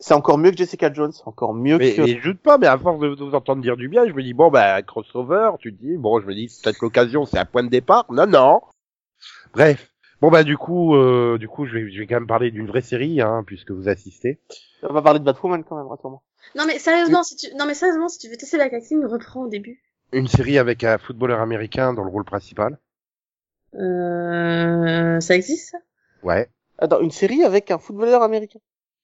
C'est 0.01 0.15
encore 0.15 0.39
mieux 0.39 0.53
que 0.53 0.57
Jessica 0.57 0.93
Jones, 0.93 1.13
c'est 1.13 1.27
encore 1.27 1.55
mieux 1.55 1.77
Mais, 1.77 1.95
que... 1.95 2.03
mais 2.03 2.19
je 2.21 2.29
doute 2.29 2.41
pas, 2.41 2.57
mais 2.57 2.69
à 2.69 2.79
force 2.79 3.01
de, 3.01 3.09
vous 3.09 3.35
entendre 3.35 3.63
dire 3.63 3.77
du 3.77 3.89
bien, 3.89 4.07
je 4.07 4.13
me 4.13 4.23
dis, 4.23 4.33
bon, 4.33 4.51
bah, 4.51 4.81
crossover, 4.83 5.51
tu 5.59 5.75
te 5.75 5.83
dis, 5.83 5.97
bon, 5.97 6.21
je 6.21 6.27
me 6.27 6.35
dis, 6.35 6.49
c'est 6.49 6.63
peut-être 6.63 6.81
l'occasion, 6.81 7.27
c'est 7.27 7.39
un 7.39 7.45
point 7.45 7.65
de 7.65 7.69
départ. 7.69 8.07
Non, 8.11 8.27
non. 8.27 8.61
Bref. 9.53 9.91
Bon, 10.21 10.31
bah, 10.31 10.45
du 10.45 10.57
coup, 10.57 10.95
euh, 10.95 11.37
du 11.39 11.49
coup, 11.49 11.67
je 11.67 11.75
vais, 11.75 11.91
je 11.91 11.99
vais 11.99 12.07
quand 12.07 12.17
même 12.17 12.27
parler 12.27 12.51
d'une 12.51 12.67
vraie 12.67 12.83
série, 12.83 13.21
hein, 13.21 13.43
puisque 13.45 13.73
vous 13.73 13.89
assistez. 13.89 14.41
On 14.83 14.93
va 14.93 15.03
parler 15.03 15.19
de 15.19 15.25
Batwoman 15.25 15.65
quand 15.65 15.77
même, 15.77 15.89
rassure-moi. 15.89 16.23
Non 16.55 16.65
mais 16.67 16.79
sérieusement, 16.79 17.23
si 17.23 17.37
tu, 17.37 17.55
non 17.57 17.67
mais 17.67 17.75
sérieusement, 17.75 18.09
si 18.09 18.19
tu 18.19 18.29
veux 18.29 18.37
tester 18.37 18.57
Black 18.57 18.73
Lightning, 18.73 19.05
reprends 19.05 19.43
au 19.43 19.49
début. 19.49 19.83
Une 20.13 20.29
série 20.29 20.59
avec 20.59 20.85
un 20.85 20.99
footballeur 20.99 21.41
américain 21.41 21.93
dans 21.93 22.05
le 22.05 22.11
rôle 22.11 22.25
principal. 22.25 22.79
Euh, 23.75 25.21
ça 25.21 25.35
existe 25.35 25.73
ça? 25.73 25.79
Ouais. 26.23 26.49
Attends, 26.79 27.01
une 27.01 27.11
série 27.11 27.45
avec 27.45 27.71
un 27.71 27.79
footballeur 27.79 28.23
américain? 28.23 28.61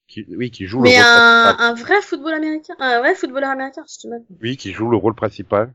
Qui, 0.07 0.27
oui, 0.37 0.51
qui 0.51 0.67
joue 0.67 0.81
Mais 0.81 0.97
le 0.97 1.03
rôle 1.03 1.07
un, 1.07 1.43
principal. 1.55 1.67
un 1.67 1.75
vrai 1.75 2.03
football 2.03 2.35
américain, 2.35 2.75
un 2.79 2.99
vrai 2.99 3.15
footballeur 3.15 3.51
américain, 3.51 3.85
si 3.87 3.99
tu 4.01 4.09
veux. 4.09 4.23
Oui, 4.43 4.57
qui 4.57 4.73
joue 4.73 4.91
le 4.91 4.97
rôle 4.97 5.15
principal. 5.15 5.73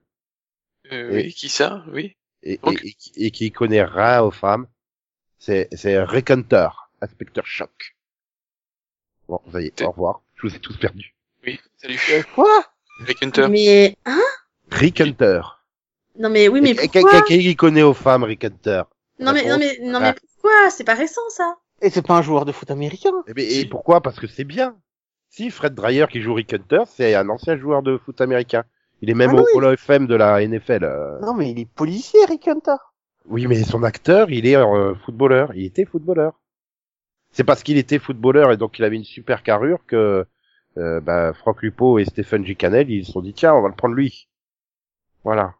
Euh, 0.91 1.11
Et- 1.11 1.25
oui, 1.25 1.33
qui 1.33 1.49
ça? 1.49 1.83
Oui. 1.91 2.15
Et, 2.43 2.57
Donc- 2.63 2.79
et, 2.83 2.87
et 2.89 2.93
qui- 2.93 3.11
et 3.25 3.31
qui 3.31 3.51
connaît 3.51 3.83
rien 3.83 4.21
aux 4.21 4.31
femmes. 4.31 4.67
C'est, 5.39 5.67
c'est 5.75 6.01
Rick 6.03 6.29
Hunter, 6.31 6.69
inspecteur 7.01 7.45
choc. 7.45 7.95
Bon, 9.27 9.41
ça 9.51 9.61
y 9.61 9.67
est, 9.67 9.81
au 9.81 9.91
revoir. 9.91 10.21
Je 10.35 10.47
vous 10.47 10.55
ai 10.55 10.59
tous 10.59 10.77
perdus. 10.77 11.15
Oui, 11.45 11.59
salut. 11.77 11.99
Euh, 12.11 12.23
quoi? 12.35 12.65
Rick 13.01 13.23
Hunter. 13.23 13.47
Mais 13.49 13.95
hein? 14.05 14.19
Rick 14.71 15.01
Hunter. 15.01 15.41
Non 16.17 16.29
mais 16.29 16.47
oui, 16.49 16.59
mais 16.61 16.75
pourquoi? 16.75 17.21
Qui 17.23 17.39
qui 17.39 17.55
connaît 17.55 17.83
aux 17.83 17.93
femmes, 17.93 18.23
Rick 18.23 18.43
Hunter 18.43 18.83
Non 19.19 19.31
mais 19.33 19.45
non 19.45 19.57
mais 19.57 19.77
non 19.81 19.99
Ah. 20.01 20.11
mais 20.11 20.13
pourquoi? 20.13 20.69
C'est 20.69 20.83
pas 20.83 20.95
récent 20.95 21.21
ça. 21.29 21.57
Et 21.81 21.89
c'est 21.89 22.05
pas 22.05 22.17
un 22.17 22.21
joueur 22.21 22.45
de 22.45 22.51
foot 22.51 22.69
américain. 22.71 23.11
Eh 23.27 23.33
ben, 23.33 23.45
et 23.49 23.65
pourquoi? 23.65 24.01
Parce 24.01 24.19
que 24.19 24.27
c'est 24.27 24.43
bien. 24.43 24.75
Si 25.29 25.49
Fred 25.51 25.75
Dreyer 25.75 26.07
qui 26.09 26.21
joue 26.21 26.33
Rick 26.33 26.53
Hunter, 26.53 26.83
c'est 26.87 27.15
un 27.15 27.29
ancien 27.29 27.57
joueur 27.57 27.83
de 27.83 27.97
foot 27.97 28.19
américain. 28.21 28.63
Il 29.01 29.09
est 29.09 29.13
même 29.13 29.29
Ah 29.31 29.35
au 29.35 29.39
oui. 29.39 29.45
Hall 29.55 29.65
of 29.65 29.79
Fame 29.79 30.07
de 30.07 30.15
la 30.15 30.45
NFL. 30.45 30.83
euh. 30.83 31.19
Non, 31.21 31.33
mais 31.33 31.51
il 31.51 31.59
est 31.59 31.65
policier, 31.69 32.19
Rick 32.25 32.47
Hunter. 32.47 32.75
Oui, 33.25 33.47
mais 33.47 33.63
son 33.63 33.83
acteur, 33.83 34.29
il 34.31 34.45
est 34.47 34.57
euh, 34.57 34.95
footballeur. 35.05 35.53
Il 35.55 35.65
était 35.65 35.85
footballeur. 35.85 36.39
C'est 37.31 37.43
parce 37.43 37.61
qu'il 37.63 37.77
était 37.77 37.99
footballeur 37.99 38.51
et 38.51 38.57
donc 38.57 38.79
il 38.79 38.83
avait 38.83 38.95
une 38.95 39.03
super 39.03 39.43
carrure 39.43 39.79
que 39.85 40.25
euh, 40.77 40.99
bah, 40.99 41.33
Franck 41.33 41.61
Lupo 41.61 41.99
et 41.99 42.05
Stephen 42.05 42.43
G. 42.43 42.55
Cannell, 42.55 42.89
ils 42.89 43.05
se 43.05 43.11
sont 43.11 43.21
dit 43.21 43.33
tiens, 43.33 43.53
on 43.53 43.61
va 43.61 43.69
le 43.69 43.75
prendre 43.75 43.93
lui. 43.95 44.27
Voilà. 45.23 45.53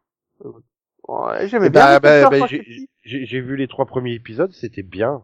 Ouais, 1.07 1.47
j'aimais 1.47 1.67
Eh 1.67 1.69
bien 1.69 1.99
bah, 1.99 1.99
bah, 1.99 2.29
bah, 2.29 2.47
j'ai 3.03 3.41
vu 3.41 3.55
les 3.55 3.67
trois 3.67 3.85
premiers 3.85 4.13
épisodes, 4.13 4.51
c'était 4.51 4.83
bien. 4.83 5.23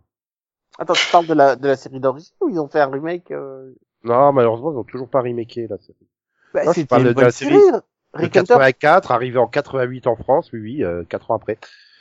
Attends, 0.78 0.93
tu 0.93 1.09
parles 1.11 1.28
de 1.28 1.34
la, 1.34 1.55
de 1.55 1.67
la 1.67 1.76
série 1.76 1.99
d'origine 1.99 2.34
ou 2.41 2.49
ils 2.49 2.59
ont 2.59 2.67
fait 2.67 2.80
un 2.82 2.89
remake 2.91 3.32
euh... 3.32 3.71
Non, 4.03 4.32
malheureusement, 4.34 4.71
ils 4.71 4.78
ont 4.78 4.84
toujours 4.84 5.09
pas 5.09 5.21
remaké 5.21 5.67
la 5.67 5.78
série. 5.78 6.07
bah, 6.53 6.65
Non, 6.65 6.73
je 6.73 6.82
parle 6.84 7.01
une 7.03 7.07
de 7.09 7.13
bonne 7.13 7.23
la 7.26 7.32
série. 7.32 7.53
série. 7.59 7.71
De 7.71 7.82
Rick 8.13 8.38
Hunter. 8.38 8.47
84, 8.53 9.11
arrivé 9.11 9.38
en 9.39 9.47
88 9.47 10.07
en 10.07 10.15
France, 10.15 10.49
oui, 10.53 10.59
oui, 10.59 10.84
euh, 10.84 11.03
quatre 11.03 11.32
ans 11.32 11.36
après. 11.36 11.57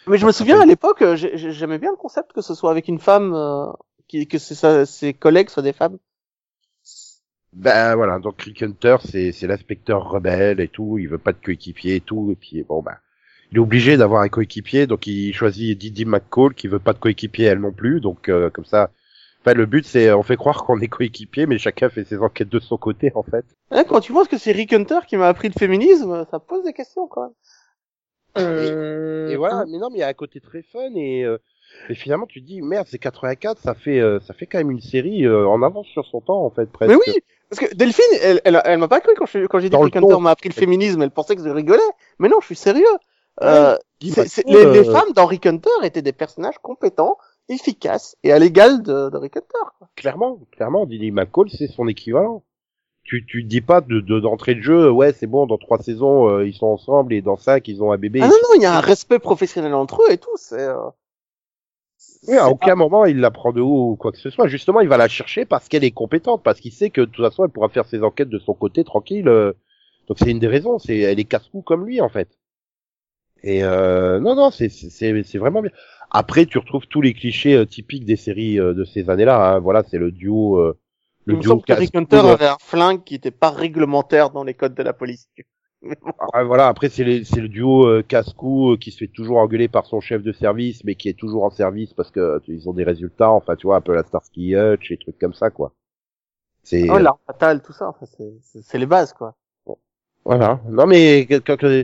Mais 0.06 0.18
je 0.18 0.26
me 0.26 0.32
souviens 0.32 0.60
à 0.60 0.66
l'époque, 0.66 1.02
euh, 1.02 1.16
j'ai- 1.16 1.36
j'ai- 1.38 1.50
j'aimais 1.50 1.78
bien 1.78 1.90
le 1.90 1.96
concept 1.96 2.32
que 2.32 2.40
ce 2.42 2.54
soit 2.54 2.70
avec 2.70 2.86
une 2.88 2.98
femme, 3.00 3.32
euh, 3.34 3.66
qui, 4.06 4.28
que 4.28 4.38
sa- 4.38 4.84
ses 4.86 5.14
collègues 5.14 5.48
soient 5.48 5.62
des 5.62 5.72
femmes. 5.72 5.98
Ben 7.52 7.94
voilà, 7.94 8.18
donc 8.18 8.42
Rick 8.42 8.62
Hunter, 8.64 8.96
c'est 9.04 9.30
c'est 9.32 9.46
l'inspecteur 9.46 10.08
rebelle 10.08 10.60
et 10.60 10.68
tout, 10.68 10.98
il 10.98 11.08
veut 11.08 11.18
pas 11.18 11.32
de 11.32 11.38
coéquipier 11.42 11.96
et 11.96 12.00
tout, 12.00 12.30
et 12.32 12.34
puis 12.36 12.62
bon 12.64 12.82
ben, 12.82 12.96
il 13.54 13.58
est 13.58 13.60
obligé 13.60 13.96
d'avoir 13.96 14.22
un 14.22 14.28
coéquipier, 14.28 14.88
donc 14.88 15.06
il 15.06 15.32
choisit 15.32 15.78
Didi 15.78 16.04
McCall 16.04 16.54
qui 16.54 16.66
veut 16.66 16.80
pas 16.80 16.92
de 16.92 16.98
coéquipier 16.98 17.44
elle 17.46 17.60
non 17.60 17.70
plus, 17.70 18.00
donc 18.00 18.28
euh, 18.28 18.50
comme 18.50 18.64
ça, 18.64 18.90
enfin 19.40 19.54
le 19.54 19.64
but 19.66 19.86
c'est 19.86 20.12
on 20.12 20.24
fait 20.24 20.36
croire 20.36 20.64
qu'on 20.64 20.80
est 20.80 20.88
coéquipier, 20.88 21.46
mais 21.46 21.58
chacun 21.58 21.88
fait 21.88 22.04
ses 22.04 22.18
enquêtes 22.18 22.48
de 22.48 22.58
son 22.58 22.76
côté 22.76 23.12
en 23.14 23.22
fait. 23.22 23.44
Hein, 23.70 23.84
quand 23.88 24.00
tu 24.00 24.12
penses 24.12 24.26
que 24.26 24.38
c'est 24.38 24.50
Rick 24.50 24.72
Hunter 24.72 24.98
qui 25.06 25.16
m'a 25.16 25.28
appris 25.28 25.48
le 25.48 25.54
féminisme, 25.56 26.26
ça 26.30 26.40
pose 26.40 26.64
des 26.64 26.72
questions 26.72 27.06
quand 27.06 27.22
même. 27.22 27.32
Euh... 28.38 29.28
Et 29.28 29.36
voilà, 29.36 29.64
mais 29.70 29.78
non, 29.78 29.88
mais 29.90 29.98
il 29.98 30.00
y 30.00 30.04
a 30.04 30.08
un 30.08 30.12
côté 30.14 30.40
très 30.40 30.62
fun 30.62 30.90
et, 30.96 31.22
euh, 31.24 31.38
et 31.88 31.94
finalement 31.94 32.26
tu 32.26 32.42
te 32.42 32.46
dis 32.46 32.60
merde, 32.60 32.86
c'est 32.90 32.98
84, 32.98 33.60
ça 33.60 33.74
fait 33.74 34.00
euh, 34.00 34.18
ça 34.20 34.34
fait 34.34 34.46
quand 34.46 34.58
même 34.58 34.72
une 34.72 34.80
série 34.80 35.24
euh, 35.24 35.46
en 35.46 35.62
avance 35.62 35.86
sur 35.86 36.04
son 36.06 36.20
temps 36.20 36.44
en 36.44 36.50
fait 36.50 36.66
presque. 36.70 36.90
Mais 36.90 36.96
oui, 37.06 37.20
parce 37.48 37.60
que 37.60 37.72
Delphine, 37.76 38.04
elle, 38.22 38.40
elle, 38.44 38.60
elle 38.64 38.78
m'a 38.80 38.88
pas 38.88 39.00
cru 39.00 39.12
quand 39.16 39.26
je- 39.26 39.46
quand 39.46 39.60
j'ai 39.60 39.68
dit 39.70 39.76
que 39.76 39.98
Hunter 39.98 40.20
m'a 40.20 40.30
appris 40.30 40.48
le 40.48 40.54
féminisme, 40.54 41.00
elle 41.02 41.12
pensait 41.12 41.36
que 41.36 41.44
je 41.44 41.48
rigolais. 41.48 41.78
Mais 42.18 42.28
non, 42.28 42.38
je 42.40 42.46
suis 42.46 42.56
sérieux. 42.56 42.84
Euh, 43.42 43.76
c'est- 44.26 44.46
les, 44.46 44.64
les 44.72 44.88
euh, 44.88 44.92
femmes 44.92 45.12
dans 45.14 45.26
Rick 45.26 45.46
Hunter 45.46 45.70
étaient 45.82 46.02
des 46.02 46.12
personnages 46.12 46.58
compétents, 46.62 47.16
efficaces 47.48 48.16
et 48.22 48.32
à 48.32 48.38
l'égal 48.38 48.82
de, 48.82 49.10
de 49.10 49.16
Rick 49.16 49.36
Hunter. 49.36 49.70
quoi. 49.78 49.88
Clairement, 49.96 50.38
clairement, 50.52 50.86
Didi 50.86 51.10
McCall, 51.10 51.50
c'est 51.50 51.66
son 51.68 51.88
équivalent. 51.88 52.42
Tu, 53.02 53.26
tu 53.26 53.42
dis 53.44 53.60
pas 53.60 53.82
de, 53.82 54.00
de, 54.00 54.18
d'entrée 54.20 54.54
de 54.54 54.62
jeu, 54.62 54.90
ouais, 54.90 55.12
c'est 55.12 55.26
bon, 55.26 55.46
dans 55.46 55.58
trois 55.58 55.78
saisons, 55.78 56.28
euh, 56.30 56.46
ils 56.46 56.54
sont 56.54 56.68
ensemble 56.68 57.12
et 57.12 57.20
dans 57.20 57.36
cinq, 57.36 57.68
ils 57.68 57.82
ont 57.82 57.92
un 57.92 57.98
bébé. 57.98 58.20
Ah 58.22 58.28
non, 58.28 58.32
non, 58.32 58.54
il 58.56 58.62
y 58.62 58.66
a 58.66 58.74
un 58.76 58.80
respect 58.80 59.18
professionnel 59.18 59.74
entre 59.74 60.00
eux 60.02 60.12
et 60.12 60.16
tout. 60.16 60.30
C'est 60.36 60.60
euh, 60.60 60.78
Oui, 62.28 62.36
à 62.38 62.48
aucun 62.48 62.74
moment 62.76 63.04
il 63.04 63.18
la 63.20 63.30
prend 63.30 63.52
de 63.52 63.60
haut 63.60 63.90
ou 63.90 63.96
quoi 63.96 64.10
que 64.12 64.18
ce 64.18 64.30
soit. 64.30 64.48
Justement, 64.48 64.80
il 64.80 64.88
va 64.88 64.96
la 64.96 65.08
chercher 65.08 65.44
parce 65.44 65.68
qu'elle 65.68 65.84
est 65.84 65.90
compétente, 65.90 66.42
parce 66.42 66.60
qu'il 66.60 66.72
sait 66.72 66.88
que 66.90 67.02
de 67.02 67.06
toute 67.06 67.22
façon, 67.24 67.44
elle 67.44 67.50
pourra 67.50 67.68
faire 67.68 67.84
ses 67.84 68.02
enquêtes 68.02 68.30
de 68.30 68.38
son 68.38 68.54
côté 68.54 68.84
tranquille. 68.84 69.28
euh. 69.28 69.52
Donc 70.08 70.18
c'est 70.18 70.30
une 70.30 70.38
des 70.38 70.48
raisons, 70.48 70.78
c'est 70.78 70.98
elle 70.98 71.18
est 71.20 71.24
casse-cou 71.24 71.60
comme 71.62 71.84
lui 71.86 72.00
en 72.00 72.08
fait. 72.08 72.28
Et 73.44 73.64
euh, 73.64 74.20
non, 74.20 74.34
non, 74.36 74.50
c'est 74.50 74.70
c'est 74.70 75.22
c'est 75.24 75.38
vraiment 75.38 75.62
bien. 75.62 75.70
Après, 76.10 76.46
tu 76.46 76.58
retrouves 76.58 76.86
tous 76.88 77.02
les 77.02 77.14
clichés 77.14 77.54
euh, 77.56 77.66
typiques 77.66 78.06
des 78.06 78.16
séries 78.16 78.58
euh, 78.60 78.74
de 78.74 78.84
ces 78.84 79.10
années-là. 79.10 79.56
hein. 79.56 79.60
Voilà, 79.60 79.84
c'est 79.84 79.98
le 79.98 80.12
duo, 80.12 80.58
euh, 80.58 80.78
Il 81.26 81.32
le 81.32 81.36
me 81.36 81.42
duo 81.42 81.60
que 81.60 81.72
Rick 81.74 81.94
Hunter 81.94 82.22
avait 82.26 82.46
un 82.46 82.56
flingue 82.60 83.04
qui 83.04 83.14
était 83.16 83.30
pas 83.30 83.50
réglementaire 83.50 84.30
dans 84.30 84.42
les 84.44 84.54
codes 84.54 84.74
de 84.74 84.82
la 84.82 84.94
police. 84.94 85.28
Ah, 86.32 86.44
voilà, 86.44 86.68
après 86.68 86.88
c'est 86.88 87.04
les- 87.04 87.24
c'est 87.24 87.40
le 87.40 87.48
duo 87.48 87.86
euh, 87.86 88.02
casse-cou 88.02 88.72
euh, 88.72 88.76
qui 88.76 88.90
se 88.92 88.98
fait 88.98 89.08
toujours 89.08 89.38
engueuler 89.38 89.68
par 89.68 89.86
son 89.86 90.00
chef 90.00 90.22
de 90.22 90.32
service, 90.32 90.84
mais 90.84 90.94
qui 90.94 91.08
est 91.08 91.18
toujours 91.18 91.44
en 91.44 91.50
service 91.50 91.92
parce 91.94 92.10
que 92.10 92.20
euh, 92.20 92.38
ils 92.48 92.68
ont 92.68 92.72
des 92.72 92.84
résultats. 92.84 93.30
Enfin, 93.30 93.56
tu 93.56 93.66
vois, 93.66 93.76
un 93.76 93.80
peu 93.80 93.94
la 93.94 94.04
Starsky 94.04 94.54
Hutch 94.54 94.90
et 94.92 94.96
trucs 94.98 95.18
comme 95.18 95.34
ça, 95.34 95.50
quoi. 95.50 95.74
C'est 96.64 96.82
Oh, 96.88 96.98
l'arme 96.98 97.18
fatale, 97.26 97.60
tout 97.62 97.74
ça, 97.74 97.88
enfin, 97.88 98.06
c'est- 98.06 98.38
c'est 98.40 98.62
c'est 98.62 98.78
les 98.78 98.86
bases, 98.86 99.12
quoi. 99.12 99.36
voilà. 100.24 100.60
Non 100.68 100.86
mais 100.86 101.26
quand, 101.26 101.56
quand, 101.58 101.82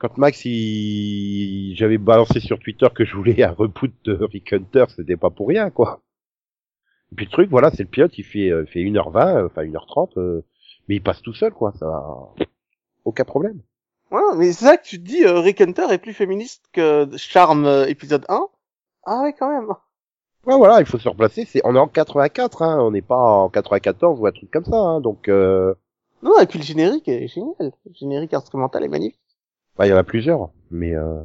quand 0.00 0.18
Max, 0.18 0.44
il... 0.44 1.74
j'avais 1.76 1.98
balancé 1.98 2.40
sur 2.40 2.58
Twitter 2.58 2.88
que 2.94 3.04
je 3.04 3.14
voulais 3.14 3.42
un 3.42 3.52
reboot 3.52 3.92
de 4.04 4.14
Rick 4.14 4.52
Hunter, 4.52 4.86
c'était 4.88 5.16
pas 5.16 5.30
pour 5.30 5.48
rien, 5.48 5.70
quoi. 5.70 6.00
Et 7.12 7.16
puis 7.16 7.26
le 7.26 7.30
truc, 7.30 7.50
voilà, 7.50 7.70
c'est 7.70 7.84
le 7.84 7.88
pilote, 7.88 8.16
il 8.18 8.24
fait 8.24 8.50
euh, 8.50 8.66
fait 8.66 8.80
1h20, 8.80 9.36
euh, 9.36 9.46
enfin 9.46 9.62
1h30, 9.62 10.18
euh, 10.18 10.42
mais 10.88 10.96
il 10.96 11.02
passe 11.02 11.22
tout 11.22 11.34
seul, 11.34 11.52
quoi. 11.52 11.72
Ça, 11.78 11.86
aucun 13.04 13.24
problème. 13.24 13.60
Ouais, 14.10 14.22
mais 14.36 14.52
c'est 14.52 14.64
ça 14.64 14.76
que 14.76 14.86
tu 14.86 14.98
te 14.98 15.06
dis, 15.06 15.24
euh, 15.24 15.40
Rick 15.40 15.60
Hunter 15.60 15.86
est 15.90 15.98
plus 15.98 16.14
féministe 16.14 16.64
que 16.72 17.08
Charme 17.16 17.66
euh, 17.66 17.86
épisode 17.86 18.24
1. 18.28 18.46
Ah 19.04 19.22
ouais, 19.22 19.34
quand 19.38 19.48
même. 19.48 19.68
Ouais, 20.46 20.56
voilà, 20.56 20.80
il 20.80 20.86
faut 20.86 20.98
se 20.98 21.08
replacer. 21.08 21.44
C'est, 21.44 21.60
on 21.64 21.76
est 21.76 21.78
en 21.78 21.86
84, 21.88 22.62
hein, 22.62 22.78
on 22.80 22.90
n'est 22.90 23.02
pas 23.02 23.16
en 23.16 23.48
94 23.50 24.18
ou 24.18 24.26
un 24.26 24.32
truc 24.32 24.50
comme 24.50 24.64
ça, 24.64 24.76
hein, 24.76 25.00
donc 25.00 25.28
euh, 25.28 25.74
Non, 26.22 26.38
et 26.40 26.46
puis 26.46 26.58
le 26.58 26.64
générique 26.64 27.06
est 27.08 27.28
génial. 27.28 27.54
Le 27.60 27.92
générique 27.94 28.34
instrumental 28.34 28.82
est 28.82 28.88
magnifique. 28.88 29.20
Bah, 29.80 29.86
il 29.86 29.90
y 29.90 29.94
en 29.94 29.96
a 29.96 30.04
plusieurs, 30.04 30.50
mais 30.70 30.94
euh... 30.94 31.22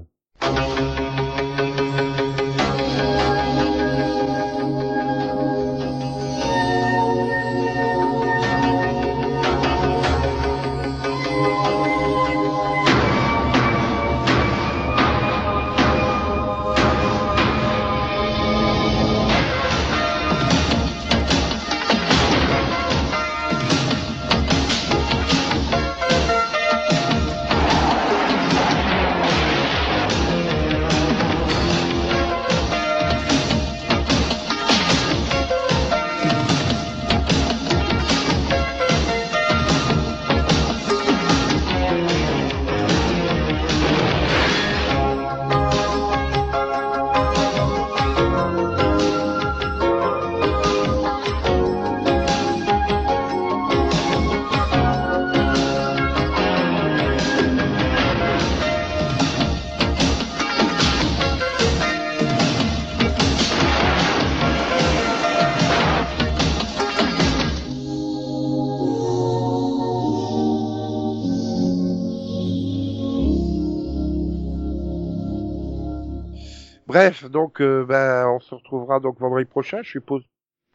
donc 77.36 77.62
euh, 77.62 77.86
ben 77.86 78.28
on 78.30 78.40
se 78.40 78.56
retrouvera 78.56 78.99
donc 78.99 79.20
vendredi 79.20 79.45
prochain. 79.45 79.82
Je 79.84 79.90
suppose 79.91 80.24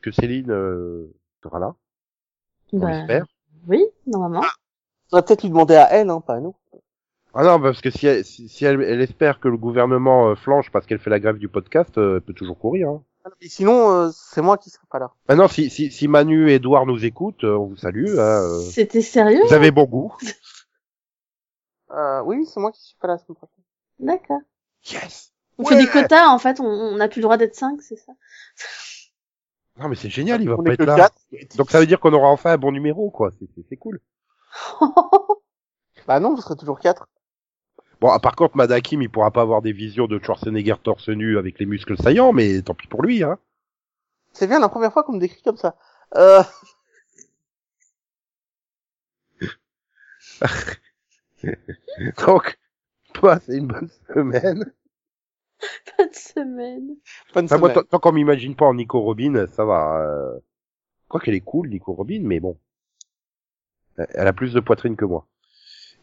que 0.02 0.10
Céline 0.12 0.50
euh, 0.50 1.12
sera 1.42 1.58
là. 1.58 1.74
On 2.72 2.78
Bah, 2.78 2.90
l'espère. 2.92 3.24
oui, 3.66 3.84
normalement. 4.06 4.42
On 5.12 5.16
va 5.16 5.22
peut-être 5.22 5.42
lui 5.42 5.48
demander 5.50 5.74
à 5.74 5.90
elle, 5.92 6.08
hein, 6.10 6.20
pas 6.20 6.34
à 6.34 6.40
nous. 6.40 6.54
Ah 7.34 7.44
non, 7.44 7.60
parce 7.60 7.80
que 7.80 7.90
si 7.90 8.06
elle, 8.06 8.24
si, 8.24 8.48
si 8.48 8.64
elle, 8.64 8.80
elle 8.82 9.00
espère 9.00 9.40
que 9.40 9.48
le 9.48 9.56
gouvernement 9.56 10.28
euh, 10.28 10.34
flanche 10.34 10.70
parce 10.70 10.86
qu'elle 10.86 10.98
fait 11.00 11.10
la 11.10 11.18
grève 11.20 11.38
du 11.38 11.48
podcast, 11.48 11.96
euh, 11.98 12.16
elle 12.16 12.22
peut 12.22 12.32
toujours 12.34 12.58
courir. 12.58 12.88
Hein. 12.90 13.02
Et 13.40 13.48
sinon, 13.48 13.90
euh, 13.90 14.10
c'est 14.12 14.40
moi 14.42 14.56
qui 14.58 14.70
serai 14.70 14.86
pas 14.90 14.98
là. 14.98 15.12
Maintenant, 15.28 15.46
si, 15.48 15.68
si, 15.70 15.90
si 15.90 16.08
Manu 16.08 16.50
et 16.50 16.54
Edouard 16.54 16.86
nous 16.86 17.04
écoutent, 17.04 17.44
euh, 17.44 17.56
on 17.56 17.66
vous 17.66 17.76
salue. 17.76 18.06
hein, 18.18 18.42
euh, 18.42 18.60
C'était 18.60 19.02
sérieux? 19.02 19.42
Vous 19.46 19.52
avez 19.54 19.70
bon 19.70 19.84
goût. 19.84 20.14
Euh, 21.92 22.22
oui, 22.22 22.36
oui, 22.38 22.46
c'est 22.46 22.60
moi 22.60 22.70
qui 22.72 22.80
suis 22.80 22.96
pas 23.00 23.08
là 23.08 23.14
la 23.14 23.18
semaine 23.18 23.36
prochaine. 23.36 23.64
D'accord. 23.98 24.40
Yes. 24.90 25.32
On 25.60 25.64
fait 25.64 25.76
des 25.76 25.86
quotas, 25.86 26.28
en 26.28 26.38
fait, 26.38 26.60
on 26.60 26.64
on 26.66 26.96
n'a 26.96 27.08
plus 27.08 27.20
le 27.20 27.24
droit 27.24 27.36
d'être 27.36 27.54
5, 27.54 27.80
c'est 27.82 27.96
ça 27.96 28.12
Non 29.78 29.88
mais 29.88 29.96
c'est 29.96 30.10
génial, 30.10 30.42
il 30.42 30.48
va 30.48 30.56
On 30.58 30.62
pas 30.62 30.72
être 30.72 30.84
là. 30.84 30.96
quatre. 30.96 31.56
Donc 31.56 31.70
ça 31.70 31.80
veut 31.80 31.86
dire 31.86 32.00
qu'on 32.00 32.12
aura 32.12 32.28
enfin 32.28 32.52
un 32.52 32.58
bon 32.58 32.72
numéro, 32.72 33.10
quoi. 33.10 33.30
C'est- 33.38 33.48
C'est 33.54 33.64
c'est 33.68 33.76
cool. 33.76 34.00
Bah 36.06 36.18
non, 36.18 36.34
vous 36.34 36.40
serez 36.40 36.56
toujours 36.56 36.80
quatre. 36.80 37.08
Bon, 38.00 38.18
par 38.18 38.34
contre, 38.34 38.56
Madakim, 38.56 39.02
il 39.02 39.10
pourra 39.10 39.30
pas 39.30 39.42
avoir 39.42 39.60
des 39.62 39.72
visions 39.72 40.06
de 40.06 40.18
Schwarzenegger 40.18 40.76
torse 40.82 41.08
nu 41.10 41.36
avec 41.38 41.58
les 41.58 41.66
muscles 41.66 41.96
saillants, 42.02 42.32
mais 42.32 42.62
tant 42.62 42.74
pis 42.74 42.86
pour 42.88 43.02
lui, 43.02 43.22
hein. 43.22 43.38
C'est 44.32 44.46
bien 44.46 44.58
la 44.60 44.68
première 44.70 44.92
fois 44.92 45.02
qu'on 45.04 45.12
me 45.12 45.20
décrit 45.20 45.42
comme 45.42 45.58
ça. 45.58 45.76
Euh, 46.16 46.42
Donc, 52.26 52.58
passez 53.20 53.56
une 53.56 53.66
bonne 53.66 53.90
semaine. 54.14 54.72
Pas 55.96 56.06
de 56.06 56.14
semaine. 56.14 56.96
bonne 57.34 57.44
Enfin, 57.44 57.58
moi, 57.58 57.70
semaine. 57.70 57.74
tant 57.74 57.82
tant 57.84 57.98
qu'on 57.98 58.12
m'imagine 58.12 58.54
pas 58.56 58.66
en 58.66 58.74
Nico 58.74 59.00
Robin, 59.00 59.46
ça 59.48 59.64
va. 59.64 60.00
Euh... 60.02 60.38
Je 61.02 61.08
crois 61.08 61.20
qu'elle 61.20 61.34
est 61.34 61.40
cool, 61.40 61.68
Nico 61.70 61.92
Robin, 61.92 62.20
mais 62.22 62.40
bon. 62.40 62.58
Euh, 63.98 64.06
Elle 64.14 64.26
a 64.28 64.32
plus 64.32 64.52
de 64.54 64.60
poitrine 64.60 64.96
que 64.96 65.04
moi. 65.04 65.26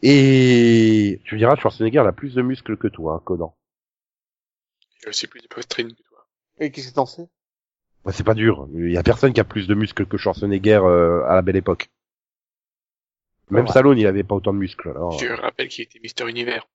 Et 0.02 1.20
tu 1.24 1.34
me 1.34 1.38
diras, 1.38 1.56
Schwarzenegger, 1.56 1.98
elle 2.00 2.06
a 2.06 2.12
plus 2.12 2.34
de 2.34 2.42
muscles 2.42 2.76
que 2.76 2.86
toi, 2.88 3.14
hein, 3.14 3.22
Conan. 3.24 3.56
Il 5.02 5.06
a 5.06 5.08
aussi 5.08 5.26
plus 5.26 5.40
de 5.40 5.48
poitrine 5.48 5.88
que 5.92 6.02
toi. 6.02 6.26
Et 6.58 6.70
qu'est-ce 6.70 6.90
que 6.90 6.94
t'en 6.94 7.06
sais? 7.06 7.28
Bah, 8.04 8.12
c'est 8.12 8.22
pas 8.24 8.34
dur. 8.34 8.68
Il 8.74 8.92
y 8.92 8.96
a 8.96 9.02
personne 9.02 9.32
qui 9.32 9.40
a 9.40 9.44
plus 9.44 9.66
de 9.66 9.74
muscles 9.74 10.06
que 10.06 10.16
Schwarzenegger 10.16 10.80
euh, 10.84 11.24
à 11.26 11.34
la 11.34 11.42
belle 11.42 11.56
époque. 11.56 11.90
Même 13.50 13.64
Ouais. 13.64 13.70
Stallone, 13.70 13.98
il 13.98 14.06
avait 14.06 14.22
pas 14.24 14.34
autant 14.34 14.52
de 14.52 14.58
muscles. 14.58 14.90
Alors, 14.90 15.12
Je 15.18 15.26
rappelle 15.32 15.68
qu'il 15.68 15.82
était 15.84 15.98
Mister 16.00 16.28
Univers. 16.28 16.68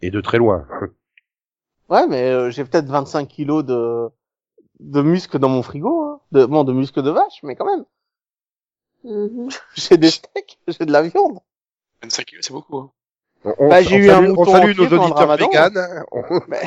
et 0.00 0.10
de 0.10 0.20
très 0.20 0.38
loin. 0.38 0.66
Ouais, 1.94 2.06
mais 2.08 2.22
euh, 2.30 2.50
j'ai 2.50 2.64
peut-être 2.64 2.86
25 2.86 3.28
kilos 3.28 3.64
de 3.64 4.08
de 4.80 5.00
muscles 5.02 5.38
dans 5.38 5.48
mon 5.48 5.62
frigo, 5.62 6.02
hein. 6.02 6.20
de 6.32 6.44
bon, 6.46 6.64
de 6.64 6.72
muscles 6.72 7.02
de 7.02 7.10
vache, 7.10 7.40
mais 7.44 7.54
quand 7.54 7.66
même. 7.66 7.84
Mhm. 9.04 9.48
J'ai 9.76 9.96
des 9.96 10.10
steaks, 10.10 10.58
j'ai 10.66 10.84
de 10.86 10.92
la 10.92 11.02
viande. 11.02 11.38
25 12.02 12.24
kilos, 12.26 12.44
c'est 12.46 12.52
beaucoup. 12.52 12.78
Hein. 12.78 12.90
On, 13.58 13.68
Bah, 13.68 13.82
j'ai 13.82 13.96
eu 13.96 14.06
salue, 14.06 14.24
un 14.24 14.30
on 14.30 14.34
mouton 14.34 14.52
salue 14.52 14.70
entier 14.70 14.82
nos 14.84 14.88
pendant 14.88 14.96
le 14.96 15.02
auditeurs 15.02 15.18
ramadan. 15.28 15.46
véganes. 15.50 16.04
Mais 16.48 16.62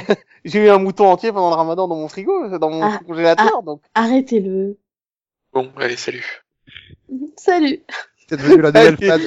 j'ai 0.46 0.66
eu 0.66 0.70
un 0.70 0.78
mouton 0.78 1.08
entier 1.08 1.32
pendant 1.32 1.50
le 1.50 1.56
ramadan 1.56 1.88
dans 1.88 1.96
mon 1.96 2.08
frigo, 2.08 2.58
dans 2.60 2.70
mon 2.70 2.84
Ah. 2.84 3.00
congélateur, 3.06 3.64
donc. 3.64 3.82
Arrêtez-le. 3.96 4.78
Bon, 5.54 5.72
allez, 5.78 5.98
salut. 5.98 6.44
Mhm. 7.10 7.32
Salut. 7.36 7.84
C'est 8.30 8.38
devenu 8.38 8.62
la 8.62 8.72
nouvelle 8.72 8.98
fan. 8.98 9.22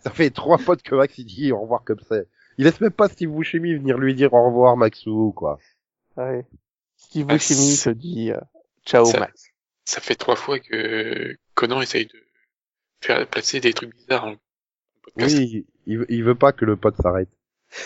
Ça 0.00 0.10
fait 0.10 0.30
trois 0.30 0.58
potes 0.58 0.82
que 0.82 0.94
Max 0.94 1.16
il 1.18 1.24
dit 1.24 1.52
au 1.52 1.60
revoir 1.60 1.82
comme 1.84 2.00
ça. 2.00 2.16
Il 2.60 2.64
laisse 2.64 2.80
même 2.82 2.90
pas 2.90 3.08
Steve 3.08 3.30
Buscemi 3.30 3.72
venir 3.74 3.96
lui 3.96 4.14
dire 4.14 4.34
au 4.34 4.44
revoir 4.44 4.76
Maxou, 4.76 5.32
quoi. 5.34 5.58
Ouais. 6.18 6.46
Steve 6.98 7.24
Ah, 7.30 7.32
Buscemi 7.34 7.78
te 7.78 7.88
dit 7.88 8.32
euh, 8.32 8.40
ciao 8.84 9.06
Ça- 9.06 9.18
Max. 9.20 9.48
Ça 9.86 10.00
fait 10.02 10.14
trois 10.14 10.36
fois 10.36 10.58
que 10.60 11.36
Conan 11.54 11.80
essaye 11.80 12.04
de 12.04 12.22
faire 13.00 13.26
placer 13.26 13.60
des 13.60 13.72
trucs 13.72 13.94
bizarres. 13.96 14.34
Oui, 15.16 15.64
il, 15.86 15.98
veut- 15.98 16.06
il 16.10 16.22
veut 16.22 16.34
pas 16.34 16.52
que 16.52 16.66
le 16.66 16.76
pote 16.76 16.96
s'arrête. 17.02 17.30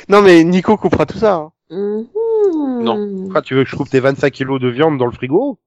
Non 0.09 0.20
mais 0.22 0.42
Nico 0.42 0.76
coupera 0.76 1.06
tout 1.06 1.18
ça. 1.18 1.34
Hein. 1.36 1.52
Mhm. 1.70 2.82
Non. 2.82 3.40
Tu 3.42 3.55
veux 3.55 3.62
que 3.64 3.70
je 3.70 3.76
coupe 3.76 3.88
tes 3.90 4.01
25 4.01 4.30
kilos 4.32 4.60
de 4.60 4.68
viande 4.68 4.98
dans 4.98 5.06
le 5.06 5.12
frigo? 5.12 5.60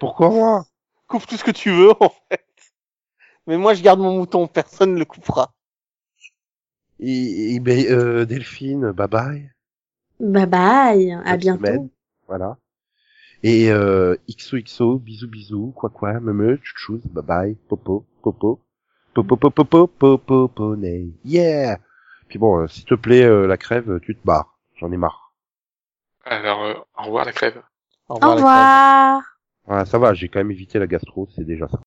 Pourquoi? 0.00 0.30
Moi 0.30 0.66
Coupe 1.08 1.26
tout 1.26 1.36
ce 1.36 1.44
que 1.44 1.50
tu 1.50 1.70
veux 1.70 1.90
en 2.00 2.10
fait. 2.30 2.44
Mais 3.46 3.58
moi 3.58 3.74
je 3.74 3.82
garde 3.82 4.00
mon 4.00 4.16
mouton, 4.16 4.46
personne 4.48 4.94
ne 4.94 4.98
le 4.98 5.04
coupera. 5.04 5.52
Et, 7.00 7.54
et 7.54 7.60
ben, 7.60 7.84
euh, 7.90 8.24
Delphine, 8.24 8.92
bye 8.92 9.08
bye. 9.08 9.50
Bye 10.20 10.46
bye. 10.46 11.12
À 11.24 11.36
bientôt. 11.36 11.64
semaine. 11.64 11.88
Voilà. 12.26 12.56
Et 13.42 13.70
euh, 13.70 14.16
XOXO, 14.30 14.98
bisous 14.98 15.28
bisous, 15.28 15.72
quoi 15.76 15.90
quoi, 15.90 16.18
me 16.20 16.32
me, 16.32 16.58
chouchous, 16.62 17.00
bye 17.04 17.22
bye, 17.24 17.54
popo, 17.68 18.06
popo, 18.22 18.60
popo, 19.14 19.36
popo, 19.36 19.50
popo, 19.64 19.86
popo, 19.88 20.48
poney, 20.48 21.12
yeah. 21.24 21.78
Puis 22.28 22.38
bon, 22.38 22.58
euh, 22.62 22.66
s'il 22.66 22.84
te 22.84 22.94
plaît, 22.94 23.22
euh, 23.24 23.46
la 23.46 23.56
crève, 23.56 24.00
tu 24.00 24.16
te 24.16 24.24
barres. 24.26 24.58
J'en 24.76 24.90
ai 24.90 24.96
marre. 24.96 25.32
Alors, 26.24 26.64
euh, 26.64 26.74
au 26.98 27.04
revoir 27.04 27.24
la 27.24 27.32
crève. 27.32 27.62
Au 28.08 28.14
Au 28.14 28.18
la 28.20 28.26
crème. 28.26 28.36
revoir. 28.36 29.22
Voilà, 29.66 29.84
ça 29.84 29.98
va, 29.98 30.14
j'ai 30.14 30.28
quand 30.28 30.40
même 30.40 30.50
évité 30.50 30.78
la 30.78 30.86
gastro, 30.86 31.28
c'est 31.36 31.44
déjà 31.44 31.68
ça. 31.68 31.78